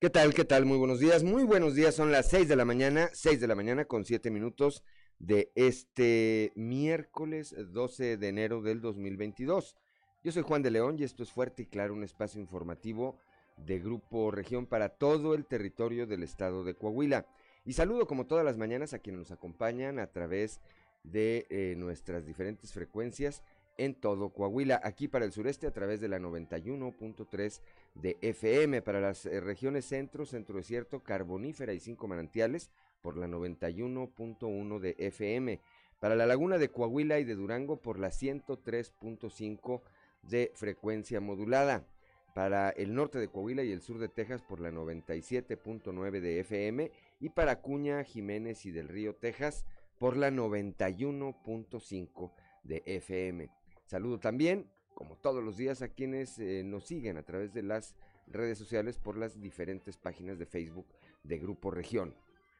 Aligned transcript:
¿Qué 0.00 0.08
tal? 0.08 0.32
¿Qué 0.32 0.46
tal? 0.46 0.64
Muy 0.64 0.78
buenos 0.78 0.98
días. 0.98 1.22
Muy 1.24 1.44
buenos 1.44 1.74
días. 1.74 1.94
Son 1.94 2.10
las 2.10 2.30
6 2.30 2.48
de 2.48 2.56
la 2.56 2.64
mañana, 2.64 3.10
6 3.12 3.38
de 3.38 3.46
la 3.46 3.54
mañana 3.54 3.84
con 3.84 4.06
7 4.06 4.30
minutos 4.30 4.82
de 5.18 5.52
este 5.54 6.54
miércoles 6.56 7.54
12 7.54 8.16
de 8.16 8.28
enero 8.28 8.62
del 8.62 8.80
2022. 8.80 9.76
Yo 10.24 10.32
soy 10.32 10.42
Juan 10.42 10.62
de 10.62 10.70
León 10.70 10.96
y 10.98 11.04
esto 11.04 11.22
es 11.22 11.30
Fuerte 11.30 11.64
y 11.64 11.66
Claro, 11.66 11.92
un 11.92 12.02
espacio 12.02 12.40
informativo 12.40 13.18
de 13.58 13.78
Grupo 13.78 14.30
Región 14.30 14.64
para 14.64 14.88
todo 14.88 15.34
el 15.34 15.44
territorio 15.44 16.06
del 16.06 16.22
estado 16.22 16.64
de 16.64 16.72
Coahuila. 16.72 17.26
Y 17.66 17.74
saludo 17.74 18.06
como 18.06 18.26
todas 18.26 18.46
las 18.46 18.56
mañanas 18.56 18.94
a 18.94 19.00
quienes 19.00 19.18
nos 19.18 19.32
acompañan 19.32 19.98
a 19.98 20.06
través 20.06 20.62
de 21.04 21.46
eh, 21.50 21.74
nuestras 21.76 22.24
diferentes 22.24 22.72
frecuencias 22.72 23.42
en 23.80 23.94
todo 23.94 24.30
Coahuila, 24.30 24.80
aquí 24.84 25.08
para 25.08 25.24
el 25.24 25.32
sureste 25.32 25.66
a 25.66 25.72
través 25.72 26.00
de 26.00 26.08
la 26.08 26.18
91.3 26.18 27.60
de 27.94 28.18
FM, 28.20 28.82
para 28.82 29.00
las 29.00 29.26
eh, 29.26 29.40
regiones 29.40 29.84
centro, 29.84 30.26
centro 30.26 30.56
desierto, 30.56 31.02
carbonífera 31.02 31.72
y 31.72 31.80
cinco 31.80 32.06
manantiales 32.08 32.70
por 33.02 33.16
la 33.16 33.26
91.1 33.26 34.78
de 34.78 34.94
FM, 34.98 35.60
para 35.98 36.14
la 36.14 36.26
laguna 36.26 36.58
de 36.58 36.70
Coahuila 36.70 37.18
y 37.18 37.24
de 37.24 37.34
Durango 37.34 37.80
por 37.80 37.98
la 37.98 38.08
103.5 38.08 39.82
de 40.22 40.52
frecuencia 40.54 41.20
modulada, 41.20 41.86
para 42.34 42.70
el 42.70 42.94
norte 42.94 43.18
de 43.18 43.28
Coahuila 43.28 43.64
y 43.64 43.72
el 43.72 43.82
sur 43.82 43.98
de 43.98 44.08
Texas 44.08 44.42
por 44.42 44.60
la 44.60 44.70
97.9 44.70 46.20
de 46.20 46.40
FM 46.40 46.90
y 47.18 47.30
para 47.30 47.60
Cuña, 47.60 48.04
Jiménez 48.04 48.64
y 48.66 48.70
del 48.70 48.88
Río, 48.88 49.16
Texas 49.16 49.64
por 49.98 50.16
la 50.16 50.30
91.5 50.30 52.32
de 52.62 52.84
FM. 52.86 53.50
Saludo 53.84 54.20
también 54.20 54.70
como 55.00 55.16
todos 55.16 55.42
los 55.42 55.56
días, 55.56 55.80
a 55.80 55.88
quienes 55.88 56.38
eh, 56.38 56.62
nos 56.62 56.84
siguen 56.84 57.16
a 57.16 57.22
través 57.22 57.54
de 57.54 57.62
las 57.62 57.94
redes 58.26 58.58
sociales 58.58 58.98
por 58.98 59.16
las 59.16 59.40
diferentes 59.40 59.96
páginas 59.96 60.38
de 60.38 60.44
Facebook 60.44 60.84
de 61.24 61.38
Grupo 61.38 61.70
Región. 61.70 62.14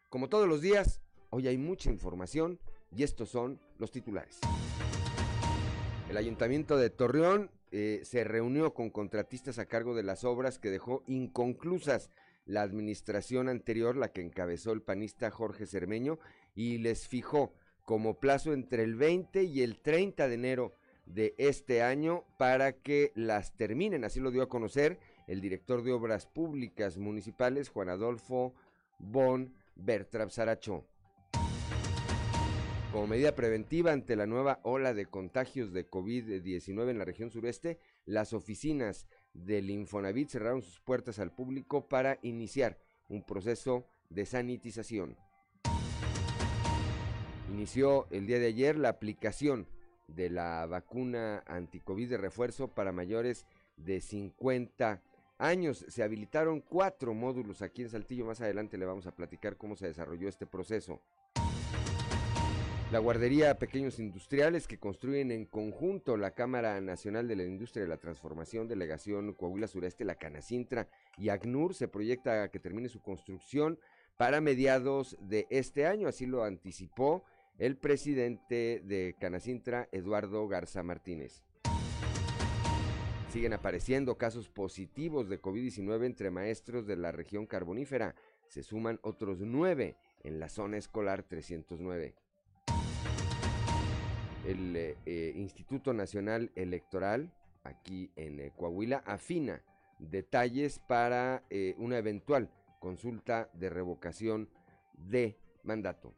Como 0.08 0.30
todos 0.30 0.48
los 0.48 0.62
días, 0.62 1.02
hoy 1.28 1.48
hay 1.48 1.58
mucha 1.58 1.90
información 1.90 2.58
y 2.96 3.02
estos 3.02 3.28
son 3.28 3.60
los 3.76 3.90
titulares. 3.90 4.38
El 6.08 6.16
Ayuntamiento 6.16 6.78
de 6.78 6.88
Torreón 6.88 7.50
eh, 7.72 8.00
se 8.04 8.24
reunió 8.24 8.72
con 8.72 8.88
contratistas 8.88 9.58
a 9.58 9.66
cargo 9.66 9.94
de 9.94 10.02
las 10.02 10.24
obras 10.24 10.58
que 10.58 10.70
dejó 10.70 11.04
inconclusas 11.06 12.08
la 12.46 12.62
administración 12.62 13.50
anterior, 13.50 13.98
la 13.98 14.12
que 14.12 14.22
encabezó 14.22 14.72
el 14.72 14.80
panista 14.80 15.30
Jorge 15.30 15.66
Cermeño, 15.66 16.18
y 16.54 16.78
les 16.78 17.06
fijó 17.06 17.52
como 17.84 18.18
plazo 18.18 18.54
entre 18.54 18.82
el 18.82 18.94
20 18.94 19.42
y 19.42 19.60
el 19.60 19.82
30 19.82 20.26
de 20.26 20.34
enero 20.34 20.79
de 21.14 21.34
este 21.38 21.82
año 21.82 22.24
para 22.38 22.72
que 22.72 23.12
las 23.14 23.56
terminen. 23.56 24.04
Así 24.04 24.20
lo 24.20 24.30
dio 24.30 24.42
a 24.42 24.48
conocer 24.48 24.98
el 25.26 25.40
director 25.40 25.82
de 25.82 25.92
Obras 25.92 26.26
Públicas 26.26 26.96
Municipales, 26.96 27.68
Juan 27.68 27.88
Adolfo 27.88 28.54
Bon 28.98 29.52
Bertrap 29.76 30.30
Saracho. 30.30 30.84
Como 32.92 33.06
medida 33.06 33.36
preventiva 33.36 33.92
ante 33.92 34.16
la 34.16 34.26
nueva 34.26 34.58
ola 34.64 34.94
de 34.94 35.06
contagios 35.06 35.72
de 35.72 35.88
COVID-19 35.88 36.90
en 36.90 36.98
la 36.98 37.04
región 37.04 37.30
sureste, 37.30 37.78
las 38.04 38.32
oficinas 38.32 39.06
del 39.32 39.70
Infonavit 39.70 40.28
cerraron 40.28 40.62
sus 40.62 40.80
puertas 40.80 41.20
al 41.20 41.32
público 41.32 41.88
para 41.88 42.18
iniciar 42.22 42.78
un 43.08 43.22
proceso 43.22 43.86
de 44.08 44.26
sanitización. 44.26 45.16
Inició 47.48 48.08
el 48.10 48.26
día 48.26 48.40
de 48.40 48.46
ayer 48.46 48.76
la 48.76 48.88
aplicación 48.88 49.68
de 50.14 50.30
la 50.30 50.66
vacuna 50.66 51.42
anticovid 51.46 52.10
de 52.10 52.18
refuerzo 52.18 52.68
para 52.68 52.92
mayores 52.92 53.46
de 53.76 54.00
50 54.00 55.02
años. 55.38 55.84
Se 55.88 56.02
habilitaron 56.02 56.60
cuatro 56.60 57.14
módulos 57.14 57.62
aquí 57.62 57.82
en 57.82 57.90
Saltillo. 57.90 58.26
Más 58.26 58.40
adelante 58.40 58.78
le 58.78 58.86
vamos 58.86 59.06
a 59.06 59.14
platicar 59.14 59.56
cómo 59.56 59.76
se 59.76 59.86
desarrolló 59.86 60.28
este 60.28 60.46
proceso. 60.46 61.00
La 62.92 62.98
guardería 62.98 63.56
Pequeños 63.56 64.00
Industriales 64.00 64.66
que 64.66 64.80
construyen 64.80 65.30
en 65.30 65.46
conjunto 65.46 66.16
la 66.16 66.32
Cámara 66.32 66.80
Nacional 66.80 67.28
de 67.28 67.36
la 67.36 67.44
Industria 67.44 67.84
de 67.84 67.88
la 67.88 67.98
Transformación, 67.98 68.66
Delegación 68.66 69.32
Coahuila 69.32 69.68
Sureste, 69.68 70.04
la 70.04 70.16
Canacintra 70.16 70.88
y 71.16 71.28
ACNUR 71.28 71.72
se 71.72 71.86
proyecta 71.86 72.50
que 72.50 72.58
termine 72.58 72.88
su 72.88 73.00
construcción 73.00 73.78
para 74.16 74.40
mediados 74.40 75.16
de 75.20 75.46
este 75.50 75.86
año, 75.86 76.08
así 76.08 76.26
lo 76.26 76.42
anticipó 76.42 77.22
el 77.60 77.76
presidente 77.76 78.80
de 78.82 79.14
Canacintra, 79.20 79.86
Eduardo 79.92 80.48
Garza 80.48 80.82
Martínez. 80.82 81.44
Siguen 83.28 83.52
apareciendo 83.52 84.16
casos 84.16 84.48
positivos 84.48 85.28
de 85.28 85.40
COVID-19 85.40 86.06
entre 86.06 86.30
maestros 86.30 86.86
de 86.86 86.96
la 86.96 87.12
región 87.12 87.46
carbonífera. 87.46 88.14
Se 88.48 88.62
suman 88.62 88.98
otros 89.02 89.40
nueve 89.40 89.96
en 90.24 90.40
la 90.40 90.48
zona 90.48 90.78
escolar 90.78 91.22
309. 91.22 92.14
El 94.46 94.74
eh, 94.74 94.96
eh, 95.04 95.32
Instituto 95.36 95.92
Nacional 95.92 96.50
Electoral, 96.56 97.30
aquí 97.62 98.10
en 98.16 98.40
eh, 98.40 98.52
Coahuila, 98.56 99.02
afina 99.04 99.62
detalles 99.98 100.78
para 100.78 101.44
una 101.76 101.98
eventual 101.98 102.50
consulta 102.78 103.50
de 103.52 103.68
revocación 103.68 104.48
de 104.94 105.36
mandato. 105.62 106.14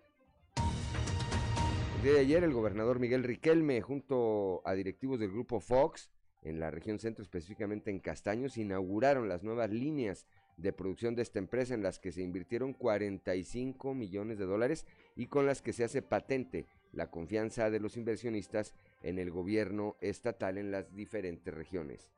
Día 2.02 2.14
de 2.14 2.18
ayer 2.18 2.42
el 2.42 2.52
gobernador 2.52 2.98
Miguel 2.98 3.22
Riquelme 3.22 3.80
junto 3.80 4.60
a 4.64 4.74
directivos 4.74 5.20
del 5.20 5.30
grupo 5.30 5.60
Fox 5.60 6.10
en 6.42 6.58
la 6.58 6.72
región 6.72 6.98
centro, 6.98 7.22
específicamente 7.22 7.92
en 7.92 8.00
Castaños, 8.00 8.58
inauguraron 8.58 9.28
las 9.28 9.44
nuevas 9.44 9.70
líneas 9.70 10.26
de 10.56 10.72
producción 10.72 11.14
de 11.14 11.22
esta 11.22 11.38
empresa 11.38 11.74
en 11.74 11.84
las 11.84 12.00
que 12.00 12.10
se 12.10 12.22
invirtieron 12.22 12.72
45 12.72 13.94
millones 13.94 14.38
de 14.38 14.46
dólares 14.46 14.84
y 15.14 15.26
con 15.26 15.46
las 15.46 15.62
que 15.62 15.72
se 15.72 15.84
hace 15.84 16.02
patente 16.02 16.66
la 16.90 17.08
confianza 17.08 17.70
de 17.70 17.78
los 17.78 17.96
inversionistas 17.96 18.74
en 19.04 19.20
el 19.20 19.30
gobierno 19.30 19.94
estatal 20.00 20.58
en 20.58 20.72
las 20.72 20.92
diferentes 20.96 21.54
regiones. 21.54 22.10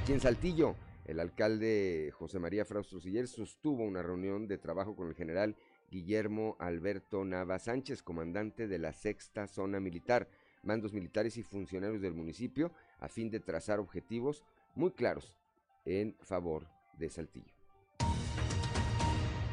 Aquí 0.00 0.12
en 0.12 0.20
Saltillo, 0.20 0.76
el 1.06 1.18
alcalde 1.18 2.12
José 2.12 2.38
María 2.38 2.64
Frausto 2.64 3.00
Siller 3.00 3.26
sostuvo 3.26 3.82
una 3.82 4.00
reunión 4.00 4.46
de 4.46 4.58
trabajo 4.58 4.94
con 4.94 5.08
el 5.08 5.16
general 5.16 5.56
Guillermo 5.92 6.56
Alberto 6.58 7.22
Nava 7.22 7.58
Sánchez, 7.58 8.02
comandante 8.02 8.66
de 8.66 8.78
la 8.78 8.94
sexta 8.94 9.46
zona 9.46 9.78
militar, 9.78 10.26
mandos 10.62 10.94
militares 10.94 11.36
y 11.36 11.42
funcionarios 11.42 12.00
del 12.00 12.14
municipio, 12.14 12.72
a 12.98 13.08
fin 13.08 13.30
de 13.30 13.40
trazar 13.40 13.78
objetivos 13.78 14.42
muy 14.74 14.92
claros 14.92 15.36
en 15.84 16.16
favor 16.22 16.66
de 16.98 17.10
Saltillo. 17.10 17.52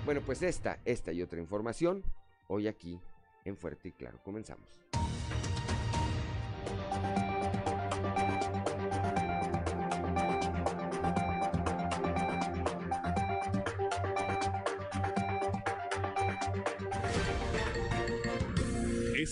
Bueno, 0.06 0.22
pues 0.26 0.42
esta, 0.42 0.80
esta 0.86 1.12
y 1.12 1.22
otra 1.22 1.40
información, 1.40 2.04
hoy 2.48 2.68
aquí 2.68 3.00
en 3.44 3.58
Fuerte 3.58 3.90
y 3.90 3.92
Claro. 3.92 4.20
Comenzamos. 4.24 4.89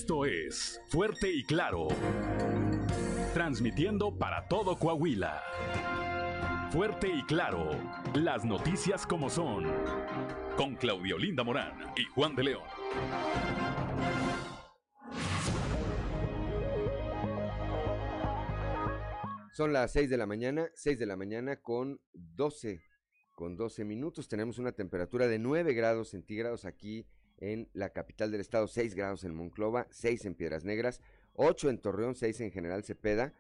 Esto 0.08 0.24
es 0.24 0.82
Fuerte 0.88 1.30
y 1.30 1.44
Claro. 1.44 1.90
Transmitiendo 3.34 4.18
para 4.18 4.48
todo 4.48 4.80
Coahuila. 4.80 5.44
Fuerte 6.72 7.10
y 7.10 7.24
Claro. 7.24 7.72
Las 8.14 8.46
noticias 8.46 9.06
como 9.06 9.30
son. 9.30 9.66
Con 10.56 10.78
Claudio 10.78 11.18
Linda 11.18 11.44
Morán 11.44 11.94
y 11.98 12.06
Juan 12.06 12.38
de 12.38 12.44
León. 12.46 12.64
Son 19.52 19.74
las 19.74 19.92
6 19.92 20.10
de 20.10 20.16
la 20.16 20.26
mañana, 20.26 20.70
6 20.74 21.00
de 21.00 21.06
la 21.06 21.18
mañana 21.18 21.60
con 21.60 22.00
12, 22.14 22.82
con 23.36 23.58
12 23.58 23.84
minutos. 23.84 24.30
Tenemos 24.30 24.58
una 24.58 24.72
temperatura 24.72 25.28
de 25.28 25.38
9 25.38 25.74
grados 25.74 26.12
centígrados 26.12 26.64
aquí 26.64 27.10
en 27.40 27.70
la 27.74 27.90
capital 27.90 28.32
del 28.32 28.42
estado, 28.42 28.68
6 28.68 28.96
grados 28.96 29.24
en 29.24 29.36
Monclova, 29.36 29.88
6 29.92 30.26
en 30.26 30.36
Piedras 30.36 30.66
Negras, 30.66 31.02
8 31.34 31.70
en 31.70 31.78
Torreón, 31.78 32.16
6 32.16 32.42
en 32.42 32.52
General 32.52 32.84
Cepeda. 32.84 33.34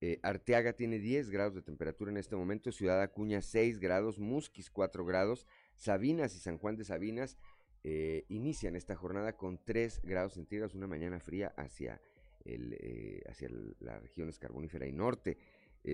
Eh, 0.00 0.18
Arteaga 0.22 0.74
tiene 0.74 0.98
10 0.98 1.30
grados 1.30 1.54
de 1.54 1.62
temperatura 1.62 2.10
en 2.10 2.16
este 2.16 2.36
momento, 2.36 2.72
Ciudad 2.72 3.00
Acuña 3.00 3.40
6 3.40 3.78
grados, 3.78 4.18
Musquis 4.18 4.70
4 4.70 5.04
grados, 5.04 5.46
Sabinas 5.76 6.34
y 6.34 6.40
San 6.40 6.58
Juan 6.58 6.76
de 6.76 6.84
Sabinas 6.84 7.38
eh, 7.84 8.24
inician 8.28 8.76
esta 8.76 8.96
jornada 8.96 9.36
con 9.36 9.62
3 9.64 10.00
grados 10.02 10.34
centígrados, 10.34 10.74
una 10.74 10.86
mañana 10.86 11.20
fría 11.20 11.54
hacia, 11.56 12.00
el, 12.44 12.76
eh, 12.80 13.22
hacia 13.28 13.48
la 13.80 13.98
región 14.00 14.30
carbonífera 14.32 14.86
y 14.86 14.92
norte. 14.92 15.38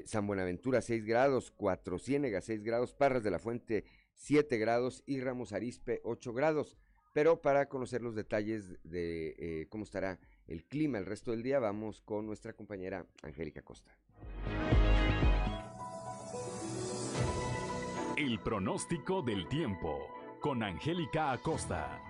San 0.05 0.25
Buenaventura 0.25 0.83
6 0.83 1.05
grados, 1.05 1.51
Cuatro 1.51 1.99
Ciénegas 1.99 2.45
6 2.45 2.63
grados, 2.63 2.95
Parras 2.95 3.25
de 3.25 3.33
la 3.33 3.41
Fuente 3.41 3.85
7 4.15 4.57
grados 4.59 5.03
y 5.05 5.21
Ramos 5.21 5.53
Arispe 5.53 6.01
8 6.05 6.33
grados. 6.33 6.77
Pero 7.13 7.41
para 7.43 7.69
conocer 7.69 8.03
los 8.03 8.15
detalles 8.15 8.79
de 8.85 9.35
eh, 9.39 9.67
cómo 9.69 9.85
estará 9.85 10.19
el 10.47 10.65
clima 10.65 10.99
el 10.99 11.07
resto 11.07 11.31
del 11.31 11.43
día, 11.43 11.59
vamos 11.59 12.01
con 12.01 12.27
nuestra 12.27 12.53
compañera 12.53 13.07
Angélica 13.23 13.63
Costa. 13.63 13.97
El 18.17 18.39
pronóstico 18.41 19.23
del 19.23 19.49
tiempo 19.49 19.99
con 20.41 20.63
Angélica 20.63 21.33
Acosta. 21.33 22.01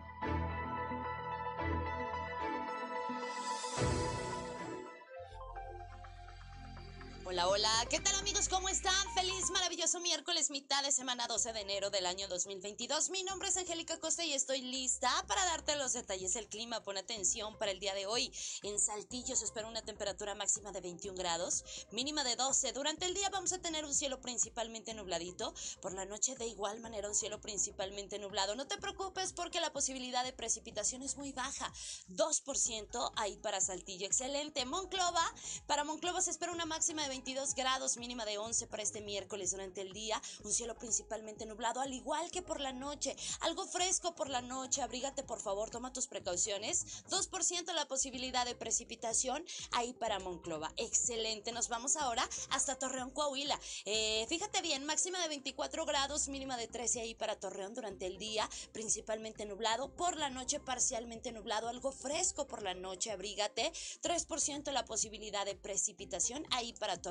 Hola, 7.30 7.46
hola, 7.46 7.86
¿qué 7.88 8.00
tal 8.00 8.16
amigos? 8.16 8.48
¿Cómo 8.48 8.68
están? 8.68 9.14
Feliz, 9.14 9.50
maravilloso 9.52 10.00
miércoles, 10.00 10.50
mitad 10.50 10.82
de 10.82 10.90
semana 10.90 11.28
12 11.28 11.52
de 11.52 11.60
enero 11.60 11.88
del 11.88 12.06
año 12.06 12.26
2022. 12.26 13.10
Mi 13.10 13.22
nombre 13.22 13.50
es 13.50 13.56
Angélica 13.56 14.00
Costa 14.00 14.24
y 14.24 14.32
estoy 14.32 14.62
lista 14.62 15.08
para 15.28 15.44
darte 15.44 15.76
los 15.76 15.92
detalles 15.92 16.34
del 16.34 16.48
clima. 16.48 16.82
Pon 16.82 16.98
atención 16.98 17.56
para 17.56 17.70
el 17.70 17.78
día 17.78 17.94
de 17.94 18.06
hoy. 18.06 18.32
En 18.64 18.80
Saltillo 18.80 19.36
se 19.36 19.44
espera 19.44 19.68
una 19.68 19.80
temperatura 19.80 20.34
máxima 20.34 20.72
de 20.72 20.80
21 20.80 21.16
grados, 21.16 21.62
mínima 21.92 22.24
de 22.24 22.34
12. 22.34 22.72
Durante 22.72 23.06
el 23.06 23.14
día 23.14 23.28
vamos 23.30 23.52
a 23.52 23.60
tener 23.60 23.84
un 23.84 23.94
cielo 23.94 24.20
principalmente 24.20 24.92
nubladito. 24.92 25.54
Por 25.80 25.92
la 25.92 26.06
noche 26.06 26.34
de 26.34 26.48
igual 26.48 26.80
manera 26.80 27.08
un 27.08 27.14
cielo 27.14 27.40
principalmente 27.40 28.18
nublado. 28.18 28.56
No 28.56 28.66
te 28.66 28.76
preocupes 28.76 29.32
porque 29.32 29.60
la 29.60 29.72
posibilidad 29.72 30.24
de 30.24 30.32
precipitación 30.32 31.02
es 31.02 31.16
muy 31.16 31.30
baja. 31.30 31.72
2% 32.08 33.12
ahí 33.14 33.36
para 33.36 33.60
Saltillo. 33.60 34.06
Excelente. 34.06 34.64
Monclova, 34.64 35.32
para 35.68 35.84
Monclova 35.84 36.20
se 36.22 36.32
espera 36.32 36.50
una 36.50 36.66
máxima 36.66 37.04
de 37.04 37.08
20 37.10 37.19
22 37.20 37.54
grados, 37.54 37.98
mínima 37.98 38.24
de 38.24 38.38
11 38.38 38.66
para 38.66 38.82
este 38.82 39.02
miércoles 39.02 39.50
durante 39.50 39.82
el 39.82 39.92
día. 39.92 40.22
Un 40.42 40.54
cielo 40.54 40.74
principalmente 40.78 41.44
nublado, 41.44 41.82
al 41.82 41.92
igual 41.92 42.30
que 42.30 42.40
por 42.40 42.60
la 42.60 42.72
noche. 42.72 43.14
Algo 43.40 43.66
fresco 43.66 44.14
por 44.14 44.30
la 44.30 44.40
noche. 44.40 44.80
Abrígate, 44.80 45.22
por 45.22 45.38
favor, 45.38 45.68
toma 45.68 45.92
tus 45.92 46.06
precauciones. 46.06 47.04
2% 47.10 47.74
la 47.74 47.86
posibilidad 47.86 48.46
de 48.46 48.54
precipitación 48.54 49.44
ahí 49.72 49.92
para 49.92 50.18
Monclova. 50.18 50.72
Excelente. 50.78 51.52
Nos 51.52 51.68
vamos 51.68 51.96
ahora 51.96 52.26
hasta 52.48 52.78
Torreón, 52.78 53.10
Coahuila. 53.10 53.60
Eh, 53.84 54.24
fíjate 54.30 54.62
bien, 54.62 54.86
máxima 54.86 55.20
de 55.20 55.28
24 55.28 55.84
grados, 55.84 56.28
mínima 56.28 56.56
de 56.56 56.68
13 56.68 57.02
ahí 57.02 57.14
para 57.14 57.38
Torreón 57.38 57.74
durante 57.74 58.06
el 58.06 58.16
día, 58.16 58.48
principalmente 58.72 59.44
nublado. 59.44 59.94
Por 59.94 60.16
la 60.16 60.30
noche, 60.30 60.58
parcialmente 60.58 61.32
nublado. 61.32 61.68
Algo 61.68 61.92
fresco 61.92 62.46
por 62.46 62.62
la 62.62 62.72
noche. 62.72 63.10
Abrígate. 63.10 63.70
3% 64.00 64.72
la 64.72 64.86
posibilidad 64.86 65.44
de 65.44 65.54
precipitación 65.54 66.46
ahí 66.50 66.72
para 66.72 66.96
Torreón. 66.96 67.09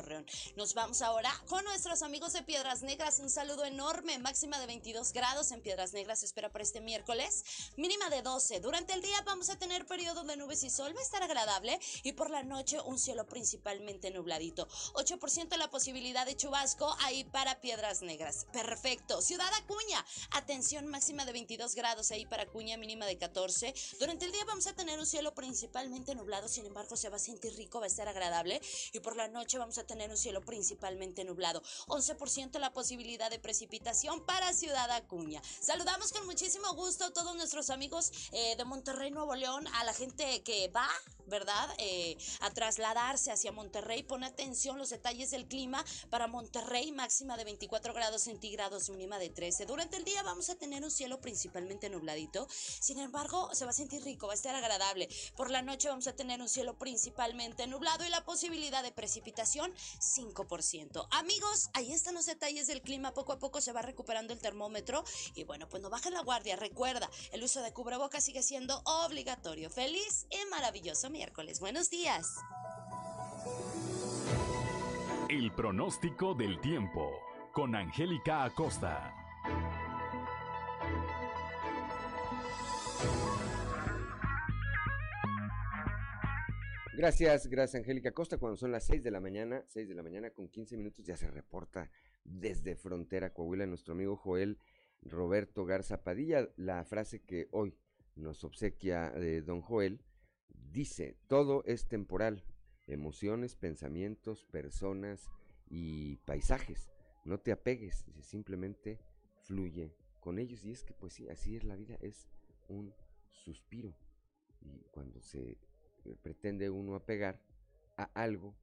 Nos 0.55 0.73
vamos 0.75 1.01
ahora 1.01 1.29
con 1.47 1.65
nuestros 1.65 2.03
amigos 2.03 2.31
de 2.31 2.41
Piedras 2.41 2.83
Negras. 2.83 3.19
Un 3.19 3.29
saludo 3.29 3.65
enorme, 3.65 4.17
máxima 4.17 4.57
de 4.57 4.65
22 4.65 5.11
grados 5.11 5.51
en 5.51 5.61
Piedras 5.61 5.91
Negras 5.91 6.23
espera 6.23 6.49
para 6.49 6.63
este 6.63 6.79
miércoles, 6.79 7.43
mínima 7.75 8.09
de 8.09 8.21
12. 8.21 8.61
Durante 8.61 8.93
el 8.93 9.01
día 9.01 9.21
vamos 9.25 9.49
a 9.49 9.57
tener 9.57 9.85
periodo 9.85 10.23
de 10.23 10.37
nubes 10.37 10.63
y 10.63 10.69
sol, 10.69 10.95
va 10.95 11.01
a 11.01 11.03
estar 11.03 11.21
agradable 11.21 11.77
y 12.03 12.13
por 12.13 12.29
la 12.29 12.43
noche 12.43 12.79
un 12.85 12.97
cielo 12.97 13.27
principalmente 13.27 14.09
nubladito. 14.11 14.69
8% 14.93 15.57
la 15.57 15.69
posibilidad 15.69 16.25
de 16.25 16.37
chubasco 16.37 16.95
ahí 17.01 17.25
para 17.25 17.59
Piedras 17.59 18.01
Negras. 18.01 18.45
Perfecto. 18.53 19.21
Ciudad 19.21 19.51
Acuña, 19.55 20.05
atención 20.31 20.87
máxima 20.87 21.25
de 21.25 21.33
22 21.33 21.75
grados 21.75 22.11
ahí 22.11 22.25
para 22.25 22.43
Acuña, 22.43 22.77
mínima 22.77 23.05
de 23.05 23.17
14. 23.17 23.73
Durante 23.99 24.25
el 24.25 24.31
día 24.31 24.45
vamos 24.45 24.65
a 24.67 24.73
tener 24.73 24.97
un 24.97 25.05
cielo 25.05 25.35
principalmente 25.35 26.15
nublado, 26.15 26.47
sin 26.47 26.65
embargo 26.65 26.95
se 26.95 27.09
va 27.09 27.17
a 27.17 27.19
sentir 27.19 27.53
rico, 27.55 27.79
va 27.79 27.85
a 27.85 27.87
estar 27.87 28.07
agradable 28.07 28.61
y 28.93 28.99
por 29.01 29.17
la 29.17 29.27
noche 29.27 29.57
vamos 29.57 29.77
a 29.77 29.88
tener 29.89 30.12
un 30.12 30.18
cielo 30.18 30.41
principalmente 30.41 31.24
nublado. 31.24 31.63
11% 31.88 32.59
la 32.59 32.71
posibilidad 32.71 33.31
de 33.31 33.39
precipitación 33.39 34.24
para 34.24 34.53
Ciudad 34.53 34.91
Acuña. 34.91 35.41
Saludamos 35.59 36.12
con 36.12 36.27
muchísimo 36.27 36.71
gusto 36.75 37.06
a 37.06 37.12
todos 37.12 37.36
nuestros 37.36 37.71
amigos 37.71 38.12
eh, 38.31 38.56
de 38.56 38.65
Monterrey, 38.65 39.09
Nuevo 39.09 39.33
León, 39.33 39.65
a 39.68 39.83
la 39.83 39.94
gente 39.94 40.44
que 40.44 40.68
va 40.68 40.88
¿verdad? 41.30 41.69
Eh, 41.77 42.18
a 42.41 42.50
trasladarse 42.50 43.31
hacia 43.31 43.51
Monterrey. 43.51 44.03
Pon 44.03 44.24
atención 44.24 44.77
los 44.77 44.89
detalles 44.89 45.31
del 45.31 45.47
clima 45.47 45.86
para 46.09 46.27
Monterrey, 46.27 46.92
máxima 46.92 47.38
de 47.38 47.45
24 47.45 47.94
grados 47.94 48.24
centígrados, 48.24 48.89
mínima 48.89 49.19
de 49.19 49.30
13. 49.30 49.65
Durante 49.65 49.97
el 49.97 50.03
día 50.03 50.24
vamos 50.24 50.50
a 50.50 50.56
tener 50.56 50.83
un 50.83 50.92
cielo 50.92 51.21
principalmente 51.21 51.89
nubladito. 51.89 52.47
Sin 52.50 53.00
embargo, 53.00 53.53
se 53.53 53.65
va 53.65 53.71
a 53.71 53.74
sentir 53.74 54.03
rico, 54.03 54.27
va 54.27 54.33
a 54.33 54.35
estar 54.35 54.56
agradable. 54.56 55.07
Por 55.35 55.51
la 55.51 55.62
noche 55.62 55.88
vamos 55.88 56.07
a 56.07 56.15
tener 56.15 56.42
un 56.42 56.50
cielo 56.50 56.77
principalmente 56.77 57.68
nublado 57.68 58.06
y 58.06 58.09
la 58.09 58.25
posibilidad 58.25 58.83
de 58.83 58.92
precipitación 58.92 59.74
5%. 59.99 61.07
Amigos, 61.11 61.69
ahí 61.73 61.91
están 61.91 62.15
los 62.15 62.25
detalles 62.25 62.67
del 62.67 62.81
clima. 62.81 63.13
Poco 63.13 63.33
a 63.33 63.39
poco 63.39 63.61
se 63.61 63.71
va 63.71 63.81
recuperando 63.81 64.33
el 64.33 64.39
termómetro. 64.39 65.03
Y 65.35 65.43
bueno, 65.43 65.67
pues 65.69 65.81
no 65.81 65.89
baja 65.89 66.09
la 66.09 66.21
guardia. 66.21 66.55
Recuerda, 66.55 67.09
el 67.31 67.43
uso 67.43 67.61
de 67.61 67.73
cubrebocas 67.73 68.23
sigue 68.23 68.43
siendo 68.43 68.81
obligatorio. 68.85 69.69
Feliz 69.69 70.27
y 70.29 70.49
maravilloso 70.49 71.09
miércoles. 71.09 71.59
Buenos 71.59 71.89
días. 71.89 72.27
El 75.29 75.51
pronóstico 75.53 76.33
del 76.33 76.59
tiempo 76.59 77.11
con 77.53 77.75
Angélica 77.75 78.43
Acosta. 78.43 79.13
Gracias, 86.99 87.47
gracias 87.47 87.79
Angélica 87.79 88.09
Acosta. 88.09 88.37
Cuando 88.37 88.57
son 88.57 88.73
las 88.73 88.83
6 88.83 89.01
de 89.05 89.09
la 89.09 89.21
mañana, 89.21 89.63
6 89.69 89.87
de 89.87 89.95
la 89.95 90.03
mañana 90.03 90.31
con 90.31 90.49
15 90.49 90.75
minutos, 90.75 91.05
ya 91.05 91.15
se 91.15 91.31
reporta 91.31 91.89
desde 92.25 92.75
Frontera 92.75 93.31
Coahuila 93.31 93.65
nuestro 93.67 93.93
amigo 93.93 94.17
Joel 94.17 94.59
Roberto 95.03 95.63
Garza 95.63 96.03
Padilla. 96.03 96.49
La 96.57 96.83
frase 96.83 97.21
que 97.21 97.47
hoy 97.51 97.77
nos 98.17 98.43
obsequia 98.43 99.11
de 99.11 99.41
don 99.41 99.61
Joel 99.61 100.01
Dice, 100.73 101.15
todo 101.27 101.63
es 101.63 101.87
temporal, 101.87 102.43
emociones, 102.85 103.55
pensamientos, 103.55 104.43
personas 104.43 105.31
y 105.69 106.17
paisajes. 106.25 106.91
No 107.23 107.39
te 107.39 107.53
apegues, 107.53 108.03
simplemente 108.19 108.99
fluye 109.43 109.95
con 110.19 110.37
ellos. 110.37 110.65
Y 110.65 110.71
es 110.71 110.83
que 110.83 110.93
pues 110.93 111.13
sí, 111.13 111.29
así 111.29 111.55
es 111.55 111.63
la 111.63 111.77
vida, 111.77 111.97
es 112.01 112.27
un 112.67 112.93
suspiro. 113.29 113.95
Y 114.59 114.83
cuando 114.91 115.21
se 115.21 115.51
eh, 115.51 115.69
pretende 116.21 116.69
uno 116.69 116.95
apegar 116.95 117.39
a 117.97 118.03
algo 118.13 118.55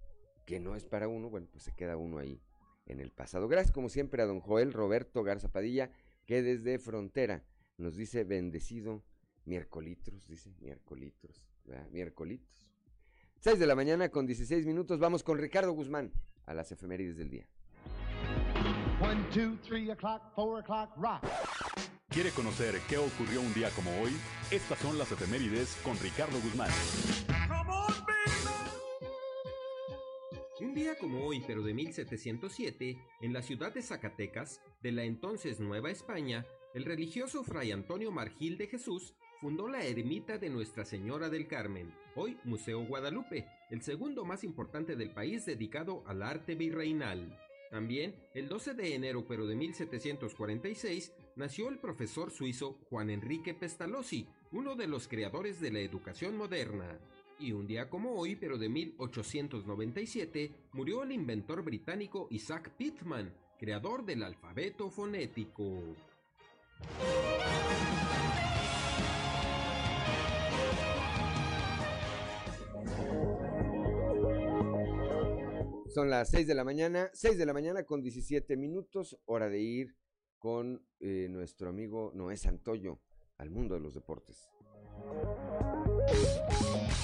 que 0.47 0.61
no 0.61 0.77
es 0.77 0.85
para 0.85 1.09
uno, 1.09 1.29
bueno, 1.29 1.49
pues 1.51 1.65
se 1.65 1.75
queda 1.75 1.97
uno 1.97 2.19
ahí 2.19 2.41
en 2.87 3.01
el 3.01 3.11
pasado. 3.11 3.49
Gracias 3.49 3.73
como 3.73 3.89
siempre 3.89 4.23
a 4.23 4.27
don 4.27 4.41
Joel 4.41 4.73
Roberto 4.73 5.23
Garza 5.23 5.51
Padilla, 5.51 5.91
que 6.25 6.43
desde 6.43 6.79
Frontera 6.79 7.45
nos 7.79 7.97
dice 7.97 8.25
bendecido 8.25 9.03
miércolitros, 9.45 10.27
dice 10.27 10.53
miércolitros. 10.61 11.47
Miércolitos. 11.91 12.71
6 13.41 13.59
de 13.59 13.67
la 13.67 13.75
mañana 13.75 14.09
con 14.09 14.27
16 14.27 14.67
minutos. 14.67 14.99
Vamos 14.99 15.23
con 15.23 15.39
Ricardo 15.39 15.73
Guzmán 15.73 16.13
a 16.47 16.55
las 16.55 16.71
efemérides 16.73 17.17
del 17.17 17.31
día. 17.31 17.49
1, 19.01 19.27
2, 19.35 19.61
3 19.63 19.91
o'clock, 19.91 20.23
4 20.35 20.59
o'clock, 20.59 20.97
rock. 20.97 21.96
¿Quiere 22.17 22.31
conocer 22.31 22.81
qué 22.89 22.97
ocurrió 22.97 23.43
un 23.43 23.53
día 23.53 23.69
como 23.73 23.91
hoy? 24.01 24.11
Estas 24.51 24.79
son 24.79 24.97
las 24.97 25.13
efemérides 25.13 25.77
con 25.85 25.99
Ricardo 25.99 26.41
Guzmán. 26.41 26.71
Un 30.61 30.73
día 30.73 30.97
como 30.97 31.27
hoy, 31.27 31.45
pero 31.47 31.63
de 31.63 31.75
1707, 31.75 32.97
en 33.21 33.33
la 33.35 33.43
ciudad 33.43 33.75
de 33.75 33.83
Zacatecas, 33.83 34.63
de 34.83 34.93
la 34.93 35.05
entonces 35.05 35.61
Nueva 35.61 35.91
España, 35.91 36.47
el 36.73 36.87
religioso 36.87 37.45
fray 37.45 37.71
Antonio 37.71 38.11
Margil 38.11 38.57
de 38.57 38.69
Jesús 38.69 39.13
fundó 39.43 39.69
la 39.69 39.85
ermita 39.85 40.39
de 40.39 40.49
Nuestra 40.49 40.87
Señora 40.87 41.29
del 41.29 41.47
Carmen, 41.47 41.93
hoy 42.15 42.39
Museo 42.45 42.81
Guadalupe, 42.81 43.47
el 43.69 43.83
segundo 43.83 44.25
más 44.25 44.43
importante 44.43 44.97
del 44.97 45.11
país 45.11 45.45
dedicado 45.45 46.03
al 46.07 46.23
arte 46.23 46.55
virreinal. 46.55 47.39
También, 47.71 48.15
el 48.33 48.49
12 48.49 48.73
de 48.73 48.95
enero 48.95 49.27
pero 49.29 49.47
de 49.47 49.57
1746, 49.57 51.13
nació 51.37 51.69
el 51.69 51.79
profesor 51.79 52.31
suizo 52.31 52.79
Juan 52.89 53.11
Enrique 53.11 53.55
Pestalozzi, 53.55 54.27
uno 54.53 54.75
de 54.75 54.87
los 54.87 55.07
creadores 55.07 55.61
de 55.61 55.71
la 55.71 55.81
educación 55.81 56.37
moderna. 56.37 56.99
Y 57.39 57.53
un 57.53 57.67
día 57.67 57.91
como 57.91 58.15
hoy, 58.15 58.35
pero 58.35 58.57
de 58.57 58.71
1897, 58.71 60.51
murió 60.73 61.03
el 61.03 61.13
inventor 61.13 61.63
británico 61.63 62.27
Isaac 62.31 62.71
Pitman, 62.79 63.35
creador 63.59 64.05
del 64.07 64.23
alfabeto 64.23 64.91
fonético. 64.91 65.83
Son 75.95 76.11
las 76.11 76.31
6 76.31 76.47
de 76.47 76.55
la 76.55 76.65
mañana, 76.65 77.11
6 77.13 77.39
de 77.39 77.47
la 77.47 77.53
mañana 77.53 77.85
con 77.85 78.03
17 78.03 78.57
minutos, 78.57 79.19
hora 79.27 79.49
de 79.49 79.61
ir 79.61 79.97
con 80.47 80.81
eh, 81.01 81.27
nuestro 81.29 81.71
amigo 81.71 82.13
Noé 82.15 82.37
Santoyo 82.37 83.01
al 83.39 83.51
mundo 83.51 83.75
de 83.75 83.81
los 83.81 83.95
deportes. 83.95 84.49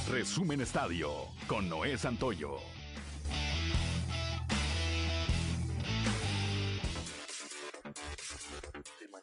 Resumen 0.08 0.60
Estadio 0.60 1.10
con 1.48 1.68
Noé 1.68 1.98
Santoyo. 1.98 2.58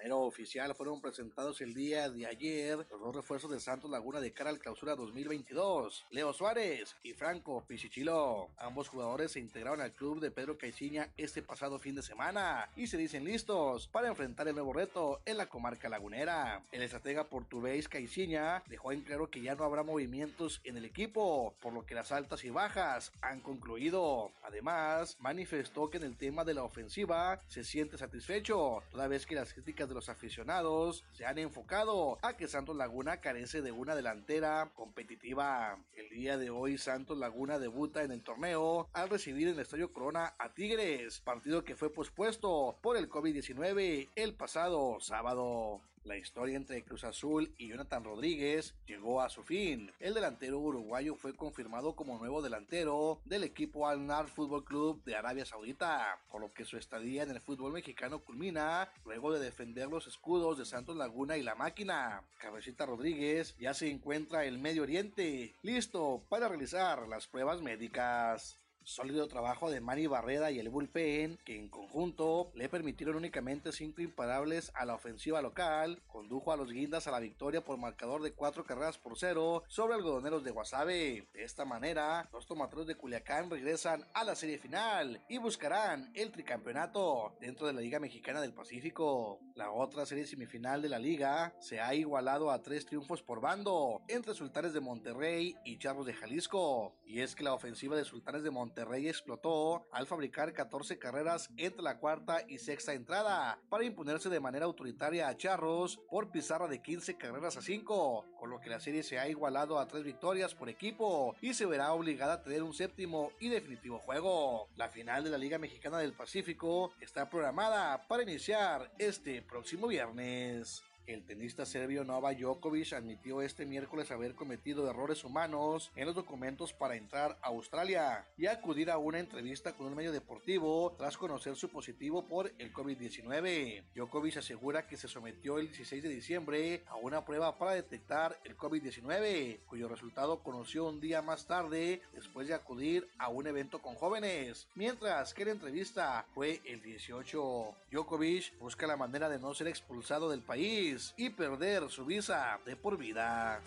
Manera 0.09 0.25
oficial 0.25 0.73
fueron 0.73 1.01
presentados 1.01 1.61
el 1.61 1.75
día 1.75 2.09
de 2.09 2.25
ayer 2.25 2.77
los 2.89 2.99
dos 2.99 3.15
refuerzos 3.15 3.51
de 3.51 3.59
Santos 3.59 3.91
Laguna 3.91 4.19
de 4.19 4.31
cara 4.31 4.49
al 4.49 4.57
clausura 4.57 4.95
2022, 4.95 6.05
Leo 6.09 6.33
Suárez 6.33 6.95
y 7.03 7.13
Franco 7.13 7.63
Pichichilo. 7.67 8.49
Ambos 8.57 8.87
jugadores 8.87 9.33
se 9.33 9.39
integraron 9.39 9.81
al 9.81 9.91
club 9.91 10.19
de 10.19 10.31
Pedro 10.31 10.57
Caiciña 10.57 11.09
este 11.15 11.43
pasado 11.43 11.77
fin 11.77 11.93
de 11.93 12.01
semana 12.01 12.71
y 12.75 12.87
se 12.87 12.97
dicen 12.97 13.23
listos 13.23 13.87
para 13.87 14.07
enfrentar 14.07 14.47
el 14.47 14.55
nuevo 14.55 14.73
reto 14.73 15.21
en 15.27 15.37
la 15.37 15.47
comarca 15.47 15.89
lagunera. 15.89 16.63
El 16.71 16.81
estratega 16.81 17.25
portugués 17.25 17.87
Caiciña 17.87 18.63
dejó 18.67 18.91
en 18.91 19.01
claro 19.01 19.29
que 19.29 19.41
ya 19.41 19.53
no 19.53 19.63
habrá 19.63 19.83
movimientos 19.83 20.59
en 20.63 20.77
el 20.77 20.85
equipo, 20.85 21.53
por 21.61 21.73
lo 21.73 21.85
que 21.85 21.93
las 21.93 22.11
altas 22.11 22.43
y 22.45 22.49
bajas 22.49 23.11
han 23.21 23.41
concluido. 23.41 24.31
Además, 24.41 25.17
manifestó 25.19 25.91
que 25.91 25.97
en 25.97 26.03
el 26.03 26.17
tema 26.17 26.43
de 26.43 26.55
la 26.55 26.63
ofensiva 26.63 27.43
se 27.47 27.63
siente 27.63 27.97
satisfecho, 27.99 28.81
toda 28.91 29.07
vez 29.07 29.27
que 29.27 29.35
las 29.35 29.53
críticas 29.53 29.87
de 29.87 29.95
los 29.95 29.98
aficionados 30.07 31.03
se 31.11 31.25
han 31.25 31.37
enfocado 31.37 32.17
a 32.21 32.37
que 32.37 32.47
Santos 32.47 32.77
Laguna 32.77 33.19
carece 33.19 33.61
de 33.61 33.73
una 33.73 33.95
delantera 33.95 34.71
competitiva. 34.75 35.77
El 35.95 36.09
día 36.09 36.37
de 36.37 36.49
hoy 36.49 36.77
Santos 36.77 37.17
Laguna 37.17 37.59
debuta 37.59 38.03
en 38.03 38.11
el 38.11 38.23
torneo 38.23 38.87
al 38.93 39.09
recibir 39.09 39.49
en 39.49 39.55
el 39.55 39.59
Estadio 39.59 39.91
Corona 39.91 40.35
a 40.39 40.53
Tigres, 40.53 41.19
partido 41.19 41.65
que 41.65 41.75
fue 41.75 41.91
pospuesto 41.91 42.77
por 42.81 42.95
el 42.95 43.09
COVID-19 43.09 44.09
el 44.15 44.33
pasado 44.35 44.99
sábado. 45.01 45.81
La 46.03 46.17
historia 46.17 46.55
entre 46.55 46.83
Cruz 46.83 47.03
Azul 47.03 47.53
y 47.57 47.67
Jonathan 47.67 48.03
Rodríguez 48.03 48.75
llegó 48.85 49.21
a 49.21 49.29
su 49.29 49.43
fin. 49.43 49.91
El 49.99 50.13
delantero 50.13 50.59
uruguayo 50.59 51.15
fue 51.15 51.35
confirmado 51.35 51.95
como 51.95 52.17
nuevo 52.17 52.41
delantero 52.41 53.21
del 53.25 53.43
equipo 53.43 53.87
Al 53.87 54.05
Nar 54.05 54.27
Fútbol 54.27 54.63
Club 54.63 55.03
de 55.03 55.15
Arabia 55.15 55.45
Saudita, 55.45 56.19
por 56.29 56.41
lo 56.41 56.53
que 56.53 56.65
su 56.65 56.77
estadía 56.77 57.23
en 57.23 57.31
el 57.31 57.41
fútbol 57.41 57.73
mexicano 57.73 58.19
culmina 58.19 58.91
luego 59.05 59.33
de 59.33 59.39
defender 59.39 59.87
los 59.89 60.07
escudos 60.07 60.57
de 60.57 60.65
Santos 60.65 60.95
Laguna 60.95 61.37
y 61.37 61.43
la 61.43 61.55
máquina. 61.55 62.23
Cabecita 62.39 62.85
Rodríguez 62.85 63.55
ya 63.59 63.73
se 63.73 63.89
encuentra 63.89 64.45
en 64.45 64.61
Medio 64.61 64.83
Oriente, 64.83 65.53
listo 65.61 66.23
para 66.29 66.47
realizar 66.47 67.07
las 67.07 67.27
pruebas 67.27 67.61
médicas. 67.61 68.59
Sólido 68.89 69.27
trabajo 69.27 69.69
de 69.69 69.81
Manny 69.81 70.07
Barreda 70.07 70.49
y 70.49 70.57
el 70.57 70.69
bullpen, 70.69 71.37
que 71.45 71.55
en 71.55 71.69
conjunto 71.69 72.51
le 72.55 72.69
permitieron 72.69 73.17
únicamente 73.17 73.71
cinco 73.71 74.01
imparables 74.01 74.71
a 74.73 74.83
la 74.83 74.95
ofensiva 74.95 75.43
local, 75.43 76.01
condujo 76.07 76.51
a 76.51 76.57
los 76.57 76.71
guindas 76.71 77.05
a 77.05 77.11
la 77.11 77.19
victoria 77.19 77.63
por 77.63 77.77
marcador 77.77 78.23
de 78.23 78.33
cuatro 78.33 78.63
carreras 78.63 78.97
por 78.97 79.15
cero 79.15 79.61
sobre 79.67 79.93
algodoneros 79.93 80.43
de 80.43 80.49
Guasave. 80.49 81.27
De 81.31 81.43
esta 81.43 81.65
manera, 81.65 82.27
los 82.33 82.47
tomateros 82.47 82.87
de 82.87 82.95
Culiacán 82.95 83.51
regresan 83.51 84.07
a 84.15 84.23
la 84.23 84.33
serie 84.33 84.57
final 84.57 85.23
y 85.29 85.37
buscarán 85.37 86.11
el 86.15 86.31
tricampeonato 86.31 87.37
dentro 87.39 87.67
de 87.67 87.73
la 87.73 87.81
Liga 87.81 87.99
Mexicana 87.99 88.41
del 88.41 88.53
Pacífico. 88.53 89.39
La 89.53 89.69
otra 89.69 90.07
serie 90.07 90.25
semifinal 90.25 90.81
de 90.81 90.89
la 90.89 90.97
liga 90.97 91.53
se 91.59 91.79
ha 91.79 91.93
igualado 91.93 92.49
a 92.49 92.63
tres 92.63 92.87
triunfos 92.87 93.21
por 93.21 93.39
bando 93.39 94.01
entre 94.07 94.33
Sultanes 94.33 94.73
de 94.73 94.79
Monterrey 94.79 95.55
y 95.63 95.77
Charros 95.77 96.07
de 96.07 96.15
Jalisco. 96.15 96.95
Y 97.05 97.21
es 97.21 97.35
que 97.35 97.43
la 97.43 97.53
ofensiva 97.53 97.95
de 97.95 98.03
Sultanes 98.03 98.41
de 98.41 98.49
Monterrey 98.49 98.78
Monterrey 98.79 99.09
explotó 99.09 99.89
al 99.91 100.07
fabricar 100.07 100.53
14 100.53 100.97
carreras 100.97 101.49
entre 101.57 101.81
la 101.81 101.99
cuarta 101.99 102.45
y 102.47 102.59
sexta 102.59 102.93
entrada 102.93 103.59
para 103.67 103.83
imponerse 103.83 104.29
de 104.29 104.39
manera 104.39 104.67
autoritaria 104.67 105.27
a 105.27 105.35
Charros 105.35 105.99
por 106.09 106.31
pizarra 106.31 106.69
de 106.69 106.81
15 106.81 107.17
carreras 107.17 107.57
a 107.57 107.61
5, 107.61 108.25
con 108.39 108.49
lo 108.49 108.61
que 108.61 108.69
la 108.69 108.79
serie 108.79 109.03
se 109.03 109.19
ha 109.19 109.27
igualado 109.27 109.79
a 109.79 109.87
3 109.89 110.01
victorias 110.05 110.55
por 110.55 110.69
equipo 110.69 111.35
y 111.41 111.53
se 111.55 111.65
verá 111.65 111.91
obligada 111.91 112.35
a 112.35 112.41
tener 112.41 112.63
un 112.63 112.73
séptimo 112.73 113.33
y 113.41 113.49
definitivo 113.49 113.99
juego. 113.99 114.69
La 114.77 114.87
final 114.87 115.25
de 115.25 115.31
la 115.31 115.37
Liga 115.37 115.57
Mexicana 115.57 115.97
del 115.97 116.13
Pacífico 116.13 116.93
está 117.01 117.29
programada 117.29 118.07
para 118.07 118.23
iniciar 118.23 118.93
este 118.97 119.41
próximo 119.41 119.87
viernes. 119.87 120.88
El 121.09 121.23
tenista 121.23 121.65
serbio 121.65 122.03
Novak 122.03 122.37
Djokovic 122.37 122.93
admitió 122.93 123.41
este 123.41 123.65
miércoles 123.65 124.11
haber 124.11 124.35
cometido 124.35 124.87
errores 124.87 125.23
humanos 125.23 125.91
en 125.95 126.05
los 126.05 126.13
documentos 126.13 126.71
para 126.71 126.97
entrar 126.97 127.35
a 127.41 127.47
Australia 127.47 128.27
y 128.37 128.45
acudir 128.45 128.91
a 128.91 128.99
una 128.99 129.17
entrevista 129.17 129.73
con 129.73 129.87
un 129.87 129.95
medio 129.95 130.11
deportivo 130.11 130.93
tras 130.99 131.17
conocer 131.17 131.55
su 131.55 131.69
positivo 131.69 132.27
por 132.27 132.53
el 132.59 132.71
COVID-19. 132.71 133.85
Djokovic 133.95 134.37
asegura 134.37 134.85
que 134.85 134.97
se 134.97 135.07
sometió 135.07 135.57
el 135.57 135.69
16 135.69 136.03
de 136.03 136.09
diciembre 136.09 136.83
a 136.85 136.95
una 136.97 137.25
prueba 137.25 137.57
para 137.57 137.71
detectar 137.71 138.39
el 138.43 138.55
COVID-19, 138.55 139.61
cuyo 139.65 139.87
resultado 139.87 140.43
conoció 140.43 140.85
un 140.85 141.01
día 141.01 141.23
más 141.23 141.47
tarde 141.47 142.03
después 142.13 142.47
de 142.47 142.53
acudir 142.53 143.09
a 143.17 143.29
un 143.29 143.47
evento 143.47 143.81
con 143.81 143.95
jóvenes, 143.95 144.67
mientras 144.75 145.33
que 145.33 145.45
la 145.45 145.53
entrevista 145.53 146.27
fue 146.35 146.61
el 146.65 146.83
18. 146.83 147.75
Djokovic 147.89 148.59
busca 148.59 148.85
la 148.85 148.95
manera 148.95 149.27
de 149.27 149.39
no 149.39 149.55
ser 149.55 149.69
expulsado 149.69 150.29
del 150.29 150.43
país 150.43 150.98
y 151.17 151.29
perder 151.29 151.89
su 151.89 152.05
visa 152.05 152.59
de 152.65 152.75
por 152.75 152.97
vida. 152.97 153.61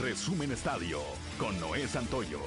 Resumen 0.00 0.52
Estadio 0.52 1.00
con 1.38 1.58
Noé 1.60 1.86
Santoyo. 1.86 2.40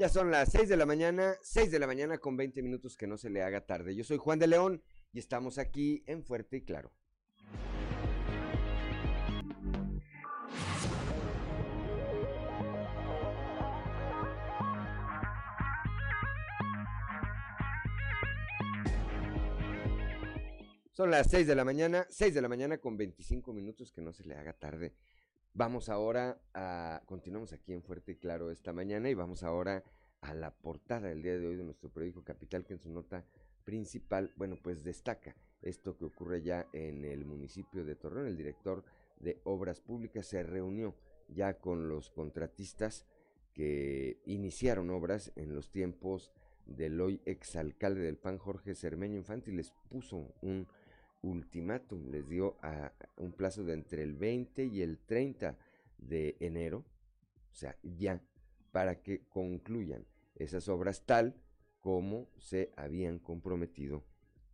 Ya 0.00 0.08
son 0.08 0.30
las 0.30 0.50
6 0.52 0.68
de 0.68 0.76
la 0.78 0.86
mañana, 0.86 1.34
6 1.42 1.70
de 1.70 1.78
la 1.78 1.86
mañana 1.86 2.16
con 2.16 2.34
20 2.34 2.62
minutos 2.62 2.96
que 2.96 3.06
no 3.06 3.18
se 3.18 3.28
le 3.28 3.42
haga 3.42 3.66
tarde. 3.66 3.94
Yo 3.94 4.02
soy 4.02 4.16
Juan 4.16 4.38
de 4.38 4.46
León 4.46 4.82
y 5.12 5.18
estamos 5.18 5.58
aquí 5.58 6.02
en 6.06 6.24
Fuerte 6.24 6.56
y 6.56 6.64
Claro. 6.64 6.90
Son 21.00 21.10
las 21.10 21.30
6 21.30 21.46
de 21.46 21.54
la 21.54 21.64
mañana, 21.64 22.06
6 22.10 22.34
de 22.34 22.42
la 22.42 22.48
mañana 22.50 22.76
con 22.76 22.98
25 22.98 23.54
minutos, 23.54 23.90
que 23.90 24.02
no 24.02 24.12
se 24.12 24.22
le 24.22 24.34
haga 24.34 24.52
tarde. 24.52 24.92
Vamos 25.54 25.88
ahora 25.88 26.42
a, 26.52 27.00
continuamos 27.06 27.54
aquí 27.54 27.72
en 27.72 27.82
Fuerte 27.82 28.12
y 28.12 28.16
Claro 28.16 28.50
esta 28.50 28.74
mañana 28.74 29.08
y 29.08 29.14
vamos 29.14 29.42
ahora 29.42 29.82
a 30.20 30.34
la 30.34 30.50
portada 30.50 31.08
del 31.08 31.22
día 31.22 31.38
de 31.38 31.46
hoy 31.46 31.56
de 31.56 31.64
nuestro 31.64 31.88
periódico 31.88 32.22
Capital, 32.22 32.66
que 32.66 32.74
en 32.74 32.80
su 32.80 32.90
nota 32.90 33.24
principal, 33.64 34.34
bueno, 34.36 34.58
pues 34.62 34.84
destaca 34.84 35.34
esto 35.62 35.96
que 35.96 36.04
ocurre 36.04 36.42
ya 36.42 36.68
en 36.74 37.06
el 37.06 37.24
municipio 37.24 37.82
de 37.82 37.94
Torreón. 37.96 38.26
El 38.26 38.36
director 38.36 38.84
de 39.20 39.40
Obras 39.44 39.80
Públicas 39.80 40.26
se 40.26 40.42
reunió 40.42 40.94
ya 41.30 41.54
con 41.54 41.88
los 41.88 42.10
contratistas 42.10 43.06
que 43.54 44.20
iniciaron 44.26 44.90
obras 44.90 45.32
en 45.34 45.54
los 45.54 45.70
tiempos 45.70 46.30
del 46.66 47.00
hoy 47.00 47.22
exalcalde 47.24 48.02
del 48.02 48.18
PAN, 48.18 48.36
Jorge 48.36 48.74
Cermeño 48.74 49.16
Infante, 49.16 49.50
y 49.50 49.54
les 49.54 49.72
puso 49.88 50.34
un 50.42 50.68
ultimátum, 51.22 52.10
les 52.10 52.28
dio 52.28 52.56
a 52.62 52.92
un 53.16 53.32
plazo 53.32 53.64
de 53.64 53.74
entre 53.74 54.02
el 54.02 54.14
20 54.14 54.64
y 54.64 54.82
el 54.82 54.98
30 54.98 55.56
de 55.98 56.36
enero, 56.40 56.84
o 57.52 57.54
sea, 57.54 57.76
ya, 57.82 58.20
para 58.72 59.02
que 59.02 59.26
concluyan 59.28 60.06
esas 60.34 60.68
obras 60.68 61.04
tal 61.04 61.34
como 61.80 62.28
se 62.38 62.72
habían 62.76 63.18
comprometido 63.18 64.04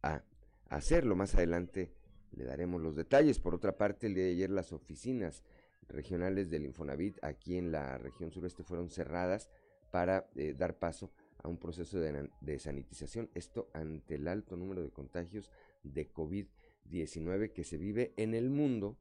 a 0.02 0.22
hacerlo. 0.68 1.16
Más 1.16 1.34
adelante 1.34 1.92
le 2.32 2.44
daremos 2.44 2.80
los 2.80 2.96
detalles. 2.96 3.38
Por 3.38 3.54
otra 3.54 3.76
parte, 3.76 4.06
el 4.06 4.14
día 4.14 4.24
de 4.24 4.30
ayer 4.30 4.50
las 4.50 4.72
oficinas 4.72 5.42
regionales 5.88 6.50
del 6.50 6.64
Infonavit 6.64 7.22
aquí 7.22 7.56
en 7.56 7.70
la 7.70 7.98
región 7.98 8.30
sureste 8.32 8.64
fueron 8.64 8.90
cerradas 8.90 9.48
para 9.90 10.28
eh, 10.34 10.54
dar 10.56 10.78
paso 10.78 11.12
a 11.42 11.48
un 11.48 11.58
proceso 11.58 12.00
de, 12.00 12.28
de 12.40 12.58
sanitización. 12.58 13.30
Esto 13.34 13.70
ante 13.72 14.16
el 14.16 14.28
alto 14.28 14.56
número 14.56 14.82
de 14.82 14.90
contagios 14.90 15.50
de 15.92 16.12
COVID-19 16.12 17.52
que 17.52 17.64
se 17.64 17.78
vive 17.78 18.12
en 18.16 18.34
el 18.34 18.50
mundo 18.50 18.96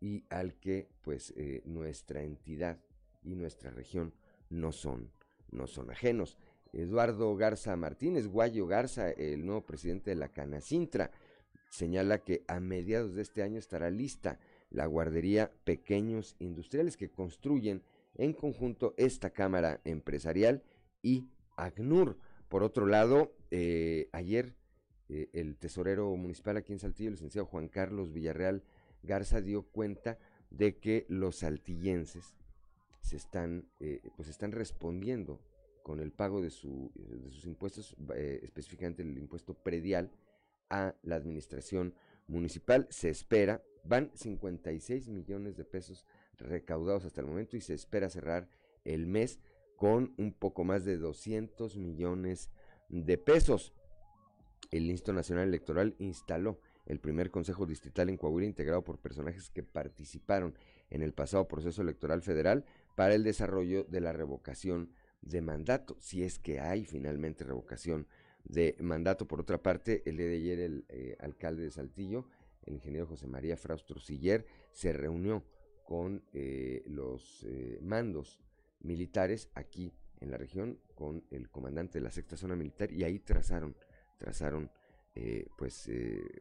y 0.00 0.24
al 0.28 0.54
que 0.54 0.88
pues 1.02 1.32
eh, 1.36 1.62
nuestra 1.64 2.22
entidad 2.22 2.78
y 3.22 3.34
nuestra 3.34 3.70
región 3.70 4.12
no 4.50 4.72
son, 4.72 5.10
no 5.50 5.66
son 5.66 5.90
ajenos. 5.90 6.36
Eduardo 6.72 7.34
Garza 7.36 7.76
Martínez, 7.76 8.26
Guayo 8.26 8.66
Garza, 8.66 9.10
el 9.10 9.46
nuevo 9.46 9.64
presidente 9.64 10.10
de 10.10 10.16
la 10.16 10.28
Canacintra, 10.28 11.10
señala 11.70 12.18
que 12.18 12.44
a 12.48 12.60
mediados 12.60 13.14
de 13.14 13.22
este 13.22 13.42
año 13.42 13.58
estará 13.58 13.90
lista 13.90 14.38
la 14.70 14.86
guardería 14.86 15.52
Pequeños 15.64 16.36
Industriales 16.38 16.96
que 16.96 17.10
construyen 17.10 17.82
en 18.16 18.32
conjunto 18.32 18.94
esta 18.96 19.30
Cámara 19.30 19.80
Empresarial 19.84 20.62
y 21.02 21.28
ACNUR. 21.56 22.18
Por 22.48 22.62
otro 22.62 22.86
lado, 22.86 23.32
eh, 23.50 24.08
ayer 24.12 24.54
eh, 25.08 25.28
el 25.32 25.56
tesorero 25.56 26.14
municipal 26.16 26.56
aquí 26.56 26.72
en 26.72 26.78
Saltillo, 26.78 27.08
el 27.08 27.14
licenciado 27.14 27.46
Juan 27.46 27.68
Carlos 27.68 28.12
Villarreal 28.12 28.62
Garza, 29.02 29.40
dio 29.40 29.62
cuenta 29.62 30.18
de 30.50 30.78
que 30.78 31.04
los 31.08 31.36
saltillenses 31.36 32.34
se 33.00 33.16
están, 33.16 33.68
eh, 33.80 34.00
pues 34.16 34.28
están 34.28 34.52
respondiendo 34.52 35.40
con 35.82 36.00
el 36.00 36.12
pago 36.12 36.40
de, 36.40 36.50
su, 36.50 36.90
de 36.94 37.30
sus 37.30 37.44
impuestos, 37.44 37.94
eh, 38.14 38.40
específicamente 38.42 39.02
el 39.02 39.18
impuesto 39.18 39.54
predial, 39.54 40.10
a 40.70 40.94
la 41.02 41.16
administración 41.16 41.94
municipal. 42.26 42.86
Se 42.90 43.10
espera, 43.10 43.62
van 43.84 44.10
56 44.14 45.08
millones 45.08 45.56
de 45.56 45.64
pesos 45.64 46.06
recaudados 46.38 47.04
hasta 47.04 47.20
el 47.20 47.26
momento 47.26 47.56
y 47.56 47.60
se 47.60 47.74
espera 47.74 48.08
cerrar 48.08 48.48
el 48.84 49.06
mes 49.06 49.38
con 49.76 50.14
un 50.16 50.32
poco 50.32 50.64
más 50.64 50.84
de 50.84 50.96
200 50.96 51.76
millones 51.76 52.50
de 52.88 53.18
pesos. 53.18 53.74
El 54.70 54.90
Instituto 54.90 55.14
Nacional 55.14 55.48
Electoral 55.48 55.94
instaló 55.98 56.60
el 56.86 57.00
primer 57.00 57.30
Consejo 57.30 57.66
Distrital 57.66 58.08
en 58.08 58.16
Coahuila 58.16 58.46
integrado 58.46 58.84
por 58.84 58.98
personajes 58.98 59.50
que 59.50 59.62
participaron 59.62 60.56
en 60.90 61.02
el 61.02 61.12
pasado 61.12 61.48
proceso 61.48 61.82
electoral 61.82 62.22
federal 62.22 62.64
para 62.94 63.14
el 63.14 63.24
desarrollo 63.24 63.84
de 63.84 64.00
la 64.00 64.12
revocación 64.12 64.90
de 65.22 65.40
mandato, 65.40 65.96
si 65.98 66.22
es 66.22 66.38
que 66.38 66.60
hay 66.60 66.84
finalmente 66.84 67.44
revocación 67.44 68.06
de 68.44 68.76
mandato. 68.80 69.26
Por 69.26 69.40
otra 69.40 69.62
parte, 69.62 70.02
el 70.06 70.16
día 70.16 70.26
de 70.26 70.36
ayer 70.36 70.60
el 70.60 70.84
eh, 70.88 71.16
alcalde 71.20 71.62
de 71.62 71.70
Saltillo, 71.70 72.26
el 72.64 72.74
ingeniero 72.74 73.06
José 73.06 73.26
María 73.26 73.56
Fraustro 73.56 73.98
Siller, 74.00 74.46
se 74.72 74.92
reunió 74.92 75.44
con 75.84 76.24
eh, 76.32 76.82
los 76.86 77.44
eh, 77.44 77.78
mandos 77.82 78.40
militares 78.80 79.50
aquí 79.54 79.92
en 80.20 80.30
la 80.30 80.38
región, 80.38 80.78
con 80.94 81.24
el 81.30 81.50
comandante 81.50 81.98
de 81.98 82.04
la 82.04 82.10
sexta 82.10 82.36
zona 82.36 82.56
militar, 82.56 82.92
y 82.92 83.04
ahí 83.04 83.18
trazaron, 83.18 83.76
trazaron 84.18 84.70
pues 85.56 85.88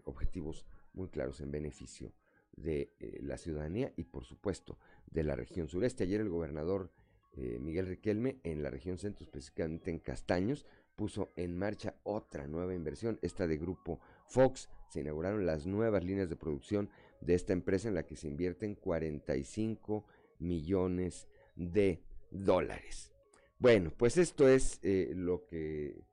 objetivos 0.05 0.65
muy 0.93 1.07
claros 1.09 1.41
en 1.41 1.51
beneficio 1.51 2.11
de 2.55 2.91
la 3.21 3.37
ciudadanía 3.37 3.93
y 3.95 4.05
por 4.05 4.25
supuesto 4.25 4.79
de 5.05 5.23
la 5.23 5.35
región 5.35 5.67
sureste. 5.67 6.05
Ayer 6.05 6.21
el 6.21 6.29
gobernador 6.29 6.91
Miguel 7.35 7.85
Riquelme 7.85 8.39
en 8.43 8.63
la 8.63 8.71
región 8.71 8.97
centro, 8.97 9.23
específicamente 9.23 9.91
en 9.91 9.99
Castaños, 9.99 10.65
puso 10.95 11.31
en 11.35 11.57
marcha 11.57 11.95
otra 12.03 12.47
nueva 12.47 12.73
inversión, 12.73 13.19
esta 13.21 13.47
de 13.47 13.57
Grupo 13.57 13.99
Fox. 14.27 14.69
Se 14.89 15.01
inauguraron 15.01 15.45
las 15.45 15.65
nuevas 15.65 16.03
líneas 16.03 16.29
de 16.29 16.35
producción 16.35 16.89
de 17.21 17.35
esta 17.35 17.53
empresa 17.53 17.87
en 17.87 17.95
la 17.95 18.05
que 18.05 18.15
se 18.15 18.27
invierten 18.27 18.75
45 18.75 20.05
millones 20.39 21.27
de 21.55 22.03
dólares. 22.31 23.11
Bueno, 23.59 23.91
pues 23.95 24.17
esto 24.17 24.47
es 24.47 24.79
eh, 24.83 25.13
lo 25.15 25.45
que 25.45 26.03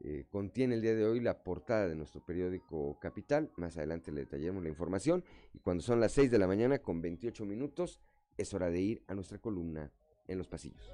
eh, 0.00 0.26
contiene 0.30 0.74
el 0.74 0.82
día 0.82 0.94
de 0.94 1.04
hoy 1.04 1.20
la 1.20 1.42
portada 1.42 1.88
de 1.88 1.96
nuestro 1.96 2.24
periódico 2.24 2.98
Capital. 3.00 3.50
Más 3.56 3.76
adelante 3.76 4.12
le 4.12 4.20
detallaremos 4.20 4.62
la 4.62 4.68
información. 4.68 5.24
Y 5.54 5.58
cuando 5.60 5.82
son 5.82 6.00
las 6.00 6.12
6 6.12 6.30
de 6.30 6.38
la 6.38 6.46
mañana 6.46 6.78
con 6.78 7.00
28 7.00 7.44
minutos, 7.44 8.00
es 8.36 8.52
hora 8.54 8.70
de 8.70 8.80
ir 8.80 9.02
a 9.08 9.14
nuestra 9.14 9.38
columna 9.38 9.90
en 10.28 10.38
los 10.38 10.48
pasillos. 10.48 10.92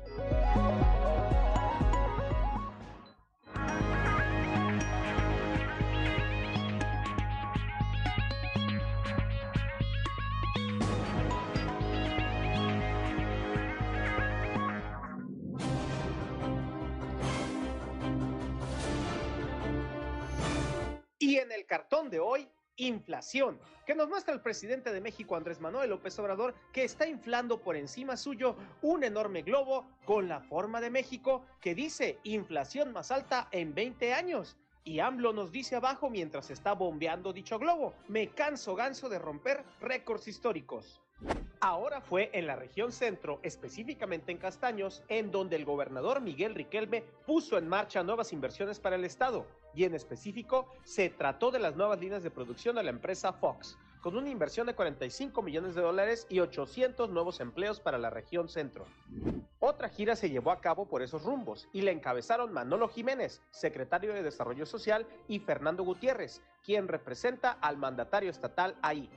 Cartón 21.67 22.11
de 22.11 22.21
hoy, 22.21 22.49
inflación, 22.77 23.61
que 23.87 23.95
nos 23.95 24.09
muestra 24.09 24.35
el 24.35 24.41
presidente 24.41 24.93
de 24.93 25.01
México 25.01 25.37
Andrés 25.37 25.61
Manuel 25.61 25.91
López 25.91 26.19
Obrador 26.19 26.55
que 26.73 26.85
está 26.85 27.07
inflando 27.07 27.61
por 27.61 27.77
encima 27.77 28.17
suyo 28.17 28.57
un 28.81 29.05
enorme 29.05 29.43
globo 29.43 29.87
con 30.05 30.29
la 30.29 30.41
forma 30.41 30.81
de 30.81 30.91
México 30.91 31.45
que 31.61 31.75
dice 31.75 32.19
inflación 32.25 32.93
más 32.93 33.11
alta 33.11 33.49
en 33.51 33.75
20 33.75 34.15
años. 34.15 34.57
Y 34.85 34.99
AMLO 34.99 35.33
nos 35.33 35.53
dice 35.53 35.77
abajo 35.77 36.11
mientras 36.11 36.51
está 36.51 36.73
bombeando 36.73 37.33
dicho 37.33 37.59
globo, 37.59 37.95
me 38.09 38.29
canso 38.29 38.75
ganso 38.75 39.09
de 39.09 39.19
romper 39.19 39.65
récords 39.81 40.27
históricos. 40.27 41.01
Ahora 41.65 42.01
fue 42.01 42.29
en 42.33 42.49
la 42.49 42.57
región 42.57 42.91
centro, 42.91 43.39
específicamente 43.45 44.33
en 44.33 44.39
Castaños, 44.39 45.05
en 45.07 45.31
donde 45.31 45.55
el 45.55 45.65
gobernador 45.65 46.21
Miguel 46.21 46.57
Riquelme 46.57 47.05
puso 47.25 47.57
en 47.57 47.69
marcha 47.69 48.03
nuevas 48.03 48.33
inversiones 48.33 48.81
para 48.81 48.97
el 48.97 49.05
Estado, 49.05 49.47
y 49.73 49.85
en 49.85 49.95
específico 49.95 50.67
se 50.83 51.09
trató 51.09 51.53
de 51.53 51.61
las 51.61 51.77
nuevas 51.77 52.01
líneas 52.01 52.25
de 52.25 52.33
producción 52.33 52.75
de 52.75 52.83
la 52.83 52.91
empresa 52.91 53.33
Fox, 53.33 53.79
con 54.01 54.17
una 54.17 54.29
inversión 54.29 54.67
de 54.67 54.75
45 54.75 55.41
millones 55.41 55.77
de 55.77 55.83
dólares 55.83 56.27
y 56.29 56.41
800 56.41 57.11
nuevos 57.11 57.39
empleos 57.39 57.79
para 57.79 57.97
la 57.97 58.11
región 58.11 58.49
centro. 58.49 58.85
Otra 59.61 59.89
gira 59.89 60.17
se 60.17 60.31
llevó 60.31 60.51
a 60.51 60.61
cabo 60.61 60.87
por 60.87 61.01
esos 61.01 61.23
rumbos 61.23 61.69
y 61.73 61.83
la 61.83 61.93
encabezaron 61.93 62.53
Manolo 62.53 62.89
Jiménez, 62.89 63.41
secretario 63.53 64.13
de 64.13 64.25
Desarrollo 64.25 64.67
Social, 64.67 65.07
y 65.29 65.39
Fernando 65.39 65.85
Gutiérrez, 65.85 66.43
quien 66.65 66.89
representa 66.89 67.53
al 67.53 67.77
mandatario 67.77 68.31
estatal 68.31 68.75
ahí. 68.83 69.09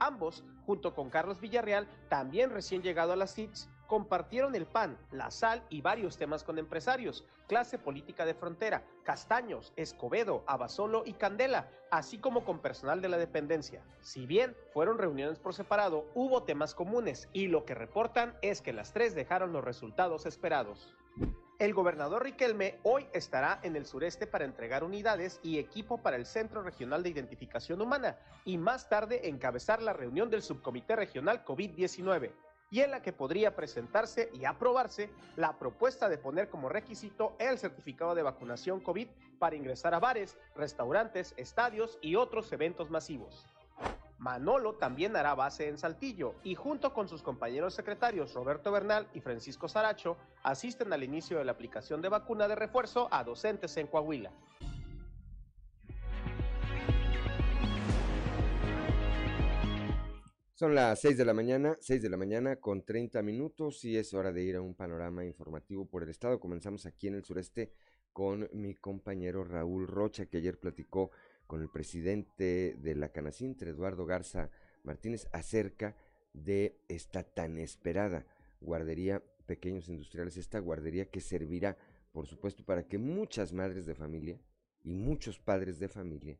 Ambos, 0.00 0.42
junto 0.64 0.94
con 0.94 1.10
Carlos 1.10 1.40
Villarreal, 1.40 1.86
también 2.08 2.50
recién 2.50 2.82
llegado 2.82 3.12
a 3.12 3.16
las 3.16 3.34
CITS, 3.34 3.68
compartieron 3.86 4.54
el 4.54 4.66
pan, 4.66 4.96
la 5.10 5.30
sal 5.30 5.62
y 5.68 5.82
varios 5.82 6.16
temas 6.16 6.42
con 6.42 6.58
empresarios, 6.58 7.24
clase 7.48 7.76
política 7.76 8.24
de 8.24 8.34
frontera, 8.34 8.82
Castaños, 9.02 9.72
Escobedo, 9.76 10.42
Abasolo 10.46 11.02
y 11.04 11.12
Candela, 11.12 11.68
así 11.90 12.18
como 12.18 12.44
con 12.44 12.60
personal 12.60 13.02
de 13.02 13.08
la 13.08 13.18
dependencia. 13.18 13.82
Si 14.00 14.26
bien 14.26 14.56
fueron 14.72 14.96
reuniones 14.96 15.38
por 15.38 15.54
separado, 15.54 16.06
hubo 16.14 16.44
temas 16.44 16.74
comunes 16.74 17.28
y 17.32 17.48
lo 17.48 17.64
que 17.64 17.74
reportan 17.74 18.34
es 18.40 18.62
que 18.62 18.72
las 18.72 18.92
tres 18.92 19.14
dejaron 19.14 19.52
los 19.52 19.64
resultados 19.64 20.24
esperados. 20.24 20.94
El 21.60 21.74
gobernador 21.74 22.24
Riquelme 22.24 22.78
hoy 22.84 23.06
estará 23.12 23.60
en 23.62 23.76
el 23.76 23.84
sureste 23.84 24.26
para 24.26 24.46
entregar 24.46 24.82
unidades 24.82 25.38
y 25.42 25.58
equipo 25.58 25.98
para 25.98 26.16
el 26.16 26.24
Centro 26.24 26.62
Regional 26.62 27.02
de 27.02 27.10
Identificación 27.10 27.82
Humana 27.82 28.16
y 28.46 28.56
más 28.56 28.88
tarde 28.88 29.28
encabezar 29.28 29.82
la 29.82 29.92
reunión 29.92 30.30
del 30.30 30.40
Subcomité 30.40 30.96
Regional 30.96 31.44
COVID-19 31.44 32.32
y 32.70 32.80
en 32.80 32.90
la 32.90 33.02
que 33.02 33.12
podría 33.12 33.54
presentarse 33.54 34.30
y 34.32 34.46
aprobarse 34.46 35.10
la 35.36 35.58
propuesta 35.58 36.08
de 36.08 36.16
poner 36.16 36.48
como 36.48 36.70
requisito 36.70 37.36
el 37.38 37.58
certificado 37.58 38.14
de 38.14 38.22
vacunación 38.22 38.80
COVID 38.80 39.08
para 39.38 39.56
ingresar 39.56 39.92
a 39.92 40.00
bares, 40.00 40.38
restaurantes, 40.56 41.34
estadios 41.36 41.98
y 42.00 42.16
otros 42.16 42.50
eventos 42.54 42.88
masivos. 42.88 43.44
Manolo 44.20 44.74
también 44.74 45.16
hará 45.16 45.34
base 45.34 45.66
en 45.66 45.78
Saltillo 45.78 46.34
y 46.44 46.54
junto 46.54 46.92
con 46.92 47.08
sus 47.08 47.22
compañeros 47.22 47.74
secretarios 47.74 48.34
Roberto 48.34 48.70
Bernal 48.70 49.08
y 49.14 49.20
Francisco 49.20 49.66
Saracho 49.66 50.18
asisten 50.42 50.92
al 50.92 51.02
inicio 51.02 51.38
de 51.38 51.44
la 51.46 51.52
aplicación 51.52 52.02
de 52.02 52.10
vacuna 52.10 52.46
de 52.46 52.54
refuerzo 52.54 53.08
a 53.10 53.24
docentes 53.24 53.74
en 53.78 53.86
Coahuila. 53.86 54.30
Son 60.52 60.74
las 60.74 61.00
6 61.00 61.16
de 61.16 61.24
la 61.24 61.32
mañana, 61.32 61.78
6 61.80 62.02
de 62.02 62.10
la 62.10 62.18
mañana 62.18 62.56
con 62.56 62.84
30 62.84 63.22
minutos 63.22 63.82
y 63.86 63.96
es 63.96 64.12
hora 64.12 64.30
de 64.30 64.42
ir 64.42 64.56
a 64.56 64.60
un 64.60 64.74
panorama 64.74 65.24
informativo 65.24 65.86
por 65.86 66.02
el 66.02 66.10
estado. 66.10 66.38
Comenzamos 66.38 66.84
aquí 66.84 67.08
en 67.08 67.14
el 67.14 67.24
sureste 67.24 67.72
con 68.12 68.50
mi 68.52 68.74
compañero 68.74 69.44
Raúl 69.44 69.86
Rocha 69.86 70.26
que 70.26 70.36
ayer 70.36 70.58
platicó 70.58 71.10
con 71.50 71.62
el 71.62 71.68
presidente 71.68 72.76
de 72.78 72.94
la 72.94 73.08
Canacintra, 73.08 73.70
Eduardo 73.70 74.06
Garza 74.06 74.50
Martínez, 74.84 75.26
acerca 75.32 75.96
de 76.32 76.78
esta 76.86 77.24
tan 77.24 77.58
esperada 77.58 78.24
guardería 78.60 79.20
Pequeños 79.46 79.88
Industriales, 79.88 80.36
esta 80.36 80.60
guardería 80.60 81.10
que 81.10 81.20
servirá, 81.20 81.76
por 82.12 82.28
supuesto, 82.28 82.64
para 82.64 82.86
que 82.86 82.98
muchas 82.98 83.52
madres 83.52 83.84
de 83.84 83.96
familia 83.96 84.40
y 84.84 84.94
muchos 84.94 85.40
padres 85.40 85.80
de 85.80 85.88
familia 85.88 86.38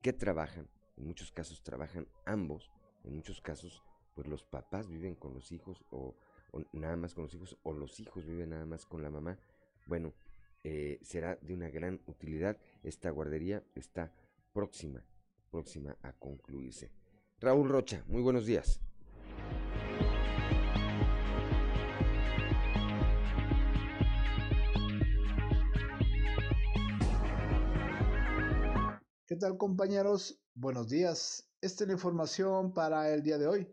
que 0.00 0.12
trabajan, 0.12 0.68
en 0.96 1.08
muchos 1.08 1.32
casos 1.32 1.64
trabajan 1.64 2.06
ambos, 2.24 2.70
en 3.02 3.16
muchos 3.16 3.40
casos, 3.40 3.82
pues 4.14 4.28
los 4.28 4.44
papás 4.44 4.88
viven 4.88 5.16
con 5.16 5.34
los 5.34 5.50
hijos 5.50 5.84
o, 5.90 6.14
nada 6.72 6.94
más 6.94 7.14
con 7.14 7.24
los 7.24 7.34
hijos, 7.34 7.58
o 7.64 7.72
los 7.72 7.98
hijos 7.98 8.24
viven 8.24 8.50
nada 8.50 8.64
más 8.64 8.86
con 8.86 9.02
la 9.02 9.10
mamá. 9.10 9.40
Bueno, 9.86 10.14
eh, 10.62 11.00
será 11.02 11.34
de 11.42 11.52
una 11.52 11.68
gran 11.68 12.00
utilidad. 12.06 12.56
Esta 12.84 13.10
guardería 13.10 13.64
está 13.74 14.12
próxima, 14.52 15.04
próxima 15.50 15.96
a 16.02 16.12
concluirse. 16.12 16.90
Raúl 17.40 17.68
Rocha, 17.68 18.04
muy 18.06 18.22
buenos 18.22 18.46
días. 18.46 18.80
¿Qué 29.26 29.36
tal 29.36 29.56
compañeros? 29.56 30.38
Buenos 30.54 30.88
días. 30.90 31.48
Esta 31.62 31.84
es 31.84 31.88
la 31.88 31.94
información 31.94 32.74
para 32.74 33.12
el 33.14 33.22
día 33.22 33.38
de 33.38 33.46
hoy. 33.46 33.68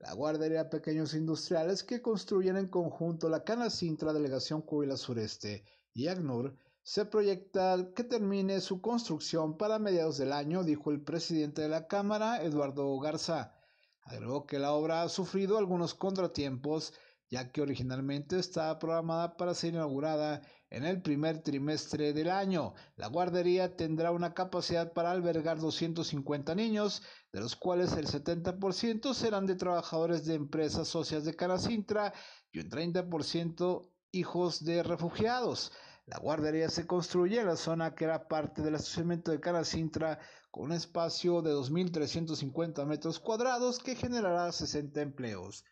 La 0.00 0.12
guardería 0.12 0.68
Pequeños 0.68 1.14
Industriales 1.14 1.84
que 1.84 2.02
construyen 2.02 2.56
en 2.56 2.66
conjunto 2.66 3.28
la 3.28 3.44
Cana 3.44 3.70
Sintra 3.70 4.12
Delegación 4.12 4.60
Coahuila 4.62 4.96
Sureste 4.96 5.64
y 5.94 6.08
ACNUR 6.08 6.56
se 6.84 7.06
proyecta 7.06 7.92
que 7.96 8.04
termine 8.04 8.60
su 8.60 8.82
construcción 8.82 9.56
para 9.56 9.78
mediados 9.78 10.18
del 10.18 10.34
año, 10.34 10.62
dijo 10.62 10.90
el 10.90 11.02
presidente 11.02 11.62
de 11.62 11.70
la 11.70 11.86
Cámara, 11.86 12.42
Eduardo 12.42 12.98
Garza. 13.00 13.54
Agregó 14.02 14.44
que 14.44 14.58
la 14.58 14.72
obra 14.72 15.00
ha 15.00 15.08
sufrido 15.08 15.56
algunos 15.56 15.94
contratiempos, 15.94 16.92
ya 17.30 17.50
que 17.50 17.62
originalmente 17.62 18.38
estaba 18.38 18.78
programada 18.78 19.38
para 19.38 19.54
ser 19.54 19.72
inaugurada 19.72 20.42
en 20.68 20.84
el 20.84 21.00
primer 21.00 21.42
trimestre 21.42 22.12
del 22.12 22.28
año. 22.28 22.74
La 22.96 23.06
guardería 23.06 23.76
tendrá 23.76 24.10
una 24.10 24.34
capacidad 24.34 24.92
para 24.92 25.10
albergar 25.10 25.58
250 25.58 26.54
niños, 26.54 27.00
de 27.32 27.40
los 27.40 27.56
cuales 27.56 27.94
el 27.94 28.06
70% 28.06 29.14
serán 29.14 29.46
de 29.46 29.54
trabajadores 29.54 30.26
de 30.26 30.34
empresas 30.34 30.86
socias 30.86 31.24
de 31.24 31.34
Canacintra 31.34 32.12
y 32.52 32.58
un 32.58 32.68
30% 32.68 33.90
hijos 34.12 34.62
de 34.62 34.82
refugiados. 34.82 35.72
La 36.06 36.18
guardería 36.18 36.68
se 36.68 36.86
construye 36.86 37.40
en 37.40 37.46
la 37.46 37.56
zona 37.56 37.94
que 37.94 38.04
era 38.04 38.28
parte 38.28 38.60
del 38.60 38.74
estacionamiento 38.74 39.30
de 39.30 39.40
Canacintra 39.40 40.18
con 40.50 40.64
un 40.64 40.72
espacio 40.72 41.40
de 41.40 41.52
2.350 41.52 42.84
metros 42.84 43.18
cuadrados 43.18 43.78
que 43.78 43.94
generará 43.94 44.52
60 44.52 45.00
empleos. 45.00 45.64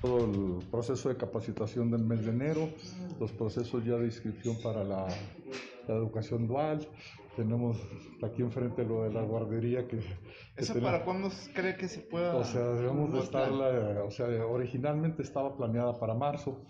Todo 0.00 0.26
el 0.26 0.64
proceso 0.68 1.08
de 1.08 1.16
capacitación 1.16 1.90
del 1.90 2.04
mes 2.04 2.24
de 2.24 2.30
enero, 2.30 2.70
los 3.18 3.32
procesos 3.32 3.84
ya 3.84 3.96
de 3.96 4.04
inscripción 4.04 4.56
para 4.62 4.84
la, 4.84 5.08
educación 5.88 6.46
dual, 6.46 6.88
tenemos 7.34 7.76
aquí 8.22 8.42
enfrente 8.42 8.84
lo 8.84 9.02
de 9.04 9.12
la 9.12 9.22
guardería 9.22 9.88
que... 9.88 10.00
¿Eso 10.56 10.80
para 10.80 11.04
cuándo 11.04 11.30
cree 11.52 11.76
que 11.76 11.88
se 11.88 12.00
pueda...? 12.00 12.36
O 12.36 12.44
sea, 12.44 12.62
debemos 12.62 13.12
de 13.12 13.20
estarla, 13.20 14.04
o 14.04 14.10
sea, 14.10 14.26
originalmente 14.46 15.22
estaba 15.22 15.56
planeada 15.56 15.98
para 15.98 16.14
marzo, 16.14 16.60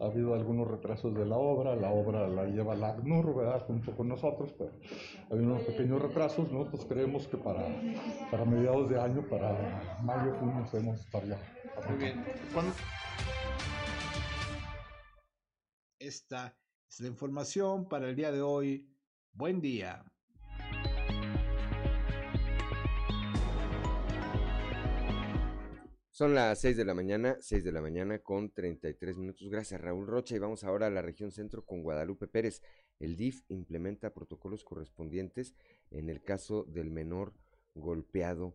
ha 0.00 0.04
habido 0.04 0.34
algunos 0.34 0.68
retrasos 0.68 1.14
de 1.14 1.24
la 1.24 1.36
obra, 1.36 1.74
la 1.76 1.90
obra 1.90 2.28
la 2.28 2.44
lleva 2.44 2.74
la 2.74 2.90
ACNUR, 2.90 3.34
¿verdad? 3.34 3.66
Junto 3.66 3.96
con 3.96 4.08
nosotros, 4.08 4.52
pero 4.58 4.70
hay 5.30 5.38
unos 5.38 5.62
pequeños 5.62 6.02
retrasos, 6.02 6.50
nosotros 6.50 6.84
creemos 6.88 7.26
que 7.28 7.36
para, 7.36 7.66
para 8.30 8.44
mediados 8.44 8.88
de 8.90 9.00
año, 9.00 9.26
para 9.28 9.98
mayo, 10.02 10.34
junio, 10.38 10.66
podemos 10.70 11.00
estar 11.00 11.24
ya. 11.26 11.38
Muy 11.88 11.98
bien. 11.98 12.24
Esta 15.98 16.56
es 16.88 17.00
la 17.00 17.08
información 17.08 17.88
para 17.88 18.08
el 18.08 18.16
día 18.16 18.30
de 18.30 18.42
hoy. 18.42 18.88
Buen 19.32 19.60
día. 19.60 20.04
Son 26.16 26.34
las 26.34 26.60
6 26.60 26.78
de 26.78 26.86
la 26.86 26.94
mañana, 26.94 27.36
6 27.40 27.62
de 27.62 27.72
la 27.72 27.82
mañana 27.82 28.20
con 28.20 28.48
33 28.48 29.18
minutos. 29.18 29.50
Gracias 29.50 29.78
Raúl 29.78 30.06
Rocha 30.06 30.34
y 30.34 30.38
vamos 30.38 30.64
ahora 30.64 30.86
a 30.86 30.90
la 30.90 31.02
región 31.02 31.30
centro 31.30 31.66
con 31.66 31.82
Guadalupe 31.82 32.26
Pérez. 32.26 32.62
El 32.98 33.18
DIF 33.18 33.42
implementa 33.48 34.14
protocolos 34.14 34.64
correspondientes 34.64 35.54
en 35.90 36.08
el 36.08 36.22
caso 36.22 36.64
del 36.64 36.90
menor 36.90 37.34
golpeado 37.74 38.54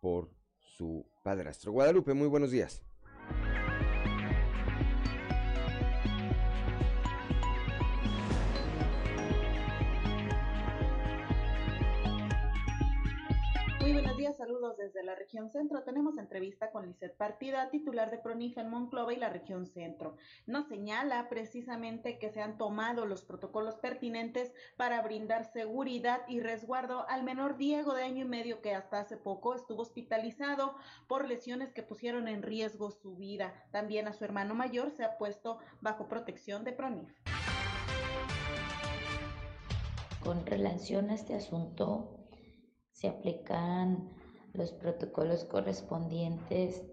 por 0.00 0.30
su 0.56 1.04
padrastro. 1.22 1.72
Guadalupe, 1.72 2.14
muy 2.14 2.28
buenos 2.28 2.50
días. 2.50 2.82
Saludos 14.36 14.76
desde 14.76 15.04
la 15.04 15.14
región 15.14 15.50
centro. 15.50 15.82
Tenemos 15.82 16.16
entrevista 16.18 16.70
con 16.70 16.86
Lizeth 16.86 17.16
Partida, 17.16 17.70
titular 17.70 18.10
de 18.10 18.18
PRONIF 18.18 18.58
en 18.58 18.70
Monclova 18.70 19.12
y 19.12 19.16
la 19.16 19.28
región 19.28 19.66
centro. 19.66 20.16
Nos 20.46 20.68
señala 20.68 21.28
precisamente 21.28 22.18
que 22.18 22.30
se 22.30 22.40
han 22.40 22.56
tomado 22.56 23.06
los 23.06 23.22
protocolos 23.22 23.76
pertinentes 23.76 24.52
para 24.76 25.02
brindar 25.02 25.44
seguridad 25.44 26.22
y 26.28 26.40
resguardo 26.40 27.08
al 27.08 27.22
menor 27.22 27.56
Diego 27.56 27.94
de 27.94 28.04
año 28.04 28.24
y 28.24 28.28
medio 28.28 28.62
que 28.62 28.74
hasta 28.74 29.00
hace 29.00 29.16
poco 29.16 29.54
estuvo 29.54 29.82
hospitalizado 29.82 30.74
por 31.08 31.28
lesiones 31.28 31.72
que 31.72 31.82
pusieron 31.82 32.26
en 32.28 32.42
riesgo 32.42 32.90
su 32.90 33.16
vida. 33.16 33.52
También 33.70 34.08
a 34.08 34.12
su 34.12 34.24
hermano 34.24 34.54
mayor 34.54 34.90
se 34.90 35.04
ha 35.04 35.18
puesto 35.18 35.58
bajo 35.80 36.08
protección 36.08 36.64
de 36.64 36.72
PRONIF. 36.72 37.12
Con 40.22 40.46
relación 40.46 41.10
a 41.10 41.14
este 41.14 41.34
asunto, 41.34 42.21
se 43.02 43.08
aplican 43.08 44.08
los 44.52 44.70
protocolos 44.70 45.44
correspondientes 45.44 46.84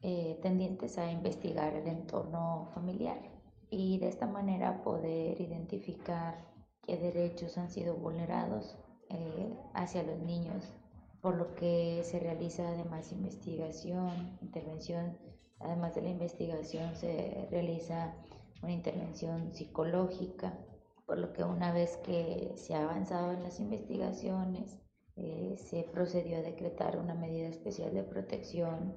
eh, 0.00 0.38
tendientes 0.40 0.96
a 0.96 1.12
investigar 1.12 1.74
el 1.74 1.86
entorno 1.88 2.70
familiar 2.72 3.20
y 3.68 3.98
de 3.98 4.08
esta 4.08 4.26
manera 4.26 4.82
poder 4.82 5.38
identificar 5.38 6.42
qué 6.82 6.96
derechos 6.96 7.58
han 7.58 7.68
sido 7.68 7.96
vulnerados 7.96 8.78
eh, 9.10 9.54
hacia 9.74 10.02
los 10.04 10.18
niños, 10.20 10.72
por 11.20 11.36
lo 11.36 11.54
que 11.54 12.00
se 12.02 12.18
realiza 12.18 12.66
además 12.66 13.12
investigación, 13.12 14.38
intervención, 14.40 15.18
además 15.60 15.94
de 15.94 16.00
la 16.00 16.08
investigación 16.08 16.96
se 16.96 17.46
realiza 17.50 18.14
una 18.62 18.72
intervención 18.72 19.52
psicológica, 19.52 20.58
por 21.04 21.18
lo 21.18 21.34
que 21.34 21.44
una 21.44 21.72
vez 21.72 21.98
que 21.98 22.54
se 22.56 22.74
ha 22.74 22.84
avanzado 22.84 23.32
en 23.32 23.42
las 23.42 23.60
investigaciones, 23.60 24.78
eh, 25.20 25.56
se 25.56 25.82
procedió 25.82 26.38
a 26.38 26.42
decretar 26.42 26.96
una 26.96 27.14
medida 27.14 27.48
especial 27.48 27.92
de 27.92 28.04
protección 28.04 28.94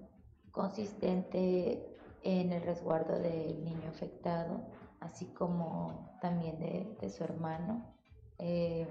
consistente 0.52 1.84
en 2.22 2.54
el 2.54 2.62
resguardo 2.62 3.18
del 3.18 3.64
niño 3.64 3.90
afectado, 3.90 4.62
así 5.00 5.26
como 5.34 6.20
también 6.22 6.60
de, 6.60 7.10
su 7.10 7.24
hermano. 7.24 7.96
Eh, 8.38 8.88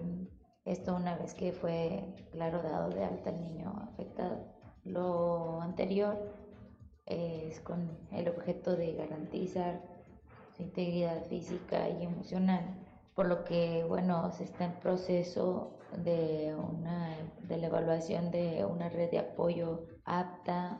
esto 0.64 0.96
una 0.96 1.16
vez 1.18 1.34
que 1.34 1.52
fue, 1.52 2.16
claro, 2.32 2.62
dado 2.62 2.90
de 2.90 3.04
alta 3.04 3.30
el 3.30 3.40
niño 3.40 3.78
afectado. 3.92 4.44
Lo 4.82 5.60
anterior 5.60 6.34
es 7.06 7.60
con 7.60 7.96
el 8.10 8.28
objeto 8.28 8.74
de 8.74 8.94
garantizar 8.94 9.80
su 10.56 10.64
integridad 10.64 11.22
física 11.26 11.88
y 11.88 12.02
emocional, 12.02 12.64
por 13.14 13.28
lo 13.28 13.44
que, 13.44 13.84
bueno, 13.84 14.32
se 14.32 14.42
está 14.42 14.64
en 14.64 14.80
proceso 14.80 15.76
de, 15.98 16.54
una, 16.54 17.16
de 17.42 17.56
la 17.58 17.66
evaluación 17.66 18.30
de 18.30 18.64
una 18.64 18.88
red 18.88 19.10
de 19.10 19.18
apoyo 19.18 19.86
apta 20.04 20.78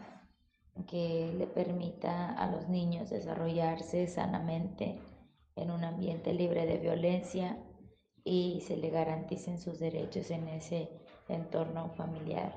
que 0.87 1.33
le 1.37 1.47
permita 1.47 2.33
a 2.33 2.51
los 2.51 2.69
niños 2.69 3.11
desarrollarse 3.11 4.07
sanamente 4.07 5.01
en 5.57 5.71
un 5.71 5.85
ambiente 5.85 6.33
libre 6.33 6.67
de 6.67 6.79
violencia 6.79 7.59
y 8.25 8.63
se 8.67 8.77
le 8.77 8.91
garanticen 8.91 9.59
sus 9.59 9.79
derechos 9.79 10.31
en 10.31 10.49
ese 10.49 10.91
entorno 11.29 11.91
familiar. 11.91 12.55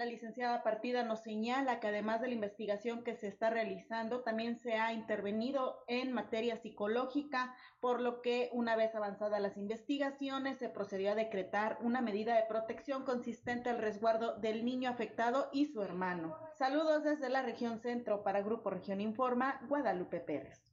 La 0.00 0.06
licenciada 0.06 0.62
Partida 0.62 1.02
nos 1.02 1.20
señala 1.20 1.78
que 1.78 1.88
además 1.88 2.22
de 2.22 2.28
la 2.28 2.32
investigación 2.32 3.04
que 3.04 3.16
se 3.16 3.28
está 3.28 3.50
realizando, 3.50 4.22
también 4.22 4.56
se 4.56 4.76
ha 4.76 4.94
intervenido 4.94 5.84
en 5.88 6.14
materia 6.14 6.56
psicológica, 6.56 7.54
por 7.80 8.00
lo 8.00 8.22
que 8.22 8.48
una 8.54 8.76
vez 8.76 8.94
avanzadas 8.94 9.42
las 9.42 9.58
investigaciones 9.58 10.56
se 10.56 10.70
procedió 10.70 11.12
a 11.12 11.16
decretar 11.16 11.76
una 11.82 12.00
medida 12.00 12.34
de 12.34 12.48
protección 12.48 13.04
consistente 13.04 13.68
al 13.68 13.76
resguardo 13.76 14.38
del 14.38 14.64
niño 14.64 14.88
afectado 14.88 15.50
y 15.52 15.66
su 15.66 15.82
hermano. 15.82 16.34
Saludos 16.56 17.04
desde 17.04 17.28
la 17.28 17.42
región 17.42 17.78
centro 17.78 18.22
para 18.22 18.40
Grupo 18.40 18.70
Región 18.70 19.02
Informa, 19.02 19.60
Guadalupe 19.68 20.20
Pérez. 20.20 20.69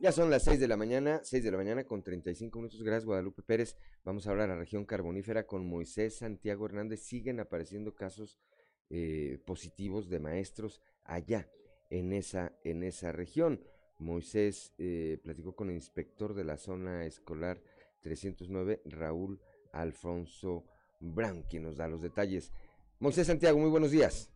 Ya 0.00 0.12
son 0.12 0.30
las 0.30 0.44
6 0.44 0.58
de 0.58 0.66
la 0.66 0.78
mañana, 0.78 1.20
6 1.22 1.44
de 1.44 1.50
la 1.50 1.58
mañana 1.58 1.84
con 1.84 2.02
35 2.02 2.58
minutos. 2.58 2.82
Gracias, 2.82 3.04
Guadalupe 3.04 3.42
Pérez. 3.42 3.76
Vamos 4.02 4.26
a 4.26 4.30
hablar 4.30 4.48
a 4.48 4.54
la 4.54 4.60
región 4.60 4.86
carbonífera 4.86 5.46
con 5.46 5.68
Moisés 5.68 6.16
Santiago 6.16 6.64
Hernández. 6.64 7.02
Siguen 7.02 7.38
apareciendo 7.38 7.94
casos 7.94 8.40
eh, 8.88 9.42
positivos 9.44 10.08
de 10.08 10.18
maestros 10.18 10.80
allá 11.04 11.50
en 11.90 12.14
esa, 12.14 12.56
en 12.64 12.82
esa 12.82 13.12
región. 13.12 13.62
Moisés 13.98 14.72
eh, 14.78 15.18
platicó 15.22 15.54
con 15.54 15.68
el 15.68 15.74
inspector 15.74 16.32
de 16.32 16.44
la 16.44 16.56
zona 16.56 17.04
escolar 17.04 17.60
309, 18.00 18.80
Raúl 18.86 19.38
Alfonso 19.70 20.64
Brown, 20.98 21.42
quien 21.42 21.64
nos 21.64 21.76
da 21.76 21.88
los 21.88 22.00
detalles. 22.00 22.52
Moisés 23.00 23.26
Santiago, 23.26 23.58
muy 23.58 23.68
buenos 23.68 23.90
días. 23.90 24.30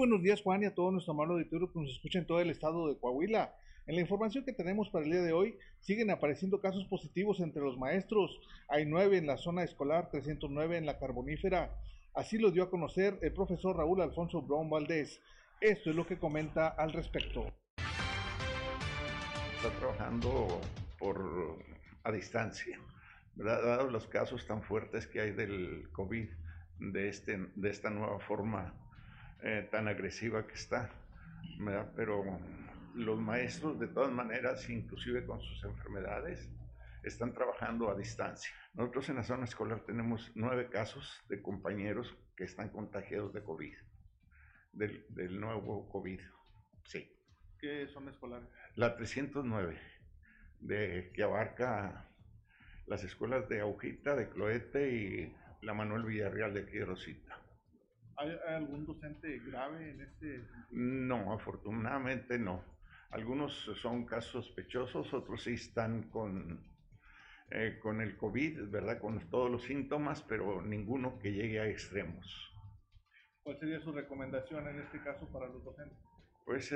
Buenos 0.00 0.22
días, 0.22 0.40
Juan, 0.40 0.62
y 0.62 0.64
a 0.64 0.74
todo 0.74 0.90
nuestro 0.90 1.12
amable 1.12 1.34
auditorio 1.34 1.70
que 1.70 1.78
nos 1.78 1.90
escucha 1.90 2.18
en 2.18 2.26
todo 2.26 2.40
el 2.40 2.48
estado 2.48 2.88
de 2.88 2.98
Coahuila. 2.98 3.54
En 3.86 3.96
la 3.96 4.00
información 4.00 4.46
que 4.46 4.54
tenemos 4.54 4.88
para 4.88 5.04
el 5.04 5.10
día 5.10 5.20
de 5.20 5.34
hoy, 5.34 5.58
siguen 5.80 6.10
apareciendo 6.10 6.62
casos 6.62 6.86
positivos 6.86 7.38
entre 7.40 7.60
los 7.60 7.76
maestros. 7.76 8.40
Hay 8.70 8.86
nueve 8.86 9.18
en 9.18 9.26
la 9.26 9.36
zona 9.36 9.62
escolar, 9.62 10.08
309 10.10 10.78
en 10.78 10.86
la 10.86 10.98
carbonífera. 10.98 11.76
Así 12.14 12.38
lo 12.38 12.50
dio 12.50 12.62
a 12.62 12.70
conocer 12.70 13.18
el 13.20 13.34
profesor 13.34 13.76
Raúl 13.76 14.00
Alfonso 14.00 14.40
Brown 14.40 14.70
Valdés. 14.70 15.20
Esto 15.60 15.90
es 15.90 15.96
lo 15.96 16.06
que 16.06 16.18
comenta 16.18 16.68
al 16.68 16.94
respecto. 16.94 17.44
Está 19.56 19.68
trabajando 19.80 20.62
por 20.98 21.58
a 22.04 22.10
distancia. 22.10 22.80
Dados 23.34 23.92
los 23.92 24.06
casos 24.06 24.46
tan 24.46 24.62
fuertes 24.62 25.06
que 25.06 25.20
hay 25.20 25.32
del 25.32 25.90
COVID, 25.92 26.26
de, 26.78 27.08
este, 27.10 27.36
de 27.54 27.68
esta 27.68 27.90
nueva 27.90 28.18
forma 28.20 28.74
eh, 29.42 29.68
tan 29.70 29.88
agresiva 29.88 30.46
que 30.46 30.54
está, 30.54 30.90
pero 31.96 32.40
los 32.94 33.20
maestros 33.20 33.78
de 33.78 33.88
todas 33.88 34.10
maneras, 34.12 34.68
inclusive 34.68 35.24
con 35.24 35.40
sus 35.40 35.64
enfermedades, 35.64 36.50
están 37.02 37.32
trabajando 37.32 37.90
a 37.90 37.96
distancia. 37.96 38.52
Nosotros 38.74 39.08
en 39.08 39.16
la 39.16 39.22
zona 39.22 39.44
escolar 39.44 39.80
tenemos 39.80 40.30
nueve 40.34 40.68
casos 40.68 41.22
de 41.28 41.40
compañeros 41.40 42.16
que 42.36 42.44
están 42.44 42.68
contagiados 42.68 43.32
de 43.32 43.42
COVID. 43.42 43.74
del, 44.72 45.04
del 45.08 45.40
nuevo 45.40 45.88
COVID. 45.88 46.20
Sí. 46.84 47.10
¿Qué 47.58 47.86
son 47.88 48.08
escolares? 48.08 48.48
La 48.76 48.96
309, 48.96 49.78
de, 50.60 51.10
que 51.14 51.22
abarca 51.22 52.08
las 52.86 53.04
escuelas 53.04 53.48
de 53.48 53.60
Aujita, 53.60 54.16
de 54.16 54.28
Cloete 54.28 54.90
y 54.92 55.36
la 55.62 55.74
Manuel 55.74 56.04
Villarreal 56.04 56.54
de 56.54 56.60
aquí 56.60 56.78
¿Hay, 58.20 58.38
algún 58.48 58.84
docente 58.84 59.38
grave 59.38 59.92
en 59.92 60.02
este? 60.02 60.44
No, 60.70 61.32
afortunadamente 61.32 62.38
no. 62.38 62.62
Algunos 63.10 63.52
son 63.80 64.04
casos 64.04 64.44
sospechosos, 64.44 65.12
otros 65.14 65.42
sí 65.44 65.54
están 65.54 66.10
con, 66.10 66.60
eh, 67.50 67.78
con 67.82 68.02
el 68.02 68.18
COVID, 68.18 68.68
¿verdad? 68.68 68.98
Con 68.98 69.18
todos 69.30 69.50
los 69.50 69.64
síntomas, 69.64 70.22
pero 70.22 70.60
ninguno 70.60 71.18
que 71.18 71.32
llegue 71.32 71.60
a 71.60 71.66
extremos. 71.66 72.54
¿Cuál 73.42 73.58
sería 73.58 73.80
su 73.80 73.90
recomendación 73.90 74.68
en 74.68 74.80
este 74.80 75.02
caso 75.02 75.26
para 75.32 75.46
los 75.46 75.64
docentes? 75.64 75.98
Pues 76.44 76.74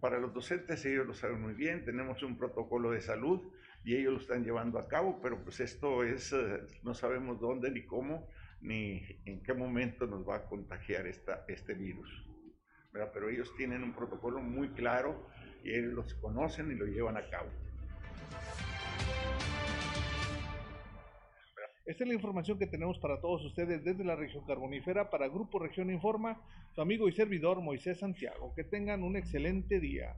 para 0.00 0.18
los 0.18 0.32
docentes 0.32 0.84
ellos 0.86 1.06
lo 1.06 1.12
saben 1.12 1.42
muy 1.42 1.52
bien, 1.52 1.84
tenemos 1.84 2.22
un 2.22 2.38
protocolo 2.38 2.92
de 2.92 3.02
salud 3.02 3.52
y 3.84 3.96
ellos 3.96 4.14
lo 4.14 4.20
están 4.20 4.44
llevando 4.44 4.78
a 4.78 4.88
cabo, 4.88 5.20
pero 5.20 5.42
pues 5.42 5.60
esto 5.60 6.04
es, 6.04 6.32
eh, 6.32 6.60
no 6.84 6.94
sabemos 6.94 7.38
dónde 7.38 7.70
ni 7.70 7.84
cómo, 7.84 8.28
ni 8.66 9.00
en 9.24 9.42
qué 9.42 9.54
momento 9.54 10.06
nos 10.06 10.28
va 10.28 10.36
a 10.36 10.46
contagiar 10.46 11.06
esta, 11.06 11.44
este 11.48 11.74
virus. 11.74 12.08
Pero 12.92 13.28
ellos 13.28 13.54
tienen 13.56 13.82
un 13.82 13.94
protocolo 13.94 14.40
muy 14.40 14.70
claro 14.70 15.28
y 15.62 15.70
ellos 15.70 15.92
los 15.92 16.14
conocen 16.14 16.70
y 16.72 16.74
lo 16.74 16.86
llevan 16.86 17.16
a 17.16 17.28
cabo. 17.28 17.50
Esta 21.84 22.02
es 22.02 22.08
la 22.08 22.14
información 22.14 22.58
que 22.58 22.66
tenemos 22.66 22.98
para 22.98 23.20
todos 23.20 23.44
ustedes 23.44 23.84
desde 23.84 24.02
la 24.02 24.16
región 24.16 24.44
carbonífera 24.44 25.08
para 25.08 25.28
Grupo 25.28 25.60
Región 25.60 25.88
Informa, 25.88 26.42
su 26.74 26.80
amigo 26.80 27.06
y 27.06 27.12
servidor 27.12 27.60
Moisés 27.60 28.00
Santiago. 28.00 28.52
Que 28.56 28.64
tengan 28.64 29.04
un 29.04 29.16
excelente 29.16 29.78
día. 29.78 30.16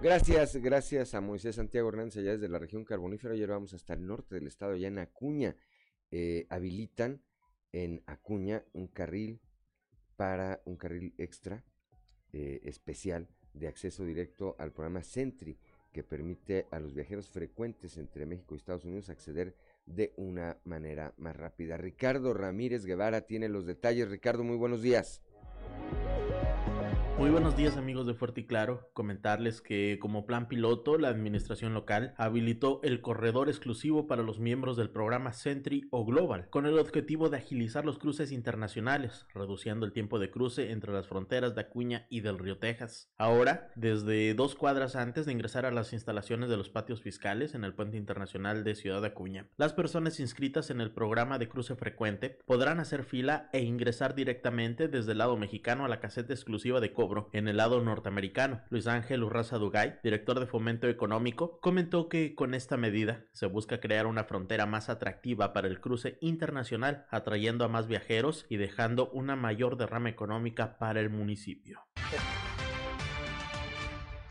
Gracias, 0.00 0.54
gracias 0.56 1.14
a 1.14 1.20
Moisés 1.20 1.56
Santiago 1.56 1.88
Hernández 1.88 2.18
allá 2.18 2.32
desde 2.32 2.48
la 2.48 2.60
región 2.60 2.84
carbonífera. 2.84 3.34
Ayer 3.34 3.48
vamos 3.48 3.74
hasta 3.74 3.94
el 3.94 4.06
norte 4.06 4.36
del 4.36 4.46
estado, 4.46 4.74
allá 4.74 4.86
en 4.86 5.00
Acuña. 5.00 5.56
Eh, 6.12 6.46
habilitan 6.50 7.20
en 7.72 8.04
Acuña 8.06 8.64
un 8.74 8.86
carril 8.86 9.40
para 10.14 10.62
un 10.66 10.76
carril 10.76 11.14
extra 11.18 11.64
eh, 12.32 12.60
especial 12.62 13.28
de 13.52 13.66
acceso 13.66 14.04
directo 14.04 14.54
al 14.60 14.72
programa 14.72 15.02
Sentry 15.02 15.58
que 15.92 16.04
permite 16.04 16.68
a 16.70 16.78
los 16.78 16.94
viajeros 16.94 17.28
frecuentes 17.28 17.96
entre 17.96 18.24
México 18.24 18.54
y 18.54 18.58
Estados 18.58 18.84
Unidos 18.84 19.10
acceder 19.10 19.56
de 19.84 20.12
una 20.16 20.58
manera 20.62 21.12
más 21.16 21.34
rápida. 21.34 21.76
Ricardo 21.76 22.34
Ramírez 22.34 22.84
Guevara 22.84 23.22
tiene 23.22 23.48
los 23.48 23.66
detalles. 23.66 24.08
Ricardo, 24.08 24.44
muy 24.44 24.56
buenos 24.56 24.80
días. 24.80 25.22
Muy 27.18 27.30
buenos 27.30 27.56
días 27.56 27.76
amigos 27.76 28.06
de 28.06 28.14
Fuerte 28.14 28.42
y 28.42 28.46
Claro. 28.46 28.90
Comentarles 28.92 29.60
que 29.60 29.98
como 30.00 30.24
plan 30.24 30.46
piloto 30.46 30.98
la 30.98 31.08
administración 31.08 31.74
local 31.74 32.14
habilitó 32.16 32.80
el 32.84 33.00
corredor 33.00 33.48
exclusivo 33.48 34.06
para 34.06 34.22
los 34.22 34.38
miembros 34.38 34.76
del 34.76 34.90
programa 34.90 35.32
Sentry 35.32 35.88
o 35.90 36.04
Global, 36.04 36.48
con 36.48 36.64
el 36.64 36.78
objetivo 36.78 37.28
de 37.28 37.38
agilizar 37.38 37.84
los 37.84 37.98
cruces 37.98 38.30
internacionales, 38.30 39.26
reduciendo 39.34 39.84
el 39.84 39.92
tiempo 39.92 40.20
de 40.20 40.30
cruce 40.30 40.70
entre 40.70 40.92
las 40.92 41.08
fronteras 41.08 41.56
de 41.56 41.62
Acuña 41.62 42.06
y 42.08 42.20
del 42.20 42.38
Río 42.38 42.58
Texas. 42.58 43.10
Ahora, 43.18 43.72
desde 43.74 44.34
dos 44.34 44.54
cuadras 44.54 44.94
antes 44.94 45.26
de 45.26 45.32
ingresar 45.32 45.66
a 45.66 45.72
las 45.72 45.92
instalaciones 45.92 46.48
de 46.48 46.56
los 46.56 46.70
patios 46.70 47.02
fiscales 47.02 47.56
en 47.56 47.64
el 47.64 47.74
puente 47.74 47.96
internacional 47.96 48.62
de 48.62 48.76
Ciudad 48.76 49.04
Acuña, 49.04 49.48
las 49.56 49.72
personas 49.72 50.20
inscritas 50.20 50.70
en 50.70 50.80
el 50.80 50.92
programa 50.92 51.38
de 51.38 51.48
cruce 51.48 51.74
frecuente 51.74 52.38
podrán 52.46 52.78
hacer 52.78 53.02
fila 53.02 53.50
e 53.52 53.62
ingresar 53.62 54.14
directamente 54.14 54.86
desde 54.86 55.12
el 55.12 55.18
lado 55.18 55.36
mexicano 55.36 55.84
a 55.84 55.88
la 55.88 55.98
caseta 55.98 56.32
exclusiva 56.32 56.78
de 56.80 56.92
en 57.32 57.48
el 57.48 57.56
lado 57.56 57.80
norteamericano. 57.82 58.60
Luis 58.70 58.86
Ángel 58.86 59.22
Urraza 59.22 59.58
Dugay, 59.58 59.98
director 60.02 60.40
de 60.40 60.46
Fomento 60.46 60.88
Económico, 60.88 61.58
comentó 61.60 62.08
que 62.08 62.34
con 62.34 62.54
esta 62.54 62.76
medida 62.76 63.24
se 63.32 63.46
busca 63.46 63.80
crear 63.80 64.06
una 64.06 64.24
frontera 64.24 64.66
más 64.66 64.88
atractiva 64.88 65.52
para 65.52 65.68
el 65.68 65.80
cruce 65.80 66.18
internacional, 66.20 67.06
atrayendo 67.10 67.64
a 67.64 67.68
más 67.68 67.86
viajeros 67.86 68.46
y 68.48 68.56
dejando 68.56 69.10
una 69.10 69.36
mayor 69.36 69.76
derrama 69.76 70.08
económica 70.08 70.78
para 70.78 71.00
el 71.00 71.10
municipio. 71.10 71.80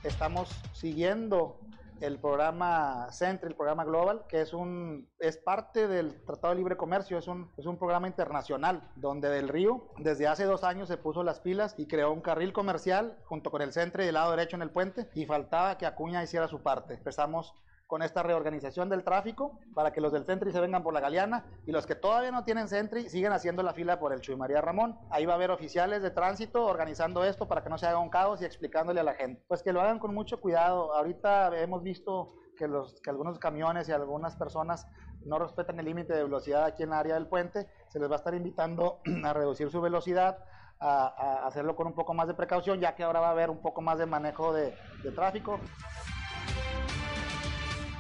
Estamos 0.04 0.50
siguiendo 0.74 1.60
el 2.02 2.20
programa 2.20 3.08
Centre, 3.12 3.50
el 3.50 3.56
programa 3.56 3.84
Global, 3.84 4.26
que 4.28 4.42
es, 4.42 4.54
un, 4.54 5.10
es 5.20 5.38
parte 5.38 5.88
del 5.88 6.24
Tratado 6.26 6.54
de 6.54 6.60
Libre 6.60 6.78
Comercio, 6.78 7.18
es 7.18 7.28
un, 7.28 7.52
es 7.58 7.66
un 7.66 7.78
programa 7.78 8.08
internacional, 8.08 8.90
donde 8.96 9.30
del 9.30 9.50
Río 9.50 9.88
desde 9.98 10.28
hace 10.28 10.46
dos 10.46 10.64
años 10.64 10.88
se 10.88 10.98
puso 10.98 11.24
las 11.24 11.40
pilas 11.40 11.76
y 11.78 11.88
creó 11.88 12.12
un 12.12 12.22
carril 12.22 12.54
comercial 12.54 13.18
junto 13.26 13.52
con 13.52 13.62
el 13.62 13.74
Centre 13.74 14.06
del 14.06 14.16
lado 14.16 14.32
derecho 14.32 14.56
en 14.56 14.62
el 14.62 14.70
puente 14.70 15.10
y 15.14 15.26
faltaba 15.26 15.78
que 15.78 15.86
Acuña 15.86 16.24
hiciera 16.24 16.48
su 16.48 16.62
parte. 16.62 16.96
Empezamos 16.96 17.54
con 17.88 18.02
esta 18.02 18.22
reorganización 18.22 18.90
del 18.90 19.04
tráfico 19.04 19.60
para 19.74 19.92
que 19.92 20.02
los 20.02 20.12
del 20.12 20.26
Centri 20.26 20.52
se 20.52 20.60
vengan 20.60 20.84
por 20.84 20.94
la 20.94 21.00
Galeana 21.00 21.46
y 21.66 21.72
los 21.72 21.88
que 21.88 21.96
todavía 21.96 22.32
no 22.32 22.44
tienen 22.44 22.68
Centri 22.68 23.10
siguen 23.10 23.32
haciendo 23.32 23.64
la 23.64 23.74
fila 23.74 23.98
por 23.98 24.14
el 24.14 24.20
Chuy 24.20 24.36
María 24.36 24.62
Ramón. 24.62 25.00
Ahí 25.10 25.26
va 25.26 25.34
a 25.34 25.36
haber 25.38 25.52
oficiales 25.52 26.04
de 26.04 26.12
tránsito 26.12 26.66
organizando 26.66 27.24
esto 27.24 27.48
para 27.48 27.64
que 27.64 27.70
no 27.70 27.78
se 27.78 27.88
haga 27.88 28.00
un 28.00 28.10
caos 28.10 28.42
y 28.42 28.46
explicándole 28.46 29.00
a 29.00 29.04
la 29.04 29.14
gente. 29.14 29.42
Pues 29.48 29.64
que 29.64 29.72
lo 29.72 29.82
hagan 29.82 30.00
con 30.00 30.14
mucho 30.14 30.42
cuidado. 30.42 30.94
Ahorita 30.94 31.58
hemos 31.60 31.82
visto 31.82 32.36
que, 32.58 32.68
los, 32.68 33.00
que 33.02 33.10
algunos 33.10 33.40
camiones 33.40 33.88
y 33.88 33.94
algunas 33.94 34.36
personas 34.36 34.86
no 35.26 35.40
respetan 35.40 35.80
el 35.80 35.86
límite 35.86 36.14
de 36.14 36.24
velocidad 36.24 36.66
aquí 36.66 36.84
en 36.84 36.90
el 36.90 36.96
área 36.96 37.14
del 37.16 37.28
puente. 37.28 37.68
Se 37.88 38.00
les 38.00 38.10
va 38.10 38.16
a 38.16 38.18
estar 38.18 38.36
invitando 38.36 39.00
a 39.24 39.34
reducir 39.34 39.72
su 39.72 39.80
velocidad. 39.80 40.40
A, 40.80 41.48
hacerlo 41.48 41.76
con 41.76 41.88
un 41.88 41.96
poco 41.96 42.14
más 42.14 42.28
de 42.28 42.36
precaución, 42.36 42.80
ya 42.80 42.94
que 42.94 43.04
ahora 43.04 43.20
va 43.20 43.30
a 43.30 43.32
haber 43.32 43.50
un 43.50 43.64
poco 43.64 43.82
más 43.82 43.98
de 43.98 44.06
manejo 44.06 44.54
de, 44.54 44.76
de 45.02 45.12
tráfico. 45.12 45.60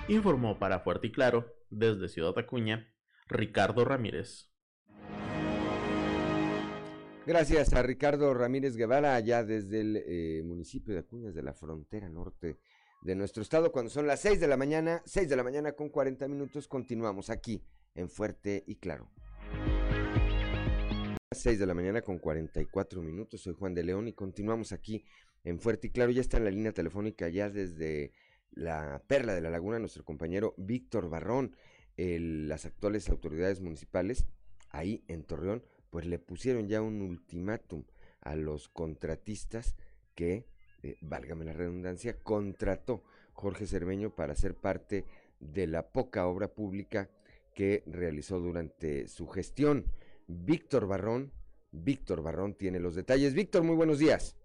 Informó 0.10 0.58
para 0.58 0.80
Fuerte 0.80 1.08
y 1.08 1.12
Claro, 1.12 1.54
desde 1.70 2.08
Ciudad 2.08 2.38
Acuña, 2.40 2.88
Ricardo 3.28 3.84
Ramírez. 3.84 4.50
Gracias 7.26 7.74
a 7.74 7.84
Ricardo 7.84 8.34
Ramírez 8.34 8.78
Guevara, 8.78 9.16
allá 9.16 9.44
desde 9.44 9.82
el 9.82 9.98
eh, 9.98 10.44
municipio 10.46 10.94
de 10.94 11.02
Acuña, 11.02 11.32
de 11.32 11.44
la 11.44 11.54
frontera 11.54 12.08
norte 12.08 12.58
de 13.02 13.16
nuestro 13.16 13.44
estado, 13.44 13.74
cuando 13.74 13.90
son 13.90 14.08
las 14.08 14.22
6 14.22 14.40
de 14.40 14.48
la 14.48 14.56
mañana, 14.56 15.02
6 15.06 15.28
de 15.28 15.36
la 15.36 15.44
mañana 15.44 15.74
con 15.74 15.90
40 15.90 16.26
minutos, 16.30 16.70
continuamos 16.70 17.30
aquí 17.30 17.62
en 17.94 18.10
Fuerte 18.10 18.64
y 18.66 18.78
Claro. 18.78 19.12
6 21.34 21.60
de 21.60 21.66
la 21.66 21.74
mañana 21.74 22.02
con 22.02 22.18
44 22.18 23.02
minutos, 23.02 23.42
soy 23.42 23.56
Juan 23.56 23.74
de 23.74 23.84
León 23.84 24.08
y 24.08 24.14
continuamos 24.14 24.72
aquí 24.72 25.04
en 25.44 25.60
Fuerte 25.60 25.88
y 25.88 25.90
Claro, 25.90 26.12
ya 26.12 26.22
está 26.22 26.38
en 26.38 26.46
la 26.46 26.52
línea 26.52 26.72
telefónica 26.72 27.28
ya 27.28 27.50
desde 27.50 28.14
la 28.52 29.02
perla 29.08 29.34
de 29.34 29.42
la 29.42 29.50
laguna, 29.50 29.80
nuestro 29.80 30.04
compañero 30.04 30.54
Víctor 30.58 31.10
Barrón, 31.10 31.56
las 31.98 32.66
actuales 32.66 33.10
autoridades 33.10 33.60
municipales 33.60 34.28
ahí 34.70 35.04
en 35.08 35.24
Torreón, 35.24 35.64
pues 35.90 36.06
le 36.06 36.20
pusieron 36.20 36.68
ya 36.68 36.82
un 36.82 37.02
ultimátum 37.02 37.84
a 38.22 38.36
los 38.36 38.70
contratistas 38.70 39.76
que, 40.16 40.46
eh, 40.84 40.98
válgame 41.02 41.46
la 41.46 41.54
redundancia, 41.54 42.20
contrató 42.20 43.04
Jorge 43.34 43.66
Cermeño 43.66 44.14
para 44.14 44.36
ser 44.36 44.56
parte 44.56 45.06
de 45.40 45.68
la 45.68 45.90
poca 45.90 46.28
obra 46.28 46.48
pública 46.54 47.10
que 47.54 47.84
realizó 47.88 48.40
durante 48.40 49.08
su 49.08 49.28
gestión. 49.28 49.86
Víctor 50.28 50.88
Barrón, 50.88 51.32
Víctor 51.72 52.22
Barrón 52.22 52.54
tiene 52.56 52.80
los 52.80 52.96
detalles. 52.96 53.34
Víctor, 53.34 53.64
muy 53.64 53.76
buenos 53.76 54.00
días. 54.00 54.37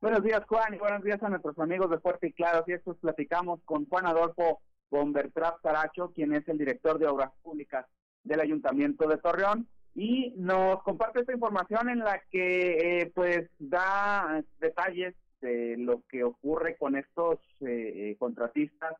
Buenos 0.00 0.22
días, 0.22 0.42
Juan, 0.48 0.72
y 0.72 0.78
buenos 0.78 1.04
días 1.04 1.22
a 1.22 1.28
nuestros 1.28 1.58
amigos 1.58 1.90
de 1.90 1.98
Fuerte 1.98 2.28
y 2.28 2.32
Claro. 2.32 2.64
Y 2.66 2.72
estos 2.72 2.96
platicamos 2.96 3.60
con 3.66 3.84
Juan 3.84 4.06
Adolfo 4.06 4.62
Bombertrap 4.88 5.60
Caracho, 5.60 6.12
quien 6.14 6.34
es 6.34 6.48
el 6.48 6.56
director 6.56 6.98
de 6.98 7.06
Obras 7.06 7.30
Públicas 7.42 7.84
del 8.24 8.40
Ayuntamiento 8.40 9.06
de 9.06 9.18
Torreón, 9.18 9.68
y 9.94 10.32
nos 10.38 10.82
comparte 10.84 11.20
esta 11.20 11.34
información 11.34 11.90
en 11.90 11.98
la 11.98 12.22
que 12.30 13.00
eh, 13.02 13.12
pues 13.14 13.50
da 13.58 14.42
detalles 14.58 15.14
de 15.42 15.76
lo 15.76 16.02
que 16.08 16.24
ocurre 16.24 16.78
con 16.78 16.96
estos 16.96 17.38
eh, 17.60 17.66
eh, 18.10 18.16
contratistas. 18.18 18.94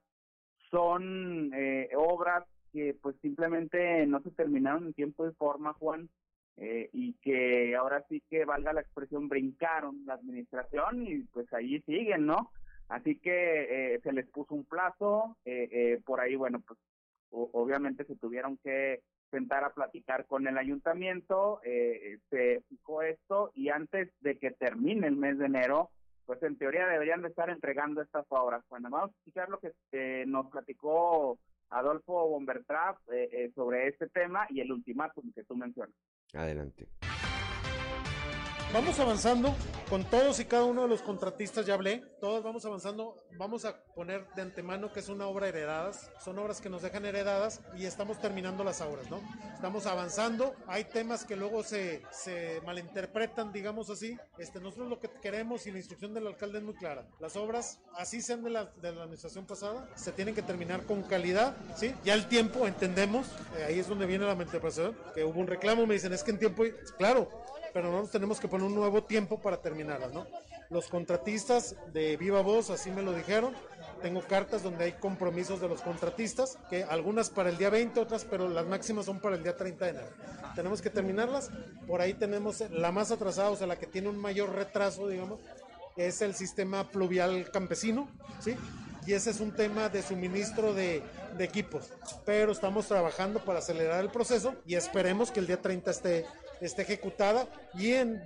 Son 0.71 1.51
obras 1.97 2.45
que 2.75 2.95
pues 3.01 3.17
simplemente 3.23 4.07
no 4.07 4.21
se 4.21 4.31
terminaron 4.33 4.89
en 4.89 4.93
tiempo 4.93 5.27
y 5.27 5.33
forma, 5.33 5.73
Juan, 5.73 6.11
eh, 6.63 6.91
y 6.93 7.15
que 7.15 7.75
ahora 7.75 8.05
sí 8.07 8.23
que 8.29 8.45
valga 8.45 8.75
la 8.75 8.83
expresión, 8.83 9.31
brincaron 9.31 10.05
la 10.05 10.13
administración 10.13 11.07
y 11.07 11.23
pues 11.33 11.51
ahí 11.55 11.81
siguen, 11.87 12.27
¿no? 12.27 12.53
Así 12.89 13.17
que 13.17 13.95
eh, 13.95 14.01
se 14.03 14.13
les 14.13 14.29
puso 14.29 14.55
un 14.55 14.67
plazo, 14.67 15.39
eh, 15.47 16.03
por 16.05 16.21
ahí, 16.21 16.37
bueno, 16.37 16.61
pues 16.61 16.79
obviamente 17.31 18.05
se 18.05 18.15
tuvieron 18.17 18.59
que 18.59 19.01
sentar 19.31 19.65
a 19.65 19.73
platicar 19.73 20.27
con 20.27 20.47
el 20.47 20.59
ayuntamiento, 20.59 21.61
se 21.63 22.63
fijó 22.69 23.03
esto 23.03 23.53
y 23.55 23.69
antes 23.69 24.11
de 24.21 24.37
que 24.39 24.51
termine 24.51 25.07
el 25.07 25.17
mes 25.17 25.39
de 25.39 25.47
enero, 25.47 25.91
pues 26.27 26.43
en 26.43 26.59
teoría 26.59 26.89
deberían 26.89 27.23
de 27.23 27.29
estar 27.29 27.49
entregando 27.49 28.03
estas 28.03 28.27
obras. 28.29 28.65
Bueno, 28.69 28.91
vamos 28.91 29.11
a 29.11 29.19
escuchar 29.19 29.49
lo 29.49 29.61
que 29.61 30.25
nos 30.27 30.51
platicó 30.51 31.39
Adolfo 31.71 32.29
Bombertrap 32.29 32.99
eh, 33.13 33.29
eh, 33.33 33.53
sobre 33.55 33.89
este 33.89 34.09
tema 34.09 34.47
y 34.51 34.61
el 34.61 34.73
ultimátum 34.73 35.33
que 35.33 35.45
tú 35.45 35.57
mencionas. 35.57 35.95
Adelante. 36.35 37.00
Vamos 38.73 39.01
avanzando 39.01 39.53
con 39.89 40.05
todos 40.05 40.39
y 40.39 40.45
cada 40.45 40.63
uno 40.63 40.83
de 40.83 40.89
los 40.89 41.03
contratistas, 41.03 41.67
ya 41.67 41.75
hablé, 41.75 42.05
todos 42.21 42.45
vamos 42.45 42.65
avanzando, 42.65 43.21
vamos 43.37 43.65
a 43.65 43.83
poner 43.97 44.29
de 44.37 44.43
antemano 44.43 44.93
que 44.93 45.01
es 45.01 45.09
una 45.09 45.27
obra 45.27 45.49
heredadas, 45.49 46.09
son 46.25 46.39
obras 46.39 46.61
que 46.61 46.71
nos 46.71 46.81
dejan 46.81 47.05
heredadas 47.05 47.63
y 47.77 47.85
estamos 47.87 48.21
terminando 48.21 48.63
las 48.63 48.81
obras, 48.81 49.11
¿no? 49.11 49.21
Estamos 49.53 49.87
avanzando, 49.87 50.55
hay 50.69 50.85
temas 50.85 51.25
que 51.25 51.35
luego 51.35 51.65
se, 51.65 52.03
se 52.13 52.61
malinterpretan, 52.65 53.53
digamos 53.53 53.91
así, 53.91 54.17
este, 54.39 54.61
nosotros 54.61 54.89
lo 54.89 55.01
que 55.01 55.11
queremos 55.21 55.67
y 55.67 55.73
la 55.73 55.79
instrucción 55.79 56.15
del 56.15 56.29
alcalde 56.29 56.59
es 56.59 56.65
muy 56.65 56.75
clara, 56.75 57.09
las 57.19 57.35
obras, 57.35 57.81
así 57.97 58.23
sean 58.23 58.45
de 58.45 58.51
la, 58.51 58.67
de 58.67 58.93
la 58.93 59.03
administración 59.03 59.47
pasada, 59.47 59.89
se 59.97 60.13
tienen 60.13 60.33
que 60.33 60.43
terminar 60.43 60.85
con 60.85 61.03
calidad, 61.03 61.57
¿sí? 61.75 61.93
Ya 62.05 62.15
el 62.15 62.29
tiempo, 62.29 62.69
entendemos, 62.69 63.27
eh, 63.59 63.65
ahí 63.67 63.81
es 63.81 63.89
donde 63.89 64.07
viene 64.07 64.27
la 64.27 64.37
malinterpretación, 64.37 64.97
que 65.13 65.25
hubo 65.25 65.41
un 65.41 65.49
reclamo, 65.49 65.89
me 65.89 65.95
dicen, 65.95 66.13
es 66.13 66.23
que 66.23 66.31
en 66.31 66.39
tiempo, 66.39 66.63
claro, 66.97 67.29
pero 67.73 67.91
no 67.91 68.01
nos 68.01 68.11
tenemos 68.11 68.41
que 68.41 68.49
poner 68.49 68.67
un 68.67 68.75
nuevo 68.75 69.05
tiempo 69.05 69.41
para 69.41 69.61
terminarlas, 69.61 70.13
¿no? 70.13 70.27
Los 70.71 70.87
contratistas 70.87 71.77
de 71.93 72.17
viva 72.17 72.43
voz, 72.43 72.71
así 72.71 72.91
me 72.91 73.03
lo 73.03 73.13
dijeron, 73.13 73.55
tengo 74.03 74.23
cartas 74.23 74.63
donde 74.63 74.85
hay 74.85 74.93
compromisos 74.93 75.61
de 75.61 75.69
los 75.69 75.83
contratistas, 75.83 76.59
que 76.69 76.85
algunas 76.85 77.29
para 77.31 77.51
el 77.51 77.59
día 77.59 77.71
20, 77.71 77.99
otras, 78.01 78.25
pero 78.25 78.49
las 78.49 78.67
máximas 78.67 79.07
son 79.07 79.21
para 79.21 79.37
el 79.37 79.43
día 79.43 79.57
30 79.57 79.85
de 79.85 79.91
enero. 79.91 80.09
Tenemos 80.55 80.81
que 80.81 80.91
terminarlas, 80.91 81.51
por 81.87 82.01
ahí 82.01 82.15
tenemos 82.15 82.61
la 82.71 82.93
más 82.93 83.11
atrasada, 83.11 83.51
o 83.51 83.57
sea, 83.57 83.67
la 83.67 83.79
que 83.79 83.87
tiene 83.87 84.09
un 84.09 84.19
mayor 84.19 84.55
retraso, 84.55 85.09
digamos, 85.09 85.41
es 85.97 86.23
el 86.23 86.35
sistema 86.35 86.89
pluvial 86.89 87.51
campesino, 87.51 88.09
¿sí? 88.41 88.57
Y 89.07 89.15
ese 89.15 89.31
es 89.31 89.41
un 89.41 89.53
tema 89.53 89.89
de 89.89 90.03
suministro 90.03 90.75
de, 90.75 91.03
de 91.37 91.45
equipos, 91.45 91.91
pero 92.25 92.53
estamos 92.53 92.87
trabajando 92.87 93.41
para 93.45 93.59
acelerar 93.59 94.01
el 94.01 94.11
proceso 94.11 94.55
y 94.67 94.75
esperemos 94.75 95.31
que 95.31 95.41
el 95.41 95.47
día 95.47 95.61
30 95.61 95.91
esté 95.91 96.27
esté 96.61 96.83
ejecutada 96.83 97.47
y 97.75 97.93
en, 97.93 98.23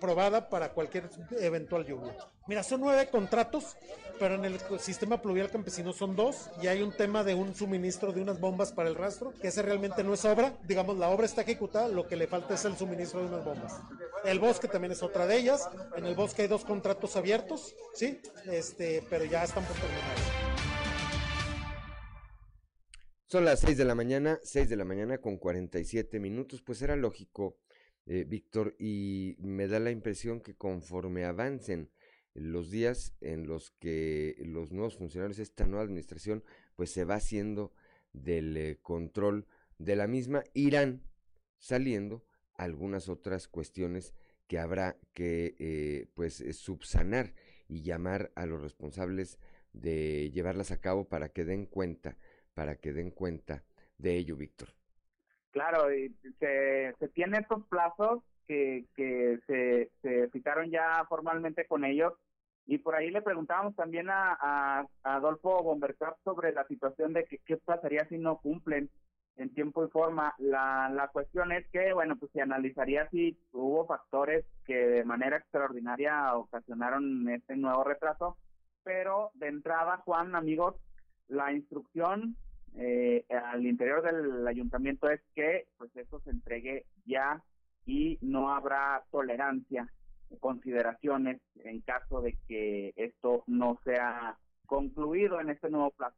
probada 0.00 0.48
para 0.48 0.70
cualquier 0.72 1.08
eventual 1.40 1.86
lluvia. 1.86 2.16
Mira, 2.46 2.62
son 2.62 2.80
nueve 2.80 3.08
contratos, 3.08 3.76
pero 4.18 4.34
en 4.34 4.44
el 4.44 4.60
sistema 4.78 5.20
pluvial 5.22 5.50
campesino 5.50 5.92
son 5.92 6.14
dos 6.14 6.50
y 6.62 6.66
hay 6.66 6.82
un 6.82 6.92
tema 6.92 7.24
de 7.24 7.34
un 7.34 7.54
suministro 7.54 8.12
de 8.12 8.20
unas 8.20 8.38
bombas 8.38 8.72
para 8.72 8.88
el 8.88 8.94
rastro, 8.94 9.32
que 9.40 9.48
ese 9.48 9.62
realmente 9.62 10.04
no 10.04 10.14
es 10.14 10.24
obra. 10.24 10.54
Digamos, 10.64 10.98
la 10.98 11.08
obra 11.08 11.26
está 11.26 11.42
ejecutada, 11.42 11.88
lo 11.88 12.06
que 12.06 12.16
le 12.16 12.26
falta 12.26 12.54
es 12.54 12.64
el 12.64 12.76
suministro 12.76 13.20
de 13.20 13.26
unas 13.26 13.44
bombas. 13.44 13.80
El 14.24 14.40
bosque 14.40 14.68
también 14.68 14.92
es 14.92 15.02
otra 15.02 15.26
de 15.26 15.36
ellas. 15.36 15.68
En 15.96 16.04
el 16.06 16.14
bosque 16.14 16.42
hay 16.42 16.48
dos 16.48 16.64
contratos 16.64 17.16
abiertos, 17.16 17.74
¿sí? 17.94 18.20
Este, 18.46 19.02
pero 19.08 19.24
ya 19.24 19.44
están 19.44 19.64
terminar. 19.64 20.33
Son 23.34 23.44
las 23.44 23.58
6 23.62 23.76
de 23.76 23.84
la 23.84 23.96
mañana, 23.96 24.38
6 24.44 24.68
de 24.68 24.76
la 24.76 24.84
mañana 24.84 25.18
con 25.18 25.38
47 25.38 26.20
minutos, 26.20 26.62
pues 26.62 26.80
era 26.82 26.94
lógico, 26.94 27.58
eh, 28.06 28.22
Víctor, 28.22 28.76
y 28.78 29.34
me 29.40 29.66
da 29.66 29.80
la 29.80 29.90
impresión 29.90 30.40
que 30.40 30.54
conforme 30.54 31.24
avancen 31.24 31.90
los 32.34 32.70
días 32.70 33.16
en 33.20 33.48
los 33.48 33.72
que 33.72 34.36
los 34.38 34.70
nuevos 34.70 34.98
funcionarios 34.98 35.40
esta 35.40 35.66
nueva 35.66 35.82
administración, 35.82 36.44
pues 36.76 36.92
se 36.92 37.04
va 37.04 37.16
haciendo 37.16 37.72
del 38.12 38.56
eh, 38.56 38.78
control 38.80 39.48
de 39.78 39.96
la 39.96 40.06
misma, 40.06 40.44
irán 40.52 41.02
saliendo 41.58 42.24
algunas 42.54 43.08
otras 43.08 43.48
cuestiones 43.48 44.14
que 44.46 44.60
habrá 44.60 44.96
que 45.12 45.56
eh, 45.58 46.06
pues 46.14 46.44
subsanar 46.52 47.34
y 47.66 47.82
llamar 47.82 48.30
a 48.36 48.46
los 48.46 48.62
responsables 48.62 49.40
de 49.72 50.30
llevarlas 50.30 50.70
a 50.70 50.80
cabo 50.80 51.08
para 51.08 51.30
que 51.30 51.44
den 51.44 51.66
cuenta 51.66 52.16
para 52.54 52.76
que 52.76 52.92
den 52.92 53.10
cuenta 53.10 53.62
de 53.98 54.16
ello, 54.16 54.36
Víctor. 54.36 54.68
Claro, 55.50 55.94
y 55.94 56.14
se, 56.40 56.94
se 56.98 57.08
tiene 57.08 57.38
estos 57.38 57.64
plazos 57.66 58.22
que, 58.46 58.86
que 58.96 59.38
se, 59.46 59.90
se 60.02 60.28
fijaron 60.30 60.70
ya 60.70 61.04
formalmente 61.08 61.66
con 61.66 61.84
ellos 61.84 62.14
y 62.66 62.78
por 62.78 62.94
ahí 62.94 63.10
le 63.10 63.22
preguntábamos 63.22 63.76
también 63.76 64.08
a, 64.10 64.36
a, 64.40 64.86
Adolfo 65.02 65.62
Bombercap 65.62 66.16
sobre 66.24 66.52
la 66.52 66.66
situación 66.66 67.12
de 67.12 67.24
que, 67.24 67.38
qué 67.38 67.56
pasaría 67.58 68.06
si 68.08 68.18
no 68.18 68.38
cumplen 68.38 68.90
en 69.36 69.52
tiempo 69.52 69.84
y 69.84 69.88
forma. 69.90 70.34
La, 70.38 70.88
la 70.88 71.08
cuestión 71.08 71.52
es 71.52 71.68
que, 71.68 71.92
bueno, 71.92 72.16
pues 72.16 72.32
se 72.32 72.40
analizaría 72.40 73.08
si 73.10 73.38
hubo 73.52 73.86
factores 73.86 74.46
que 74.64 74.76
de 74.76 75.04
manera 75.04 75.36
extraordinaria 75.36 76.34
ocasionaron 76.36 77.28
este 77.28 77.56
nuevo 77.56 77.84
retraso, 77.84 78.38
pero 78.82 79.30
de 79.34 79.48
entrada, 79.48 79.98
Juan, 79.98 80.34
amigos, 80.34 80.76
la 81.28 81.52
instrucción 81.52 82.36
eh, 82.76 83.24
al 83.30 83.64
interior 83.64 84.02
del 84.02 84.46
ayuntamiento 84.46 85.08
es 85.08 85.20
que 85.34 85.66
pues 85.76 85.94
eso 85.96 86.20
se 86.20 86.30
entregue 86.30 86.86
ya 87.06 87.42
y 87.86 88.18
no 88.20 88.50
habrá 88.50 89.04
tolerancia, 89.10 89.88
consideraciones 90.40 91.40
en 91.62 91.80
caso 91.82 92.20
de 92.20 92.36
que 92.48 92.92
esto 92.96 93.44
no 93.46 93.78
sea 93.84 94.38
concluido 94.66 95.40
en 95.40 95.50
este 95.50 95.70
nuevo 95.70 95.90
plazo. 95.90 96.16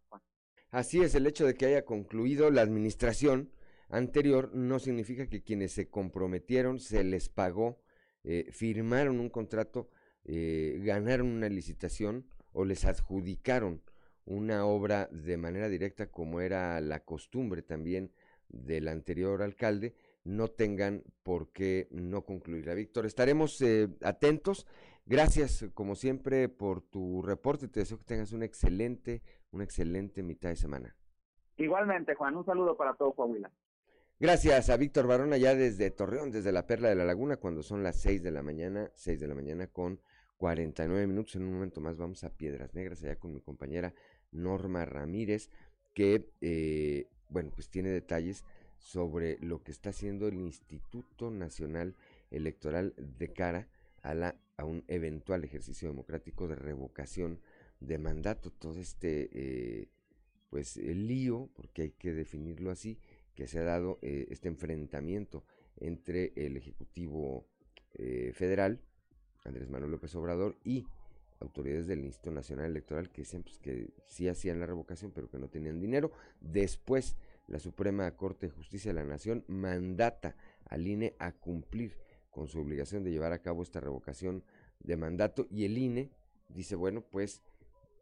Así 0.70 1.02
es, 1.02 1.14
el 1.14 1.26
hecho 1.26 1.46
de 1.46 1.54
que 1.54 1.66
haya 1.66 1.84
concluido 1.84 2.50
la 2.50 2.62
administración 2.62 3.50
anterior 3.88 4.50
no 4.54 4.78
significa 4.78 5.26
que 5.26 5.42
quienes 5.42 5.72
se 5.72 5.88
comprometieron 5.88 6.80
se 6.80 7.04
les 7.04 7.28
pagó, 7.28 7.80
eh, 8.24 8.48
firmaron 8.50 9.20
un 9.20 9.28
contrato, 9.28 9.90
eh, 10.24 10.80
ganaron 10.82 11.28
una 11.28 11.48
licitación 11.48 12.26
o 12.52 12.64
les 12.64 12.84
adjudicaron 12.84 13.82
una 14.26 14.66
obra 14.66 15.08
de 15.10 15.36
manera 15.36 15.68
directa 15.68 16.10
como 16.10 16.40
era 16.40 16.80
la 16.80 17.00
costumbre 17.00 17.62
también 17.62 18.12
del 18.48 18.88
anterior 18.88 19.42
alcalde, 19.42 19.94
no 20.24 20.48
tengan 20.48 21.02
por 21.22 21.52
qué 21.52 21.88
no 21.90 22.24
concluirla. 22.24 22.74
Víctor, 22.74 23.06
estaremos 23.06 23.60
eh, 23.62 23.88
atentos. 24.02 24.66
Gracias, 25.06 25.66
como 25.72 25.94
siempre, 25.94 26.48
por 26.48 26.82
tu 26.82 27.22
reporte. 27.22 27.68
Te 27.68 27.80
deseo 27.80 27.98
que 27.98 28.04
tengas 28.04 28.32
una 28.32 28.44
excelente, 28.44 29.22
una 29.52 29.64
excelente 29.64 30.22
mitad 30.22 30.48
de 30.48 30.56
semana. 30.56 30.96
Igualmente, 31.56 32.14
Juan, 32.14 32.36
un 32.36 32.44
saludo 32.44 32.76
para 32.76 32.94
todo 32.94 33.12
Coahuila. 33.12 33.50
Gracias 34.18 34.70
a 34.70 34.76
Víctor 34.76 35.06
Barón 35.06 35.32
allá 35.32 35.54
desde 35.54 35.90
Torreón, 35.90 36.30
desde 36.30 36.50
la 36.50 36.66
Perla 36.66 36.88
de 36.88 36.94
la 36.94 37.04
Laguna, 37.04 37.36
cuando 37.36 37.62
son 37.62 37.82
las 37.82 38.00
seis 38.00 38.22
de 38.22 38.30
la 38.30 38.42
mañana, 38.42 38.90
seis 38.94 39.20
de 39.20 39.28
la 39.28 39.34
mañana 39.34 39.66
con 39.68 40.00
49 40.38 41.06
minutos. 41.06 41.36
En 41.36 41.42
un 41.44 41.52
momento 41.52 41.80
más 41.80 41.98
vamos 41.98 42.24
a 42.24 42.30
Piedras 42.30 42.74
Negras, 42.74 43.02
allá 43.02 43.16
con 43.16 43.32
mi 43.32 43.40
compañera 43.40 43.94
Norma 44.32 44.84
Ramírez, 44.84 45.50
que, 45.94 46.28
eh, 46.40 47.06
bueno, 47.28 47.50
pues 47.54 47.68
tiene 47.68 47.90
detalles 47.90 48.44
sobre 48.78 49.38
lo 49.40 49.62
que 49.62 49.72
está 49.72 49.90
haciendo 49.90 50.28
el 50.28 50.34
Instituto 50.34 51.30
Nacional 51.30 51.94
Electoral 52.30 52.94
de 52.96 53.32
cara 53.32 53.68
a, 54.02 54.14
la, 54.14 54.36
a 54.56 54.64
un 54.64 54.84
eventual 54.88 55.44
ejercicio 55.44 55.88
democrático 55.88 56.48
de 56.48 56.56
revocación 56.56 57.40
de 57.80 57.98
mandato. 57.98 58.50
Todo 58.50 58.78
este, 58.78 59.30
eh, 59.32 59.88
pues, 60.50 60.76
el 60.76 61.08
lío, 61.08 61.48
porque 61.54 61.82
hay 61.82 61.90
que 61.90 62.12
definirlo 62.12 62.70
así, 62.70 62.98
que 63.34 63.46
se 63.46 63.58
ha 63.58 63.64
dado 63.64 63.98
eh, 64.02 64.26
este 64.30 64.48
enfrentamiento 64.48 65.44
entre 65.78 66.32
el 66.36 66.56
Ejecutivo 66.56 67.46
Federal, 68.34 68.78
Andrés 69.44 69.70
Manuel 69.70 69.92
López 69.92 70.14
Obrador, 70.14 70.58
y 70.64 70.84
autoridades 71.40 71.86
del 71.86 72.04
Instituto 72.04 72.30
Nacional 72.32 72.66
Electoral 72.66 73.10
que 73.10 73.22
decían 73.22 73.42
pues, 73.42 73.58
que 73.58 73.90
sí 74.06 74.28
hacían 74.28 74.60
la 74.60 74.66
revocación, 74.66 75.12
pero 75.12 75.28
que 75.28 75.38
no 75.38 75.48
tenían 75.48 75.80
dinero. 75.80 76.12
Después, 76.40 77.16
la 77.46 77.58
Suprema 77.58 78.10
Corte 78.16 78.46
de 78.46 78.52
Justicia 78.52 78.90
de 78.90 79.00
la 79.00 79.04
Nación 79.04 79.44
mandata 79.46 80.36
al 80.68 80.86
INE 80.86 81.14
a 81.18 81.32
cumplir 81.32 81.96
con 82.30 82.48
su 82.48 82.58
obligación 82.60 83.04
de 83.04 83.10
llevar 83.10 83.32
a 83.32 83.40
cabo 83.40 83.62
esta 83.62 83.80
revocación 83.80 84.44
de 84.80 84.96
mandato 84.96 85.46
y 85.50 85.64
el 85.64 85.78
INE 85.78 86.10
dice, 86.48 86.74
bueno, 86.74 87.02
pues 87.02 87.42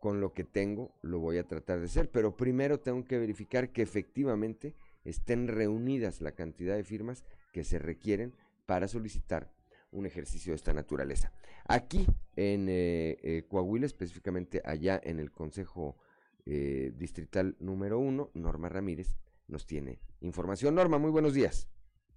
con 0.01 0.21
lo 0.21 0.35
que 0.35 0.45
tengo 0.45 0.93
lo 1.03 1.19
voy 1.19 1.39
a 1.39 1.47
tratar 1.47 1.79
de 1.79 1.87
hacer, 1.87 2.11
pero 2.11 2.37
primero 2.37 2.81
tengo 2.81 3.05
que 3.05 3.19
verificar 3.19 3.71
que 3.71 3.83
efectivamente 3.83 4.75
estén 5.05 5.49
reunidas 5.49 6.21
la 6.21 6.33
cantidad 6.33 6.77
de 6.77 6.85
firmas 6.85 7.25
que 7.53 7.65
se 7.65 7.79
requieren 7.79 8.35
para 8.67 8.89
solicitar 8.89 9.54
un 9.95 10.07
ejercicio 10.07 10.53
de 10.53 10.57
esta 10.57 10.73
naturaleza. 10.73 11.33
Aquí 11.67 12.07
en 12.37 12.69
eh, 12.69 13.17
eh, 13.23 13.45
Coahuila, 13.49 13.87
específicamente 13.87 14.61
allá 14.65 15.01
en 15.03 15.19
el 15.19 15.31
Consejo 15.31 15.97
eh, 16.45 16.93
Distrital 16.97 17.57
número 17.61 17.99
uno, 17.99 18.31
Norma 18.35 18.69
Ramírez 18.69 19.17
nos 19.49 19.67
tiene 19.67 20.01
información. 20.21 20.75
Norma, 20.75 20.99
muy 20.99 21.11
buenos 21.11 21.33
días. 21.33 21.69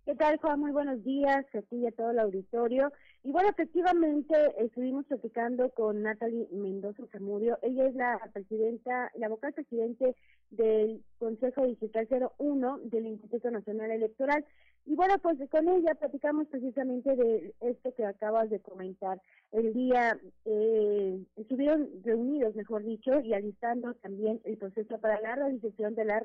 ¿Qué 0.08 0.16
tal, 0.16 0.38
Juan? 0.38 0.62
Muy 0.62 0.72
buenos 0.72 1.03
días 1.03 1.45
a 1.53 1.62
ti 1.64 1.76
y 1.76 1.86
a 1.86 1.91
todo 1.91 2.12
el 2.12 2.20
auditorio. 2.20 2.93
Y 3.26 3.32
bueno, 3.34 3.49
efectivamente 3.49 4.38
estuvimos 4.58 5.05
platicando 5.05 5.70
con 5.72 6.01
Natalie 6.01 6.47
Mendoza 6.53 7.03
Zamudio. 7.12 7.60
Ella 7.62 7.88
es 7.88 7.95
la 7.95 8.18
presidenta, 8.32 9.12
la 9.16 9.28
vocal 9.28 9.51
presidente 9.51 10.16
del 10.49 11.03
Consejo 11.20 11.66
Digital 11.66 12.08
01 12.39 12.80
del 12.86 13.05
Instituto 13.05 13.51
Nacional 13.51 13.91
Electoral. 13.91 14.45
Y 14.86 14.95
bueno, 14.95 15.16
pues 15.22 15.38
con 15.49 15.68
ella 15.68 15.93
platicamos 15.95 16.47
precisamente 16.47 17.14
de 17.14 17.53
esto 17.60 17.93
que 17.93 18.05
acabas 18.05 18.49
de 18.49 18.62
comentar. 18.62 19.22
El 19.51 19.74
día 19.74 20.18
eh, 20.45 21.22
estuvieron 21.36 21.89
reunidos, 22.05 22.55
mejor 22.55 22.86
dicho, 22.86 23.20
y 23.20 23.34
alistando 23.34 23.93
también 23.95 24.39
el 24.45 24.58
proceso 24.58 24.99
para 25.01 25.20
la 25.20 25.36
realización 25.36 25.95
de 25.95 26.05
la 26.05 26.24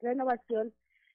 renovación, 0.00 0.72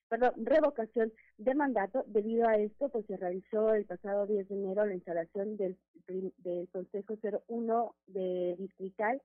perdón, 0.10 0.34
revocación 0.38 1.12
de 1.38 1.56
mandato. 1.56 2.04
Debido 2.08 2.48
a 2.48 2.56
esto, 2.56 2.90
pues 2.90 3.06
se 3.06 3.18
realizó 3.18 3.74
el 3.74 3.86
pasado 3.86 4.26
10 4.26 4.48
de 4.48 4.56
enero 4.56 4.86
la 4.86 4.96
instalación 4.96 5.58
del, 5.58 5.78
del 6.08 6.68
Consejo 6.70 7.18
01 7.48 7.96
de 8.08 8.56
Distrital 8.58 9.22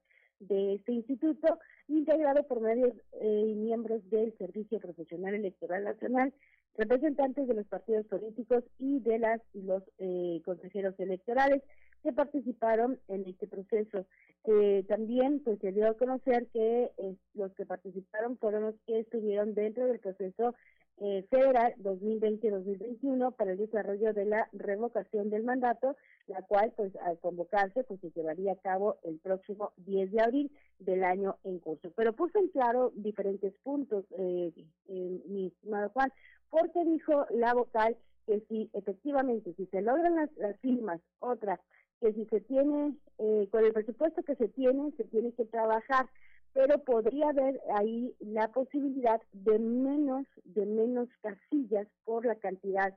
de 0.49 0.75
este 0.75 0.93
instituto, 0.93 1.59
integrado 1.89 2.43
por 2.47 2.61
medios 2.61 2.93
eh, 3.21 3.45
y 3.49 3.55
miembros 3.55 4.09
del 4.11 4.37
Servicio 4.39 4.81
Profesional 4.81 5.35
Electoral 5.35 5.85
Nacional, 5.85 6.33
representantes 6.77 7.47
de 7.47 7.55
los 7.55 7.67
partidos 7.67 8.07
políticos 8.07 8.65
y 8.79 8.99
de 9.01 9.19
las 9.19 9.41
los 9.53 9.83
eh, 9.99 10.41
consejeros 10.45 10.99
electorales 10.99 11.63
que 12.03 12.13
participaron 12.13 12.99
en 13.09 13.27
este 13.27 13.47
proceso. 13.47 14.07
Eh, 14.45 14.85
también 14.89 15.41
pues 15.45 15.59
se 15.61 15.73
dio 15.73 15.89
a 15.89 15.95
conocer 15.95 16.49
que 16.53 16.91
los 17.35 17.53
que 17.55 17.65
participaron 17.65 18.37
fueron 18.39 18.63
los 18.63 18.75
que 18.87 19.01
estuvieron 19.01 19.55
dentro 19.55 19.87
del 19.87 20.01
proceso 20.01 20.55
eh, 20.99 21.27
federal 21.31 21.75
2020-2021 21.79 23.35
para 23.35 23.53
el 23.53 23.59
desarrollo 23.59 24.13
de 24.13 24.25
la 24.25 24.49
revocación 24.53 25.31
del 25.31 25.43
mandato, 25.43 25.97
la 26.27 26.43
cual 26.43 26.73
pues 26.77 26.95
al 26.97 27.19
convocarse 27.19 27.83
pues 27.85 28.01
se 28.01 28.11
llevaría 28.11 28.53
a 28.53 28.57
cabo 28.57 28.99
el 29.03 29.19
próximo 29.19 29.73
10 29.79 30.13
de 30.13 30.21
abril 30.23 30.53
del 30.79 31.03
año 31.03 31.39
en 31.45 31.59
curso. 31.59 31.91
Pero 31.97 32.13
puso 32.13 32.39
en 32.39 32.49
claro 32.49 32.93
diferentes 32.95 33.53
puntos, 33.65 34.05
eh, 34.19 34.53
mi 34.87 35.47
estimado 35.47 35.91
Juan, 35.91 36.13
porque 36.51 36.85
dijo 36.85 37.27
la 37.31 37.55
vocal 37.55 37.97
que 38.27 38.41
si 38.49 38.71
efectivamente, 38.73 39.55
si 39.55 39.67
se 39.67 39.83
logran 39.83 40.15
las, 40.15 40.31
las 40.37 40.57
firmas, 40.61 41.01
otra, 41.19 41.59
que 42.03 42.13
si 42.13 42.27
se 42.27 42.41
tiene, 42.41 42.95
eh, 43.19 43.49
con 43.51 43.65
el 43.65 43.73
presupuesto 43.73 44.23
que 44.25 44.35
se 44.37 44.49
tiene, 44.49 44.93
se 44.97 45.05
tiene 45.05 45.33
que 45.33 45.47
trabajar 45.47 46.07
pero 46.55 46.79
podría 46.79 47.31
haber 47.31 47.61
ahí 47.75 48.15
la 48.21 48.49
posibilidad 48.49 49.21
de 49.33 49.59
menos, 49.59 50.27
de 50.45 50.67
menos 50.67 51.09
casillas 51.23 51.89
por 52.05 52.27
la 52.27 52.35
cantidad 52.37 52.95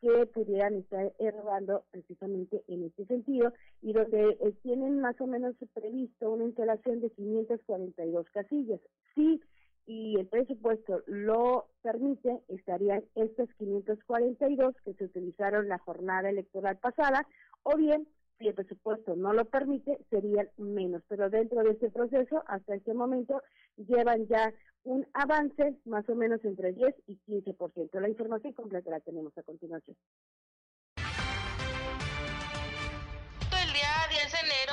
que 0.00 0.26
pudieran 0.26 0.74
estar 0.74 1.12
erogando 1.18 1.84
precisamente 1.90 2.62
en 2.68 2.84
este 2.84 3.04
sentido 3.06 3.52
y 3.82 3.92
donde 3.92 4.36
eh, 4.40 4.52
tienen 4.62 5.00
más 5.00 5.20
o 5.20 5.26
menos 5.26 5.56
previsto 5.74 6.30
una 6.30 6.44
instalación 6.44 7.00
de 7.00 7.10
542 7.10 8.30
casillas. 8.30 8.80
Sí, 9.14 9.40
y 9.86 10.20
el 10.20 10.26
presupuesto 10.26 11.02
lo 11.06 11.66
permite, 11.82 12.42
estarían 12.48 13.02
estas 13.14 13.48
542 13.54 14.74
que 14.84 14.94
se 14.94 15.04
utilizaron 15.04 15.66
la 15.66 15.78
jornada 15.78 16.28
electoral 16.28 16.76
pasada, 16.76 17.26
o 17.64 17.76
bien 17.76 18.06
si 18.38 18.48
el 18.48 18.54
presupuesto 18.54 19.16
no 19.16 19.32
lo 19.32 19.44
permite, 19.44 19.98
serían 20.10 20.48
menos. 20.56 21.02
Pero 21.08 21.28
dentro 21.30 21.62
de 21.62 21.72
este 21.72 21.90
proceso, 21.90 22.42
hasta 22.46 22.74
este 22.74 22.94
momento, 22.94 23.42
llevan 23.76 24.26
ya 24.28 24.52
un 24.84 25.06
avance 25.12 25.76
más 25.84 26.08
o 26.08 26.14
menos 26.14 26.44
entre 26.44 26.72
10 26.72 26.94
y 27.06 27.18
15%. 27.26 28.00
La 28.00 28.08
información 28.08 28.52
completa 28.52 28.90
la 28.90 29.00
tenemos 29.00 29.36
a 29.36 29.42
continuación. 29.42 29.96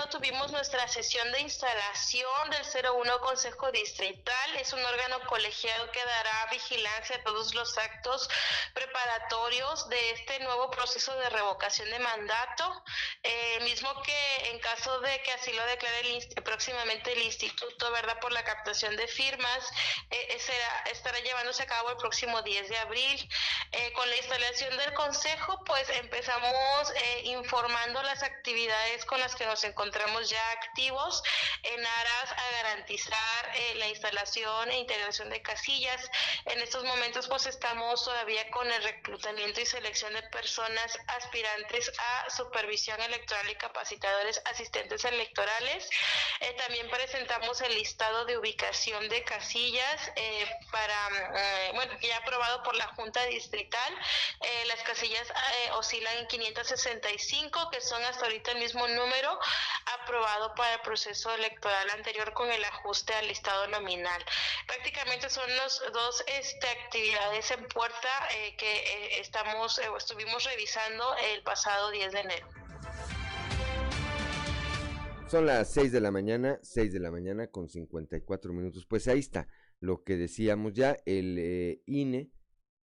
Tuvimos 0.10 0.51
nuestra 0.51 0.88
sesión 0.88 1.32
de 1.32 1.41
instalación 1.41 2.49
del 2.49 2.86
01 2.86 3.20
Consejo 3.22 3.72
Distrital. 3.72 4.56
Es 4.58 4.72
un 4.74 4.84
órgano 4.86 5.20
colegiado 5.28 5.91
que 5.91 6.03
dará 6.03 6.47
vigilancia 6.51 7.16
a 7.16 7.24
todos 7.24 7.53
los 7.56 7.78
actos 7.78 8.30
preparatorios 8.74 9.89
de 9.89 10.12
este 10.12 10.39
nuevo 10.41 10.70
proceso 10.70 11.16
de 11.16 11.30
revocación 11.30 11.89
de 11.89 11.99
mandato, 11.99 12.84
eh, 13.24 13.60
mismo 13.62 14.01
que 14.03 14.49
en 14.51 14.60
caso 14.60 14.99
de 14.99 15.22
que 15.24 15.32
así 15.32 15.51
lo 15.53 15.66
declare 15.66 16.01
el, 16.01 16.43
próximamente 16.43 17.14
el 17.14 17.24
Instituto, 17.24 17.91
¿verdad? 17.91 18.20
Por 18.20 18.32
la 18.32 18.43
captación 18.43 18.95
de 18.97 19.08
firmas, 19.08 19.70
eh, 20.12 20.28
eh, 20.30 20.39
será, 20.39 20.84
estará 20.91 21.20
llevándose 21.20 21.64
a 21.64 21.68
cabo 21.68 21.89
el 21.89 21.97
próximo 21.97 22.41
10 22.41 22.70
de 22.70 22.78
abril. 22.78 23.30
con 23.93 24.10
la 24.10 24.16
instalación 24.16 24.78
del 24.78 24.93
Consejo, 24.93 25.62
pues 25.66 25.89
empezamos 25.89 26.93
informando 27.24 28.01
las 28.03 28.24
actividades 28.24 29.06
con 29.06 29.20
las 29.20 29.36
que 29.36 29.45
nos 29.45 29.64
encontramos 29.64 29.95
ya 30.30 30.52
activos 30.52 31.24
en 31.64 31.86
aras 31.86 32.32
a 32.32 32.52
garantizar 32.64 33.52
eh, 33.56 33.76
la 33.76 33.88
instalación 33.88 34.70
e 34.72 34.80
integración 34.80 35.30
de 35.30 35.41
casillas. 35.41 36.10
En 36.46 36.60
estos 36.60 36.84
momentos 36.84 37.28
pues 37.28 37.46
estamos 37.46 38.04
todavía 38.04 38.50
con 38.52 38.70
el 38.70 38.84
reclutamiento 38.84 39.62
y 39.62 39.66
selección 39.66 40.14
de 40.14 40.24
personas 40.24 40.98
aspirantes 41.08 41.91
a 41.98 42.30
supervisión 42.30 43.00
electoral 43.02 43.50
y 43.50 43.56
capacitadores 43.56 44.41
asistentes 44.46 45.06
electorales. 45.06 45.89
Eh, 46.41 46.54
también 46.58 46.89
presentamos 46.89 47.62
el 47.62 47.74
listado 47.76 48.26
de 48.26 48.38
ubicación 48.38 49.08
de 49.10 49.24
casillas 49.24 50.12
eh, 50.16 50.46
para, 50.72 51.72
bueno, 51.74 51.93
ya 52.02 52.18
aprobado 52.18 52.64
por 52.64 52.76
la 52.76 52.88
Junta 52.88 53.24
Distrital. 53.26 53.96
las 54.68 54.82
casillas 54.84 55.28
oscilan 55.74 56.18
en 56.18 56.28
565, 56.28 57.70
que 57.72 57.82
son 57.82 58.04
hasta 58.04 58.26
ahorita 58.26 58.52
el 58.52 58.60
mismo 58.60 58.88
número 58.88 59.39
aprobado 59.86 60.53
para 60.55 60.75
el 60.75 60.81
proceso 60.81 61.33
electoral 61.33 61.89
anterior 61.95 62.33
con 62.33 62.49
el 62.49 62.63
ajuste 62.63 63.13
al 63.13 63.27
listado 63.27 63.67
nominal. 63.67 64.21
Prácticamente 64.67 65.29
son 65.29 65.49
las 65.57 65.81
dos 65.93 66.23
este, 66.39 66.67
actividades 66.67 67.51
en 67.51 67.67
puerta 67.67 68.09
eh, 68.33 68.55
que 68.57 68.73
eh, 68.73 69.19
estamos, 69.19 69.77
eh, 69.79 69.83
estuvimos 69.97 70.43
revisando 70.43 71.03
el 71.33 71.43
pasado 71.43 71.91
10 71.91 72.11
de 72.11 72.19
enero. 72.19 72.47
Son 75.29 75.45
las 75.45 75.71
6 75.73 75.91
de 75.91 76.01
la 76.01 76.11
mañana, 76.11 76.59
6 76.61 76.93
de 76.93 76.99
la 76.99 77.11
mañana 77.11 77.47
con 77.47 77.67
54 77.67 78.53
minutos. 78.53 78.86
Pues 78.86 79.07
ahí 79.07 79.19
está 79.19 79.47
lo 79.79 80.03
que 80.03 80.15
decíamos 80.15 80.73
ya, 80.73 80.97
el 81.05 81.81
INE 81.86 82.31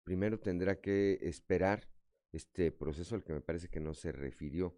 primero 0.03 0.39
tendrá 0.39 0.79
que 0.79 1.19
esperar 1.21 1.89
este 2.31 2.71
proceso 2.71 3.15
al 3.15 3.23
que 3.23 3.33
me 3.33 3.41
parece 3.41 3.67
que 3.67 3.79
no 3.79 3.93
se 3.93 4.11
refirió 4.11 4.77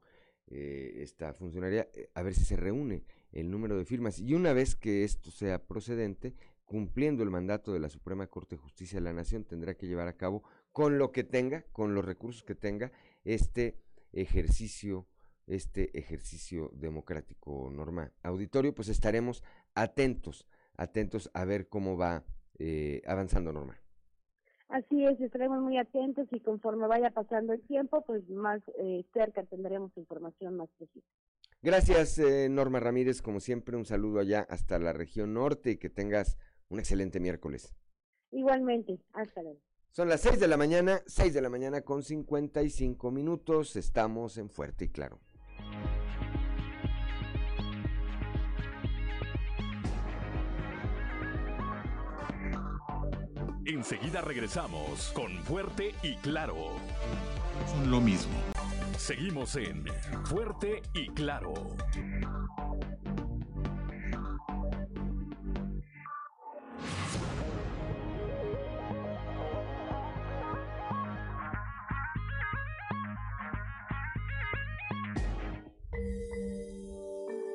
eh, 0.52 1.04
esta 1.04 1.34
funcionaria, 1.34 1.88
eh, 1.93 2.10
a 2.16 2.24
ver 2.24 2.34
si 2.34 2.43
se 2.43 2.56
reúne 2.56 3.04
el 3.32 3.52
número 3.52 3.78
de 3.78 3.86
firmas. 3.86 4.20
Y 4.20 4.34
una 4.34 4.52
vez 4.52 4.76
que 4.76 5.04
esto 5.04 5.30
sea 5.30 5.68
procedente, 5.68 6.34
cumpliendo 6.66 7.22
el 7.22 7.30
mandato 7.30 7.72
de 7.72 7.80
la 7.80 7.89
Suprema 7.89 8.26
Corte 8.28 8.56
de 8.56 8.62
Justicia 8.62 8.97
de 8.97 9.04
la 9.04 9.14
Nación, 9.14 9.43
tendrá 9.43 9.76
que 9.76 9.88
llevar 9.88 10.08
a 10.08 10.18
cabo 10.18 10.43
con 10.72 10.97
lo 10.97 11.12
que 11.12 11.24
tenga, 11.24 11.64
con 11.72 11.93
los 11.93 12.04
recursos 12.04 12.43
que 12.43 12.56
tenga, 12.56 12.91
este 13.26 13.80
ejercicio, 14.12 15.08
este 15.45 15.95
ejercicio 15.97 16.72
democrático 16.74 17.70
normal. 17.72 18.12
Auditorio, 18.24 18.74
pues 18.74 18.89
estaremos 18.89 19.43
atentos, 19.76 20.47
atentos 20.78 21.30
a 21.34 21.45
ver 21.45 21.68
cómo 21.70 21.95
va 21.95 22.24
eh, 22.58 23.04
avanzando 23.06 23.54
normal. 23.54 23.80
Así 24.70 25.03
es, 25.03 25.20
estaremos 25.20 25.61
muy 25.61 25.78
atentos 25.78 26.28
y 26.32 26.39
conforme 26.41 26.86
vaya 26.86 27.09
pasando 27.09 27.53
el 27.53 27.61
tiempo, 27.61 28.03
pues 28.05 28.28
más 28.30 28.61
eh, 28.78 29.03
cerca 29.13 29.43
tendremos 29.43 29.91
información 29.97 30.57
más 30.57 30.70
precisa. 30.78 31.07
Gracias, 31.63 32.20
eh, 32.20 32.47
Norma 32.49 32.80
Ramírez, 32.80 33.24
como 33.24 33.39
siempre, 33.39 33.76
un 33.76 33.86
saludo 33.86 34.20
allá 34.20 34.45
hasta 34.47 34.78
la 34.78 34.93
región 34.93 35.34
norte 35.34 35.72
y 35.72 35.78
que 35.78 35.89
tengas 35.89 36.38
un 36.70 36.78
excelente 36.80 37.20
miércoles. 37.20 37.74
Igualmente, 38.32 38.99
hasta 39.13 39.41
luego. 39.41 39.59
Son 39.89 40.07
las 40.07 40.22
6 40.22 40.39
de 40.39 40.47
la 40.47 40.55
mañana, 40.55 41.01
6 41.07 41.34
de 41.34 41.41
la 41.41 41.49
mañana 41.49 41.82
con 41.82 42.03
55 42.03 43.11
minutos, 43.11 43.76
estamos 43.76 44.38
en 44.38 44.49
Fuerte 44.49 44.86
y 44.86 44.89
Claro. 44.89 45.20
Enseguida 53.70 54.22
regresamos 54.22 55.11
con 55.13 55.32
Fuerte 55.43 55.93
y 56.01 56.15
Claro. 56.15 56.72
Son 57.67 57.91
lo 57.91 58.01
mismo. 58.01 58.34
Seguimos 58.97 59.55
en 59.57 59.86
Fuerte 60.26 60.82
y 60.95 61.07
Claro. 61.09 61.53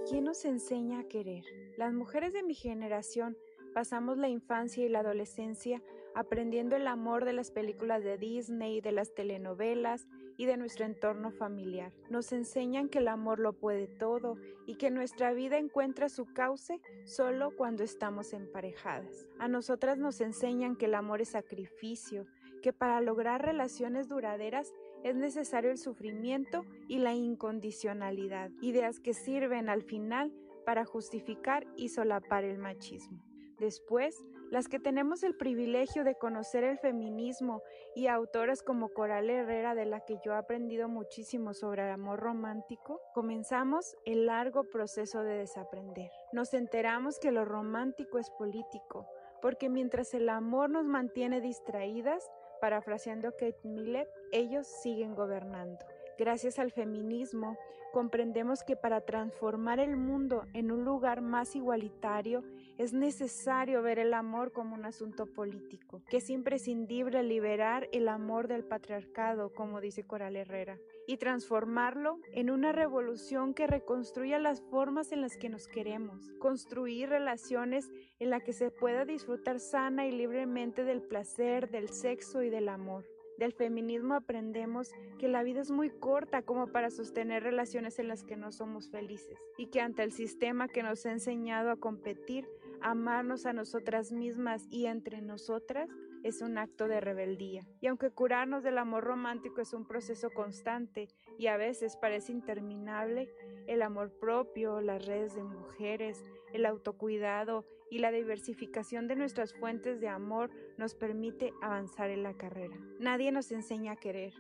¿Quién 0.09 0.23
nos 0.23 0.45
enseña 0.45 1.01
a 1.01 1.09
querer? 1.09 1.43
Las 1.77 1.93
mujeres 1.93 2.33
de 2.33 2.45
mi 2.45 2.55
generación 2.55 3.37
pasamos 3.75 4.17
la 4.17 4.29
infancia 4.29 4.85
y 4.85 4.89
la 4.89 5.01
adolescencia 5.01 5.83
aprendiendo 6.15 6.77
el 6.77 6.87
amor 6.87 7.25
de 7.25 7.33
las 7.33 7.51
películas 7.51 8.03
de 8.05 8.17
Disney, 8.17 8.81
de 8.81 8.93
las 8.93 9.15
telenovelas 9.15 10.07
y 10.37 10.47
de 10.47 10.57
nuestro 10.57 10.85
entorno 10.85 11.31
familiar. 11.33 11.93
Nos 12.09 12.33
enseñan 12.33 12.89
que 12.89 12.99
el 12.99 13.09
amor 13.09 13.41
lo 13.41 13.53
puede 13.53 13.89
todo 13.89 14.37
y 14.67 14.77
que 14.77 14.91
nuestra 14.91 15.33
vida 15.33 15.59
encuentra 15.59 16.09
su 16.09 16.27
cauce 16.27 16.81
solo 17.05 17.55
cuando 17.57 17.83
estamos 17.83 18.33
emparejadas. 18.33 19.27
A 19.39 19.49
nosotras 19.49 19.99
nos 19.99 20.21
enseñan 20.21 20.77
que 20.77 20.87
el 20.87 20.95
amor 20.95 21.21
es 21.21 21.31
sacrificio, 21.31 22.27
que 22.63 22.73
para 22.73 23.01
lograr 23.01 23.45
relaciones 23.45 24.09
duraderas 24.09 24.73
es 25.03 25.17
necesario 25.17 25.71
el 25.71 25.79
sufrimiento 25.79 26.65
y 26.89 26.99
la 26.99 27.13
incondicionalidad, 27.13 28.51
ideas 28.63 29.01
que 29.01 29.13
sirven 29.15 29.69
al 29.69 29.83
final 29.83 30.33
para 30.65 30.85
justificar 30.85 31.67
y 31.77 31.91
solapar 31.91 32.45
el 32.45 32.59
machismo. 32.59 33.34
Después, 33.59 34.25
las 34.51 34.69
que 34.69 34.79
tenemos 34.79 35.23
el 35.23 35.37
privilegio 35.37 36.05
de 36.05 36.17
conocer 36.17 36.65
el 36.65 36.79
feminismo 36.79 37.63
y 37.95 38.09
autoras 38.09 38.63
como 38.63 38.89
Coral 38.89 39.31
Herrera, 39.31 39.75
de 39.75 39.87
la 39.87 40.01
que 40.01 40.19
yo 40.25 40.33
he 40.33 40.37
aprendido 40.37 40.89
muchísimo 40.89 41.55
sobre 41.55 41.85
el 41.85 41.91
amor 41.91 42.21
romántico, 42.21 43.01
comenzamos 43.15 43.97
el 44.05 44.27
largo 44.27 44.65
proceso 44.65 45.23
de 45.23 45.39
desaprender. 45.39 46.11
Nos 46.33 46.53
enteramos 46.55 47.19
que 47.19 47.33
lo 47.33 47.45
romántico 47.45 48.19
es 48.19 48.31
político, 48.31 49.07
porque 49.41 49.69
mientras 49.69 50.15
el 50.15 50.29
amor 50.29 50.71
nos 50.71 50.85
mantiene 50.85 51.41
distraídas, 51.41 52.31
parafraseando 52.61 53.33
Kate 53.33 53.61
Millett, 53.63 54.09
ellos 54.33 54.67
siguen 54.67 55.15
gobernando. 55.15 55.85
Gracias 56.17 56.59
al 56.59 56.71
feminismo, 56.71 57.57
comprendemos 57.93 58.63
que 58.63 58.77
para 58.77 59.01
transformar 59.01 59.81
el 59.81 59.97
mundo 59.97 60.45
en 60.53 60.71
un 60.71 60.85
lugar 60.85 61.21
más 61.21 61.57
igualitario 61.57 62.43
es 62.79 62.93
necesario 62.93 63.83
ver 63.83 63.99
el 63.99 64.15
amor 64.15 64.53
como 64.53 64.75
un 64.75 64.85
asunto 64.85 65.27
político, 65.27 66.03
que 66.09 66.19
es 66.19 66.31
imprescindible 66.31 67.23
liberar 67.23 67.89
el 67.93 68.09
amor 68.09 68.49
del 68.49 68.65
patriarcado, 68.65 69.53
como 69.53 69.81
dice 69.81 70.05
Coral 70.05 70.37
Herrera, 70.37 70.79
y 71.07 71.17
transformarlo 71.17 72.19
en 72.33 72.51
una 72.51 72.73
revolución 72.73 73.55
que 73.55 73.67
reconstruya 73.67 74.39
las 74.39 74.61
formas 74.61 75.13
en 75.13 75.21
las 75.21 75.37
que 75.37 75.49
nos 75.49 75.69
queremos, 75.69 76.33
construir 76.41 77.09
relaciones 77.09 77.91
en 78.19 78.31
las 78.31 78.43
que 78.43 78.53
se 78.53 78.71
pueda 78.71 79.05
disfrutar 79.05 79.61
sana 79.61 80.07
y 80.07 80.13
libremente 80.13 80.85
del 80.85 81.03
placer, 81.03 81.71
del 81.71 81.89
sexo 81.91 82.43
y 82.43 82.51
del 82.51 82.69
amor. 82.69 83.05
Del 83.39 83.53
feminismo 83.53 84.15
aprendemos 84.15 84.93
que 85.19 85.27
la 85.27 85.43
vida 85.43 85.61
es 85.61 85.71
muy 85.71 85.91
corta 85.91 86.43
como 86.43 86.69
para 86.69 86.91
sostener 86.91 87.43
relaciones 87.43 87.99
en 87.99 88.07
las 88.07 88.23
que 88.23 88.37
no 88.37 88.53
somos 88.53 88.91
felices 88.91 89.39
y 89.59 89.67
que 89.67 89.81
ante 89.81 90.05
el 90.05 90.13
sistema 90.13 90.69
que 90.69 90.85
nos 90.85 91.05
ha 91.05 91.11
enseñado 91.11 91.71
a 91.71 91.77
competir, 91.77 92.49
amarnos 92.85 93.47
a 93.47 93.55
nosotras 93.55 94.13
mismas 94.13 94.67
y 94.71 94.87
entre 94.87 95.23
nosotras 95.23 95.89
es 96.23 96.43
un 96.43 96.59
acto 96.59 96.87
de 96.87 97.01
rebeldía. 97.01 97.67
Y 97.81 97.87
aunque 97.87 98.11
curarnos 98.11 98.63
del 98.63 98.79
amor 98.79 99.05
romántico 99.05 99.61
es 99.61 99.73
un 99.73 99.87
proceso 99.87 100.31
constante 100.31 101.09
y 101.39 101.47
a 101.47 101.57
veces 101.57 101.97
parece 101.97 102.33
interminable, 102.33 103.29
el 103.67 103.83
amor 103.83 104.13
propio, 104.21 104.81
las 104.83 105.07
redes 105.07 105.35
de 105.35 105.43
mujeres, 105.43 106.23
el 106.53 106.67
autocuidado 106.67 107.65
y 107.91 107.99
la 107.99 108.13
diversificación 108.13 109.09
de 109.09 109.17
nuestras 109.17 109.55
fuentes 109.55 110.01
de 110.01 110.09
amor 110.09 110.51
nos 110.77 110.95
permite 110.95 111.53
avanzar 111.63 112.11
en 112.11 112.23
la 112.23 112.35
carrera. 112.35 112.77
Nadie 113.01 113.33
nos 113.33 113.51
enseña 113.51 113.93
a 113.93 113.97
querer. 113.97 114.35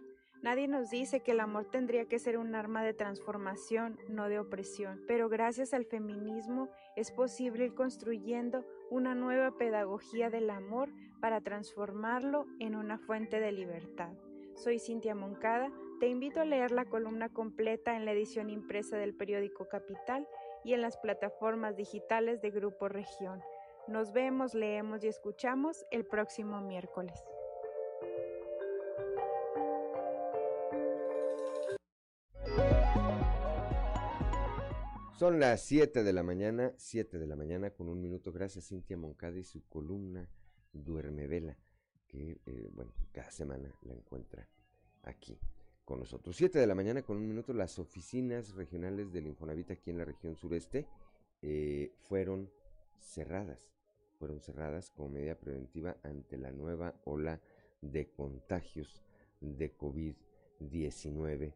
Nadie 0.44 0.68
nos 0.68 0.90
dice 0.90 1.20
que 1.20 1.30
el 1.30 1.40
amor 1.40 1.64
tendría 1.70 2.04
que 2.04 2.18
ser 2.18 2.36
un 2.36 2.54
arma 2.54 2.84
de 2.84 2.92
transformación, 2.92 3.98
no 4.10 4.28
de 4.28 4.38
opresión, 4.38 5.02
pero 5.08 5.30
gracias 5.30 5.72
al 5.72 5.86
feminismo 5.86 6.68
es 6.96 7.10
posible 7.12 7.64
ir 7.64 7.74
construyendo 7.74 8.62
una 8.90 9.14
nueva 9.14 9.56
pedagogía 9.56 10.28
del 10.28 10.50
amor 10.50 10.90
para 11.18 11.40
transformarlo 11.40 12.44
en 12.60 12.76
una 12.76 12.98
fuente 12.98 13.40
de 13.40 13.52
libertad. 13.52 14.12
Soy 14.54 14.78
Cintia 14.78 15.14
Moncada, 15.14 15.72
te 15.98 16.08
invito 16.08 16.42
a 16.42 16.44
leer 16.44 16.72
la 16.72 16.84
columna 16.84 17.30
completa 17.30 17.96
en 17.96 18.04
la 18.04 18.12
edición 18.12 18.50
impresa 18.50 18.98
del 18.98 19.14
periódico 19.14 19.66
Capital 19.66 20.28
y 20.62 20.74
en 20.74 20.82
las 20.82 20.98
plataformas 20.98 21.74
digitales 21.74 22.42
de 22.42 22.50
Grupo 22.50 22.88
Región. 22.88 23.40
Nos 23.88 24.12
vemos, 24.12 24.52
leemos 24.52 25.04
y 25.04 25.08
escuchamos 25.08 25.86
el 25.90 26.04
próximo 26.04 26.60
miércoles. 26.60 27.18
Son 35.16 35.38
las 35.38 35.62
7 35.62 36.02
de 36.02 36.12
la 36.12 36.24
mañana, 36.24 36.72
7 36.76 37.20
de 37.20 37.26
la 37.28 37.36
mañana 37.36 37.70
con 37.70 37.88
un 37.88 38.00
minuto. 38.00 38.32
Gracias 38.32 38.66
Cintia 38.66 38.96
Moncada 38.96 39.38
y 39.38 39.44
su 39.44 39.62
columna 39.68 40.28
Duerme 40.72 41.28
Vela, 41.28 41.56
que 42.08 42.40
eh, 42.44 42.68
bueno, 42.72 42.92
cada 43.12 43.30
semana 43.30 43.72
la 43.82 43.92
encuentra 43.92 44.48
aquí 45.04 45.38
con 45.84 46.00
nosotros. 46.00 46.36
7 46.36 46.58
de 46.58 46.66
la 46.66 46.74
mañana 46.74 47.02
con 47.02 47.16
un 47.16 47.28
minuto, 47.28 47.52
las 47.52 47.78
oficinas 47.78 48.54
regionales 48.54 49.12
del 49.12 49.28
Infonavit 49.28 49.70
aquí 49.70 49.90
en 49.90 49.98
la 49.98 50.04
región 50.04 50.34
sureste 50.34 50.88
eh, 51.42 51.92
fueron 52.00 52.50
cerradas. 52.98 53.72
Fueron 54.18 54.40
cerradas 54.40 54.90
como 54.90 55.10
medida 55.10 55.36
preventiva 55.36 55.96
ante 56.02 56.38
la 56.38 56.50
nueva 56.50 56.92
ola 57.04 57.40
de 57.82 58.10
contagios 58.10 59.04
de 59.40 59.76
COVID-19 59.78 61.54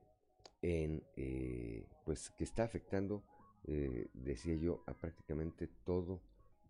en 0.63 1.03
eh, 1.17 1.85
pues 2.05 2.31
que 2.31 2.45
está 2.45 2.63
afectando 2.63 3.25
eh, 3.65 4.09
decía 4.13 4.55
yo 4.55 4.83
a 4.87 4.95
prácticamente 4.95 5.69
todo 5.85 6.21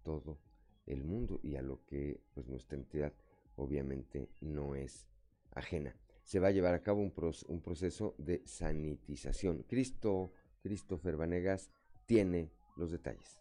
todo 0.03 0.39
el 0.86 1.05
mundo 1.05 1.41
y 1.43 1.57
a 1.57 1.62
lo 1.62 1.84
que 1.84 2.20
pues 2.34 2.49
nuestra 2.49 2.78
entidad 2.78 3.12
obviamente 3.57 4.28
no 4.41 4.74
es 4.74 5.07
ajena 5.53 5.95
se 6.28 6.41
va 6.41 6.49
a 6.49 6.51
llevar 6.51 6.74
a 6.74 6.82
cabo 6.82 7.01
un, 7.01 7.14
un 7.47 7.62
proceso 7.62 8.14
de 8.18 8.43
sanitización. 8.45 9.64
Cristo, 9.66 10.30
Christopher 10.62 11.16
Vanegas 11.16 11.70
tiene 12.05 12.51
los 12.76 12.91
detalles. 12.91 13.41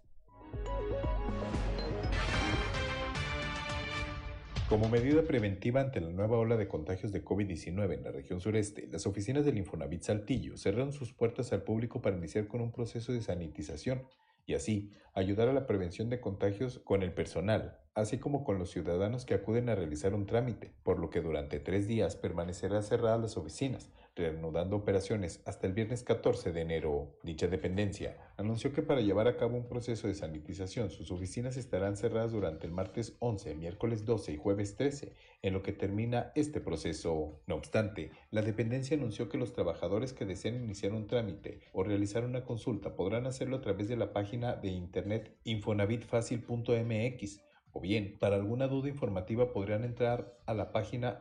Como 4.69 4.89
medida 4.89 5.21
preventiva 5.21 5.79
ante 5.79 6.01
la 6.01 6.09
nueva 6.09 6.37
ola 6.37 6.57
de 6.57 6.67
contagios 6.67 7.13
de 7.13 7.23
COVID-19 7.23 7.93
en 7.93 8.03
la 8.03 8.11
región 8.11 8.41
sureste, 8.41 8.85
las 8.91 9.07
oficinas 9.07 9.45
del 9.45 9.57
Infonavit 9.57 10.01
Saltillo 10.01 10.57
cerraron 10.57 10.91
sus 10.91 11.13
puertas 11.13 11.53
al 11.53 11.63
público 11.63 12.01
para 12.01 12.17
iniciar 12.17 12.49
con 12.49 12.59
un 12.59 12.73
proceso 12.73 13.13
de 13.13 13.21
sanitización 13.21 14.03
y 14.45 14.55
así 14.55 14.91
ayudar 15.13 15.47
a 15.47 15.53
la 15.53 15.67
prevención 15.67 16.09
de 16.09 16.19
contagios 16.19 16.79
con 16.79 17.01
el 17.01 17.13
personal, 17.13 17.79
así 17.93 18.17
como 18.17 18.43
con 18.43 18.59
los 18.59 18.69
ciudadanos 18.69 19.25
que 19.25 19.35
acuden 19.35 19.69
a 19.69 19.75
realizar 19.75 20.13
un 20.13 20.25
trámite, 20.25 20.73
por 20.83 20.99
lo 20.99 21.09
que 21.09 21.21
durante 21.21 21.61
tres 21.61 21.87
días 21.87 22.17
permanecerán 22.17 22.83
cerradas 22.83 23.21
las 23.21 23.37
oficinas, 23.37 23.89
reanudando 24.17 24.75
operaciones 24.75 25.41
hasta 25.45 25.67
el 25.67 25.73
viernes 25.73 26.03
14 26.03 26.51
de 26.51 26.61
enero. 26.61 27.17
Dicha 27.23 27.47
dependencia 27.47 28.17
anunció 28.35 28.73
que 28.73 28.81
para 28.81 29.01
llevar 29.01 29.27
a 29.27 29.37
cabo 29.37 29.55
un 29.55 29.67
proceso 29.67 30.07
de 30.07 30.15
sanitización 30.15 30.89
sus 30.89 31.11
oficinas 31.11 31.55
estarán 31.57 31.95
cerradas 31.95 32.31
durante 32.31 32.65
el 32.65 32.73
martes 32.73 33.15
11, 33.19 33.55
miércoles 33.55 34.05
12 34.05 34.33
y 34.33 34.37
jueves 34.37 34.75
13, 34.75 35.13
en 35.43 35.53
lo 35.53 35.63
que 35.63 35.73
termina 35.73 36.31
este 36.35 36.59
proceso. 36.59 37.41
No 37.47 37.55
obstante, 37.55 38.11
la 38.31 38.41
dependencia 38.41 38.97
anunció 38.97 39.29
que 39.29 39.37
los 39.37 39.53
trabajadores 39.53 40.13
que 40.13 40.25
deseen 40.25 40.63
iniciar 40.63 40.93
un 40.93 41.07
trámite 41.07 41.61
o 41.71 41.83
realizar 41.83 42.25
una 42.25 42.43
consulta 42.43 42.95
podrán 42.95 43.27
hacerlo 43.27 43.57
a 43.57 43.61
través 43.61 43.87
de 43.87 43.97
la 43.97 44.11
página 44.11 44.55
de 44.55 44.69
internet 44.69 45.37
infonavitfacil.mx 45.43 47.41
o 47.71 47.79
bien, 47.79 48.17
para 48.17 48.37
alguna 48.37 48.67
duda 48.67 48.89
informativa 48.89 49.53
podrían 49.53 49.83
entrar 49.83 50.35
a 50.47 50.55
la 50.55 50.71
página 50.71 51.19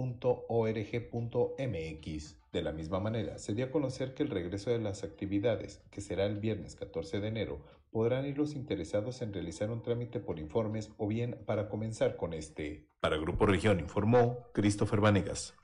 micuenta.infonavit.org.mx. 0.00 2.36
De 2.52 2.62
la 2.62 2.72
misma 2.72 2.98
manera, 3.00 3.38
se 3.38 3.54
dio 3.54 3.66
a 3.66 3.70
conocer 3.70 4.14
que 4.14 4.24
el 4.24 4.30
regreso 4.30 4.70
de 4.70 4.80
las 4.80 5.04
actividades, 5.04 5.82
que 5.90 6.00
será 6.00 6.24
el 6.26 6.40
viernes 6.40 6.74
14 6.74 7.20
de 7.20 7.28
enero, 7.28 7.60
podrán 7.92 8.26
ir 8.26 8.38
los 8.38 8.54
interesados 8.54 9.22
en 9.22 9.32
realizar 9.32 9.70
un 9.70 9.82
trámite 9.82 10.18
por 10.20 10.40
informes 10.40 10.90
o 10.96 11.06
bien 11.06 11.38
para 11.46 11.68
comenzar 11.68 12.16
con 12.16 12.32
este. 12.32 12.88
Para 13.00 13.18
Grupo 13.18 13.46
Región 13.46 13.78
informó 13.78 14.48
Christopher 14.52 14.98
Vanegas. 15.00 15.54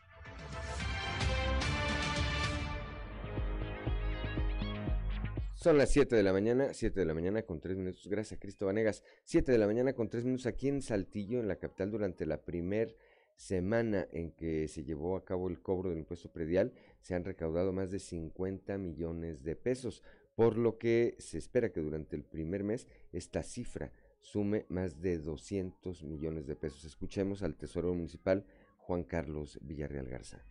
Son 5.67 5.79
las 5.79 5.91
7 5.91 6.15
de 6.15 6.23
la 6.23 6.33
mañana, 6.33 6.73
7 6.73 7.01
de 7.01 7.07
la 7.07 7.13
mañana 7.13 7.43
con 7.43 7.59
3 7.59 7.77
minutos. 7.77 8.07
Gracias, 8.07 8.39
Cristo 8.39 8.67
Vanegas. 8.67 9.03
7 9.25 9.51
de 9.51 9.59
la 9.59 9.67
mañana 9.67 9.95
con 9.95 10.09
3 10.09 10.25
minutos 10.25 10.47
aquí 10.47 10.69
en 10.69 10.81
Saltillo, 10.81 11.41
en 11.41 11.49
la 11.49 11.57
capital, 11.57 11.91
durante 11.91 12.25
la 12.25 12.45
primer 12.45 12.97
semana 13.37 14.09
en 14.13 14.33
que 14.33 14.67
se 14.69 14.83
llevó 14.83 15.17
a 15.17 15.25
cabo 15.25 15.49
el 15.49 15.61
cobro 15.61 15.91
del 15.91 16.01
impuesto 16.01 16.33
predial, 16.33 16.73
se 17.01 17.15
han 17.15 17.25
recaudado 17.25 17.73
más 17.73 17.91
de 17.91 17.99
50 17.99 18.77
millones 18.79 19.43
de 19.43 19.55
pesos, 19.57 20.03
por 20.35 20.57
lo 20.59 20.79
que 20.79 21.15
se 21.19 21.39
espera 21.39 21.73
que 21.73 21.81
durante 21.81 22.17
el 22.17 22.25
primer 22.25 22.65
mes 22.65 22.89
esta 23.13 23.43
cifra 23.43 23.93
sume 24.21 24.67
más 24.69 25.01
de 25.01 25.19
200 25.19 26.03
millones 26.03 26.47
de 26.47 26.57
pesos. 26.57 26.85
Escuchemos 26.85 27.43
al 27.43 27.57
Tesoro 27.57 27.95
Municipal 27.95 28.45
Juan 28.79 29.05
Carlos 29.05 29.59
Villarreal 29.63 30.09
Garza. 30.09 30.45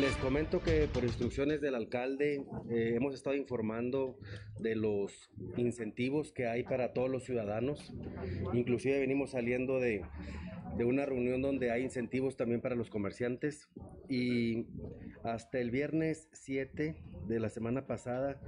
Les 0.00 0.16
comento 0.16 0.60
que 0.60 0.88
por 0.92 1.04
instrucciones 1.04 1.60
del 1.60 1.76
alcalde 1.76 2.44
eh, 2.68 2.94
hemos 2.96 3.14
estado 3.14 3.36
informando 3.36 4.18
de 4.58 4.74
los 4.74 5.30
incentivos 5.56 6.32
que 6.32 6.48
hay 6.48 6.64
para 6.64 6.92
todos 6.92 7.08
los 7.08 7.22
ciudadanos. 7.22 7.94
Inclusive 8.52 8.98
venimos 8.98 9.30
saliendo 9.30 9.78
de, 9.78 10.02
de 10.76 10.84
una 10.84 11.06
reunión 11.06 11.42
donde 11.42 11.70
hay 11.70 11.82
incentivos 11.82 12.36
también 12.36 12.60
para 12.60 12.74
los 12.74 12.90
comerciantes 12.90 13.68
y 14.08 14.66
hasta 15.22 15.60
el 15.60 15.70
viernes 15.70 16.28
7 16.32 16.96
de 17.28 17.40
la 17.40 17.48
semana 17.48 17.86
pasada 17.86 18.40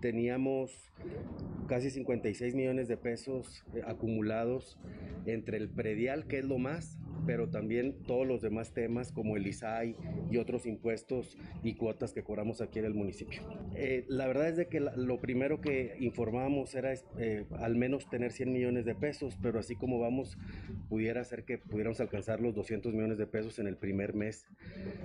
teníamos 0.00 0.90
casi 1.68 1.90
56 1.90 2.54
millones 2.54 2.88
de 2.88 2.96
pesos 2.96 3.64
acumulados 3.86 4.78
entre 5.26 5.58
el 5.58 5.68
predial, 5.68 6.26
que 6.26 6.38
es 6.38 6.44
lo 6.44 6.58
más, 6.58 6.98
pero 7.26 7.48
también 7.48 7.94
todos 8.06 8.26
los 8.26 8.40
demás 8.42 8.72
temas 8.72 9.12
como 9.12 9.36
el 9.36 9.46
ISAI 9.46 9.96
y 10.30 10.36
otros 10.38 10.66
impuestos 10.66 11.36
y 11.62 11.74
cuotas 11.74 12.12
que 12.12 12.22
cobramos 12.22 12.60
aquí 12.60 12.78
en 12.78 12.84
el 12.86 12.94
municipio. 12.94 13.42
Eh, 13.74 14.04
la 14.08 14.26
verdad 14.26 14.48
es 14.48 14.56
de 14.56 14.68
que 14.68 14.80
la- 14.80 14.96
lo 14.96 15.20
primero 15.20 15.60
que 15.60 15.94
informábamos 16.00 16.74
era 16.74 16.92
eh, 17.18 17.44
al 17.58 17.76
menos 17.76 18.08
tener 18.08 18.32
100 18.32 18.52
millones 18.52 18.84
de 18.84 18.94
pesos, 18.94 19.38
pero 19.40 19.58
así 19.58 19.76
como 19.76 19.98
vamos, 19.98 20.36
pudiera 20.88 21.24
ser 21.24 21.44
que 21.44 21.58
pudiéramos 21.58 22.00
alcanzar 22.00 22.40
los 22.40 22.54
200 22.54 22.92
millones 22.92 23.18
de 23.18 23.26
pesos 23.26 23.58
en 23.58 23.66
el 23.66 23.76
primer 23.76 24.14
mes. 24.14 24.46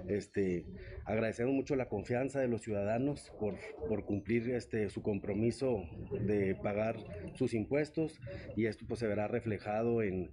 Este, 0.07 0.65
agradecemos 1.05 1.53
mucho 1.53 1.75
la 1.75 1.87
confianza 1.87 2.39
de 2.39 2.47
los 2.47 2.61
ciudadanos 2.61 3.31
por, 3.39 3.55
por 3.87 4.05
cumplir 4.05 4.49
este, 4.51 4.89
su 4.89 5.01
compromiso 5.01 5.83
de 6.19 6.55
pagar 6.55 6.97
sus 7.35 7.53
impuestos 7.53 8.19
y 8.55 8.65
esto 8.65 8.85
pues 8.87 8.99
se 8.99 9.07
verá 9.07 9.27
reflejado 9.27 10.01
en, 10.01 10.29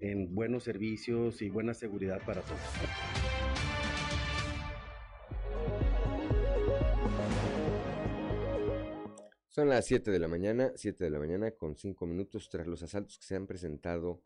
en 0.00 0.34
buenos 0.34 0.64
servicios 0.64 1.42
y 1.42 1.50
buena 1.50 1.74
seguridad 1.74 2.20
para 2.24 2.42
todos. 2.42 2.60
Son 9.48 9.68
las 9.68 9.86
7 9.86 10.10
de 10.10 10.18
la 10.18 10.28
mañana, 10.28 10.72
7 10.76 11.04
de 11.04 11.10
la 11.10 11.18
mañana 11.18 11.50
con 11.50 11.76
5 11.76 12.06
minutos 12.06 12.48
tras 12.48 12.66
los 12.66 12.82
asaltos 12.82 13.18
que 13.18 13.24
se 13.24 13.34
han 13.34 13.46
presentado 13.46 14.22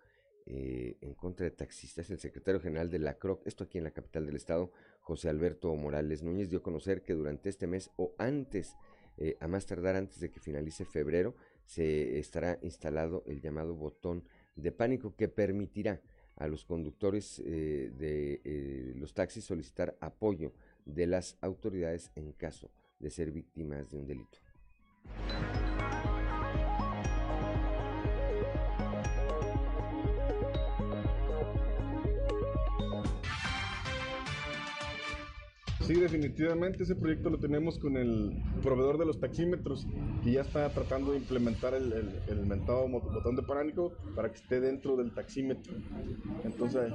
eh, 0.46 0.98
en 1.00 1.14
contra 1.14 1.44
de 1.44 1.50
taxistas. 1.50 2.10
El 2.10 2.18
secretario 2.18 2.60
general 2.60 2.90
de 2.90 2.98
la 2.98 3.14
CROC, 3.14 3.46
esto 3.46 3.64
aquí 3.64 3.78
en 3.78 3.84
la 3.84 3.92
capital 3.92 4.26
del 4.26 4.36
estado, 4.36 4.70
José 5.00 5.30
Alberto 5.30 5.74
Morales 5.74 6.22
Núñez, 6.22 6.50
dio 6.50 6.58
a 6.58 6.62
conocer 6.62 7.02
que 7.02 7.14
durante 7.14 7.48
este 7.48 7.66
mes 7.66 7.90
o 7.96 8.14
antes, 8.18 8.76
eh, 9.16 9.38
a 9.40 9.48
más 9.48 9.64
tardar 9.64 9.96
antes 9.96 10.20
de 10.20 10.30
que 10.30 10.40
finalice 10.40 10.84
febrero, 10.84 11.34
se 11.64 12.18
estará 12.18 12.58
instalado 12.60 13.24
el 13.26 13.40
llamado 13.40 13.74
botón 13.74 14.24
de 14.56 14.72
pánico 14.72 15.14
que 15.16 15.28
permitirá 15.28 16.00
a 16.36 16.48
los 16.48 16.64
conductores 16.64 17.40
eh, 17.44 17.92
de 17.96 18.40
eh, 18.44 18.92
los 18.96 19.14
taxis 19.14 19.44
solicitar 19.44 19.96
apoyo 20.00 20.52
de 20.84 21.06
las 21.06 21.36
autoridades 21.40 22.10
en 22.16 22.32
caso 22.32 22.70
de 22.98 23.10
ser 23.10 23.30
víctimas 23.30 23.90
de 23.90 23.96
un 23.96 24.06
delito. 24.06 24.38
Sí, 35.86 35.94
definitivamente 35.94 36.82
ese 36.82 36.94
proyecto 36.94 37.28
lo 37.28 37.38
tenemos 37.38 37.78
con 37.78 37.96
el 37.98 38.42
proveedor 38.62 38.96
de 38.96 39.04
los 39.04 39.20
taxímetros 39.20 39.86
que 40.22 40.32
ya 40.32 40.40
está 40.40 40.72
tratando 40.72 41.12
de 41.12 41.18
implementar 41.18 41.74
el, 41.74 41.92
el, 41.92 42.22
el 42.26 42.46
mentado 42.46 42.88
botón 42.88 43.36
de 43.36 43.42
pánico 43.42 43.92
para 44.16 44.30
que 44.30 44.36
esté 44.36 44.60
dentro 44.60 44.96
del 44.96 45.12
taxímetro. 45.12 45.74
Entonces, 46.42 46.90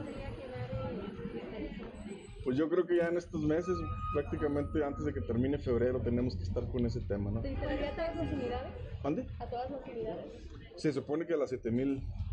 pues 2.44 2.58
yo 2.58 2.68
creo 2.68 2.88
que 2.88 2.98
ya 2.98 3.10
en 3.10 3.18
estos 3.18 3.42
meses, 3.42 3.78
prácticamente 4.14 4.84
antes 4.84 5.06
de 5.06 5.14
que 5.14 5.22
termine 5.22 5.60
febrero, 5.60 6.02
tenemos 6.02 6.36
que 6.36 6.44
estar 6.44 6.68
con 6.72 6.84
ese 6.86 7.02
tema, 7.02 7.30
¿no? 7.30 7.44
¿Se 7.44 7.52
instalaría 7.52 7.90
a 7.90 7.96
todas 7.96 8.16
las 8.16 8.34
unidades? 8.34 8.74
¿Dónde? 9.04 9.28
¿A 9.38 9.46
todas 9.46 9.70
las 9.70 9.86
unidades? 9.86 10.26
Se 10.78 10.94
supone 10.94 11.28
que 11.28 11.34
a 11.34 11.38
las 11.38 11.52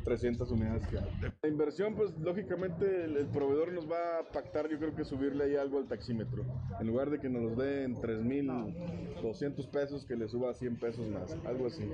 7300 0.06 0.50
unidades 0.52 0.86
que 0.86 0.98
hay. 0.98 1.32
La 1.42 1.48
inversión, 1.48 1.94
pues 1.94 2.16
lógicamente 2.20 3.04
el, 3.04 3.16
el 3.16 3.26
proveedor 3.26 3.72
nos 3.72 3.90
va 3.90 4.20
a 4.20 4.32
pactar, 4.32 4.68
yo 4.68 4.78
creo 4.78 4.94
que 4.94 5.04
subirle 5.04 5.44
ahí 5.44 5.56
algo 5.56 5.78
al 5.78 5.88
taxímetro. 5.88 6.44
En 6.80 6.86
lugar 6.86 7.10
de 7.10 7.18
que 7.18 7.28
nos 7.28 7.42
los 7.42 7.56
dé 7.56 7.84
en 7.84 8.00
3200 8.00 9.66
pesos, 9.66 10.04
que 10.04 10.14
le 10.16 10.28
suba 10.28 10.50
a 10.50 10.54
100 10.54 10.76
pesos 10.76 11.08
más, 11.08 11.36
algo 11.44 11.66
así. 11.66 11.90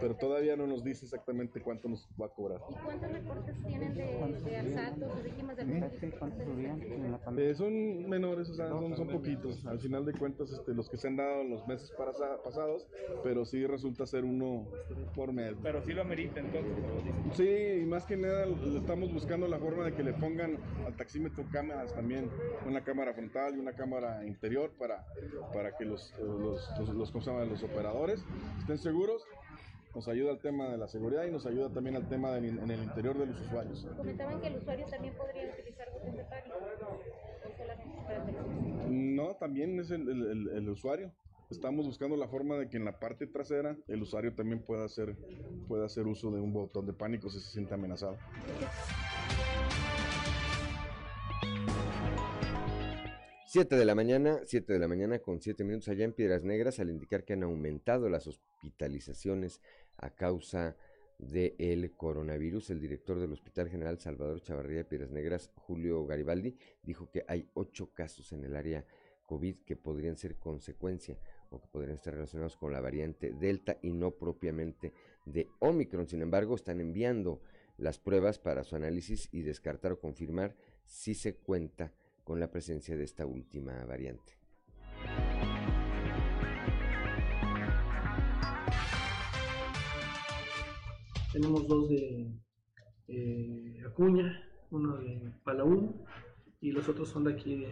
Pero 0.00 0.16
todavía 0.16 0.56
no 0.56 0.66
nos 0.66 0.82
dice 0.82 1.04
exactamente 1.04 1.60
cuánto 1.60 1.88
nos 1.88 2.08
va 2.20 2.26
a 2.26 2.30
cobrar. 2.30 2.60
¿Y 2.70 2.74
cuántos 2.84 3.12
reportes 3.12 3.54
tienen 3.66 3.91
de, 3.94 4.50
de 4.50 4.56
asaltos 4.78 5.22
víctimas 5.24 5.56
de 5.56 5.62
Eh, 7.38 7.54
son 7.54 8.08
menores, 8.08 8.50
o 8.50 8.54
sea, 8.54 8.68
son, 8.68 8.96
son 8.96 9.08
poquitos. 9.08 9.64
Al 9.66 9.78
final 9.80 10.04
de 10.04 10.12
cuentas, 10.12 10.50
este, 10.50 10.74
los 10.74 10.88
que 10.88 10.96
se 10.96 11.08
han 11.08 11.16
dado 11.16 11.42
en 11.42 11.50
los 11.50 11.66
meses 11.66 11.90
pasa- 11.96 12.42
pasados, 12.42 12.86
pero 13.22 13.44
sí 13.44 13.66
resulta 13.66 14.06
ser 14.06 14.24
uno 14.24 14.66
por 15.14 15.32
mes. 15.32 15.54
Pero 15.62 15.82
sí 15.82 15.92
lo 15.92 16.02
amerita 16.02 16.40
entonces. 16.40 16.72
Sí, 17.34 17.82
y 17.82 17.86
más 17.86 18.04
que 18.06 18.16
nada 18.16 18.46
estamos 18.76 19.12
buscando 19.12 19.46
la 19.48 19.58
forma 19.58 19.84
de 19.84 19.92
que 19.94 20.02
le 20.02 20.12
pongan 20.12 20.58
al 20.86 20.94
taxímetro 20.96 21.44
cámaras 21.50 21.94
también, 21.94 22.28
una 22.66 22.82
cámara 22.82 23.12
frontal 23.14 23.56
y 23.56 23.58
una 23.58 23.72
cámara 23.72 24.24
interior 24.26 24.70
para, 24.78 25.04
para 25.52 25.76
que 25.76 25.84
los, 25.84 26.14
los, 26.20 26.68
los, 26.78 26.88
los, 26.90 27.10
¿cómo 27.10 27.24
se 27.24 27.30
llama? 27.30 27.44
los 27.44 27.62
operadores 27.62 28.24
estén 28.60 28.78
seguros. 28.78 29.24
Nos 29.94 30.08
ayuda 30.08 30.30
al 30.30 30.38
tema 30.40 30.70
de 30.70 30.78
la 30.78 30.88
seguridad 30.88 31.24
y 31.26 31.30
nos 31.30 31.44
ayuda 31.44 31.68
también 31.68 31.96
al 31.96 32.08
tema 32.08 32.32
del- 32.32 32.58
en 32.58 32.70
el 32.70 32.82
interior 32.82 33.16
de 33.18 33.26
los 33.26 33.38
usuarios. 33.40 33.86
Comentaban 33.96 34.40
que 34.40 34.46
el 34.48 34.56
usuario 34.56 34.86
también 34.86 35.14
podría 35.14 35.50
utilizar 35.52 35.92
botón 35.92 36.16
de 36.16 36.24
pánico. 36.24 36.56
¿O 36.56 37.58
solamente 37.58 37.98
es 37.98 38.04
para 38.04 38.24
taxistas? 38.24 38.90
No, 38.90 39.36
también 39.36 39.78
es 39.80 39.90
el, 39.90 40.08
el- 40.08 40.30
el- 40.30 40.48
el 40.48 40.68
usuario. 40.70 41.12
Estamos 41.50 41.84
buscando 41.84 42.16
la 42.16 42.26
forma 42.28 42.56
de 42.56 42.70
que 42.70 42.78
en 42.78 42.86
la 42.86 42.98
parte 42.98 43.26
trasera 43.26 43.76
el 43.86 44.00
usuario 44.02 44.34
también 44.34 44.60
pueda 44.62 44.86
hacer, 44.86 45.14
pueda 45.68 45.84
hacer 45.84 46.06
uso 46.06 46.30
de 46.30 46.40
un 46.40 46.54
botón 46.54 46.86
de 46.86 46.94
pánico 46.94 47.28
si 47.28 47.38
se 47.40 47.50
siente 47.50 47.74
amenazado. 47.74 48.16
7 53.46 53.76
de 53.76 53.84
la 53.84 53.94
mañana, 53.94 54.38
7 54.46 54.72
de 54.72 54.78
la 54.78 54.88
mañana 54.88 55.18
con 55.18 55.42
7 55.42 55.62
minutos 55.62 55.88
allá 55.88 56.04
en 56.06 56.12
Piedras 56.14 56.42
Negras 56.42 56.78
al 56.80 56.88
indicar 56.88 57.24
que 57.24 57.34
han 57.34 57.42
aumentado 57.42 58.08
las 58.08 58.26
hospitalizaciones 58.26 59.60
a 60.02 60.10
causa 60.10 60.76
del 61.18 61.92
coronavirus. 61.96 62.70
El 62.70 62.80
director 62.80 63.18
del 63.18 63.32
Hospital 63.32 63.70
General 63.70 63.98
Salvador 63.98 64.42
Chavarría 64.42 64.78
de 64.78 64.84
Piedras 64.84 65.10
Negras, 65.10 65.50
Julio 65.56 66.04
Garibaldi, 66.04 66.56
dijo 66.82 67.10
que 67.10 67.24
hay 67.26 67.48
8 67.54 67.92
casos 67.94 68.32
en 68.32 68.44
el 68.44 68.54
área 68.56 68.84
COVID 69.26 69.58
que 69.64 69.76
podrían 69.76 70.16
ser 70.16 70.36
consecuencia 70.36 71.18
o 71.50 71.60
que 71.60 71.68
podrían 71.68 71.96
estar 71.96 72.12
relacionados 72.12 72.56
con 72.56 72.72
la 72.72 72.80
variante 72.80 73.32
Delta 73.32 73.78
y 73.82 73.92
no 73.92 74.10
propiamente 74.10 74.92
de 75.24 75.48
Omicron. 75.60 76.08
Sin 76.08 76.22
embargo, 76.22 76.54
están 76.54 76.80
enviando 76.80 77.40
las 77.78 77.98
pruebas 77.98 78.38
para 78.38 78.64
su 78.64 78.76
análisis 78.76 79.28
y 79.32 79.42
descartar 79.42 79.92
o 79.92 80.00
confirmar 80.00 80.56
si 80.84 81.14
se 81.14 81.36
cuenta 81.36 81.92
con 82.24 82.40
la 82.40 82.50
presencia 82.50 82.96
de 82.96 83.04
esta 83.04 83.26
última 83.26 83.84
variante. 83.84 84.41
Tenemos 91.32 91.66
dos 91.66 91.88
de 91.88 92.30
Acuña, 93.86 94.42
uno 94.70 94.96
de 94.96 95.32
Palaún 95.44 96.04
y 96.60 96.72
los 96.72 96.88
otros 96.88 97.08
son 97.08 97.24
de 97.24 97.32
aquí 97.32 97.64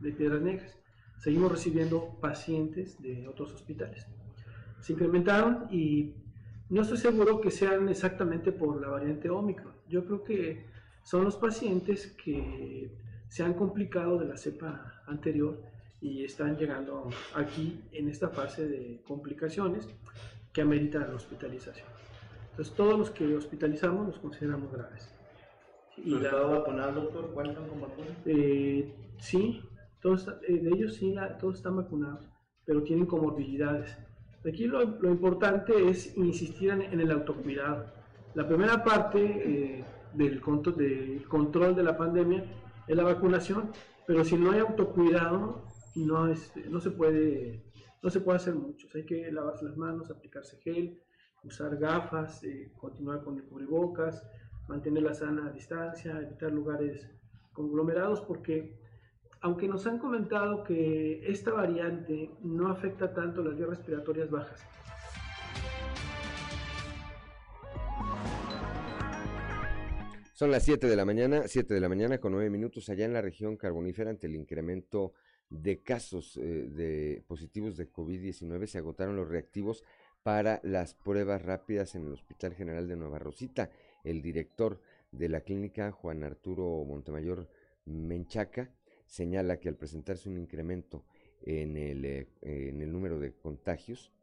de, 0.00 0.12
Piedras 0.12 0.42
Negras. 0.42 0.78
Seguimos 1.18 1.50
recibiendo 1.50 2.18
pacientes 2.20 3.00
de 3.00 3.26
otros 3.26 3.52
hospitales. 3.54 4.06
Se 4.80 4.92
incrementaron 4.92 5.66
y 5.70 6.14
no 6.68 6.82
estoy 6.82 6.98
seguro 6.98 7.40
que 7.40 7.50
sean 7.50 7.88
exactamente 7.88 8.52
por 8.52 8.80
la 8.80 8.88
variante 8.88 9.30
Omicron. 9.30 9.74
Yo 9.88 10.04
creo 10.04 10.24
que 10.24 10.66
son 11.02 11.24
los 11.24 11.36
pacientes 11.36 12.14
que 12.22 12.90
se 13.28 13.42
han 13.42 13.54
complicado 13.54 14.18
de 14.18 14.26
la 14.26 14.36
cepa 14.36 15.02
anterior 15.06 15.62
y 16.00 16.24
están 16.24 16.56
llegando 16.58 17.08
aquí 17.34 17.80
en 17.92 18.08
esta 18.08 18.28
fase 18.28 18.68
de 18.68 19.02
complicaciones 19.06 19.88
que 20.52 20.60
ameritan 20.60 21.08
la 21.08 21.14
hospitalización. 21.14 21.93
Entonces 22.54 22.74
todos 22.76 22.96
los 22.96 23.10
que 23.10 23.34
hospitalizamos 23.34 24.06
los 24.06 24.18
consideramos 24.20 24.70
graves. 24.72 25.12
¿Pero 25.96 26.18
están 26.18 26.50
vacunados, 26.52 26.94
doctor? 26.94 27.30
¿Cuentan 27.34 27.66
con 27.68 27.80
vacuna? 27.80 28.06
Eh, 28.26 28.94
sí, 29.18 29.60
todos, 30.00 30.28
eh, 30.46 30.58
de 30.60 30.68
ellos 30.70 30.94
sí, 30.94 31.12
la- 31.12 31.36
todos 31.36 31.56
están 31.56 31.74
vacunados, 31.76 32.28
pero 32.64 32.84
tienen 32.84 33.06
comorbilidades. 33.06 33.96
Aquí 34.46 34.66
lo, 34.68 34.84
lo 34.84 35.10
importante 35.10 35.88
es 35.88 36.16
insistir 36.16 36.70
en, 36.70 36.82
en 36.82 37.00
el 37.00 37.10
autocuidado. 37.10 37.86
La 38.34 38.46
primera 38.46 38.84
parte 38.84 39.18
eh, 39.80 39.84
del, 40.12 40.40
control, 40.40 40.76
del 40.76 41.26
control 41.26 41.74
de 41.74 41.82
la 41.82 41.96
pandemia 41.96 42.44
es 42.86 42.96
la 42.96 43.02
vacunación, 43.02 43.70
pero 44.06 44.24
si 44.24 44.36
no 44.36 44.52
hay 44.52 44.60
autocuidado, 44.60 45.64
no, 45.96 46.28
es- 46.28 46.52
no, 46.70 46.80
se, 46.80 46.92
puede, 46.92 47.64
no 48.00 48.10
se 48.10 48.20
puede 48.20 48.36
hacer 48.36 48.54
mucho. 48.54 48.86
Hay 48.94 49.04
que 49.06 49.32
lavarse 49.32 49.64
las 49.64 49.76
manos, 49.76 50.08
aplicarse 50.08 50.56
gel, 50.62 51.00
usar 51.44 51.76
gafas, 51.76 52.42
eh, 52.44 52.70
continuar 52.76 53.22
con 53.22 53.36
el 53.36 53.44
cubrebocas, 53.44 54.24
mantener 54.68 55.02
la 55.02 55.14
sana 55.14 55.50
distancia, 55.50 56.20
evitar 56.20 56.52
lugares 56.52 57.08
conglomerados, 57.52 58.20
porque 58.20 58.76
aunque 59.40 59.68
nos 59.68 59.86
han 59.86 59.98
comentado 59.98 60.64
que 60.64 61.20
esta 61.30 61.52
variante 61.52 62.30
no 62.42 62.68
afecta 62.68 63.12
tanto 63.12 63.42
las 63.42 63.56
vías 63.56 63.68
respiratorias 63.68 64.30
bajas, 64.30 64.60
Son 70.34 70.50
las 70.50 70.64
7 70.64 70.88
de 70.88 70.96
la 70.96 71.04
mañana, 71.04 71.46
7 71.46 71.72
de 71.72 71.80
la 71.80 71.88
mañana 71.88 72.18
con 72.18 72.32
9 72.32 72.50
minutos 72.50 72.88
allá 72.88 73.04
en 73.04 73.12
la 73.12 73.22
región 73.22 73.56
carbonífera 73.56 74.10
ante 74.10 74.26
el 74.26 74.34
incremento 74.34 75.12
de 75.48 75.82
casos 75.82 76.36
eh, 76.36 76.40
de 76.40 77.22
positivos 77.28 77.76
de 77.76 77.90
COVID-19 77.92 78.66
se 78.66 78.78
agotaron 78.78 79.14
los 79.14 79.28
reactivos 79.28 79.84
para 80.24 80.58
las 80.64 80.94
pruebas 80.94 81.42
rápidas 81.42 81.94
en 81.94 82.06
el 82.06 82.14
Hospital 82.14 82.54
General 82.54 82.88
de 82.88 82.96
Nueva 82.96 83.20
Rosita. 83.20 83.70
El 84.02 84.22
director 84.22 84.80
de 85.12 85.28
la 85.28 85.42
clínica, 85.42 85.92
Juan 85.92 86.24
Arturo 86.24 86.82
Montemayor 86.84 87.48
Menchaca, 87.84 88.70
señala 89.06 89.60
que 89.60 89.68
al 89.68 89.76
presentarse 89.76 90.30
un 90.30 90.38
incremento 90.38 91.04
en 91.42 91.76
el, 91.76 92.06
eh, 92.06 92.26
en 92.40 92.80
el 92.80 92.90
número 92.90 93.20
de 93.20 93.34
contagios, 93.34 94.14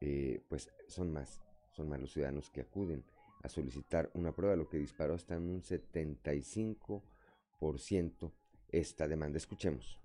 eh, 0.00 0.40
pues 0.48 0.70
son 0.88 1.12
más, 1.12 1.42
son 1.70 1.90
más 1.90 2.00
los 2.00 2.12
ciudadanos 2.12 2.48
que 2.48 2.62
acuden 2.62 3.04
a 3.42 3.50
solicitar 3.50 4.10
una 4.14 4.32
prueba, 4.32 4.56
lo 4.56 4.70
que 4.70 4.78
disparó 4.78 5.12
hasta 5.14 5.34
en 5.34 5.50
un 5.50 5.60
75% 5.60 8.32
esta 8.70 9.06
demanda. 9.06 9.36
Escuchemos. 9.36 10.00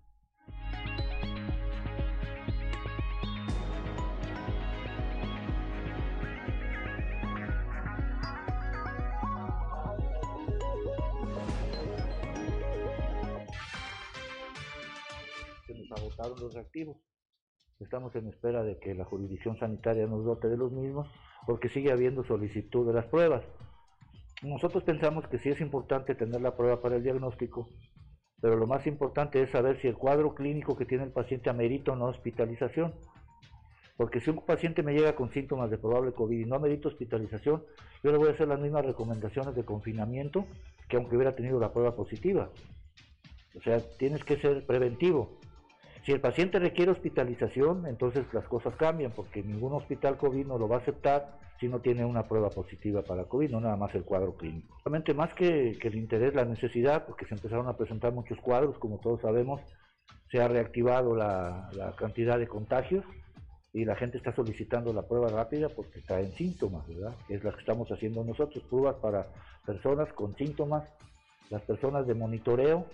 Los 16.26 16.53
reactivos. 16.53 16.97
Estamos 17.80 18.15
en 18.15 18.28
espera 18.28 18.63
de 18.63 18.80
que 18.80 18.95
la 18.95 19.05
jurisdicción 19.05 19.57
sanitaria 19.59 20.07
nos 20.07 20.26
dote 20.26 20.49
de 20.49 20.57
los 20.57 20.72
mismos 20.72 21.07
porque 21.45 21.70
sigue 21.70 21.91
habiendo 21.91 22.24
solicitud 22.24 22.88
de 22.88 22.93
las 22.93 23.05
pruebas. 23.05 23.43
Nosotros 24.41 24.84
pensamos 24.84 25.28
que 25.28 25.38
sí 25.38 25.49
es 25.49 25.61
importante 25.61 26.15
tener 26.15 26.41
la 26.41 26.55
prueba 26.55 26.82
para 26.82 26.95
el 26.95 27.03
diagnóstico, 27.03 27.70
pero 28.41 28.55
lo 28.55 28.65
más 28.65 28.88
importante 28.88 29.41
es 29.41 29.51
saber 29.51 29.80
si 29.80 29.88
el 29.88 29.95
cuadro 29.95 30.34
clínico 30.34 30.76
que 30.76 30.86
tiene 30.86 31.03
el 31.03 31.11
paciente 31.11 31.49
amerita 31.49 31.91
o 31.91 31.95
no 31.95 32.05
hospitalización. 32.05 32.93
Porque 33.95 34.22
si 34.22 34.30
un 34.30 34.43
paciente 34.45 34.84
me 34.84 34.93
llega 34.93 35.15
con 35.15 35.32
síntomas 35.32 35.72
de 35.72 35.78
probable 35.78 36.13
COVID 36.13 36.39
y 36.39 36.45
no 36.45 36.55
amerita 36.55 36.88
hospitalización, 36.88 37.63
yo 38.03 38.11
le 38.11 38.18
voy 38.18 38.30
a 38.30 38.32
hacer 38.32 38.47
las 38.47 38.59
mismas 38.59 38.86
recomendaciones 38.86 39.55
de 39.55 39.65
confinamiento 39.65 40.45
que 40.88 40.97
aunque 40.97 41.15
hubiera 41.15 41.36
tenido 41.36 41.59
la 41.59 41.74
prueba 41.74 41.95
positiva. 41.95 42.49
O 43.55 43.61
sea, 43.61 43.80
tienes 43.97 44.24
que 44.24 44.38
ser 44.38 44.65
preventivo. 44.68 45.39
Si 46.06 46.12
el 46.12 46.22
paciente 46.22 46.60
requiere 46.60 46.91
hospitalización, 46.91 47.86
entonces 47.88 48.26
las 48.34 48.45
cosas 48.45 48.76
cambian, 48.76 49.12
porque 49.12 49.43
ningún 49.43 49.74
hospital 49.74 50.18
COVID 50.18 50.45
no 50.45 50.58
lo 50.58 50.68
va 50.68 50.78
a 50.78 50.80
aceptar 50.80 51.38
si 51.60 51.68
no 51.68 51.80
tiene 51.80 52.06
una 52.06 52.28
prueba 52.28 52.50
positiva 52.50 53.02
para 53.02 53.26
COVID, 53.26 53.52
no 53.52 53.60
nada 53.60 53.76
más 53.76 53.93
el 53.95 54.04
cuadro 54.04 54.36
clínico. 54.36 54.78
Realmente 54.86 55.14
más 55.14 55.34
que, 55.34 55.78
que 55.80 55.88
el 55.88 55.95
interés, 55.95 56.36
la 56.36 56.45
necesidad, 56.45 57.06
porque 57.06 57.26
se 57.26 57.34
empezaron 57.34 57.68
a 57.68 57.76
presentar 57.76 58.14
muchos 58.14 58.39
cuadros, 58.39 58.78
como 58.78 59.00
todos 59.00 59.22
sabemos, 59.22 59.62
se 60.32 60.41
ha 60.41 60.48
reactivado 60.48 61.16
la, 61.16 61.70
la 61.74 61.95
cantidad 61.95 62.38
de 62.38 62.48
contagios 62.48 63.04
y 63.74 63.86
la 63.86 63.95
gente 63.95 64.18
está 64.18 64.34
solicitando 64.34 64.93
la 64.93 65.04
prueba 65.04 65.30
rápida 65.30 65.70
porque 65.70 66.00
está 66.00 66.20
en 66.20 66.32
síntomas, 66.34 66.88
¿verdad? 66.88 67.16
Es 67.30 67.43
la 67.43 67.52
que 67.52 67.60
estamos 67.60 67.91
haciendo 67.91 68.24
nosotros, 68.24 68.64
pruebas 68.70 68.95
para 68.95 69.28
personas 69.66 70.12
con 70.14 70.36
síntomas, 70.36 70.88
las 71.50 71.62
personas 71.64 72.08
de 72.08 72.14
monitoreo 72.14 72.86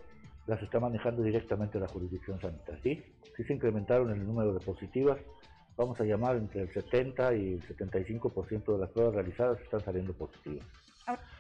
las 0.48 0.62
está 0.62 0.80
manejando 0.80 1.24
directamente 1.24 1.80
la 1.80 1.88
jurisdicción 1.88 2.40
sanitaria. 2.40 2.82
Sí, 2.84 3.04
sí 3.36 3.44
se 3.44 3.54
incrementaron 3.54 4.12
el 4.12 4.26
número 4.26 4.54
de 4.54 4.60
positivas, 4.60 5.18
vamos 5.78 6.00
a 6.00 6.04
llamar 6.04 6.36
entre 6.36 6.62
el 6.62 6.74
70 6.74 7.36
y 7.36 7.54
el 7.54 7.68
75% 7.68 8.74
de 8.74 8.78
las 8.78 8.90
pruebas 8.90 9.16
realizadas 9.16 9.60
están 9.62 9.82
saliendo 9.82 10.14
positivas. 10.14 10.66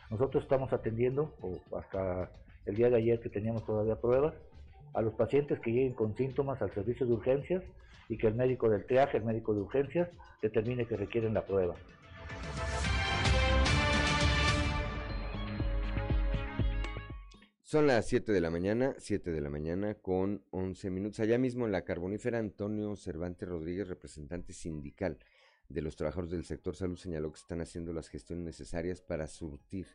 Nosotros 0.09 0.43
estamos 0.43 0.71
atendiendo, 0.73 1.33
o 1.41 1.77
hasta 1.77 2.29
el 2.65 2.75
día 2.75 2.89
de 2.89 2.97
ayer 2.97 3.19
que 3.19 3.29
teníamos 3.29 3.65
todavía 3.65 3.95
pruebas, 3.95 4.33
a 4.93 5.01
los 5.01 5.13
pacientes 5.13 5.59
que 5.59 5.71
lleguen 5.71 5.93
con 5.93 6.15
síntomas 6.15 6.61
al 6.61 6.73
servicio 6.73 7.05
de 7.05 7.13
urgencias 7.13 7.63
y 8.09 8.17
que 8.17 8.27
el 8.27 8.35
médico 8.35 8.69
del 8.69 8.85
triaje, 8.85 9.17
el 9.17 9.23
médico 9.23 9.53
de 9.53 9.61
urgencias, 9.61 10.09
determine 10.41 10.85
que 10.85 10.97
requieren 10.97 11.33
la 11.33 11.45
prueba. 11.45 11.75
Son 17.73 17.87
las 17.87 18.05
7 18.05 18.31
de 18.31 18.39
la 18.39 18.51
mañana, 18.51 18.93
7 18.99 19.31
de 19.31 19.41
la 19.41 19.49
mañana 19.49 19.95
con 19.95 20.45
11 20.51 20.91
minutos. 20.91 21.19
Allá 21.21 21.39
mismo 21.39 21.65
en 21.65 21.71
la 21.71 21.83
carbonífera, 21.83 22.37
Antonio 22.37 22.95
Cervantes 22.95 23.49
Rodríguez, 23.49 23.87
representante 23.87 24.53
sindical 24.53 25.17
de 25.69 25.81
los 25.81 25.95
trabajadores 25.95 26.29
del 26.29 26.45
sector 26.45 26.75
salud, 26.75 26.97
señaló 26.97 27.31
que 27.31 27.39
están 27.39 27.61
haciendo 27.61 27.91
las 27.91 28.09
gestiones 28.09 28.45
necesarias 28.45 29.01
para 29.01 29.25
surtir 29.25 29.87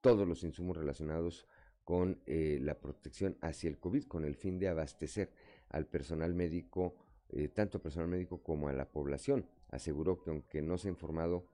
todos 0.00 0.26
los 0.26 0.44
insumos 0.44 0.78
relacionados 0.78 1.46
con 1.84 2.22
eh, 2.24 2.58
la 2.62 2.80
protección 2.80 3.36
hacia 3.42 3.68
el 3.68 3.78
COVID, 3.78 4.04
con 4.04 4.24
el 4.24 4.34
fin 4.34 4.58
de 4.58 4.68
abastecer 4.68 5.30
al 5.68 5.84
personal 5.84 6.32
médico, 6.32 6.96
eh, 7.28 7.48
tanto 7.48 7.76
al 7.76 7.82
personal 7.82 8.08
médico 8.08 8.42
como 8.42 8.68
a 8.68 8.72
la 8.72 8.90
población. 8.90 9.46
Aseguró 9.68 10.22
que 10.22 10.30
aunque 10.30 10.62
no 10.62 10.78
se 10.78 10.88
ha 10.88 10.92
informado 10.92 11.46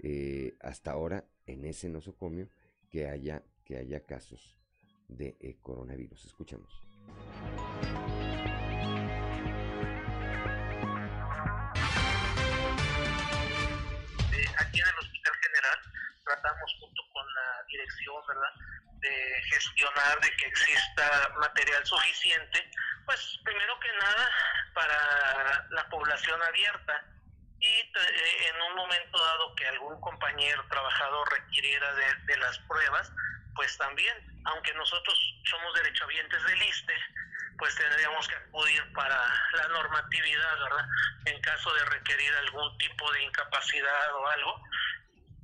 eh, 0.00 0.56
hasta 0.58 0.90
ahora 0.90 1.28
en 1.46 1.64
ese 1.64 1.88
nosocomio 1.88 2.48
que 2.90 3.06
haya, 3.06 3.44
que 3.62 3.76
haya 3.76 4.04
casos 4.04 4.58
de 5.16 5.36
eh, 5.40 5.56
coronavirus. 5.62 6.24
Escuchemos. 6.24 6.82
aquí 14.58 14.80
en 14.80 14.88
el 14.88 14.98
Hospital 14.98 15.34
General 15.42 15.78
tratamos 16.24 16.76
junto 16.80 17.02
con 17.12 17.26
la 17.34 17.64
dirección, 17.68 18.14
de 19.00 19.42
gestionar 19.50 20.20
de 20.20 20.36
que 20.36 20.46
exista 20.46 21.34
material 21.40 21.84
suficiente, 21.84 22.70
pues 23.04 23.40
primero 23.44 23.78
que 23.80 23.92
nada 24.00 24.30
para 24.74 25.66
la 25.70 25.88
población 25.88 26.40
abierta 26.42 27.04
y 27.58 27.66
eh, 27.66 28.48
en 28.48 28.62
un 28.62 28.76
momento 28.76 29.18
dado 29.18 29.54
que 29.56 29.66
algún 29.66 30.00
compañero 30.00 30.64
trabajador 30.68 31.28
requiriera 31.32 31.94
de 31.94 32.36
las 32.36 32.58
pruebas, 32.60 33.12
pues 33.54 33.76
también, 33.76 34.31
aunque 34.44 34.74
nosotros 34.74 35.18
somos 35.44 35.74
derechohabientes 35.74 36.44
del 36.44 36.62
ISTE, 36.62 36.94
pues 37.58 37.74
tendríamos 37.76 38.26
que 38.28 38.34
acudir 38.34 38.92
para 38.92 39.16
la 39.54 39.68
normatividad, 39.68 40.58
¿verdad? 40.58 40.86
En 41.26 41.40
caso 41.40 41.72
de 41.74 41.84
requerir 41.86 42.32
algún 42.34 42.76
tipo 42.78 43.12
de 43.12 43.22
incapacidad 43.22 44.14
o 44.14 44.26
algo, 44.26 44.62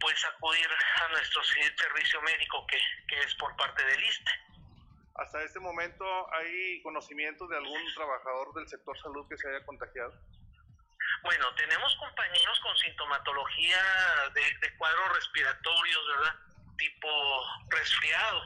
pues 0.01 0.25
acudir 0.25 0.69
a 1.05 1.09
nuestro 1.09 1.43
servicio 1.45 2.21
médico 2.23 2.67
que, 2.67 2.79
que 3.09 3.21
es 3.21 3.35
por 3.37 3.55
parte 3.57 3.85
del 3.85 4.03
ISTE. 4.03 4.31
¿Hasta 5.17 5.43
este 5.43 5.59
momento 5.59 6.05
hay 6.35 6.81
conocimiento 6.83 7.47
de 7.49 7.57
algún 7.57 7.95
trabajador 7.95 8.55
del 8.55 8.69
sector 8.69 8.97
salud 9.01 9.27
que 9.29 9.37
se 9.37 9.49
haya 9.49 9.65
contagiado? 9.67 10.13
Bueno, 11.23 11.53
tenemos 11.57 11.97
compañeros 11.97 12.61
con 12.61 12.77
sintomatología 12.77 13.83
de, 14.35 14.43
de 14.61 14.77
cuadros 14.77 15.15
respiratorios, 15.17 16.07
¿verdad? 16.17 16.35
Tipo 16.79 17.09
resfriado. 17.69 18.43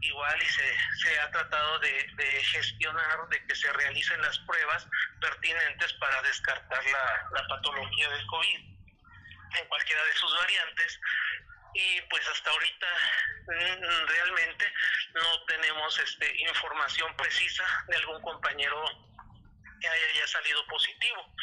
Igual 0.00 0.42
y 0.42 0.46
se, 0.46 0.78
se 1.02 1.18
ha 1.20 1.30
tratado 1.30 1.78
de, 1.78 2.10
de, 2.16 2.44
gestionar, 2.44 3.28
de 3.28 3.46
que 3.46 3.54
se 3.54 3.72
realicen 3.72 4.20
las 4.20 4.38
pruebas 4.40 4.86
pertinentes 5.20 5.92
para 5.94 6.20
descartar 6.22 6.84
la, 6.84 7.28
la 7.32 7.48
patología 7.48 8.10
del 8.10 8.26
COVID 8.26 8.76
en 9.58 9.68
cualquiera 9.68 10.04
de 10.04 10.12
sus 10.12 10.34
variantes. 10.34 11.00
Y 11.74 12.00
pues 12.02 12.26
hasta 12.28 12.50
ahorita 12.50 12.86
mm, 13.48 14.06
realmente 14.08 14.72
no 15.14 15.44
tenemos 15.46 15.98
este, 15.98 16.42
información 16.42 17.14
precisa 17.16 17.64
de 17.88 17.96
algún 17.96 18.20
compañero 18.22 18.84
que 19.80 19.88
haya 19.88 20.12
ya 20.14 20.26
salido 20.26 20.66
positivo. 20.66 21.34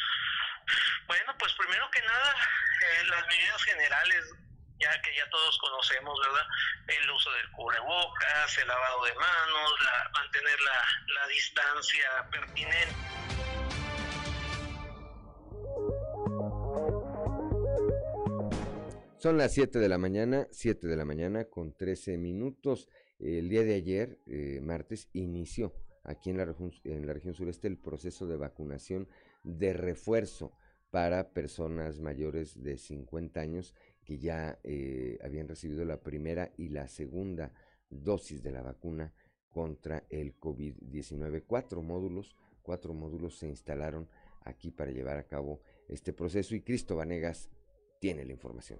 Bueno, 1.06 1.36
pues 1.38 1.52
primero 1.54 1.90
que 1.90 2.00
nada, 2.02 2.36
eh, 2.80 3.04
las 3.06 3.26
medidas 3.28 3.62
generales 3.62 4.24
ya 4.80 5.02
que 5.02 5.14
ya 5.16 5.28
todos 5.30 5.58
conocemos, 5.58 6.18
¿verdad? 6.20 6.46
El 6.88 7.10
uso 7.10 7.30
del 7.32 7.50
cubrebocas, 7.52 8.58
el 8.58 8.68
lavado 8.68 9.04
de 9.04 9.14
manos, 9.14 9.72
la, 9.84 10.10
mantener 10.12 10.60
la, 10.60 11.14
la 11.14 11.26
distancia 11.28 12.10
pertinente. 12.30 12.94
Son 19.18 19.38
las 19.38 19.54
7 19.54 19.78
de 19.78 19.88
la 19.88 19.96
mañana, 19.96 20.46
7 20.50 20.86
de 20.86 20.96
la 20.96 21.06
mañana 21.06 21.44
con 21.46 21.72
13 21.72 22.18
minutos. 22.18 22.90
El 23.18 23.48
día 23.48 23.62
de 23.62 23.74
ayer, 23.74 24.18
eh, 24.26 24.60
martes, 24.62 25.08
inició 25.14 25.72
aquí 26.02 26.28
en 26.28 26.36
la, 26.36 26.44
región, 26.44 26.70
en 26.84 27.06
la 27.06 27.14
región 27.14 27.34
sureste 27.34 27.66
el 27.66 27.78
proceso 27.78 28.26
de 28.26 28.36
vacunación 28.36 29.08
de 29.42 29.72
refuerzo 29.72 30.52
para 30.90 31.32
personas 31.32 32.00
mayores 32.00 32.62
de 32.62 32.76
50 32.76 33.40
años 33.40 33.74
que 34.04 34.18
ya 34.18 34.58
eh, 34.62 35.18
habían 35.22 35.48
recibido 35.48 35.84
la 35.84 36.02
primera 36.02 36.52
y 36.56 36.68
la 36.68 36.88
segunda 36.88 37.52
dosis 37.90 38.42
de 38.42 38.52
la 38.52 38.62
vacuna 38.62 39.12
contra 39.50 40.04
el 40.10 40.38
COVID-19. 40.38 41.44
Cuatro 41.46 41.82
módulos, 41.82 42.36
cuatro 42.62 42.92
módulos 42.94 43.38
se 43.38 43.48
instalaron 43.48 44.08
aquí 44.42 44.70
para 44.70 44.90
llevar 44.90 45.16
a 45.16 45.26
cabo 45.26 45.62
este 45.88 46.12
proceso 46.12 46.54
y 46.54 46.62
Cristo 46.62 46.96
Vanegas 46.96 47.50
tiene 48.00 48.24
la 48.24 48.32
información. 48.32 48.78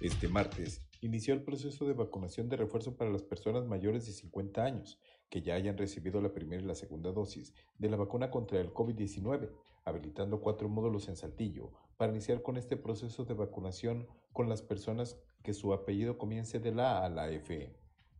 Este 0.00 0.28
martes 0.28 0.82
inició 1.00 1.32
el 1.32 1.42
proceso 1.42 1.86
de 1.86 1.94
vacunación 1.94 2.48
de 2.48 2.56
refuerzo 2.56 2.96
para 2.96 3.10
las 3.10 3.22
personas 3.22 3.66
mayores 3.66 4.06
de 4.06 4.12
50 4.12 4.62
años 4.62 5.00
que 5.30 5.42
ya 5.42 5.54
hayan 5.54 5.78
recibido 5.78 6.20
la 6.20 6.32
primera 6.32 6.62
y 6.62 6.66
la 6.66 6.74
segunda 6.74 7.10
dosis 7.10 7.54
de 7.78 7.88
la 7.88 7.96
vacuna 7.96 8.30
contra 8.30 8.60
el 8.60 8.72
COVID-19, 8.72 9.50
habilitando 9.84 10.40
cuatro 10.40 10.68
módulos 10.68 11.08
en 11.08 11.16
Saltillo 11.16 11.72
para 11.96 12.12
iniciar 12.12 12.42
con 12.42 12.56
este 12.56 12.76
proceso 12.76 13.24
de 13.24 13.34
vacunación 13.34 14.06
con 14.32 14.48
las 14.48 14.62
personas 14.62 15.18
que 15.42 15.54
su 15.54 15.72
apellido 15.72 16.18
comience 16.18 16.58
de 16.58 16.72
la 16.72 16.98
A 16.98 17.06
a 17.06 17.08
la 17.08 17.30
F. 17.30 17.74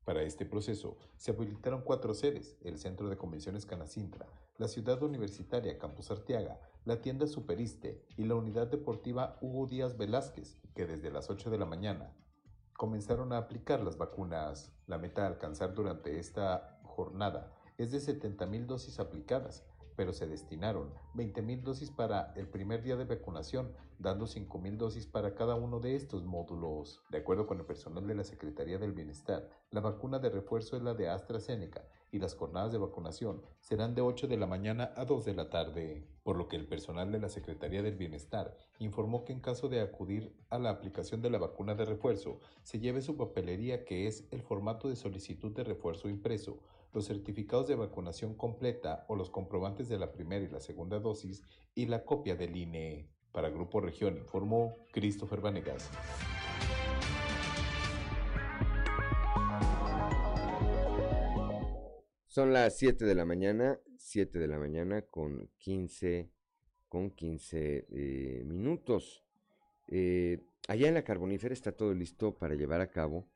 Para 0.05 0.23
este 0.23 0.45
proceso 0.45 0.99
se 1.17 1.31
habilitaron 1.31 1.83
cuatro 1.83 2.13
sedes, 2.13 2.59
el 2.63 2.79
Centro 2.79 3.09
de 3.09 3.17
Convenciones 3.17 3.65
Canacintra, 3.65 4.27
la 4.59 4.69
Ciudad 4.69 5.03
Universitaria 5.03 5.79
Campus 5.79 6.11
Arteaga, 6.11 6.61
la 6.85 7.01
tienda 7.01 7.27
Superiste 7.27 8.05
y 8.17 8.25
la 8.25 8.35
Unidad 8.35 8.67
Deportiva 8.67 9.39
Hugo 9.41 9.67
Díaz 9.67 9.97
Velázquez, 9.97 10.61
que 10.75 10.87
desde 10.87 11.11
las 11.11 11.31
8 11.31 11.51
de 11.51 11.59
la 11.59 11.65
mañana 11.65 12.15
comenzaron 12.75 13.33
a 13.33 13.39
aplicar 13.39 13.81
las 13.81 13.97
vacunas. 13.97 14.73
La 14.87 14.99
meta 14.99 15.25
a 15.25 15.29
alcanzar 15.29 15.75
durante 15.75 16.19
esta 16.19 16.79
jornada 16.83 17.51
es 17.79 17.91
de 17.91 18.01
70 18.01 18.45
mil 18.47 18.67
dosis 18.67 19.01
aplicadas, 19.01 19.65
pero 19.97 20.13
se 20.13 20.27
destinaron 20.27 20.93
20 21.15 21.43
mil 21.43 21.63
dosis 21.63 21.91
para 21.91 22.33
el 22.37 22.49
primer 22.49 22.83
día 22.83 22.97
de 22.97 23.05
vacunación, 23.05 23.73
dando 23.99 24.27
5 24.27 24.59
mil 24.59 24.77
dosis 24.79 25.07
para 25.07 25.35
cada 25.35 25.55
uno 25.55 25.81
de 25.81 25.97
estos 25.97 26.25
módulos. 26.25 27.03
De 27.11 27.19
acuerdo 27.19 27.47
con 27.47 27.59
el 27.59 27.67
personal 27.67 28.07
de 28.07 28.15
la 28.15 28.25
Secretaría 28.25 28.79
del 28.79 28.93
Bienestar, 28.93 29.49
la 29.71 29.81
vacuna 29.81 30.19
de 30.19 30.31
refuerzo 30.31 30.77
es 30.77 30.83
la 30.83 30.95
de 30.95 31.09
AstraZeneca 31.09 31.85
y 32.15 32.21
las 32.21 32.37
jornadas 32.37 32.71
de 32.71 32.79
vacunación 32.79 33.43
serán 33.59 33.97
de 33.97 34.01
8 34.01 34.29
de 34.29 34.37
la 34.37 34.47
mañana 34.47 34.93
a 34.97 35.05
2 35.05 35.25
de 35.25 35.35
la 35.35 35.51
tarde, 35.51 36.07
por 36.23 36.37
lo 36.37 36.47
que 36.47 36.55
el 36.55 36.69
personal 36.69 37.11
de 37.11 37.19
la 37.19 37.29
Secretaría 37.29 37.83
del 37.83 37.97
Bienestar 37.97 38.57
informó 38.79 39.25
que 39.25 39.33
en 39.33 39.41
caso 39.41 39.69
de 39.69 39.81
acudir 39.81 40.33
a 40.49 40.61
la 40.61 40.71
aplicación 40.71 41.23
de 41.23 41.31
la 41.31 41.39
vacuna 41.39 41.75
de 41.75 41.85
refuerzo, 41.85 42.39
se 42.63 42.79
lleve 42.79 43.03
su 43.03 43.17
papelería 43.17 43.85
que 43.85 44.07
es 44.07 44.29
el 44.31 44.43
formato 44.43 44.89
de 44.89 44.95
solicitud 44.95 45.53
de 45.53 45.65
refuerzo 45.65 46.09
impreso, 46.09 46.61
los 46.95 47.07
certificados 47.07 47.67
de 47.67 47.75
vacunación 47.75 48.35
completa 48.35 49.05
o 49.09 49.17
los 49.17 49.29
comprobantes 49.29 49.89
de 49.89 49.99
la 49.99 50.13
primera 50.13 50.45
y 50.45 50.49
la 50.49 50.61
segunda 50.61 51.01
dosis 51.01 51.43
y 51.75 51.87
la 51.87 52.05
copia 52.05 52.37
del 52.37 52.57
INE. 52.57 53.11
Para 53.33 53.51
Grupo 53.51 53.81
Región 53.81 54.17
informó 54.17 54.77
Christopher 54.93 55.41
Vanegas. 55.41 55.91
Son 62.29 62.53
las 62.53 62.79
7 62.79 63.05
de 63.05 63.15
la 63.17 63.25
mañana, 63.25 63.81
7 63.97 64.39
de 64.39 64.47
la 64.47 64.59
mañana 64.59 65.03
con 65.03 65.51
15, 65.59 66.31
con 66.89 67.11
15 67.11 67.87
eh, 67.91 68.43
minutos. 68.45 69.25
Eh, 69.89 70.45
allá 70.69 70.87
en 70.87 70.95
la 70.95 71.05
carbonífera 71.05 71.53
está 71.53 71.73
todo 71.73 71.93
listo 71.93 72.37
para 72.37 72.55
llevar 72.55 72.81
a 72.81 72.91
cabo 72.91 73.29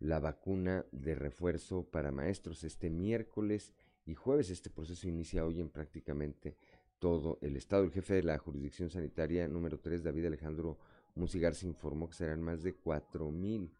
la 0.00 0.20
vacuna 0.20 0.84
de 0.92 1.14
refuerzo 1.14 1.84
para 1.84 2.12
maestros 2.12 2.64
este 2.64 2.90
miércoles 2.90 3.72
y 4.04 4.14
jueves. 4.14 4.50
Este 4.50 4.70
proceso 4.70 5.08
inicia 5.08 5.44
hoy 5.44 5.60
en 5.60 5.68
prácticamente 5.68 6.56
todo 6.98 7.38
el 7.40 7.56
estado. 7.56 7.84
El 7.84 7.92
jefe 7.92 8.14
de 8.14 8.22
la 8.22 8.38
jurisdicción 8.38 8.90
sanitaria 8.90 9.48
número 9.48 9.78
3, 9.78 10.02
David 10.02 10.26
Alejandro 10.26 10.78
Musigar, 11.14 11.54
se 11.54 11.66
informó 11.66 12.08
que 12.08 12.14
serán 12.14 12.42
más 12.42 12.62
de 12.62 12.74
4 12.74 13.30
mil 13.30 13.72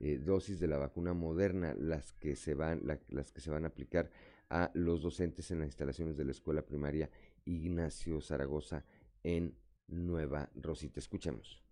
eh, 0.00 0.18
dosis 0.18 0.58
de 0.58 0.66
la 0.66 0.78
vacuna 0.78 1.14
moderna 1.14 1.74
las 1.78 2.12
que, 2.14 2.34
se 2.34 2.54
van, 2.54 2.82
las 3.08 3.32
que 3.32 3.40
se 3.40 3.50
van 3.50 3.64
a 3.64 3.68
aplicar 3.68 4.10
a 4.50 4.70
los 4.74 5.00
docentes 5.00 5.50
en 5.50 5.60
las 5.60 5.68
instalaciones 5.68 6.16
de 6.16 6.24
la 6.24 6.32
escuela 6.32 6.62
primaria 6.62 7.08
Ignacio 7.44 8.20
Zaragoza 8.20 8.84
en 9.22 9.54
Nueva 9.86 10.50
Rosita. 10.54 11.00
Escuchemos. 11.00 11.62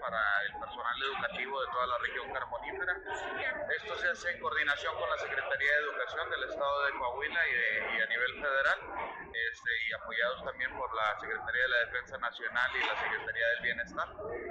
Para 0.00 0.20
el 0.46 0.52
personal 0.58 1.02
educativo 1.02 1.60
de 1.60 1.66
toda 1.72 1.86
la 1.86 1.98
región 1.98 2.32
carbonífera. 2.32 2.94
Esto 3.76 3.96
se 3.96 4.08
hace 4.08 4.30
en 4.30 4.40
coordinación 4.40 4.94
con 4.96 5.08
la 5.08 5.18
Secretaría 5.18 5.72
de 5.72 5.78
Educación 5.78 6.30
del 6.30 6.42
Estado 6.50 6.84
de 6.84 6.92
Coahuila 6.98 7.40
y, 7.48 8.00
a 8.00 8.06
nivel 8.06 8.32
federal, 8.40 8.78
este, 9.32 9.70
y 9.88 9.92
apoyados 9.92 10.44
también 10.44 10.70
por 10.76 10.94
la 10.94 11.18
Secretaría 11.20 11.62
de 11.62 11.68
la 11.68 11.78
Defensa 11.78 12.18
Nacional 12.18 12.70
y 12.76 12.86
la 12.86 12.96
Secretaría 13.00 13.46
del 13.48 13.60
Bienestar. 13.62 14.08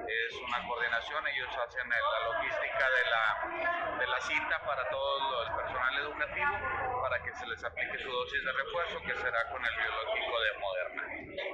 Es 0.08 0.34
una 0.36 0.68
coordinación, 0.68 1.28
ellos 1.28 1.50
hacen 1.58 1.90
la 1.90 2.20
logística 2.34 2.86
de 2.90 3.04
la, 3.10 3.98
de 4.00 4.08
la 4.08 4.22
cita 4.22 4.66
para 4.66 4.90
todo 4.90 5.44
el 5.44 5.56
personal 5.56 5.98
educativo 6.00 6.91
para 7.12 7.24
que 7.24 7.36
se 7.36 7.46
les 7.46 7.62
aplique 7.62 8.00
su 8.00 8.10
dosis 8.10 8.40
de 8.42 8.52
refuerzo, 8.54 9.02
que 9.02 9.14
será 9.16 9.44
con 9.52 9.60
el 9.60 9.76
biológico 9.76 10.32
de 10.40 10.52
Moderna. 10.64 11.04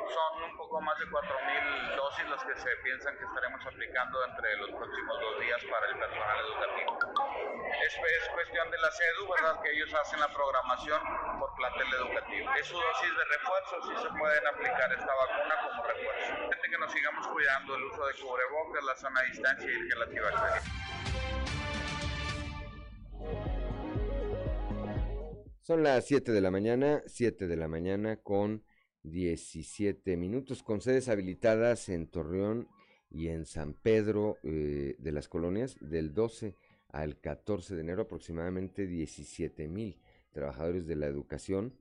Son 0.05 0.43
un 0.43 0.55
poco 0.55 0.81
más 0.81 0.99
de 0.99 1.05
4.000 1.07 1.95
dosis 1.95 2.29
las 2.29 2.43
que 2.45 2.55
se 2.55 2.69
piensan 2.85 3.17
que 3.17 3.25
estaremos 3.25 3.65
aplicando 3.65 4.23
entre 4.25 4.55
los 4.57 4.69
próximos 4.69 5.19
dos 5.19 5.39
días 5.41 5.57
para 5.65 5.87
el 5.87 5.97
personal 5.97 6.37
educativo. 6.45 6.99
Es, 7.81 7.93
es 7.97 8.29
cuestión 8.29 8.69
de 8.69 8.77
la 8.77 8.91
CEDU, 8.91 9.33
¿verdad? 9.33 9.61
Que 9.63 9.71
ellos 9.71 9.91
hacen 9.95 10.19
la 10.19 10.29
programación 10.29 11.01
por 11.39 11.49
plantel 11.55 11.89
educativo. 12.05 12.53
Es 12.53 12.67
su 12.67 12.77
dosis 12.77 13.17
de 13.17 13.25
refuerzo, 13.25 13.81
sí 13.81 13.93
se 13.97 14.09
pueden 14.13 14.45
aplicar 14.45 14.93
esta 14.93 15.09
vacuna 15.09 15.55
como 15.65 15.83
refuerzo. 15.89 16.33
Que 16.69 16.77
nos 16.77 16.91
sigamos 16.91 17.27
cuidando 17.29 17.75
el 17.77 17.83
uso 17.85 18.05
de 18.05 18.13
cubrebocas, 18.13 18.83
la 18.83 18.95
sana 18.95 19.21
distancia 19.23 19.71
y 19.71 19.73
el 19.73 19.89
gel 19.89 20.01
antibacterial. 20.03 20.86
Son 25.67 25.83
las 25.83 26.05
7 26.05 26.31
de 26.31 26.39
la 26.39 26.49
mañana, 26.49 27.03
7 27.07 27.45
de 27.45 27.57
la 27.57 27.67
mañana 27.67 28.15
con 28.15 28.63
17 29.03 30.15
minutos, 30.15 30.63
con 30.63 30.79
sedes 30.79 31.09
habilitadas 31.09 31.89
en 31.89 32.07
Torreón 32.07 32.69
y 33.09 33.27
en 33.27 33.45
San 33.45 33.73
Pedro 33.73 34.37
eh, 34.43 34.95
de 34.97 35.11
las 35.11 35.27
Colonias 35.27 35.75
del 35.81 36.13
12 36.13 36.55
al 36.87 37.19
14 37.19 37.75
de 37.75 37.81
enero 37.81 38.03
aproximadamente 38.03 38.87
17 38.87 39.67
mil 39.67 39.99
trabajadores 40.31 40.87
de 40.87 40.95
la 40.95 41.07
educación 41.07 41.73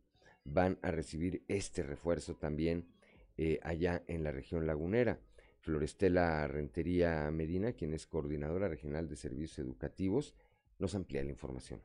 van 0.42 0.80
a 0.82 0.90
recibir 0.90 1.44
este 1.46 1.84
refuerzo 1.84 2.34
también 2.34 2.88
eh, 3.36 3.60
allá 3.62 4.02
en 4.08 4.24
la 4.24 4.32
región 4.32 4.66
lagunera. 4.66 5.20
Florestela 5.60 6.48
Rentería 6.48 7.30
Medina, 7.30 7.74
quien 7.74 7.94
es 7.94 8.08
coordinadora 8.08 8.66
regional 8.66 9.08
de 9.08 9.14
servicios 9.14 9.60
educativos, 9.60 10.34
nos 10.80 10.96
amplía 10.96 11.22
la 11.22 11.30
información. 11.30 11.80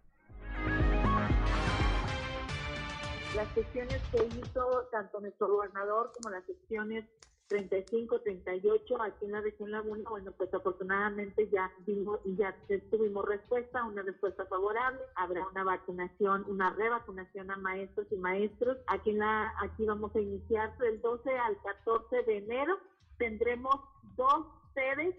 Las 3.36 3.48
sesiones 3.54 4.02
que 4.12 4.26
hizo 4.26 4.88
tanto 4.92 5.22
nuestro 5.22 5.48
gobernador 5.48 6.12
como 6.14 6.30
las 6.30 6.46
sesiones 6.46 7.06
35, 7.48 8.22
38 8.22 9.02
aquí 9.02 9.26
en 9.26 9.32
la 9.32 9.42
región 9.42 9.72
Laguna, 9.72 10.10
bueno, 10.10 10.32
pues 10.34 10.54
afortunadamente 10.54 11.50
ya 11.50 11.72
vimos 11.86 12.20
y 12.26 12.36
ya 12.36 12.54
tuvimos 12.90 13.26
respuesta, 13.26 13.86
una 13.86 14.02
respuesta 14.02 14.46
favorable. 14.48 15.00
Habrá 15.16 15.48
una 15.48 15.64
vacunación, 15.64 16.46
una 16.48 16.72
revacunación 16.72 17.52
a 17.52 17.58
maestros 17.58 18.08
y 18.12 18.18
maestros. 18.18 18.78
Aquí 18.88 19.12
en 19.12 19.20
la, 19.20 19.54
aquí 19.62 19.86
vamos 19.86 20.14
a 20.14 20.20
iniciar 20.20 20.78
del 20.78 21.02
12 21.02 21.30
al 21.30 21.58
14 21.62 22.24
de 22.24 22.38
enero. 22.38 22.80
Tendremos 23.18 23.76
dos 24.18 24.46
sedes 24.74 25.16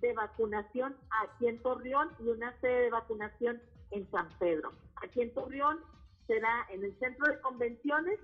de 0.00 0.12
vacunación 0.14 0.96
aquí 1.22 1.48
en 1.48 1.62
Torreón 1.62 2.10
y 2.18 2.28
una 2.28 2.58
sede 2.60 2.84
de 2.84 2.90
vacunación 2.90 3.62
en 3.90 4.10
San 4.10 4.28
Pedro. 4.38 4.72
Aquí 4.96 5.20
en 5.20 5.34
Torreón 5.34 5.80
será 6.32 6.66
en 6.70 6.82
el 6.82 6.98
centro 6.98 7.26
de 7.26 7.38
convenciones 7.42 8.18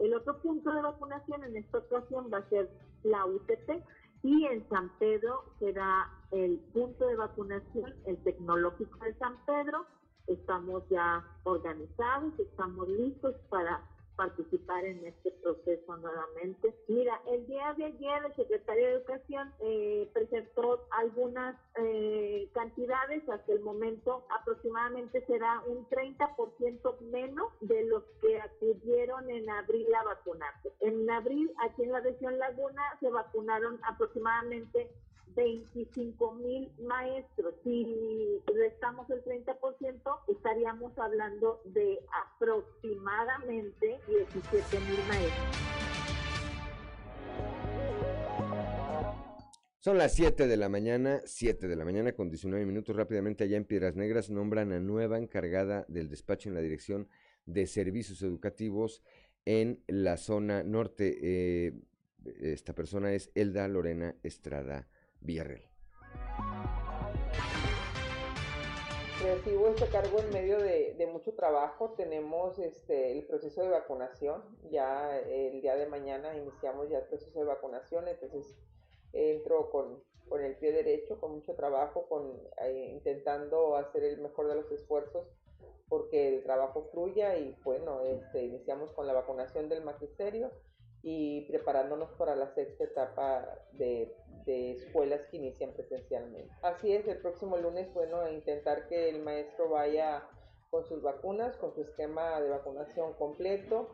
el 0.00 0.14
otro 0.14 0.40
punto 0.42 0.72
de 0.72 0.82
vacunación 0.82 1.44
en 1.44 1.56
esta 1.56 1.78
ocasión 1.78 2.28
va 2.32 2.38
a 2.38 2.48
ser 2.48 2.68
la 3.04 3.24
UTP 3.24 3.84
y 4.24 4.46
en 4.46 4.68
San 4.68 4.90
Pedro 4.98 5.44
será 5.60 6.10
el 6.32 6.58
punto 6.74 7.06
de 7.06 7.14
vacunación, 7.14 7.94
el 8.06 8.16
tecnológico 8.24 8.98
de 9.04 9.14
San 9.14 9.36
Pedro. 9.46 9.86
Estamos 10.26 10.82
ya 10.90 11.24
organizados, 11.44 12.36
estamos 12.40 12.88
listos 12.88 13.36
para 13.48 13.80
participar 14.16 14.84
en 14.84 15.04
este 15.06 15.30
proceso 15.42 15.96
nuevamente. 15.96 16.74
Mira, 16.88 17.20
el 17.28 17.46
día 17.46 17.74
de 17.74 17.84
ayer 17.84 18.24
el 18.24 18.34
secretario 18.34 18.86
de 18.86 18.92
Educación 18.94 19.52
eh, 19.60 20.10
presentó 20.12 20.86
algunas 20.90 21.56
eh, 21.76 22.48
cantidades, 22.54 23.28
hasta 23.28 23.52
el 23.52 23.60
momento 23.60 24.26
aproximadamente 24.40 25.24
será 25.26 25.62
un 25.66 25.86
30% 25.88 27.00
menos 27.00 27.52
de 27.60 27.84
los 27.84 28.02
que 28.20 28.40
acudieron 28.40 29.30
en 29.30 29.48
abril 29.50 29.86
a 29.94 30.04
vacunarse. 30.04 30.72
En 30.80 31.08
abril, 31.10 31.52
aquí 31.60 31.82
en 31.82 31.92
la 31.92 32.00
región 32.00 32.38
Laguna, 32.38 32.82
se 33.00 33.10
vacunaron 33.10 33.78
aproximadamente 33.84 34.90
25 35.34 36.34
mil 36.34 36.70
maestros. 36.82 37.54
Si 37.64 38.40
restamos 38.46 39.08
el 39.10 39.22
30%, 39.24 40.20
estaríamos 40.28 40.98
hablando 40.98 41.60
de 41.64 41.98
aproximadamente 42.34 43.98
17 44.08 44.80
mil 44.80 44.98
maestros. 45.08 45.76
Son 49.86 49.98
las 49.98 50.14
7 50.14 50.48
de 50.48 50.56
la 50.56 50.68
mañana, 50.68 51.20
7 51.24 51.68
de 51.68 51.76
la 51.76 51.84
mañana 51.84 52.12
con 52.12 52.28
19 52.28 52.66
minutos. 52.66 52.96
Rápidamente 52.96 53.44
allá 53.44 53.56
en 53.56 53.64
Piedras 53.64 53.94
Negras 53.94 54.30
nombran 54.30 54.72
a 54.72 54.80
nueva 54.80 55.16
encargada 55.16 55.84
del 55.86 56.08
despacho 56.08 56.48
en 56.48 56.56
la 56.56 56.60
Dirección 56.60 57.08
de 57.44 57.68
Servicios 57.68 58.20
Educativos 58.22 59.04
en 59.44 59.84
la 59.86 60.16
zona 60.16 60.64
norte. 60.64 61.18
Eh, 61.22 61.72
Esta 62.40 62.74
persona 62.74 63.12
es 63.12 63.30
Elda 63.36 63.68
Lorena 63.68 64.16
Estrada 64.24 64.88
Villarreal. 65.26 65.62
Recibo 69.22 69.68
este 69.68 69.86
cargo 69.88 70.20
en 70.20 70.30
medio 70.30 70.58
de, 70.58 71.08
mucho 71.12 71.34
trabajo. 71.34 71.94
Tenemos 71.96 72.58
este, 72.58 73.12
el 73.12 73.26
proceso 73.26 73.62
de 73.62 73.70
vacunación. 73.70 74.42
Ya 74.70 75.18
el 75.18 75.60
día 75.60 75.74
de 75.76 75.86
mañana 75.86 76.36
iniciamos 76.36 76.88
ya 76.88 76.98
el 76.98 77.06
proceso 77.06 77.40
de 77.40 77.46
vacunación. 77.46 78.06
Entonces 78.08 78.56
entro 79.12 79.70
con, 79.70 80.02
con 80.28 80.44
el 80.44 80.56
pie 80.56 80.72
derecho, 80.72 81.18
con 81.18 81.32
mucho 81.32 81.54
trabajo, 81.54 82.06
con, 82.08 82.40
eh, 82.62 82.90
intentando 82.92 83.76
hacer 83.76 84.04
el 84.04 84.20
mejor 84.20 84.48
de 84.48 84.56
los 84.56 84.70
esfuerzos 84.70 85.26
porque 85.88 86.34
el 86.34 86.42
trabajo 86.42 86.88
fluya 86.92 87.38
y 87.38 87.56
bueno, 87.62 88.00
este, 88.02 88.44
iniciamos 88.44 88.92
con 88.92 89.06
la 89.06 89.12
vacunación 89.12 89.68
del 89.68 89.84
magisterio 89.84 90.50
y 91.08 91.42
preparándonos 91.42 92.10
para 92.18 92.34
la 92.34 92.52
sexta 92.52 92.82
etapa 92.82 93.48
de, 93.74 94.12
escuelas 94.46 95.20
que 95.30 95.36
inician 95.36 95.70
presencialmente. 95.70 96.52
Así 96.62 96.92
es, 96.92 97.06
el 97.06 97.18
próximo 97.18 97.56
lunes, 97.58 97.92
bueno, 97.94 98.28
intentar 98.28 98.88
que 98.88 99.08
el 99.08 99.22
maestro 99.22 99.68
vaya 99.68 100.24
con 100.68 100.84
sus 100.84 101.02
vacunas, 101.02 101.56
con 101.58 101.72
su 101.74 101.82
esquema 101.82 102.40
de 102.40 102.48
vacunación 102.48 103.12
completo, 103.14 103.88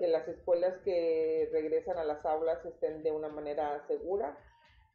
que 0.00 0.08
las 0.08 0.26
escuelas 0.26 0.76
que 0.78 1.48
regresan 1.52 1.98
a 1.98 2.04
las 2.04 2.24
aulas 2.26 2.64
estén 2.64 3.04
de 3.04 3.12
una 3.12 3.28
manera 3.28 3.84
segura 3.86 4.36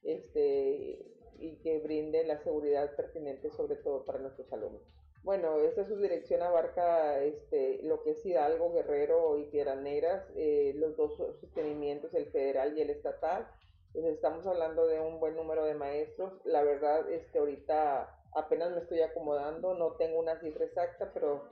este, 0.04 1.06
y 1.40 1.56
que 1.64 1.80
brinde 1.80 2.26
la 2.26 2.38
seguridad 2.44 2.94
pertinente 2.98 3.50
sobre 3.50 3.78
todo 3.78 4.04
para 4.04 4.20
nuestros 4.20 4.52
alumnos. 4.52 4.82
Bueno, 5.24 5.60
esta 5.60 5.86
subdirección 5.86 6.42
abarca 6.42 7.22
este, 7.22 7.80
lo 7.84 8.02
que 8.02 8.12
es 8.12 8.26
Hidalgo, 8.26 8.74
Guerrero 8.74 9.38
y 9.38 9.46
Piedras 9.46 9.78
Negras, 9.78 10.26
eh, 10.36 10.74
los 10.78 10.98
dos 10.98 11.16
sostenimientos, 11.16 12.12
el 12.16 12.32
federal 12.32 12.76
y 12.76 12.82
el 12.82 12.90
estatal. 12.90 13.48
Estamos 13.94 14.48
hablando 14.48 14.88
de 14.88 15.00
un 15.00 15.20
buen 15.20 15.36
número 15.36 15.64
de 15.66 15.76
maestros. 15.76 16.34
La 16.44 16.64
verdad, 16.64 17.08
este, 17.12 17.38
ahorita 17.38 18.10
apenas 18.34 18.72
me 18.72 18.80
estoy 18.80 19.02
acomodando, 19.02 19.76
no 19.76 19.92
tengo 19.92 20.20
una 20.20 20.40
cifra 20.40 20.66
exacta, 20.66 21.12
pero 21.14 21.44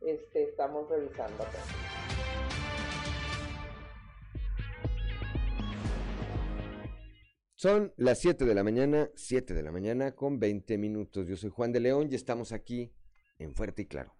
este, 0.00 0.44
estamos 0.44 0.88
revisando. 0.88 1.44
Son 7.54 7.92
las 7.98 8.18
7 8.20 8.46
de 8.46 8.54
la 8.54 8.64
mañana, 8.64 9.10
7 9.14 9.52
de 9.52 9.62
la 9.62 9.72
mañana 9.72 10.12
con 10.12 10.40
20 10.40 10.78
minutos. 10.78 11.26
Yo 11.26 11.36
soy 11.36 11.50
Juan 11.50 11.72
de 11.72 11.80
León 11.80 12.08
y 12.10 12.14
estamos 12.14 12.52
aquí 12.52 12.90
en 13.40 13.54
Fuerte 13.54 13.82
y 13.82 13.86
Claro. 13.86 14.14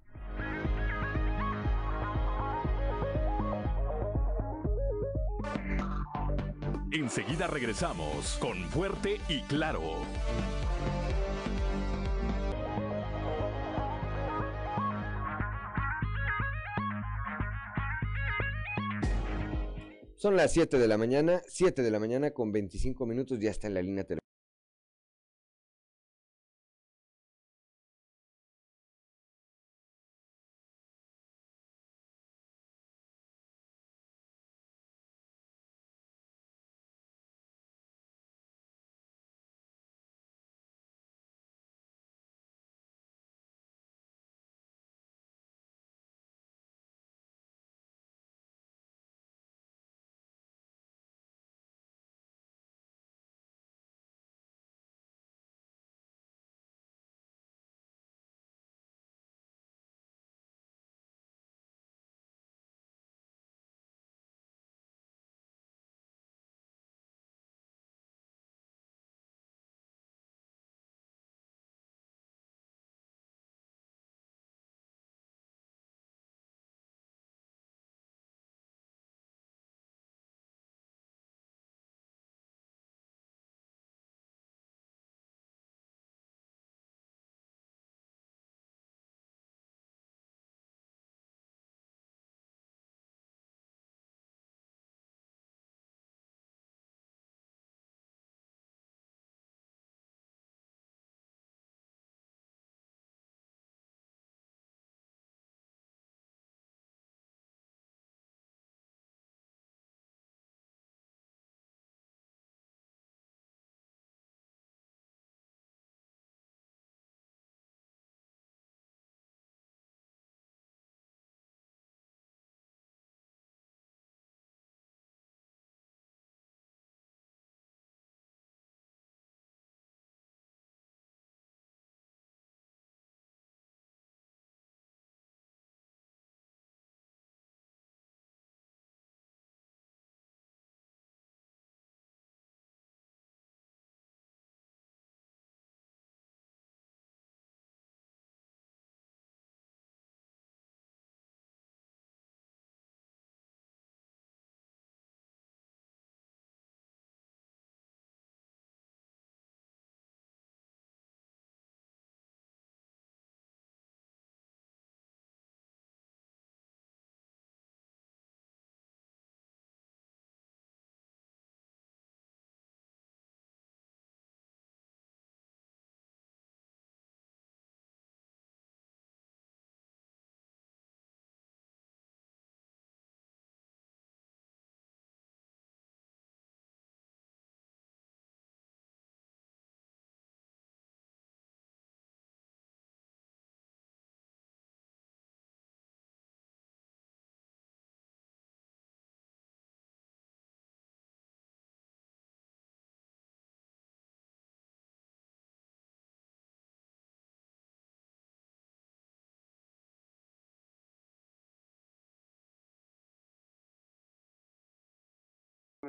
Enseguida 6.92 7.46
regresamos 7.46 8.36
con 8.40 8.58
Fuerte 8.70 9.20
y 9.28 9.42
Claro. 9.42 9.80
Son 20.16 20.36
las 20.36 20.52
7 20.52 20.78
de 20.78 20.86
la 20.86 20.98
mañana, 20.98 21.40
7 21.46 21.80
de 21.80 21.90
la 21.90 21.98
mañana 21.98 22.32
con 22.32 22.52
25 22.52 23.06
minutos, 23.06 23.38
ya 23.38 23.50
está 23.50 23.68
en 23.68 23.74
la 23.74 23.80
línea 23.80 24.04
telefónica. 24.04 24.19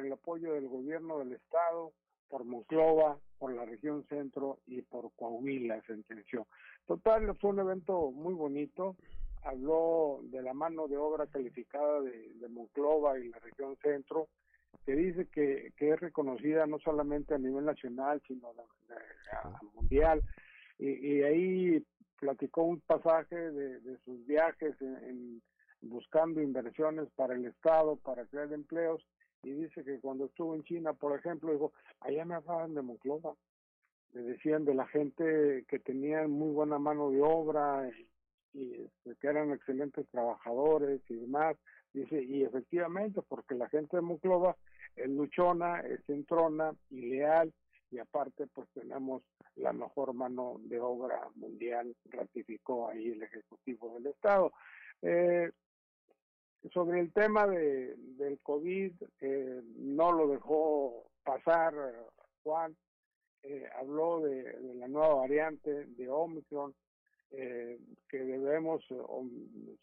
El 0.02 0.14
apoyo 0.14 0.54
del 0.54 0.68
gobierno 0.68 1.20
del 1.20 1.34
estado, 1.34 1.94
por 2.32 2.46
Monclova, 2.46 3.20
por 3.38 3.54
la 3.54 3.66
región 3.66 4.06
centro 4.08 4.60
y 4.66 4.82
por 4.82 5.12
Coahuila, 5.16 5.82
sentenció. 5.82 6.48
Total, 6.88 7.36
fue 7.38 7.52
un 7.52 7.60
evento 7.60 8.12
muy 8.12 8.34
bonito. 8.34 8.96
Habló 9.44 10.20
de 10.24 10.42
la 10.42 10.54
mano 10.54 10.88
de 10.88 10.98
obra 10.98 11.28
calificada 11.28 12.02
de, 12.02 12.34
de 12.36 12.48
Monclova 12.48 13.20
y 13.20 13.30
la 13.30 13.40
región 13.40 13.76
centro, 13.82 14.30
que 14.86 14.96
dice 14.96 15.28
que, 15.28 15.74
que, 15.76 15.90
es 15.90 16.00
reconocida 16.00 16.66
no 16.68 16.80
solamente 16.80 17.34
a 17.34 17.38
nivel 17.38 17.66
nacional, 17.66 18.22
sino 18.28 18.50
a, 18.50 19.60
mundial. 19.74 20.22
Y, 20.80 20.90
y, 20.90 21.24
ahí 21.24 21.86
platicó 22.20 22.64
un 22.64 22.80
pasaje 22.82 23.36
de, 23.36 23.80
de 23.82 23.98
sus 24.00 24.26
viajes 24.26 24.80
en, 24.82 24.96
en, 25.04 25.42
buscando 25.82 26.42
inversiones 26.42 27.10
para 27.16 27.34
el 27.36 27.46
Estado, 27.46 27.98
para 27.98 28.26
crear 28.26 28.52
empleos, 28.54 29.06
y 29.44 29.52
dice 29.52 29.84
que 29.84 30.00
cuando 30.00 30.26
estuvo 30.26 30.56
en 30.56 30.64
China, 30.64 30.94
por 30.94 31.18
ejemplo, 31.18 31.52
dijo, 31.52 31.74
allá 32.00 32.26
me 32.26 32.36
hablaban 32.36 32.74
de 32.74 32.82
Monclova, 32.82 33.36
me 34.14 34.22
decían 34.22 34.66
de 34.66 34.76
la 34.76 34.88
gente 34.88 35.66
que 35.68 35.80
tenían 35.80 36.32
muy 36.32 36.52
buena 36.52 36.78
mano 36.80 37.12
de 37.12 37.22
obra 37.22 37.90
y, 37.90 38.60
y 38.60 38.74
este, 38.74 39.16
que 39.20 39.28
eran 39.28 39.52
excelentes 39.52 40.08
trabajadores 40.10 41.02
y 41.10 41.16
demás, 41.16 41.58
dice, 41.94 42.22
y 42.24 42.44
efectivamente, 42.44 43.22
porque 43.28 43.56
la 43.56 43.70
gente 43.70 43.98
de 43.98 44.02
Monclova 44.02 44.56
es 44.96 45.10
luchona, 45.10 45.80
es 45.82 46.04
centrona 46.06 46.74
y 46.90 47.10
leal, 47.10 47.54
y 47.92 48.00
aparte 48.00 48.48
pues 48.48 48.70
tenemos 48.74 49.22
la 49.56 49.74
mejor 49.74 50.14
mano 50.14 50.56
de 50.64 50.80
obra 50.80 51.28
mundial, 51.36 51.94
ratificó 52.06 52.90
ahí 52.90 53.10
el 53.10 53.24
Ejecutivo 53.24 53.94
del 53.96 54.08
Estado. 54.08 54.54
Eh, 55.02 55.52
sobre 56.74 57.00
el 57.00 57.12
tema 57.12 57.48
de, 57.48 57.96
del 58.18 58.40
COVID, 58.40 58.92
eh, 59.22 59.62
no 59.78 60.12
lo 60.12 60.28
dejó 60.28 61.06
pasar 61.24 61.74
Juan, 62.44 62.76
eh, 63.44 63.66
habló 63.80 64.22
de, 64.22 64.76
la 64.76 64.88
nueva 64.88 65.16
variante 65.16 65.86
de 65.86 66.10
Omicron, 66.10 66.74
eh, 67.32 67.80
que 68.10 68.20
debemos 68.20 68.84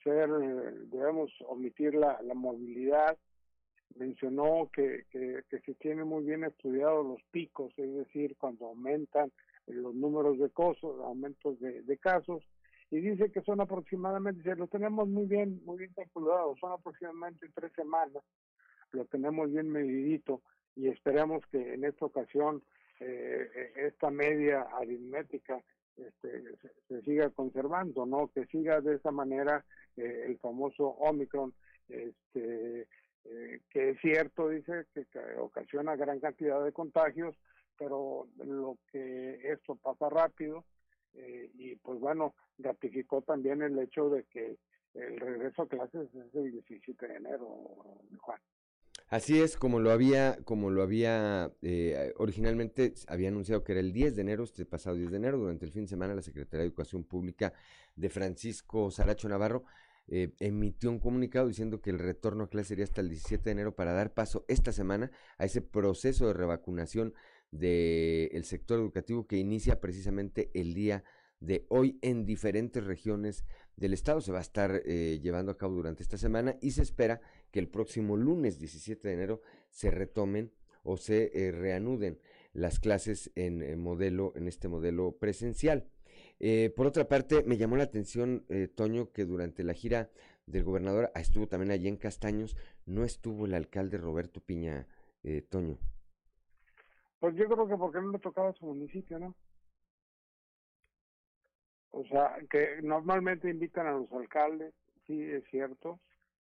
ser, 0.04 0.28
debemos 0.30 1.32
omitir 1.46 1.94
la, 1.94 2.20
la 2.22 2.34
movilidad, 2.34 3.16
mencionó 3.96 4.70
que, 4.72 5.06
que, 5.10 5.42
que, 5.48 5.60
se 5.60 5.74
tienen 5.74 6.06
muy 6.06 6.24
bien 6.24 6.44
estudiados 6.44 7.06
los 7.06 7.22
picos, 7.30 7.72
es 7.78 7.94
decir, 7.94 8.36
cuando 8.36 8.66
aumentan 8.66 9.32
los 9.66 9.94
números 9.94 10.38
de 10.38 10.50
casos, 10.50 11.00
aumentos 11.00 11.58
de, 11.58 11.82
de 11.82 11.98
casos, 11.98 12.44
y 12.90 13.00
dice 13.00 13.30
que 13.30 13.42
son 13.42 13.60
aproximadamente, 13.60 14.42
dice, 14.42 14.56
lo 14.56 14.66
tenemos 14.66 15.08
muy 15.08 15.26
bien, 15.26 15.60
muy 15.64 15.78
bien 15.78 15.92
calculado, 15.94 16.56
son 16.60 16.72
aproximadamente 16.72 17.48
tres 17.54 17.72
semanas, 17.74 18.22
lo 18.92 19.04
tenemos 19.06 19.50
bien 19.52 19.70
medidito 19.70 20.42
y 20.74 20.88
esperamos 20.88 21.44
que 21.50 21.74
en 21.74 21.84
esta 21.84 22.06
ocasión 22.06 22.62
eh, 23.00 23.72
esta 23.76 24.10
media 24.10 24.62
aritmética 24.62 25.62
este, 25.96 26.42
se, 26.58 26.70
se, 26.88 27.02
siga 27.02 27.30
conservando, 27.30 28.06
¿no? 28.06 28.28
Que 28.28 28.46
siga 28.46 28.80
de 28.80 28.94
esa 28.94 29.10
manera 29.10 29.64
eh, 29.96 30.24
el 30.26 30.38
famoso 30.38 30.86
Omicron, 30.88 31.52
este, 31.88 32.86
eh, 33.24 33.60
que 33.70 33.90
es 33.90 34.00
cierto, 34.00 34.48
dice, 34.48 34.86
que, 34.94 35.04
que 35.06 35.18
ocasiona 35.38 35.96
gran 35.96 36.20
cantidad 36.20 36.64
de 36.64 36.72
contagios, 36.72 37.36
pero 37.76 38.28
lo 38.44 38.78
que 38.90 39.40
esto 39.52 39.76
pasa 39.76 40.08
rápido, 40.08 40.64
eh, 41.18 41.50
y 41.54 41.76
pues 41.76 41.98
bueno, 41.98 42.34
ratificó 42.58 43.22
también 43.22 43.62
el 43.62 43.78
hecho 43.78 44.08
de 44.08 44.24
que 44.24 44.56
el 44.94 45.20
regreso 45.20 45.62
a 45.62 45.68
clases 45.68 46.08
es 46.14 46.34
el 46.34 46.52
17 46.52 47.06
de 47.06 47.16
enero. 47.16 47.98
Así 49.08 49.40
es, 49.40 49.56
como 49.56 49.80
lo 49.80 49.90
había, 49.90 50.38
como 50.44 50.70
lo 50.70 50.82
había 50.82 51.50
eh, 51.62 52.12
originalmente 52.18 52.92
había 53.06 53.28
anunciado 53.28 53.64
que 53.64 53.72
era 53.72 53.80
el 53.80 53.92
10 53.92 54.16
de 54.16 54.22
enero, 54.22 54.44
este 54.44 54.66
pasado 54.66 54.96
10 54.96 55.10
de 55.10 55.16
enero, 55.16 55.38
durante 55.38 55.64
el 55.64 55.72
fin 55.72 55.82
de 55.82 55.88
semana 55.88 56.14
la 56.14 56.22
Secretaría 56.22 56.62
de 56.62 56.68
Educación 56.68 57.04
Pública 57.04 57.52
de 57.96 58.10
Francisco 58.10 58.90
Saracho 58.90 59.28
Navarro 59.28 59.64
eh, 60.10 60.32
emitió 60.40 60.90
un 60.90 61.00
comunicado 61.00 61.48
diciendo 61.48 61.82
que 61.82 61.90
el 61.90 61.98
retorno 61.98 62.44
a 62.44 62.48
clase 62.48 62.68
sería 62.68 62.84
hasta 62.84 63.02
el 63.02 63.10
17 63.10 63.44
de 63.44 63.50
enero 63.50 63.74
para 63.74 63.92
dar 63.92 64.14
paso 64.14 64.44
esta 64.48 64.72
semana 64.72 65.10
a 65.36 65.44
ese 65.44 65.60
proceso 65.60 66.26
de 66.26 66.32
revacunación 66.32 67.14
del 67.50 68.30
el 68.32 68.44
sector 68.44 68.78
educativo 68.78 69.26
que 69.26 69.36
inicia 69.36 69.80
precisamente 69.80 70.50
el 70.54 70.74
día 70.74 71.04
de 71.40 71.66
hoy 71.68 71.98
en 72.02 72.24
diferentes 72.24 72.84
regiones 72.84 73.44
del 73.76 73.94
estado. 73.94 74.20
Se 74.20 74.32
va 74.32 74.38
a 74.38 74.42
estar 74.42 74.82
eh, 74.84 75.20
llevando 75.22 75.52
a 75.52 75.56
cabo 75.56 75.74
durante 75.74 76.02
esta 76.02 76.18
semana 76.18 76.56
y 76.60 76.72
se 76.72 76.82
espera 76.82 77.20
que 77.50 77.60
el 77.60 77.68
próximo 77.68 78.16
lunes 78.16 78.58
17 78.58 79.06
de 79.06 79.14
enero 79.14 79.42
se 79.70 79.90
retomen 79.90 80.52
o 80.82 80.96
se 80.96 81.30
eh, 81.34 81.52
reanuden 81.52 82.18
las 82.52 82.80
clases 82.80 83.30
en, 83.34 83.62
en, 83.62 83.78
modelo 83.80 84.32
en 84.36 84.48
este 84.48 84.68
modelo 84.68 85.16
presencial. 85.18 85.88
Eh, 86.40 86.72
por 86.76 86.86
otra 86.86 87.08
parte, 87.08 87.42
me 87.44 87.56
llamó 87.56 87.76
la 87.76 87.84
atención, 87.84 88.44
eh, 88.48 88.68
Toño, 88.68 89.12
que 89.12 89.24
durante 89.24 89.64
la 89.64 89.74
gira 89.74 90.10
del 90.46 90.64
gobernador, 90.64 91.10
ah, 91.14 91.20
estuvo 91.20 91.48
también 91.48 91.72
allí 91.72 91.88
en 91.88 91.96
Castaños, 91.96 92.56
no 92.86 93.04
estuvo 93.04 93.46
el 93.46 93.54
alcalde 93.54 93.98
Roberto 93.98 94.40
Piña, 94.40 94.86
eh, 95.24 95.42
Toño. 95.42 95.78
Pues 97.20 97.34
yo 97.34 97.46
creo 97.48 97.66
que 97.66 97.76
porque 97.76 98.00
no 98.00 98.12
le 98.12 98.18
tocaba 98.18 98.52
su 98.52 98.66
municipio, 98.66 99.18
¿no? 99.18 99.34
O 101.90 102.04
sea, 102.04 102.36
que 102.50 102.80
normalmente 102.82 103.50
invitan 103.50 103.86
a 103.86 103.92
los 103.92 104.12
alcaldes, 104.12 104.74
sí, 105.06 105.20
es 105.22 105.42
cierto, 105.50 105.98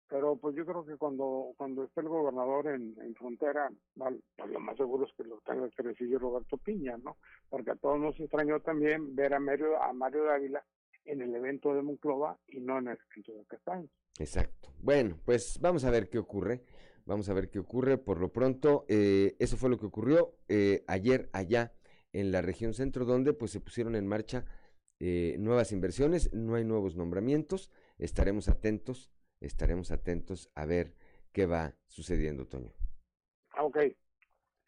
pero 0.08 0.36
pues 0.36 0.54
yo 0.54 0.64
creo 0.64 0.84
que 0.84 0.96
cuando 0.96 1.52
cuando 1.56 1.84
esté 1.84 2.00
el 2.00 2.08
gobernador 2.08 2.68
en, 2.68 2.94
en 3.00 3.14
frontera, 3.14 3.70
pues 3.96 4.50
lo 4.50 4.60
más 4.60 4.76
seguro 4.76 5.06
es 5.06 5.12
que 5.16 5.24
lo 5.24 5.40
tenga 5.40 5.68
que 5.70 5.82
recibir 5.82 6.18
Roberto 6.18 6.58
Piña, 6.58 6.96
¿no? 6.98 7.16
Porque 7.48 7.70
a 7.70 7.76
todos 7.76 7.98
nos 7.98 8.18
extrañó 8.20 8.60
también 8.60 9.16
ver 9.16 9.34
a 9.34 9.40
Mario, 9.40 9.82
a 9.82 9.92
Mario 9.92 10.24
Dávila 10.24 10.64
en 11.04 11.22
el 11.22 11.34
evento 11.34 11.74
de 11.74 11.82
Monclova 11.82 12.38
y 12.46 12.60
no 12.60 12.78
en 12.78 12.88
el 12.88 12.98
evento 13.10 13.32
de 13.32 13.44
Castaños. 13.46 13.90
Exacto. 14.18 14.68
Bueno, 14.80 15.18
pues 15.24 15.58
vamos 15.60 15.84
a 15.84 15.90
ver 15.90 16.08
qué 16.08 16.18
ocurre. 16.18 16.62
Vamos 17.04 17.28
a 17.28 17.34
ver 17.34 17.50
qué 17.50 17.58
ocurre. 17.58 17.98
Por 17.98 18.20
lo 18.20 18.32
pronto, 18.32 18.84
eh, 18.88 19.36
eso 19.38 19.56
fue 19.56 19.70
lo 19.70 19.78
que 19.78 19.86
ocurrió 19.86 20.36
eh, 20.48 20.84
ayer 20.86 21.28
allá 21.32 21.72
en 22.12 22.30
la 22.30 22.42
región 22.42 22.74
centro, 22.74 23.04
donde 23.04 23.32
pues 23.32 23.50
se 23.50 23.60
pusieron 23.60 23.96
en 23.96 24.06
marcha 24.06 24.44
eh, 25.00 25.36
nuevas 25.38 25.72
inversiones, 25.72 26.32
no 26.32 26.54
hay 26.54 26.64
nuevos 26.64 26.94
nombramientos, 26.94 27.70
estaremos 27.98 28.48
atentos, 28.48 29.10
estaremos 29.40 29.90
atentos 29.90 30.50
a 30.54 30.64
ver 30.64 30.94
qué 31.32 31.46
va 31.46 31.74
sucediendo, 31.86 32.46
Toño. 32.46 32.72
Ah, 33.50 33.64
ok. 33.64 33.78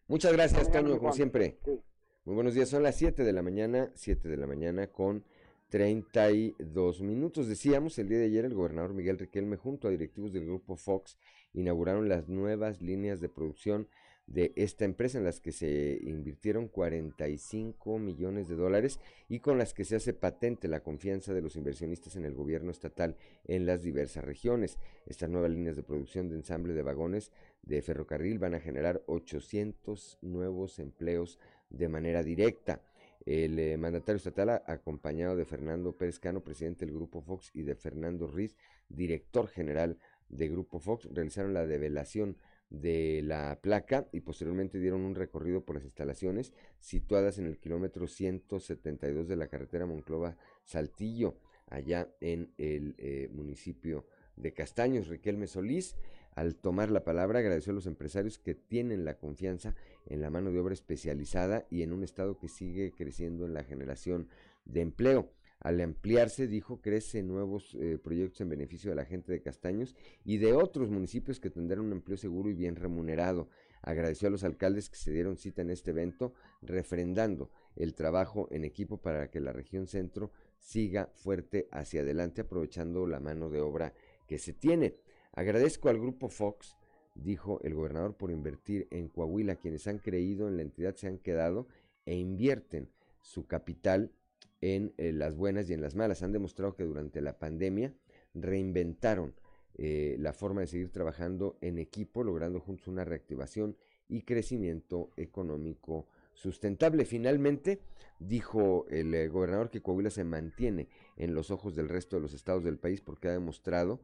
Muchas 0.09 0.32
gracias, 0.32 0.72
Toño, 0.72 0.99
como 0.99 1.12
siempre. 1.12 1.59
Sí. 1.64 1.80
Muy 2.24 2.35
buenos 2.35 2.55
días, 2.55 2.68
son 2.68 2.82
las 2.82 2.97
7 2.97 3.22
de 3.22 3.32
la 3.32 3.43
mañana, 3.43 3.93
7 3.95 4.28
de 4.28 4.37
la 4.37 4.47
mañana 4.47 4.87
con 4.89 5.24
32 5.68 7.03
minutos. 7.03 7.49
Decíamos, 7.49 7.99
el 7.99 8.09
día 8.09 8.18
de 8.18 8.24
ayer 8.24 8.45
el 8.45 8.55
gobernador 8.55 8.95
Miguel 8.95 9.18
Riquelme 9.18 9.57
junto 9.57 9.89
a 9.89 9.91
directivos 9.91 10.32
del 10.32 10.47
grupo 10.47 10.76
Fox 10.76 11.18
inauguraron 11.55 12.09
las 12.09 12.28
nuevas 12.28 12.82
líneas 12.82 13.20
de 13.20 13.28
producción 13.28 13.88
de 14.26 14.52
esta 14.57 14.84
empresa 14.84 15.18
en 15.18 15.24
las 15.24 15.40
que 15.40 15.52
se 15.52 15.98
invirtieron 16.02 16.68
45 16.68 17.98
millones 17.98 18.48
de 18.48 18.55
dólares 18.55 18.99
y 19.29 19.41
con 19.41 19.58
las 19.58 19.74
que 19.74 19.84
se 19.84 19.96
hace 19.96 20.14
patente 20.14 20.68
la 20.68 20.83
confianza 20.83 21.34
de 21.34 21.42
los 21.42 21.57
inversionistas 21.57 22.16
en 22.16 22.24
el 22.24 22.34
gobierno 22.34 22.70
estatal 22.70 23.16
en 23.45 23.66
las 23.66 23.83
diversas 23.83 24.24
regiones. 24.24 24.79
Estas 25.07 25.29
nuevas 25.29 25.50
líneas 25.50 25.76
de 25.76 25.83
producción 25.83 26.29
de 26.29 26.37
ensamble 26.37 26.72
de 26.72 26.83
vagones 26.83 27.33
de 27.62 27.83
ferrocarril 27.83 28.38
van 28.38 28.54
a 28.54 28.61
generar 28.61 29.03
800 29.07 30.18
nuevos 30.22 30.79
empleos 30.79 31.38
de 31.70 31.88
manera 31.88 32.22
directa. 32.22 32.80
El 33.26 33.58
eh, 33.58 33.79
mandatario 33.79 34.18
estatal, 34.18 34.62
acompañado 34.66 35.34
de 35.34 35.46
Fernando 35.46 35.96
Pérez 35.96 36.18
Cano, 36.18 36.45
presidente 36.45 36.84
del 36.84 36.95
Grupo 36.95 37.22
Fox, 37.22 37.50
y 37.54 37.62
de 37.62 37.74
Fernando 37.74 38.26
Riz, 38.26 38.54
director 38.91 39.49
general 39.49 39.96
de 39.96 40.04
Grupo 40.29 40.79
Fox, 40.79 41.09
realizaron 41.13 41.55
la 41.55 41.67
develación 41.67 42.37
de 42.71 43.22
la 43.22 43.59
placa 43.61 44.09
y 44.13 44.21
posteriormente 44.21 44.79
dieron 44.79 45.03
un 45.03 45.14
recorrido 45.14 45.64
por 45.64 45.76
las 45.76 45.84
instalaciones 45.84 46.53
situadas 46.80 47.38
en 47.38 47.46
el 47.46 47.59
kilómetro 47.59 48.07
172 48.07 49.29
de 49.29 49.37
la 49.37 49.49
carretera 49.49 49.87
Monclova-Saltillo, 49.87 51.38
allá 51.68 52.09
en 52.21 52.53
el 52.59 52.95
eh, 52.99 53.29
municipio 53.33 54.07
de 54.37 54.53
Castaños. 54.53 55.09
Riquelme 55.09 55.46
Solís, 55.46 55.96
al 56.34 56.57
tomar 56.57 56.91
la 56.91 57.05
palabra, 57.05 57.38
agradeció 57.38 57.72
a 57.72 57.75
los 57.75 57.87
empresarios 57.87 58.38
que 58.38 58.55
tienen 58.55 59.05
la 59.05 59.18
confianza 59.18 59.75
en 60.07 60.21
la 60.21 60.30
mano 60.30 60.51
de 60.51 60.59
obra 60.59 60.75
especializada 60.75 61.67
y 61.71 61.83
en 61.83 61.92
un 61.92 62.03
estado 62.03 62.38
que 62.38 62.49
sigue 62.49 62.92
creciendo 62.92 63.46
en 63.46 63.55
la 63.55 63.64
generación 63.64 64.29
de 64.64 64.80
empleo. 64.80 65.30
Al 65.64 65.80
ampliarse, 65.80 66.46
dijo, 66.46 66.82
crece 66.82 67.22
nuevos 67.22 67.74
eh, 67.80 67.96
proyectos 67.96 68.42
en 68.42 68.50
beneficio 68.50 68.91
de 68.91 68.96
la 68.96 69.07
gente 69.07 69.32
de 69.32 69.41
Castaños 69.41 69.96
y 70.22 70.36
de 70.36 70.53
otros 70.53 70.91
municipios 70.91 71.41
que 71.41 71.49
tendrán 71.49 71.86
un 71.86 71.92
empleo 71.92 72.18
seguro 72.18 72.50
y 72.50 72.53
bien 72.53 72.76
remunerado. 72.76 73.49
Agradeció 73.80 74.28
a 74.28 74.30
los 74.30 74.45
alcaldes 74.45 74.91
que 74.91 74.96
se 74.96 75.11
dieron 75.11 75.38
cita 75.38 75.62
en 75.62 75.70
este 75.70 75.92
evento, 75.92 76.34
refrendando 76.61 77.50
el 77.76 77.95
trabajo 77.95 78.46
en 78.50 78.64
equipo 78.64 78.99
para 78.99 79.30
que 79.30 79.41
la 79.41 79.54
región 79.54 79.86
centro 79.86 80.32
siga 80.58 81.11
fuerte 81.14 81.66
hacia 81.72 82.03
adelante, 82.03 82.42
aprovechando 82.42 83.07
la 83.07 83.18
mano 83.18 83.49
de 83.49 83.62
obra 83.62 83.95
que 84.28 84.38
se 84.38 84.53
tiene. 84.53 84.99
Agradezco 85.32 85.88
al 85.88 85.99
grupo 85.99 86.28
Fox 86.28 86.76
dijo 87.14 87.58
el 87.62 87.74
gobernador, 87.74 88.18
por 88.18 88.30
invertir 88.30 88.86
en 88.91 89.08
Coahuila. 89.08 89.57
Quienes 89.57 89.86
han 89.86 89.99
creído 89.99 90.46
en 90.46 90.57
la 90.58 90.62
entidad 90.62 90.95
se 90.95 91.07
han 91.07 91.16
quedado 91.16 91.68
e 92.04 92.16
invierten 92.16 92.91
su 93.22 93.46
capital 93.46 94.12
en 94.61 94.95
eh, 94.97 95.13
las 95.13 95.37
buenas 95.37 95.68
y 95.68 95.75
en 95.75 95.81
las 95.81 95.95
malas. 95.95 96.22
Han 96.22 96.33
demostrado 96.33 96.75
que 96.75 96.85
durante 96.85 97.21
la 97.21 97.39
pandemia 97.39 97.93
reinventaron 98.35 99.35
eh, 99.76 100.17
la 100.18 100.33
forma 100.33 100.63
de 100.63 100.67
seguir 100.67 100.91
trabajando 100.91 101.59
en 101.61 101.79
equipo, 101.79 102.25
logrando 102.25 102.61
juntos 102.61 102.89
una 102.89 103.05
reactivación 103.05 103.76
y 104.09 104.22
crecimiento 104.22 105.11
económico 105.17 106.07
sustentable. 106.33 107.05
Finalmente, 107.05 107.81
dijo 108.18 108.87
el 108.89 109.14
eh, 109.14 109.29
gobernador 109.29 109.71
que 109.71 109.83
Coahuila 109.83 110.11
se 110.11 110.25
mantiene 110.25 110.89
en 111.17 111.35
los 111.35 111.51
ojos 111.51 111.75
del 111.75 111.89
resto 111.89 112.17
de 112.17 112.22
los 112.22 112.35
estados 112.35 112.64
del 112.64 112.79
país 112.79 113.01
porque 113.01 113.29
ha 113.29 113.33
demostrado 113.33 114.01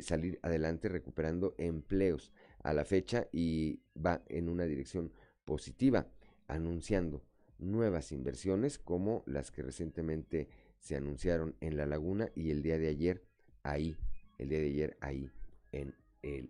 salir 0.00 0.38
adelante 0.42 0.88
recuperando 0.88 1.56
empleos 1.58 2.32
a 2.62 2.72
la 2.72 2.84
fecha 2.84 3.26
y 3.32 3.80
va 3.96 4.22
en 4.28 4.48
una 4.48 4.62
dirección 4.64 5.10
positiva, 5.44 6.06
anunciando 6.46 7.24
nuevas 7.58 8.12
inversiones 8.12 8.78
como 8.78 9.22
las 9.26 9.50
que 9.50 9.62
recientemente 9.62 10.48
se 10.78 10.96
anunciaron 10.96 11.56
en 11.60 11.76
La 11.76 11.86
Laguna 11.86 12.30
y 12.34 12.50
el 12.50 12.62
día 12.62 12.78
de 12.78 12.88
ayer 12.88 13.24
ahí, 13.62 13.96
el 14.38 14.48
día 14.48 14.58
de 14.58 14.66
ayer 14.66 14.96
ahí 15.00 15.30
en 15.72 15.94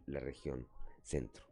la 0.07 0.21
región 0.21 0.67
centro. 1.03 1.43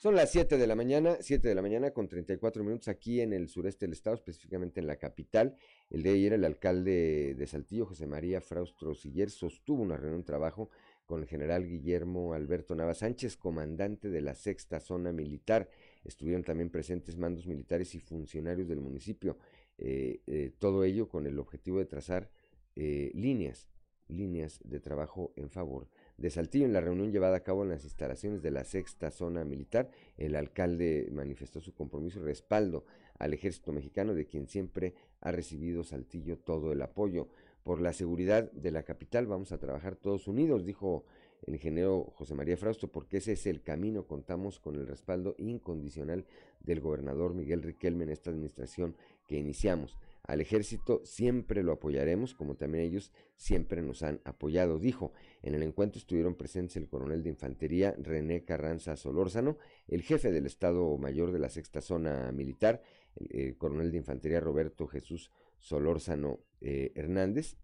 Son 0.00 0.16
las 0.16 0.32
7 0.32 0.56
de 0.56 0.66
la 0.66 0.74
mañana, 0.74 1.18
7 1.20 1.46
de 1.46 1.54
la 1.54 1.60
mañana 1.60 1.90
con 1.90 2.08
34 2.08 2.64
minutos 2.64 2.88
aquí 2.88 3.20
en 3.20 3.34
el 3.34 3.48
sureste 3.48 3.84
del 3.84 3.92
estado, 3.92 4.16
específicamente 4.16 4.80
en 4.80 4.86
la 4.86 4.96
capital. 4.96 5.58
El 5.90 6.02
día 6.02 6.12
de 6.12 6.18
ayer 6.18 6.32
el 6.32 6.44
alcalde 6.46 7.34
de 7.36 7.46
Saltillo, 7.46 7.84
José 7.84 8.06
María 8.06 8.40
Fraustro 8.40 8.94
Siller, 8.94 9.28
sostuvo 9.28 9.82
una 9.82 9.98
reunión 9.98 10.22
de 10.22 10.26
trabajo 10.26 10.70
con 11.10 11.22
el 11.22 11.26
general 11.26 11.66
Guillermo 11.66 12.34
Alberto 12.34 12.72
Nava 12.76 12.94
Sánchez, 12.94 13.36
comandante 13.36 14.10
de 14.10 14.20
la 14.20 14.36
sexta 14.36 14.78
zona 14.78 15.10
militar. 15.10 15.68
Estuvieron 16.04 16.44
también 16.44 16.70
presentes 16.70 17.16
mandos 17.16 17.48
militares 17.48 17.96
y 17.96 17.98
funcionarios 17.98 18.68
del 18.68 18.78
municipio. 18.78 19.36
Eh, 19.76 20.20
eh, 20.28 20.52
todo 20.60 20.84
ello 20.84 21.08
con 21.08 21.26
el 21.26 21.40
objetivo 21.40 21.78
de 21.78 21.86
trazar 21.86 22.30
eh, 22.76 23.10
líneas, 23.12 23.68
líneas 24.06 24.60
de 24.62 24.78
trabajo 24.78 25.32
en 25.34 25.50
favor 25.50 25.88
de 26.16 26.30
Saltillo. 26.30 26.64
En 26.64 26.72
la 26.72 26.80
reunión 26.80 27.10
llevada 27.10 27.38
a 27.38 27.42
cabo 27.42 27.64
en 27.64 27.70
las 27.70 27.82
instalaciones 27.82 28.40
de 28.40 28.52
la 28.52 28.62
sexta 28.62 29.10
zona 29.10 29.44
militar, 29.44 29.90
el 30.16 30.36
alcalde 30.36 31.08
manifestó 31.10 31.60
su 31.60 31.74
compromiso 31.74 32.20
y 32.20 32.22
respaldo 32.22 32.84
al 33.18 33.34
ejército 33.34 33.72
mexicano, 33.72 34.14
de 34.14 34.26
quien 34.26 34.46
siempre 34.46 34.94
ha 35.20 35.32
recibido 35.32 35.82
Saltillo 35.82 36.38
todo 36.38 36.72
el 36.72 36.82
apoyo. 36.82 37.30
Por 37.62 37.80
la 37.80 37.92
seguridad 37.92 38.50
de 38.52 38.70
la 38.70 38.82
capital 38.82 39.26
vamos 39.26 39.52
a 39.52 39.58
trabajar 39.58 39.96
todos 39.96 40.28
unidos, 40.28 40.64
dijo 40.64 41.04
el 41.46 41.54
ingeniero 41.54 42.12
José 42.14 42.34
María 42.34 42.56
Frausto, 42.56 42.88
porque 42.88 43.18
ese 43.18 43.32
es 43.32 43.46
el 43.46 43.62
camino. 43.62 44.06
Contamos 44.06 44.60
con 44.60 44.76
el 44.76 44.86
respaldo 44.86 45.34
incondicional 45.38 46.26
del 46.60 46.80
gobernador 46.80 47.34
Miguel 47.34 47.62
Riquelme 47.62 48.04
en 48.04 48.10
esta 48.10 48.30
administración 48.30 48.96
que 49.26 49.38
iniciamos. 49.38 49.96
Al 50.24 50.40
ejército 50.40 51.00
siempre 51.04 51.62
lo 51.62 51.72
apoyaremos, 51.72 52.34
como 52.34 52.54
también 52.54 52.84
ellos 52.84 53.10
siempre 53.36 53.82
nos 53.82 54.02
han 54.02 54.20
apoyado, 54.24 54.78
dijo. 54.78 55.12
En 55.42 55.54
el 55.54 55.62
encuentro 55.62 55.98
estuvieron 55.98 56.34
presentes 56.34 56.76
el 56.76 56.88
coronel 56.88 57.22
de 57.22 57.30
infantería 57.30 57.94
René 57.98 58.44
Carranza 58.44 58.96
Solórzano, 58.96 59.56
el 59.88 60.02
jefe 60.02 60.30
del 60.30 60.46
Estado 60.46 60.96
Mayor 60.98 61.32
de 61.32 61.38
la 61.38 61.48
Sexta 61.48 61.80
Zona 61.80 62.30
Militar, 62.32 62.82
el, 63.16 63.56
coronel 63.56 63.90
de 63.90 63.98
infantería 63.98 64.40
Roberto 64.40 64.86
Jesús 64.86 65.30
Solórzano 65.58 66.40
eh, 66.60 66.92
Hernández, 66.94 67.56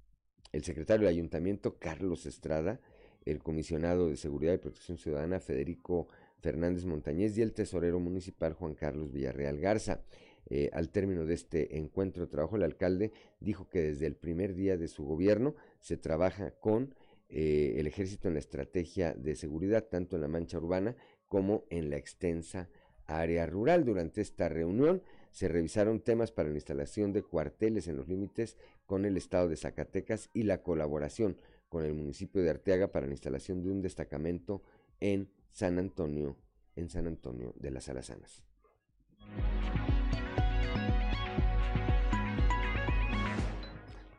el 0.53 0.65
secretario 0.65 1.07
del 1.07 1.15
ayuntamiento 1.15 1.79
Carlos 1.79 2.27
Estrada, 2.27 2.81
el 3.25 3.43
comisionado 3.43 4.09
de 4.09 4.17
Seguridad 4.17 4.55
y 4.55 4.59
Protección 4.59 4.99
Ciudadana 4.99 5.41
Federico 5.41 6.09
Fernández 6.41 6.85
Montañez 6.85 7.37
y 7.37 7.43
el 7.43 7.53
tesorero 7.53 7.99
municipal 7.99 8.53
Juan 8.55 8.75
Carlos 8.75 9.13
Villarreal 9.13 9.59
Garza. 9.59 10.03
Eh, 10.49 10.71
al 10.73 10.91
término 10.91 11.27
de 11.27 11.35
este 11.35 11.77
encuentro 11.77 12.25
de 12.25 12.31
trabajo, 12.31 12.55
el 12.55 12.63
alcalde 12.63 13.13
dijo 13.41 13.69
que 13.69 13.83
desde 13.83 14.07
el 14.07 14.15
primer 14.15 14.55
día 14.55 14.77
de 14.77 14.87
su 14.87 15.05
gobierno 15.05 15.57
se 15.81 15.97
trabaja 15.97 16.53
con 16.53 16.95
eh, 17.29 17.75
el 17.79 17.89
ejército 17.89 18.29
en 18.29 18.35
la 18.35 18.41
estrategia 18.41 19.13
de 19.13 19.35
seguridad, 19.35 19.87
tanto 19.91 20.15
en 20.15 20.23
la 20.23 20.29
mancha 20.29 20.59
urbana 20.59 20.95
como 21.27 21.65
en 21.71 21.91
la 21.91 21.97
extensa 21.97 22.69
área 23.07 23.47
rural. 23.47 23.85
Durante 23.85 24.21
esta 24.21 24.49
reunión 24.49 25.03
se 25.37 25.49
revisaron 25.49 26.01
temas 26.01 26.33
para 26.33 26.49
la 26.49 26.55
instalación 26.55 27.13
de 27.13 27.23
cuarteles 27.23 27.89
en 27.89 27.99
los 27.99 28.09
límites 28.09 28.57
con 28.87 29.05
el 29.05 29.19
estado 29.19 29.51
de 29.51 29.57
Zacatecas 29.57 30.31
y 30.33 30.45
la 30.45 30.63
colaboración 30.63 31.37
con 31.69 31.85
el 31.85 31.93
municipio 31.93 32.43
de 32.43 32.49
Arteaga 32.49 32.91
para 32.91 33.05
la 33.05 33.13
instalación 33.13 33.63
de 33.63 33.69
un 33.69 33.83
destacamento 33.83 34.63
en 34.99 35.31
San 35.53 35.79
Antonio, 35.79 36.39
en 36.75 36.89
San 36.89 37.07
Antonio 37.07 37.53
de 37.59 37.71
las 37.71 37.91
Alazanas. 37.91 38.45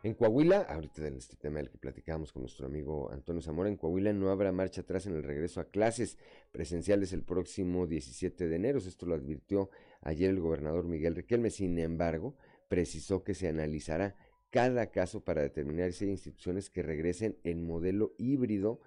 En 0.04 0.14
Coahuila, 0.14 0.60
ahorita 0.60 1.08
en 1.08 1.16
este 1.16 1.36
tema 1.36 1.58
del 1.58 1.70
que 1.70 1.78
platicábamos 1.78 2.32
con 2.32 2.42
nuestro 2.42 2.66
amigo 2.66 3.10
Antonio 3.10 3.42
Zamora, 3.42 3.68
en 3.68 3.76
Coahuila 3.76 4.12
no 4.12 4.30
habrá 4.30 4.52
marcha 4.52 4.82
atrás 4.82 5.06
en 5.06 5.16
el 5.16 5.24
regreso 5.24 5.60
a 5.60 5.70
clases 5.70 6.18
presenciales 6.52 7.12
el 7.12 7.24
próximo 7.24 7.88
17 7.88 8.46
de 8.46 8.56
enero. 8.56 8.78
Esto 8.78 9.06
lo 9.06 9.16
advirtió 9.16 9.70
ayer 10.02 10.30
el 10.30 10.38
gobernador 10.38 10.86
Miguel 10.86 11.16
Riquelme. 11.16 11.50
Sin 11.50 11.76
embargo, 11.80 12.36
precisó 12.68 13.24
que 13.24 13.34
se 13.34 13.48
analizará 13.48 14.14
cada 14.50 14.92
caso 14.92 15.24
para 15.24 15.42
determinar 15.42 15.92
si 15.92 16.04
hay 16.04 16.12
instituciones 16.12 16.70
que 16.70 16.84
regresen 16.84 17.36
en 17.42 17.66
modelo 17.66 18.14
híbrido 18.18 18.80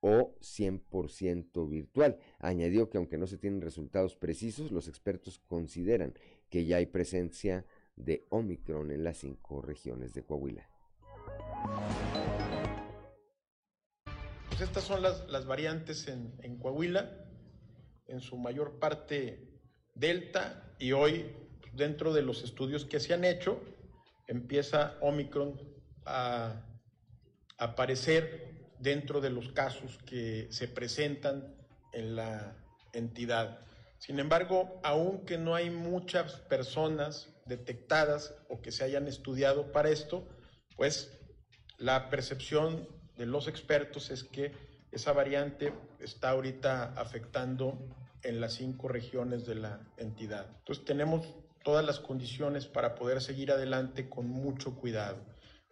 o 0.00 0.34
100% 0.40 1.66
virtual. 1.66 2.18
Añadió 2.40 2.90
que 2.90 2.98
aunque 2.98 3.16
no 3.16 3.26
se 3.26 3.38
tienen 3.38 3.62
resultados 3.62 4.16
precisos, 4.16 4.70
los 4.70 4.86
expertos 4.86 5.38
consideran 5.38 6.12
que 6.50 6.66
ya 6.66 6.76
hay 6.76 6.86
presencia 6.86 7.64
de 7.98 8.26
Omicron 8.30 8.90
en 8.90 9.04
las 9.04 9.18
cinco 9.18 9.60
regiones 9.60 10.14
de 10.14 10.22
Coahuila. 10.22 10.68
Pues 14.48 14.60
estas 14.60 14.84
son 14.84 15.02
las, 15.02 15.46
variantes 15.46 16.08
en, 16.08 16.58
Coahuila, 16.58 17.10
en 18.06 18.20
su 18.20 18.36
mayor 18.36 18.78
parte 18.78 19.44
Delta, 19.94 20.74
y 20.78 20.92
hoy 20.92 21.34
dentro 21.74 22.12
de 22.12 22.22
los 22.22 22.42
estudios 22.44 22.84
que 22.84 23.00
se 23.00 23.14
han 23.14 23.24
hecho, 23.24 23.60
empieza 24.26 24.96
Omicron 25.00 25.60
a 26.06 26.62
aparecer 27.58 28.74
dentro 28.78 29.20
de 29.20 29.30
los 29.30 29.50
casos 29.52 29.98
que 30.06 30.46
se 30.50 30.68
presentan 30.68 31.54
en 31.92 32.16
la 32.16 32.56
entidad. 32.92 33.60
Sin 33.98 34.20
embargo, 34.20 34.80
aunque 34.84 35.38
no 35.38 35.54
hay 35.54 35.70
muchas 35.70 36.36
personas 36.42 37.34
detectadas 37.48 38.34
o 38.48 38.60
que 38.60 38.72
se 38.72 38.84
hayan 38.84 39.08
estudiado 39.08 39.72
para 39.72 39.90
esto, 39.90 40.26
pues 40.76 41.18
la 41.78 42.10
percepción 42.10 42.86
de 43.16 43.26
los 43.26 43.48
expertos 43.48 44.10
es 44.10 44.24
que 44.24 44.52
esa 44.92 45.12
variante 45.12 45.72
está 46.00 46.30
ahorita 46.30 46.94
afectando 46.96 47.78
en 48.22 48.40
las 48.40 48.54
cinco 48.54 48.88
regiones 48.88 49.46
de 49.46 49.56
la 49.56 49.80
entidad. 49.96 50.46
Entonces 50.58 50.84
tenemos 50.84 51.26
todas 51.62 51.84
las 51.84 52.00
condiciones 52.00 52.66
para 52.66 52.94
poder 52.94 53.20
seguir 53.20 53.52
adelante 53.52 54.08
con 54.08 54.28
mucho 54.28 54.74
cuidado. 54.76 55.18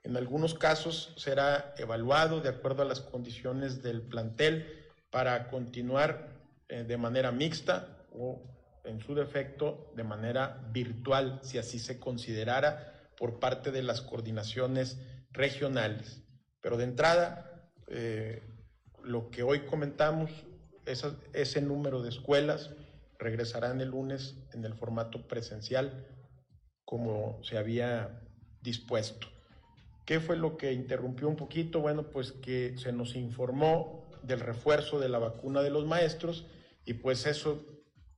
En 0.03 0.17
algunos 0.17 0.55
casos 0.55 1.13
será 1.17 1.75
evaluado 1.79 2.41
de 2.41 2.49
acuerdo 2.49 2.83
a 2.83 2.87
las 2.87 3.01
condiciones 3.01 3.83
del 3.83 4.03
plantel 4.03 4.85
para 5.11 5.49
continuar 5.49 6.29
eh, 6.69 6.85
de 6.85 6.97
manera 6.97 7.33
mixta 7.33 8.05
o 8.13 8.41
en 8.87 9.01
su 9.01 9.15
defecto 9.15 9.93
de 9.97 10.05
manera 10.05 10.67
virtual, 10.73 11.41
si 11.43 11.59
así 11.59 11.79
se 11.79 11.99
considerara 11.99 13.11
por 13.17 13.39
parte 13.39 13.71
de 13.71 13.83
las 13.83 14.01
coordinaciones 14.01 15.01
regionales. 15.31 16.23
Pero 16.61 16.77
de 16.77 16.85
entrada, 16.85 17.71
eh, 17.89 18.43
lo 19.03 19.31
que 19.31 19.43
hoy 19.43 19.61
comentamos, 19.61 20.31
ese 20.85 21.61
número 21.63 22.03
de 22.03 22.11
escuelas 22.11 22.71
regresarán 23.19 23.81
el 23.81 23.91
lunes 23.91 24.37
en 24.53 24.65
el 24.65 24.75
formato 24.75 25.27
presencial 25.27 26.07
como 26.85 27.43
se 27.43 27.59
había 27.59 28.23
dispuesto. 28.63 29.27
¿Qué 30.05 30.21
fue 30.21 30.37
lo 30.37 30.57
que 30.57 30.73
interrumpió 30.73 31.29
un 31.29 31.37
poquito? 31.37 31.81
Bueno, 31.81 32.11
pues 32.11 32.31
que 32.31 32.79
se 32.79 32.93
nos 32.93 33.17
informó 33.17 34.09
del 34.23 34.41
refuerzo 34.41 35.01
de 35.01 35.09
la 35.09 35.19
vacuna 35.19 35.63
de 35.63 35.71
los 35.71 35.85
maestros 35.85 36.47
y 36.85 36.95
pues 36.95 37.27
eso 37.27 37.65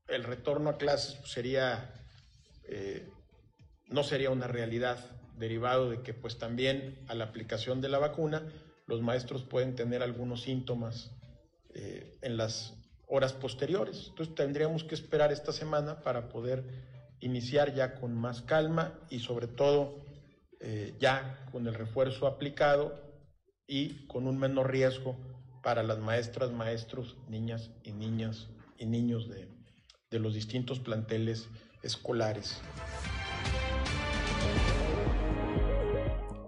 el 0.08 0.24
retorno 0.24 0.70
a 0.70 0.78
clases 0.78 1.14
pues, 1.16 1.30
sería, 1.30 1.94
eh, 2.64 3.08
no 3.88 4.02
sería 4.02 4.30
una 4.30 4.46
realidad, 4.46 4.98
derivado 5.38 5.90
de 5.90 6.02
que 6.02 6.14
pues 6.14 6.38
también 6.38 6.98
a 7.06 7.14
la 7.14 7.24
aplicación 7.24 7.80
de 7.80 7.88
la 7.88 7.98
vacuna 7.98 8.42
los 8.86 9.02
maestros 9.02 9.44
pueden 9.44 9.76
tener 9.76 10.02
algunos 10.02 10.42
síntomas 10.42 11.12
eh, 11.74 12.18
en 12.22 12.36
las 12.36 12.74
horas 13.06 13.32
posteriores. 13.34 14.06
Entonces 14.08 14.34
tendríamos 14.34 14.84
que 14.84 14.94
esperar 14.94 15.30
esta 15.30 15.52
semana 15.52 16.02
para 16.02 16.28
poder 16.28 16.64
iniciar 17.20 17.74
ya 17.74 17.94
con 17.94 18.14
más 18.14 18.42
calma 18.42 18.98
y 19.10 19.20
sobre 19.20 19.46
todo 19.46 20.04
eh, 20.60 20.96
ya 20.98 21.46
con 21.52 21.66
el 21.66 21.74
refuerzo 21.74 22.26
aplicado 22.26 23.00
y 23.66 24.06
con 24.06 24.26
un 24.26 24.38
menor 24.38 24.70
riesgo 24.70 25.16
para 25.62 25.82
las 25.82 25.98
maestras, 25.98 26.50
maestros, 26.50 27.16
niñas 27.28 27.70
y 27.84 27.92
niñas 27.92 28.48
y 28.78 28.86
niños 28.86 29.28
de, 29.28 29.48
de 30.10 30.18
los 30.18 30.34
distintos 30.34 30.80
planteles 30.80 31.48
escolares. 31.82 32.60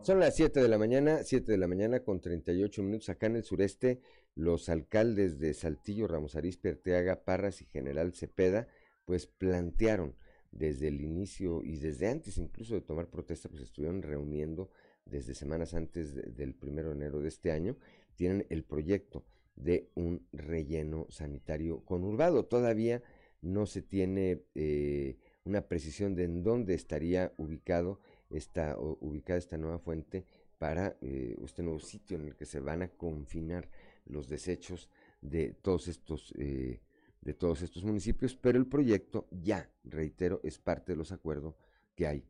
Son 0.03 0.19
las 0.19 0.35
7 0.35 0.61
de 0.61 0.69
la 0.69 0.79
mañana, 0.79 1.23
7 1.23 1.53
de 1.53 1.59
la 1.59 1.69
mañana 1.69 2.01
con 2.01 2.21
38 2.21 2.83
minutos 2.83 3.11
acá 3.11 3.27
en 3.27 3.37
el 3.37 3.45
sureste. 3.45 4.01
Los 4.35 4.69
alcaldes 4.69 5.39
de 5.39 5.53
Saltillo, 5.53 6.07
Ramos 6.07 6.37
Arizpe, 6.37 6.71
Arteaga, 6.71 7.25
Parras 7.25 7.61
y 7.61 7.67
General 7.67 8.15
Cepeda, 8.15 8.67
pues 9.05 9.27
plantearon 9.27 10.17
desde 10.53 10.89
el 10.89 11.03
inicio 11.03 11.63
y 11.63 11.77
desde 11.77 12.09
antes 12.09 12.39
incluso 12.39 12.75
de 12.75 12.81
tomar 12.81 13.09
protesta, 13.09 13.49
pues 13.49 13.63
estuvieron 13.63 14.03
reuniendo 14.03 14.71
desde 15.05 15.35
semanas 15.35 15.75
antes 15.75 16.15
del 16.15 16.55
primero 16.55 16.89
de 16.89 16.95
enero 16.95 17.21
de 17.21 17.29
este 17.29 17.53
año, 17.53 17.77
tienen 18.17 18.47
el 18.49 18.65
proyecto 18.65 19.25
de 19.55 19.91
un 19.95 20.27
relleno 20.33 21.07
sanitario 21.11 21.85
conurbado. 21.85 22.47
Todavía 22.47 23.03
no 23.43 23.67
se 23.67 23.83
tiene 23.83 24.43
eh, 24.55 25.17
una 25.45 25.63
precisión 25.63 26.15
de 26.15 26.25
en 26.25 26.43
dónde 26.43 26.75
estaría 26.75 27.33
ubicado 27.37 28.01
esta, 28.31 28.77
ubicada 28.79 29.39
esta 29.39 29.59
nueva 29.59 29.79
fuente 29.79 30.25
para 30.59 30.97
eh, 31.01 31.37
este 31.43 31.63
nuevo 31.63 31.81
sitio 31.81 32.19
en 32.19 32.27
el 32.27 32.37
que 32.37 32.45
se 32.45 32.61
van 32.61 32.83
a 32.83 32.89
confinar 32.89 33.69
los 34.07 34.29
desechos 34.29 34.89
de 35.21 35.53
todos 35.53 35.89
estos 35.89 36.33
eh, 36.39 36.81
de 37.23 37.35
todos 37.35 37.63
estos 37.63 37.85
municipios, 37.85 38.35
pero 38.35 38.59
el 38.59 38.67
proyecto 38.67 39.29
ya, 39.31 39.69
reitero, 39.85 40.41
es 40.43 40.59
parte 40.59 40.93
de 40.93 40.97
los 40.97 41.13
acuerdos 41.13 41.55
que 41.95 42.07
hay 42.07 42.25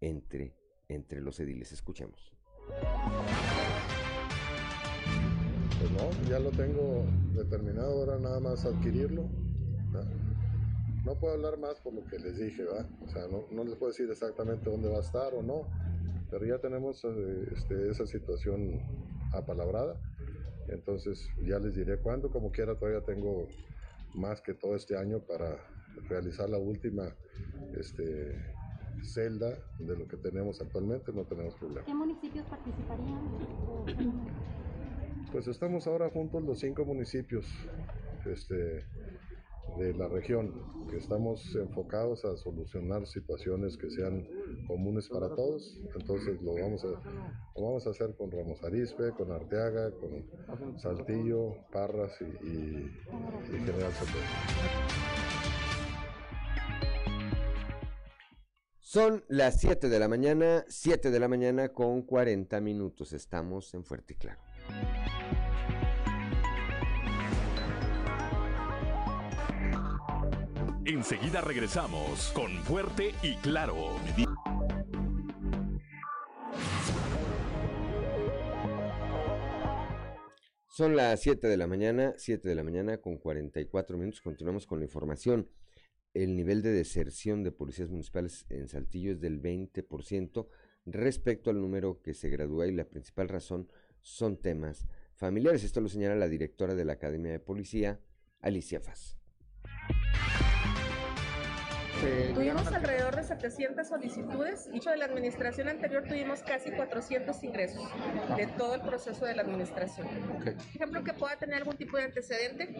entre, 0.00 0.54
entre 0.88 1.20
los 1.22 1.40
ediles. 1.40 1.72
Escuchemos. 1.72 2.32
Pues 5.78 5.90
no, 5.92 6.28
ya 6.28 6.38
lo 6.38 6.50
tengo 6.50 7.06
determinado, 7.34 8.00
ahora 8.00 8.18
nada 8.18 8.40
más 8.40 8.64
adquirirlo. 8.64 9.28
Puedo 11.14 11.34
hablar 11.34 11.58
más 11.58 11.78
por 11.80 11.92
lo 11.92 12.04
que 12.04 12.18
les 12.18 12.38
dije, 12.38 12.64
¿va? 12.64 12.86
O 13.04 13.08
sea, 13.08 13.28
no, 13.28 13.44
no, 13.50 13.64
les 13.64 13.76
puedo 13.76 13.92
decir 13.92 14.10
exactamente 14.10 14.70
dónde 14.70 14.88
va 14.88 14.96
a 14.96 15.00
estar 15.00 15.34
o 15.34 15.42
no, 15.42 15.68
pero 16.30 16.46
ya 16.46 16.58
tenemos 16.58 17.04
eh, 17.04 17.48
este, 17.54 17.90
esa 17.90 18.06
situación 18.06 18.80
apalabrada. 19.32 20.00
Entonces 20.68 21.28
ya 21.42 21.58
les 21.58 21.74
diré 21.74 21.98
cuándo, 21.98 22.30
como 22.30 22.50
quiera 22.50 22.74
todavía 22.74 23.02
tengo 23.02 23.48
más 24.14 24.40
que 24.40 24.54
todo 24.54 24.74
este 24.76 24.96
año 24.96 25.20
para 25.20 25.58
realizar 26.08 26.48
la 26.48 26.58
última 26.58 27.14
este, 27.76 28.40
celda 29.02 29.58
de 29.78 29.96
lo 29.96 30.08
que 30.08 30.16
tenemos 30.16 30.60
actualmente, 30.60 31.12
no 31.12 31.24
tenemos 31.24 31.54
problema. 31.56 31.84
¿Qué 31.84 31.94
municipios 31.94 32.46
participarían? 32.46 33.20
Pues 35.32 35.48
estamos 35.48 35.86
ahora 35.86 36.08
juntos 36.10 36.42
los 36.44 36.60
cinco 36.60 36.84
municipios. 36.84 37.46
Este, 38.24 38.84
de 39.76 39.92
la 39.94 40.08
región, 40.08 40.52
que 40.88 40.98
estamos 40.98 41.54
enfocados 41.56 42.24
a 42.24 42.36
solucionar 42.36 43.06
situaciones 43.06 43.76
que 43.76 43.90
sean 43.90 44.26
comunes 44.66 45.08
para 45.08 45.28
todos. 45.34 45.80
Entonces 45.96 46.40
lo 46.42 46.54
vamos 46.54 46.84
a, 46.84 46.88
lo 46.88 47.64
vamos 47.64 47.86
a 47.86 47.90
hacer 47.90 48.14
con 48.16 48.30
Ramos 48.30 48.62
Arispe, 48.62 49.10
con 49.12 49.32
Arteaga, 49.32 49.90
con 49.92 50.78
Saltillo, 50.78 51.56
Parras 51.72 52.12
y, 52.20 52.46
y, 52.46 52.90
General 53.50 53.92
Cepeda. 53.92 55.24
Son 58.78 59.24
las 59.26 59.60
7 59.60 59.88
de 59.88 59.98
la 59.98 60.06
mañana, 60.06 60.64
7 60.68 61.10
de 61.10 61.18
la 61.18 61.26
mañana 61.26 61.70
con 61.70 62.02
40 62.02 62.60
minutos. 62.60 63.12
Estamos 63.12 63.74
en 63.74 63.84
Fuerte 63.84 64.14
y 64.14 64.16
Claro. 64.16 64.38
Enseguida 70.86 71.40
regresamos 71.40 72.30
con 72.34 72.52
Fuerte 72.64 73.14
y 73.22 73.36
Claro. 73.36 73.88
Son 80.68 80.94
las 80.94 81.22
7 81.22 81.48
de 81.48 81.56
la 81.56 81.66
mañana, 81.66 82.12
7 82.18 82.46
de 82.46 82.54
la 82.54 82.64
mañana 82.64 82.98
con 82.98 83.16
44 83.16 83.96
minutos. 83.96 84.20
Continuamos 84.20 84.66
con 84.66 84.78
la 84.78 84.84
información. 84.84 85.48
El 86.12 86.36
nivel 86.36 86.60
de 86.60 86.72
deserción 86.72 87.42
de 87.42 87.50
policías 87.50 87.88
municipales 87.88 88.44
en 88.50 88.68
Saltillo 88.68 89.12
es 89.12 89.20
del 89.22 89.40
20% 89.40 90.48
respecto 90.84 91.48
al 91.48 91.62
número 91.62 92.02
que 92.02 92.12
se 92.12 92.28
gradúa 92.28 92.66
y 92.66 92.72
la 92.72 92.84
principal 92.84 93.30
razón 93.30 93.70
son 94.02 94.36
temas 94.36 94.86
familiares. 95.14 95.64
Esto 95.64 95.80
lo 95.80 95.88
señala 95.88 96.14
la 96.14 96.28
directora 96.28 96.74
de 96.74 96.84
la 96.84 96.92
Academia 96.92 97.32
de 97.32 97.40
Policía, 97.40 98.00
Alicia 98.40 98.80
Faz. 98.80 99.23
Tuvimos 102.34 102.66
alrededor 102.66 103.16
de 103.16 103.22
700 103.22 103.86
solicitudes. 103.86 104.70
Dicho 104.70 104.90
de 104.90 104.96
la 104.96 105.06
administración 105.06 105.68
anterior 105.68 106.04
tuvimos 106.04 106.42
casi 106.42 106.70
400 106.70 107.42
ingresos 107.44 107.82
de 108.36 108.46
todo 108.46 108.74
el 108.74 108.80
proceso 108.82 109.24
de 109.24 109.34
la 109.34 109.42
administración. 109.42 110.08
Por 110.38 110.48
ejemplo, 110.48 111.04
que 111.04 111.12
pueda 111.12 111.36
tener 111.36 111.56
algún 111.56 111.76
tipo 111.76 111.96
de 111.96 112.04
antecedente 112.04 112.74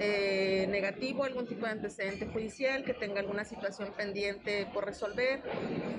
eh, 0.00 0.66
negativo, 0.68 1.24
algún 1.24 1.46
tipo 1.46 1.66
de 1.66 1.72
antecedente 1.72 2.26
judicial, 2.26 2.84
que 2.84 2.94
tenga 2.94 3.20
alguna 3.20 3.44
situación 3.44 3.92
pendiente 3.96 4.66
por 4.72 4.84
resolver, 4.84 5.42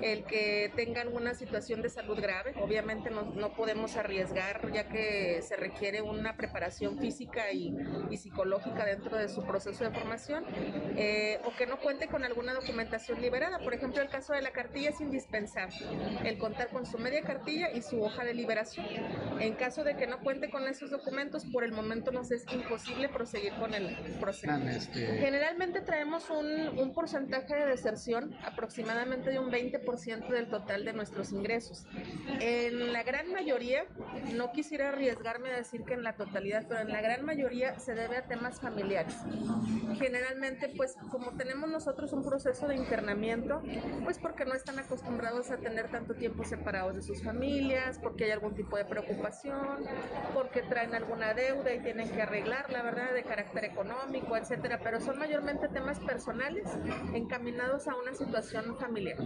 el 0.02 0.26
que 0.26 0.72
tenga 0.76 1.02
alguna 1.02 1.34
situación 1.34 1.82
de 1.82 1.90
salud 1.90 2.20
grave. 2.20 2.54
Obviamente 2.62 3.10
no, 3.10 3.24
no 3.24 3.54
podemos 3.54 3.96
arriesgar 3.96 4.72
ya 4.72 4.88
que 4.88 5.42
se 5.42 5.56
requiere 5.56 6.02
una 6.02 6.36
preparación 6.36 6.98
física 7.00 7.52
y, 7.52 7.76
y 8.10 8.18
psicológica 8.18 8.86
dentro 8.86 9.18
de 9.18 9.30
su 9.30 9.44
proceso 9.46 9.84
de 9.84 9.92
formación, 9.92 10.46
eh, 10.96 11.40
o 11.46 11.56
que 11.56 11.66
no 11.66 11.80
cuente 11.80 12.08
con 12.08 12.24
alguna 12.24 12.47
documentación 12.54 13.22
liberada. 13.22 13.60
Por 13.60 13.74
ejemplo, 13.74 14.02
el 14.02 14.10
caso 14.10 14.34
de 14.34 14.42
la 14.42 14.52
cartilla 14.52 14.90
es 14.90 15.02
indispensable, 15.02 15.76
el 16.24 16.38
contar 16.38 16.70
con 16.70 16.86
su 16.86 16.98
media 16.98 17.22
cartilla 17.22 17.72
y 17.72 17.82
su 17.82 18.02
hoja 18.02 18.24
de 18.24 18.34
liberación. 18.34 18.86
En 19.40 19.56
caso 19.56 19.84
de 19.84 19.96
que 19.96 20.08
no 20.08 20.20
cuente 20.20 20.50
con 20.50 20.64
esos 20.68 20.90
documentos, 20.90 21.46
por 21.46 21.64
el 21.64 21.72
momento 21.72 22.12
nos 22.12 22.32
es 22.32 22.46
imposible 22.52 23.10
proseguir 23.10 23.54
con 23.54 23.74
el 23.74 23.96
proceso. 24.20 24.54
Generalmente 24.92 25.82
traemos 25.82 26.30
un, 26.30 26.80
un 26.80 26.94
porcentaje 26.94 27.56
de 27.56 27.66
deserción 27.66 28.36
aproximadamente 28.44 29.30
de 29.30 29.40
un 29.40 29.52
20% 29.52 30.30
del 30.30 30.50
total 30.50 30.86
de 30.86 30.94
nuestros 30.94 31.32
ingresos. 31.32 31.86
En 32.40 32.94
la 32.94 33.04
gran 33.04 33.32
mayoría, 33.32 33.86
no 34.34 34.52
quisiera 34.52 34.90
arriesgarme 34.90 35.50
a 35.52 35.58
decir 35.58 35.84
que 35.84 35.94
en 35.94 36.04
la 36.04 36.16
totalidad, 36.16 36.66
pero 36.68 36.82
en 36.82 36.90
la 36.90 37.02
gran 37.02 37.26
mayoría 37.26 37.80
se 37.80 37.94
debe 37.94 38.18
a 38.18 38.28
temas 38.28 38.60
familiares. 38.60 39.16
Generalmente, 39.98 40.70
pues 40.76 40.96
como 41.12 41.32
tenemos 41.32 41.70
nosotros 41.70 42.14
un 42.14 42.24
proceso 42.24 42.37
de 42.44 42.76
internamiento, 42.76 43.62
pues 44.04 44.20
porque 44.20 44.46
no 44.46 44.54
están 44.54 44.78
acostumbrados 44.78 45.50
a 45.50 45.58
tener 45.58 45.90
tanto 45.90 46.14
tiempo 46.14 46.44
separados 46.44 46.96
de 46.96 47.02
sus 47.02 47.24
familias, 47.24 47.98
porque 48.00 48.26
hay 48.26 48.32
algún 48.32 48.54
tipo 48.54 48.78
de 48.78 48.86
preocupación, 48.86 49.84
porque 50.36 50.62
traen 50.62 50.94
alguna 50.94 51.34
deuda 51.34 51.74
y 51.74 51.80
tienen 51.82 52.10
que 52.10 52.22
arreglar, 52.22 52.72
la 52.72 52.84
verdad, 52.84 53.14
de 53.14 53.24
carácter 53.24 53.66
económico, 53.66 54.38
etcétera, 54.38 54.80
pero 54.84 55.02
son 55.02 55.18
mayormente 55.18 55.68
temas 55.68 56.00
personales 56.00 56.68
encaminados 57.14 57.88
a 57.88 57.96
una 57.96 58.14
situación 58.14 58.78
familiar. 58.78 59.18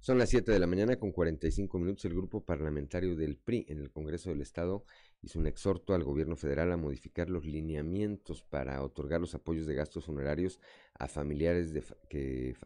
Son 0.00 0.16
las 0.16 0.30
7 0.30 0.50
de 0.50 0.58
la 0.58 0.66
mañana 0.66 0.96
con 0.96 1.12
45 1.12 1.78
minutos. 1.78 2.06
El 2.06 2.14
grupo 2.14 2.42
parlamentario 2.42 3.14
del 3.14 3.36
PRI 3.36 3.66
en 3.68 3.78
el 3.78 3.90
Congreso 3.90 4.30
del 4.30 4.40
Estado 4.40 4.86
hizo 5.22 5.38
un 5.38 5.46
exhorto 5.46 5.94
al 5.94 6.04
gobierno 6.04 6.36
federal 6.36 6.72
a 6.72 6.76
modificar 6.76 7.28
los 7.30 7.44
lineamientos 7.44 8.42
para 8.42 8.82
otorgar 8.82 9.20
los 9.20 9.34
apoyos 9.34 9.66
de 9.66 9.74
gastos 9.74 10.04
funerarios 10.04 10.60
a 10.94 11.08
familiares 11.08 11.72
de, 11.72 11.82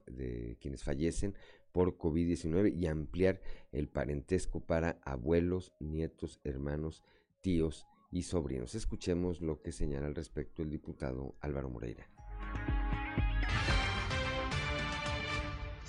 de 0.07 0.57
quienes 0.61 0.85
fallecen 0.85 1.35
por 1.73 1.97
COVID-19 1.97 2.77
y 2.77 2.87
ampliar 2.87 3.41
el 3.73 3.89
parentesco 3.89 4.61
para 4.61 5.01
abuelos, 5.05 5.73
nietos, 5.81 6.41
hermanos, 6.45 7.03
tíos 7.41 7.87
y 8.11 8.23
sobrinos. 8.23 8.75
Escuchemos 8.75 9.41
lo 9.41 9.63
que 9.63 9.73
señala 9.73 10.07
al 10.07 10.15
respecto 10.15 10.63
el 10.63 10.71
diputado 10.71 11.35
Álvaro 11.41 11.71
Moreira. 11.71 12.09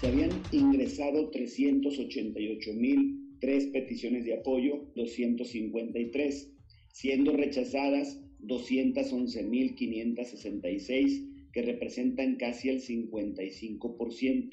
se 0.03 0.09
habían 0.09 0.31
ingresado 0.51 1.29
388 1.29 2.73
mil 2.73 3.32
tres 3.43 3.65
peticiones 3.65 4.23
de 4.23 4.35
apoyo, 4.35 4.87
253, 4.95 6.49
siendo 6.93 7.35
rechazadas 7.35 8.21
211 8.39 9.43
mil 9.43 9.75
566, 9.75 11.23
que 11.51 11.61
representan 11.61 12.37
casi 12.37 12.69
el 12.69 12.79
55%. 12.79 14.49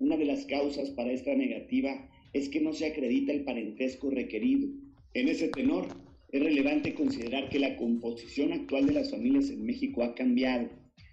Una 0.00 0.16
de 0.16 0.24
las 0.24 0.46
causas 0.46 0.90
para 0.90 1.12
esta 1.12 1.32
negativa 1.36 2.10
es 2.32 2.48
que 2.48 2.60
no 2.60 2.72
se 2.72 2.86
acredita 2.86 3.32
el 3.32 3.44
parentesco 3.44 4.10
requerido. 4.10 4.68
En 5.14 5.28
ese 5.28 5.46
tenor, 5.50 5.86
es 6.32 6.42
relevante 6.42 6.94
considerar 6.94 7.48
que 7.50 7.60
la 7.60 7.76
composición 7.76 8.52
actual 8.52 8.86
de 8.86 8.94
las 8.94 9.12
familias 9.12 9.48
en 9.50 9.64
México 9.64 10.02
ha 10.02 10.16
cambiado 10.16 10.70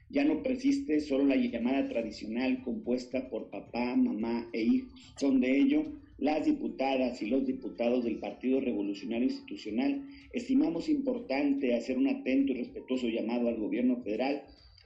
Ya 0.10 0.26
no 0.26 0.41
persiste 0.41 0.99
solo 1.02 1.26
la 1.26 1.36
llamada 1.36 1.88
tradicional 1.88 2.64
compuesta 2.64 3.30
por 3.30 3.52
papá, 3.52 3.95
mamá 3.95 4.49
e 4.53 4.64
hijos. 4.64 5.14
Son 5.19 5.40
de 5.40 5.60
ello 5.60 5.86
las 6.17 6.45
diputadas 6.45 7.21
y 7.21 7.25
los 7.25 7.45
diputados 7.45 8.05
del 8.05 8.19
Partido 8.19 8.61
Revolucionario 8.61 9.25
Institucional 9.25 10.07
estimamos 10.31 10.87
importante 10.87 11.75
hacer 11.75 11.97
un 11.97 12.07
atento 12.07 12.53
y 12.53 12.55
respetuoso 12.55 13.07
llamado 13.07 13.49
al 13.49 13.57
gobierno 13.57 13.97
federal 13.97 14.43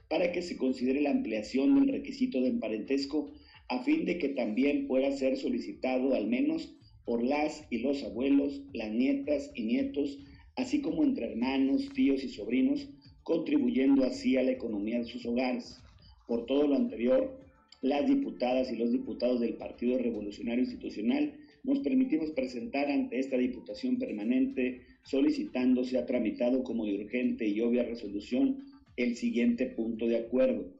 para 0.08 0.32
que 0.32 0.42
se 0.42 0.56
considere 0.56 1.00
la 1.00 1.10
ampliación 1.10 1.76
del 1.76 1.88
requisito 1.88 2.40
de 2.40 2.48
emparentesco 2.48 3.32
a 3.68 3.84
fin 3.84 4.04
de 4.04 4.18
que 4.18 4.30
también 4.30 4.88
pueda 4.88 5.12
ser 5.12 5.36
solicitado 5.36 6.14
al 6.14 6.26
menos 6.26 6.74
por 7.04 7.22
las 7.22 7.64
y 7.70 7.78
los 7.78 8.02
abuelos, 8.02 8.60
las 8.72 8.90
nietas 8.90 9.52
y 9.54 9.62
nietos, 9.62 10.18
así 10.56 10.80
como 10.80 11.04
entre 11.04 11.30
hermanos, 11.30 11.88
tíos 11.94 12.24
y 12.24 12.28
sobrinos, 12.28 12.88
contribuyendo 13.22 14.04
así 14.04 14.36
a 14.36 14.42
la 14.42 14.50
economía 14.50 14.98
de 14.98 15.04
sus 15.04 15.24
hogares. 15.24 15.80
Por 16.26 16.46
todo 16.46 16.66
lo 16.66 16.74
anterior, 16.74 17.39
las 17.82 18.06
diputadas 18.06 18.70
y 18.70 18.76
los 18.76 18.92
diputados 18.92 19.40
del 19.40 19.54
Partido 19.54 19.98
Revolucionario 19.98 20.64
Institucional 20.64 21.34
nos 21.62 21.80
permitimos 21.80 22.30
presentar 22.30 22.90
ante 22.90 23.18
esta 23.18 23.36
Diputación 23.36 23.98
Permanente 23.98 24.82
solicitando 25.02 25.84
sea 25.84 26.06
tramitado 26.06 26.62
como 26.62 26.84
de 26.84 26.94
urgente 26.94 27.46
y 27.46 27.60
obvia 27.60 27.84
resolución 27.84 28.64
el 28.96 29.16
siguiente 29.16 29.66
punto 29.66 30.06
de 30.06 30.18
acuerdo. 30.18 30.72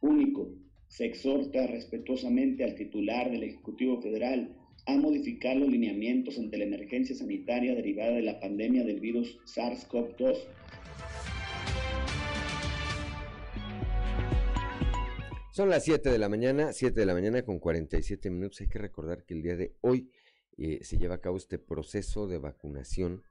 Único, 0.00 0.54
se 0.88 1.04
exhorta 1.04 1.66
respetuosamente 1.66 2.64
al 2.64 2.74
titular 2.74 3.30
del 3.30 3.42
Ejecutivo 3.42 4.00
Federal 4.00 4.56
a 4.86 4.96
modificar 4.96 5.56
los 5.56 5.68
lineamientos 5.68 6.38
ante 6.38 6.58
la 6.58 6.64
emergencia 6.64 7.16
sanitaria 7.16 7.74
derivada 7.74 8.12
de 8.12 8.22
la 8.22 8.38
pandemia 8.38 8.84
del 8.84 9.00
virus 9.00 9.36
SARS-CoV-2 9.46 10.38
Son 15.56 15.70
las 15.70 15.84
7 15.84 16.10
de 16.10 16.18
la 16.18 16.28
mañana, 16.28 16.74
7 16.74 17.00
de 17.00 17.06
la 17.06 17.14
mañana 17.14 17.40
con 17.40 17.58
47 17.58 18.28
minutos. 18.28 18.60
Hay 18.60 18.68
que 18.68 18.78
recordar 18.78 19.24
que 19.24 19.32
el 19.32 19.40
día 19.40 19.56
de 19.56 19.74
hoy 19.80 20.10
eh, 20.58 20.80
se 20.82 20.98
lleva 20.98 21.14
a 21.14 21.20
cabo 21.22 21.38
este 21.38 21.58
proceso 21.58 22.26
de 22.26 22.36
vacunación, 22.36 23.22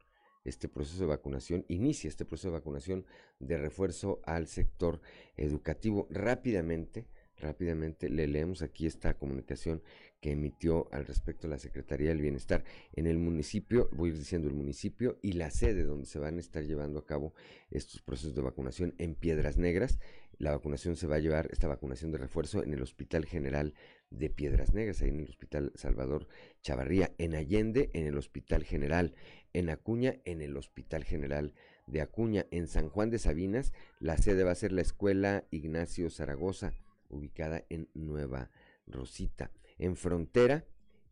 este 0.43 0.67
proceso 0.67 1.01
de 1.01 1.05
vacunación, 1.05 1.65
inicia 1.67 2.07
este 2.07 2.25
proceso 2.25 2.47
de 2.47 2.53
vacunación 2.53 3.05
de 3.37 3.59
refuerzo 3.59 4.21
al 4.25 4.47
sector 4.47 5.01
educativo. 5.37 6.07
Rápidamente, 6.09 7.05
rápidamente 7.37 8.09
le 8.09 8.25
leemos 8.25 8.63
aquí 8.63 8.87
esta 8.87 9.13
comunicación 9.13 9.83
que 10.19 10.31
emitió 10.31 10.87
al 10.91 11.05
respecto 11.05 11.47
la 11.47 11.59
Secretaría 11.59 12.09
del 12.09 12.21
Bienestar. 12.21 12.63
En 12.93 13.05
el 13.05 13.19
municipio, 13.19 13.87
voy 13.91 14.09
a 14.09 14.13
ir 14.13 14.17
diciendo 14.17 14.47
el 14.47 14.55
municipio 14.55 15.19
y 15.21 15.33
la 15.33 15.51
sede 15.51 15.83
donde 15.83 16.07
se 16.07 16.17
van 16.17 16.37
a 16.37 16.39
estar 16.39 16.63
llevando 16.63 16.97
a 16.97 17.05
cabo 17.05 17.35
estos 17.69 18.01
procesos 18.01 18.33
de 18.33 18.41
vacunación 18.41 18.95
en 18.97 19.13
Piedras 19.13 19.57
Negras. 19.57 19.99
La 20.37 20.51
vacunación 20.51 20.95
se 20.95 21.07
va 21.07 21.15
a 21.15 21.19
llevar, 21.19 21.47
esta 21.51 21.67
vacunación 21.67 22.11
de 22.11 22.17
refuerzo, 22.17 22.63
en 22.63 22.73
el 22.73 22.81
Hospital 22.81 23.25
General 23.25 23.73
de 24.09 24.29
Piedras 24.29 24.73
Negras, 24.73 25.01
ahí 25.01 25.09
en 25.09 25.19
el 25.19 25.29
Hospital 25.29 25.71
Salvador 25.75 26.27
Chavarría, 26.61 27.13
en 27.17 27.35
Allende, 27.35 27.89
en 27.93 28.05
el 28.05 28.17
Hospital 28.17 28.63
General, 28.63 29.15
en 29.53 29.69
Acuña, 29.69 30.17
en 30.25 30.41
el 30.41 30.57
Hospital 30.57 31.03
General 31.03 31.53
de 31.87 32.01
Acuña, 32.01 32.45
en 32.51 32.67
San 32.67 32.89
Juan 32.89 33.09
de 33.09 33.19
Sabinas, 33.19 33.71
la 33.99 34.17
sede 34.17 34.43
va 34.43 34.51
a 34.51 34.55
ser 34.55 34.71
la 34.71 34.81
Escuela 34.81 35.45
Ignacio 35.51 36.09
Zaragoza, 36.09 36.73
ubicada 37.09 37.63
en 37.69 37.87
Nueva 37.93 38.49
Rosita. 38.87 39.51
En 39.77 39.95
Frontera, 39.95 40.65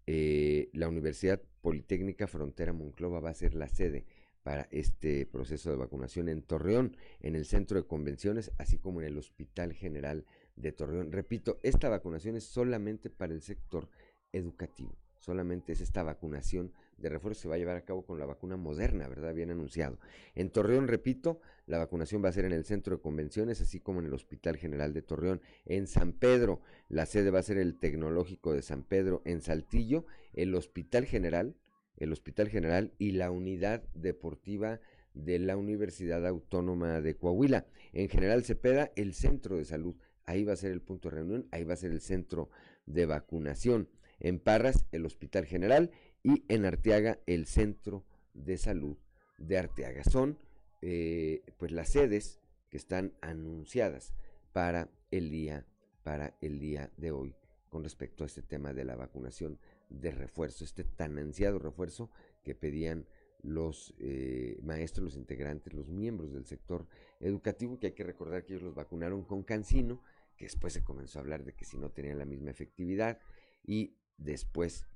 eh, 0.06 0.70
la 0.74 0.90
Universidad 0.90 1.42
Politécnica 1.62 2.28
Frontera 2.28 2.74
Monclova 2.74 3.22
va 3.22 3.30
a 3.30 3.36
ser 3.36 3.56
la 3.56 3.70
sede 3.70 4.06
para 4.44 4.68
este 4.72 5.26
proceso 5.26 5.70
de 5.70 5.78
vacunación 5.78 6.30
en 6.30 6.42
Torreón, 6.42 6.96
en 7.22 7.36
el 7.36 7.46
centro 7.46 7.82
de 7.82 7.88
convenciones, 7.88 8.52
así 8.58 8.78
como 8.78 9.02
en 9.02 9.08
el 9.08 9.18
Hospital 9.18 9.74
General 9.74 10.26
de 10.56 10.72
Torreón. 10.72 11.12
Repito, 11.12 11.60
esta 11.64 11.90
vacunación 11.90 12.36
es 12.36 12.44
solamente 12.44 13.10
para 13.10 13.34
el 13.34 13.42
sector 13.42 13.90
educativo, 14.32 14.96
solamente 15.18 15.74
es 15.74 15.82
esta 15.82 16.04
vacunación 16.04 16.74
de 16.98 17.10
refuerzo 17.10 17.42
se 17.42 17.48
va 17.50 17.56
a 17.56 17.58
llevar 17.58 17.76
a 17.76 17.86
cabo 17.86 18.06
con 18.06 18.20
la 18.20 18.26
vacuna 18.26 18.56
moderna, 18.56 19.08
¿verdad? 19.08 19.34
Bien 19.34 19.52
anunciado. 19.52 20.00
En 20.36 20.50
Torreón, 20.50 20.88
repito, 20.88 21.42
la 21.66 21.78
vacunación 21.78 22.24
va 22.24 22.30
a 22.30 22.34
ser 22.34 22.46
en 22.46 22.54
el 22.54 22.66
centro 22.66 22.96
de 22.96 23.02
convenciones, 23.02 23.62
así 23.62 23.80
como 23.80 24.00
en 24.00 24.06
el 24.06 24.14
Hospital 24.14 24.58
General 24.58 24.94
de 24.94 25.02
Torreón. 25.02 25.42
En 25.66 25.88
San 25.88 26.14
Pedro, 26.14 26.62
la 26.90 27.06
sede 27.06 27.32
va 27.32 27.40
a 27.40 27.44
ser 27.44 27.58
el 27.58 27.78
Tecnológico 27.78 28.54
de 28.54 28.62
San 28.62 28.84
Pedro. 28.84 29.22
En 29.26 29.42
Saltillo, 29.42 30.06
el 30.34 30.56
Hospital 30.56 31.06
General 31.06 31.56
el 31.98 32.12
Hospital 32.12 32.50
General 32.50 32.94
y 32.98 33.12
la 33.12 33.32
Unidad 33.32 33.84
Deportiva 33.94 34.80
de 35.14 35.40
la 35.40 35.58
Universidad 35.58 36.26
Autónoma 36.26 37.02
de 37.02 37.16
Coahuila. 37.16 37.66
En 37.92 38.10
General 38.10 38.44
Cepeda, 38.44 38.92
el 38.96 39.14
Centro 39.14 39.58
de 39.58 39.66
Salud. 39.66 39.96
Ahí 40.26 40.44
va 40.44 40.54
a 40.54 40.58
ser 40.58 40.72
el 40.72 40.82
punto 40.82 41.10
de 41.10 41.16
reunión, 41.16 41.48
ahí 41.52 41.64
va 41.64 41.74
a 41.74 41.78
ser 41.78 41.92
el 41.92 42.02
centro 42.02 42.50
de 42.86 43.06
vacunación. 43.06 43.90
En 44.20 44.40
Parras, 44.40 44.86
el 44.92 45.06
Hospital 45.06 45.46
General 45.46 45.92
y 46.24 46.46
en 46.48 46.66
Arteaga, 46.66 47.20
el 47.26 47.46
Centro 47.46 48.06
de 48.34 48.58
Salud 48.58 48.98
de 49.38 49.58
Arteaga. 49.58 50.04
Son 50.04 50.40
eh, 50.82 51.44
pues 51.58 51.72
las 51.72 51.90
sedes 51.90 52.40
que 52.70 52.78
están 52.78 53.14
anunciadas 53.22 54.14
para 54.54 54.90
el 55.12 55.30
día 55.30 55.66
para 56.04 56.36
el 56.42 56.60
día 56.60 56.92
de 56.98 57.12
hoy 57.12 57.36
con 57.70 57.84
respecto 57.84 58.24
a 58.24 58.28
este 58.28 58.42
tema 58.42 58.74
de 58.74 58.84
la 58.84 58.96
vacunación 58.96 59.58
de 59.94 60.12
refuerzo, 60.12 60.66
este 60.66 60.84
tan 60.84 61.18
ansiado 61.18 61.60
refuerzo 61.60 62.10
que 62.44 62.56
pedían 62.56 63.08
los 63.44 63.94
eh, 64.00 64.60
maestros, 64.64 65.04
los 65.04 65.16
integrantes, 65.16 65.74
los 65.74 65.90
miembros 65.90 66.34
del 66.34 66.46
sector 66.46 66.88
educativo, 67.20 67.80
que 67.80 67.88
hay 67.88 67.94
que 67.94 68.04
recordar 68.04 68.44
que 68.44 68.54
ellos 68.54 68.64
los 68.64 68.76
vacunaron 68.76 69.24
con 69.24 69.44
Cancino, 69.44 70.02
que 70.36 70.46
después 70.46 70.74
se 70.74 70.84
comenzó 70.84 71.20
a 71.20 71.22
hablar 71.22 71.44
de 71.44 71.54
que 71.54 71.66
si 71.66 71.78
no 71.78 71.92
tenían 71.92 72.18
la 72.18 72.26
misma 72.26 72.52
efectividad, 72.52 73.20
y 73.66 73.96
después 74.18 74.88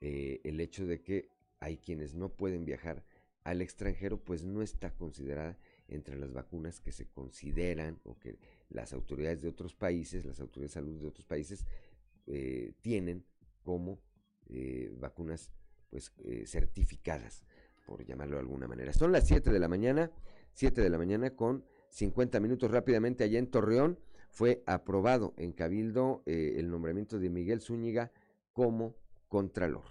eh, 0.00 0.40
el 0.44 0.60
hecho 0.60 0.86
de 0.86 1.02
que 1.02 1.28
hay 1.60 1.76
quienes 1.76 2.14
no 2.14 2.30
pueden 2.30 2.64
viajar 2.64 3.04
al 3.44 3.60
extranjero, 3.60 4.22
pues 4.22 4.44
no 4.44 4.62
está 4.62 4.94
considerada 4.94 5.58
entre 5.88 6.16
las 6.16 6.32
vacunas 6.32 6.80
que 6.80 6.92
se 6.92 7.06
consideran 7.06 8.00
o 8.04 8.18
que 8.18 8.38
las 8.70 8.92
autoridades 8.92 9.42
de 9.42 9.48
otros 9.48 9.74
países, 9.74 10.24
las 10.24 10.40
autoridades 10.40 10.74
de 10.74 10.80
salud 10.80 11.00
de 11.00 11.08
otros 11.08 11.26
países, 11.26 11.66
eh, 12.26 12.72
tienen 12.80 13.24
como 13.62 14.00
eh, 14.50 14.92
vacunas 14.98 15.50
pues 15.90 16.12
eh, 16.24 16.44
certificadas, 16.46 17.44
por 17.86 18.04
llamarlo 18.04 18.36
de 18.36 18.40
alguna 18.40 18.66
manera. 18.66 18.92
Son 18.92 19.12
las 19.12 19.26
7 19.26 19.50
de 19.50 19.58
la 19.58 19.68
mañana, 19.68 20.10
7 20.54 20.80
de 20.80 20.90
la 20.90 20.98
mañana 20.98 21.30
con 21.30 21.64
50 21.90 22.40
minutos 22.40 22.70
rápidamente 22.70 23.24
allá 23.24 23.38
en 23.38 23.48
Torreón. 23.48 23.98
Fue 24.30 24.62
aprobado 24.66 25.34
en 25.36 25.52
Cabildo 25.52 26.22
eh, 26.24 26.54
el 26.56 26.70
nombramiento 26.70 27.18
de 27.18 27.28
Miguel 27.28 27.60
Zúñiga 27.60 28.10
como 28.54 28.96
Contralor. 29.28 29.84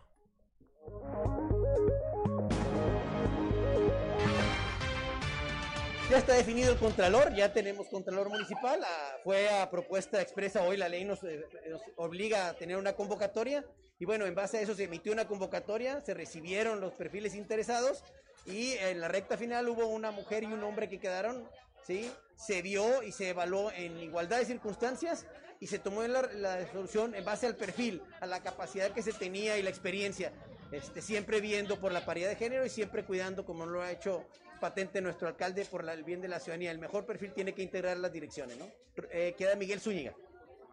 Ya 6.11 6.17
está 6.17 6.33
definido 6.33 6.73
el 6.73 6.77
Contralor, 6.77 7.33
ya 7.33 7.53
tenemos 7.53 7.87
Contralor 7.87 8.27
Municipal. 8.27 8.81
Ah, 8.83 9.15
fue 9.23 9.49
a 9.49 9.71
propuesta 9.71 10.21
expresa 10.21 10.61
hoy, 10.61 10.75
la 10.75 10.89
ley 10.89 11.05
nos, 11.05 11.23
nos 11.23 11.81
obliga 11.95 12.49
a 12.49 12.53
tener 12.53 12.75
una 12.75 12.91
convocatoria 12.97 13.63
y 13.97 14.03
bueno, 14.03 14.25
en 14.25 14.35
base 14.35 14.57
a 14.57 14.61
eso 14.61 14.75
se 14.75 14.83
emitió 14.83 15.13
una 15.13 15.25
convocatoria, 15.25 16.01
se 16.01 16.13
recibieron 16.13 16.81
los 16.81 16.95
perfiles 16.95 17.33
interesados 17.33 18.03
y 18.45 18.73
en 18.73 18.99
la 18.99 19.07
recta 19.07 19.37
final 19.37 19.69
hubo 19.69 19.87
una 19.87 20.11
mujer 20.11 20.43
y 20.43 20.47
un 20.47 20.61
hombre 20.65 20.89
que 20.89 20.99
quedaron, 20.99 21.47
¿sí? 21.87 22.11
Se 22.35 22.61
vio 22.61 23.03
y 23.03 23.13
se 23.13 23.29
evaluó 23.29 23.71
en 23.71 23.97
igualdad 24.01 24.39
de 24.39 24.45
circunstancias 24.45 25.25
y 25.61 25.67
se 25.67 25.79
tomó 25.79 26.03
la, 26.03 26.23
la 26.33 26.69
solución 26.73 27.15
en 27.15 27.23
base 27.23 27.47
al 27.47 27.55
perfil, 27.55 28.03
a 28.19 28.25
la 28.25 28.43
capacidad 28.43 28.91
que 28.91 29.01
se 29.01 29.13
tenía 29.13 29.57
y 29.57 29.63
la 29.63 29.69
experiencia. 29.69 30.33
Este, 30.73 31.01
siempre 31.01 31.39
viendo 31.39 31.79
por 31.79 31.93
la 31.93 32.05
paridad 32.05 32.27
de 32.27 32.35
género 32.35 32.65
y 32.65 32.69
siempre 32.69 33.05
cuidando, 33.05 33.45
como 33.45 33.65
lo 33.65 33.81
ha 33.81 33.91
hecho 33.91 34.25
patente 34.61 35.01
nuestro 35.01 35.27
alcalde, 35.27 35.65
por 35.65 35.87
el 35.89 36.03
bien 36.05 36.21
de 36.21 36.29
la 36.29 36.39
ciudadanía. 36.39 36.71
El 36.71 36.79
mejor 36.79 37.05
perfil 37.05 37.33
tiene 37.33 37.53
que 37.53 37.61
integrar 37.63 37.97
las 37.97 38.13
direcciones, 38.13 38.57
¿no? 38.57 38.69
Eh, 39.11 39.35
queda 39.37 39.55
Miguel 39.55 39.81
Zúñiga. 39.81 40.13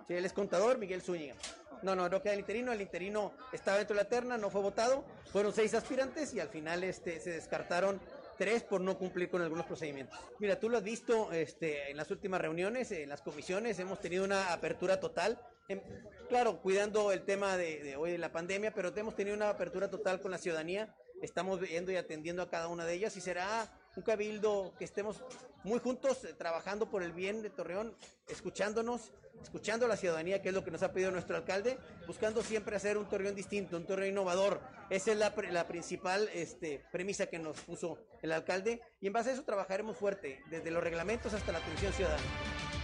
Sí, 0.07 0.15
él 0.15 0.25
es 0.25 0.33
contador, 0.33 0.79
Miguel 0.79 1.03
Zúñiga. 1.03 1.35
No, 1.83 1.97
no, 1.97 2.09
no 2.09 2.23
queda 2.23 2.35
el 2.35 2.41
interino. 2.41 2.73
El 2.73 2.81
interino 2.81 3.33
estaba 3.53 3.79
dentro 3.79 3.97
de 3.97 4.03
la 4.05 4.09
terna, 4.09 4.39
no 4.39 4.51
fue 4.51 4.61
votado. 4.61 5.05
Fueron 5.33 5.53
seis 5.53 5.75
aspirantes 5.75 6.33
y 6.35 6.41
al 6.41 6.49
final 6.49 6.85
este, 6.85 7.19
se 7.21 7.31
descartaron 7.31 8.01
tres 8.39 8.63
por 8.63 8.81
no 8.81 8.97
cumplir 8.97 9.29
con 9.29 9.43
algunos 9.43 9.67
procedimientos. 9.67 10.19
Mira, 10.39 10.59
tú 10.59 10.69
lo 10.69 10.79
has 10.79 10.85
visto 10.85 11.33
este, 11.33 11.91
en 11.91 11.97
las 11.97 12.11
últimas 12.11 12.41
reuniones, 12.41 12.91
en 12.93 13.09
las 13.09 13.21
comisiones, 13.21 13.79
hemos 13.81 14.01
tenido 14.01 14.25
una 14.25 14.53
apertura 14.53 15.01
total. 15.01 15.41
claro, 16.29 16.63
cuidando 16.63 17.13
el 17.13 17.25
tema 17.25 17.57
de, 17.57 17.83
de, 17.83 17.97
hoy 17.97 18.13
de 18.13 18.19
la 18.19 18.33
pandemia, 18.33 18.73
pero 18.73 18.93
hemos 18.95 19.17
tenido 19.17 19.37
una 19.37 19.51
apertura 19.51 19.91
total 19.91 20.21
con 20.21 20.31
la 20.31 20.39
ciudadanía. 20.39 20.95
Estamos 21.21 21.61
viendo 21.61 21.91
y 21.91 21.97
atendiendo 21.97 22.43
a 22.43 22.49
cada 22.49 22.69
una 22.69 22.85
de 22.85 22.95
ellas 22.95 23.17
y 23.17 23.21
será 23.21 23.69
un 23.99 24.03
cabildo 24.03 24.73
que 24.79 24.85
estemos 24.85 25.21
muy 25.65 25.81
juntos, 25.81 26.23
eh, 26.23 26.33
trabajando 26.33 26.89
por 26.89 27.03
el 27.03 27.13
bien 27.13 27.43
de 27.43 27.51
Torreón, 27.51 27.97
escuchándonos 28.29 29.13
escuchando 29.43 29.87
a 29.87 29.89
la 29.89 29.97
ciudadanía, 29.97 30.43
que 30.43 30.49
es 30.49 30.55
lo 30.55 30.65
que 30.65 30.71
nos 30.71 30.83
ha 30.83 30.93
pedido 30.93 31.11
nuestro 31.11 31.37
alcalde, 31.37 31.79
buscando 32.07 32.43
siempre 32.43 32.77
hacer 32.77 32.97
un 32.97 33.09
Torreón 33.09 33.35
distinto, 33.35 33.77
un 33.77 33.87
Torreón 33.87 34.11
innovador. 34.11 34.61
Esa 34.91 35.13
es 35.13 35.19
la, 35.19 35.33
principal 35.67 36.29
este, 36.33 36.85
premisa 36.91 37.27
que 37.27 37.39
nos 37.39 37.61
puso 37.61 37.99
el 38.23 38.33
alcalde 38.33 38.81
y 39.01 39.07
en 39.07 39.13
base 39.13 39.31
a 39.31 39.33
eso 39.35 39.45
trabajaremos 39.45 39.97
fuerte, 39.97 40.43
desde 40.51 40.71
los 40.71 40.83
reglamentos 40.83 41.35
hasta 41.35 41.53
la 41.53 41.59
atención 41.59 41.93
ciudadana. 41.93 42.78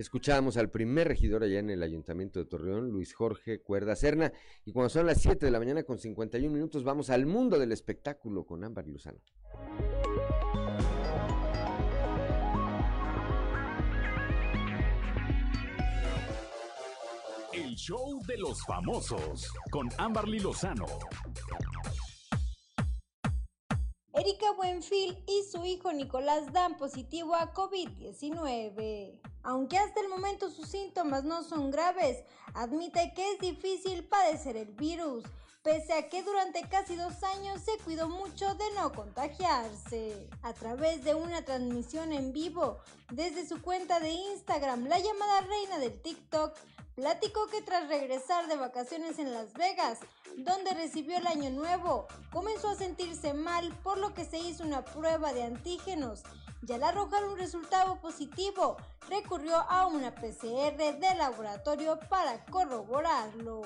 Escuchábamos 0.00 0.56
al 0.56 0.70
primer 0.70 1.08
regidor 1.08 1.42
allá 1.42 1.58
en 1.58 1.68
el 1.68 1.82
Ayuntamiento 1.82 2.38
de 2.40 2.46
Torreón, 2.46 2.88
Luis 2.88 3.12
Jorge 3.12 3.60
Cuerda 3.60 3.94
Serna. 3.94 4.32
Y 4.64 4.72
cuando 4.72 4.88
son 4.88 5.04
las 5.04 5.20
7 5.20 5.44
de 5.44 5.52
la 5.52 5.58
mañana 5.58 5.82
con 5.82 5.98
51 5.98 6.50
minutos, 6.50 6.84
vamos 6.84 7.10
al 7.10 7.26
mundo 7.26 7.58
del 7.58 7.70
espectáculo 7.70 8.46
con 8.46 8.64
Ámbar 8.64 8.86
Luzano. 8.86 9.18
El 17.52 17.74
show 17.76 18.22
de 18.26 18.38
los 18.38 18.64
famosos 18.64 19.52
con 19.70 19.86
Amberly 19.98 20.38
Lozano. 20.38 20.86
Erika 24.20 24.52
Buenfil 24.52 25.16
y 25.26 25.44
su 25.50 25.64
hijo 25.64 25.94
Nicolás 25.94 26.52
dan 26.52 26.76
positivo 26.76 27.34
a 27.34 27.54
COVID-19. 27.54 29.18
Aunque 29.42 29.78
hasta 29.78 30.00
el 30.00 30.10
momento 30.10 30.50
sus 30.50 30.68
síntomas 30.68 31.24
no 31.24 31.42
son 31.42 31.70
graves, 31.70 32.22
admite 32.52 33.14
que 33.14 33.32
es 33.32 33.38
difícil 33.38 34.04
padecer 34.04 34.58
el 34.58 34.72
virus, 34.72 35.24
pese 35.62 35.92
a 35.92 36.08
que 36.08 36.22
durante 36.22 36.66
casi 36.68 36.96
dos 36.96 37.22
años 37.22 37.60
se 37.62 37.76
cuidó 37.84 38.08
mucho 38.08 38.54
de 38.54 38.64
no 38.76 38.92
contagiarse. 38.92 40.28
A 40.42 40.52
través 40.54 41.04
de 41.04 41.14
una 41.14 41.42
transmisión 41.44 42.12
en 42.12 42.32
vivo 42.32 42.78
desde 43.12 43.46
su 43.46 43.60
cuenta 43.60 44.00
de 44.00 44.10
Instagram, 44.10 44.86
la 44.86 44.98
llamada 44.98 45.40
reina 45.42 45.78
del 45.78 46.00
TikTok 46.00 46.56
platicó 46.94 47.46
que 47.48 47.62
tras 47.62 47.88
regresar 47.88 48.46
de 48.48 48.56
vacaciones 48.56 49.18
en 49.18 49.32
Las 49.32 49.52
Vegas, 49.54 49.98
donde 50.36 50.72
recibió 50.74 51.18
el 51.18 51.26
año 51.26 51.50
nuevo, 51.50 52.06
comenzó 52.32 52.70
a 52.70 52.76
sentirse 52.76 53.34
mal 53.34 53.70
por 53.82 53.98
lo 53.98 54.14
que 54.14 54.24
se 54.24 54.38
hizo 54.38 54.64
una 54.64 54.84
prueba 54.84 55.32
de 55.32 55.42
antígenos 55.42 56.22
y 56.66 56.72
al 56.72 56.84
arrojar 56.84 57.24
un 57.24 57.38
resultado 57.38 57.96
positivo, 58.00 58.76
recurrió 59.08 59.56
a 59.56 59.86
una 59.86 60.14
PCR 60.14 60.76
de 60.76 61.14
laboratorio 61.16 61.98
para 62.08 62.44
corroborarlo. 62.46 63.62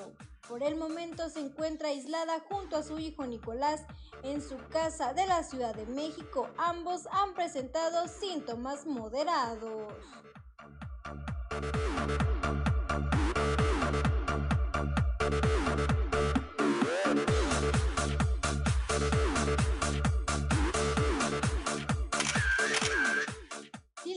Por 0.48 0.62
el 0.62 0.76
momento 0.76 1.30
se 1.30 1.40
encuentra 1.40 1.88
aislada 1.88 2.40
junto 2.48 2.76
a 2.76 2.82
su 2.82 2.98
hijo 2.98 3.26
Nicolás 3.26 3.82
en 4.22 4.42
su 4.42 4.56
casa 4.70 5.14
de 5.14 5.26
la 5.26 5.42
Ciudad 5.42 5.74
de 5.74 5.86
México. 5.86 6.48
Ambos 6.58 7.06
han 7.10 7.34
presentado 7.34 8.06
síntomas 8.08 8.84
moderados. 8.86 9.92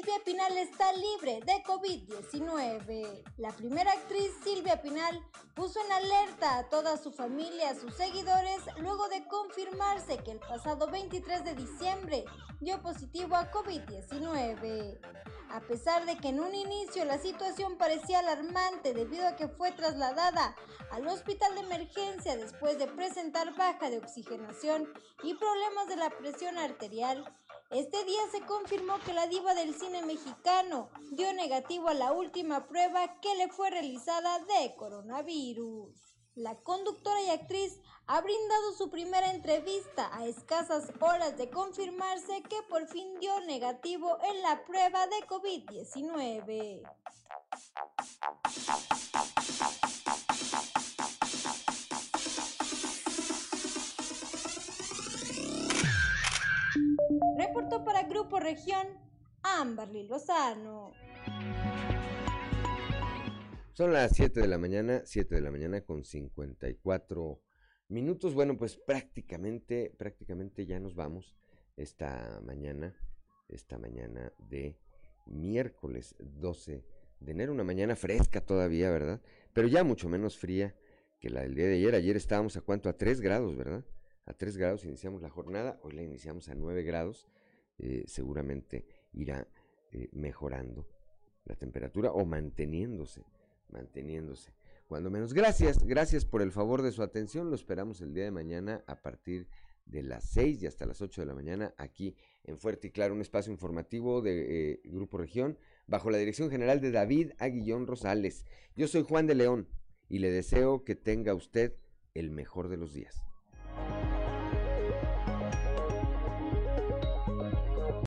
Silvia 0.08 0.24
Pinal 0.24 0.58
está 0.58 0.94
libre 0.94 1.42
de 1.46 1.62
COVID-19. 1.66 3.24
La 3.36 3.52
primera 3.52 3.92
actriz 3.92 4.32
Silvia 4.42 4.82
Pinal 4.82 5.22
puso 5.54 5.82
en 5.84 5.92
alerta 5.92 6.60
a 6.60 6.70
toda 6.70 6.96
su 6.96 7.12
familia, 7.12 7.72
a 7.72 7.76
sus 7.76 7.94
seguidores, 7.94 8.62
luego 8.78 9.10
de 9.10 9.28
confirmarse 9.28 10.20
que 10.20 10.32
el 10.32 10.40
pasado 10.40 10.90
23 10.90 11.44
de 11.44 11.56
diciembre 11.56 12.24
dio 12.62 12.82
positivo 12.82 13.36
a 13.36 13.52
COVID-19. 13.52 14.98
A 15.50 15.60
pesar 15.60 16.06
de 16.06 16.16
que 16.16 16.30
en 16.30 16.40
un 16.40 16.56
inicio 16.56 17.04
la 17.04 17.18
situación 17.18 17.78
parecía 17.78 18.20
alarmante 18.20 18.94
debido 18.94 19.28
a 19.28 19.36
que 19.36 19.50
fue 19.50 19.74
trasladada 19.74 20.56
al 20.90 21.06
hospital 21.10 21.54
de 21.56 21.62
emergencia 21.62 22.38
después 22.38 22.80
de 22.80 22.88
presentar 22.88 23.54
baja 23.58 23.90
de 23.90 23.98
oxigenación 23.98 24.88
y 25.22 25.34
problemas 25.34 25.90
de 25.90 25.98
la 25.98 26.10
presión 26.12 26.58
arterial, 26.58 27.26
este 27.72 28.06
día 28.06 28.22
se 28.31 28.41
confirmó 28.41 28.99
que 28.99 29.14
la 29.14 29.27
diva 29.27 29.53
del 29.53 29.76
cine 29.76 30.02
mexicano 30.02 30.89
dio 31.11 31.34
negativo 31.34 31.89
a 31.89 31.94
la 31.94 32.14
última 32.14 32.65
prueba 32.68 33.19
que 33.19 33.35
le 33.35 33.49
fue 33.49 33.69
realizada 33.69 34.39
de 34.39 34.76
coronavirus. 34.76 35.94
La 36.35 36.56
conductora 36.61 37.22
y 37.23 37.30
actriz 37.30 37.80
ha 38.06 38.22
brindado 38.22 38.72
su 38.77 38.89
primera 38.89 39.31
entrevista 39.31 40.10
a 40.15 40.26
escasas 40.26 40.91
horas 41.02 41.35
de 41.38 41.49
confirmarse 41.49 42.41
que 42.44 42.61
por 42.69 42.88
fin 42.88 43.19
dio 43.19 43.39
negativo 43.41 44.18
en 44.23 44.41
la 44.44 44.64
prueba 44.64 45.07
de 45.07 45.27
COVID-19. 45.27 46.84
Reportó 57.58 57.84
para 57.84 58.04
Grupo 58.04 58.40
Región 58.40 58.86
Amberly 59.42 60.04
Lozano. 60.04 60.94
Son 63.74 63.92
las 63.92 64.12
7 64.16 64.42
de 64.42 64.48
la 64.48 64.60
mañana, 64.60 65.02
7 65.04 65.34
de 65.34 65.42
la 65.42 65.50
mañana 65.50 65.82
con 65.82 66.04
54 66.04 67.42
minutos. 67.88 68.36
Bueno, 68.36 68.56
pues 68.58 68.78
prácticamente, 68.78 69.92
prácticamente 69.98 70.68
ya 70.68 70.80
nos 70.80 70.94
vamos 70.94 71.36
esta 71.78 72.40
mañana, 72.46 72.96
esta 73.48 73.80
mañana 73.80 74.32
de 74.38 74.78
miércoles 75.26 76.16
12 76.20 76.86
de 77.22 77.32
enero, 77.32 77.54
una 77.54 77.64
mañana 77.64 77.96
fresca 77.96 78.40
todavía, 78.40 78.92
¿verdad? 78.92 79.20
Pero 79.54 79.68
ya 79.68 79.84
mucho 79.84 80.10
menos 80.10 80.38
fría 80.38 80.76
que 81.20 81.32
la 81.32 81.42
del 81.42 81.56
día 81.56 81.66
de 81.66 81.78
ayer. 81.78 81.96
Ayer 81.96 82.18
estábamos 82.18 82.56
a 82.56 82.62
cuánto, 82.62 82.88
a 82.88 82.94
3 82.94 83.20
grados, 83.20 83.58
¿verdad? 83.58 83.84
A 84.28 84.34
3 84.34 84.58
grados 84.58 84.86
iniciamos 84.86 85.24
la 85.24 85.30
jornada, 85.32 85.80
hoy 85.82 85.94
la 85.94 86.04
iniciamos 86.04 86.50
a 86.50 86.54
9 86.54 86.84
grados. 86.84 87.28
Eh, 87.80 88.04
seguramente 88.08 88.86
irá 89.14 89.48
eh, 89.91 90.10
mejorando 90.12 90.88
la 91.45 91.56
temperatura 91.56 92.12
o 92.12 92.26
manteniéndose, 92.26 93.24
manteniéndose. 93.70 94.52
Cuando 94.88 95.10
menos, 95.10 95.34
gracias, 95.34 95.84
gracias 95.84 96.26
por 96.26 96.41
el 96.41 96.52
favor 96.52 96.82
de 96.82 96.91
su 96.91 97.04
atención. 97.04 97.49
Lo 97.49 97.56
esperamos 97.56 98.02
el 98.02 98.14
día 98.14 98.24
de 98.24 98.32
mañana 98.32 98.84
a 98.88 99.02
partir 99.02 99.48
de 99.86 100.04
las 100.04 100.24
6 100.30 100.64
y 100.64 100.68
hasta 100.68 100.86
las 100.86 101.02
8 101.02 101.22
de 101.22 101.28
la 101.28 101.34
mañana 101.34 101.74
aquí 101.78 102.16
en 102.44 102.58
Fuerte 102.58 102.88
y 102.88 102.91
Claro, 102.91 103.14
un 103.14 103.22
espacio 103.22 103.52
informativo 103.52 104.22
de 104.22 104.72
eh, 104.72 104.82
Grupo 104.86 105.18
Región 105.18 105.58
bajo 105.88 106.10
la 106.10 106.18
dirección 106.18 106.49
general 106.49 106.82
de 106.82 106.91
David 106.91 107.32
Aguillón 107.38 107.88
Rosales. 107.88 108.45
Yo 108.76 108.88
soy 108.88 109.04
Juan 109.04 109.28
de 109.28 109.36
León 109.36 109.68
y 110.10 110.20
le 110.20 110.32
deseo 110.32 110.84
que 110.84 110.95
tenga 110.95 111.34
usted 111.34 111.76
el 112.14 112.32
mejor 112.32 112.70
de 112.70 112.78
los 112.78 112.94
días. 112.94 113.27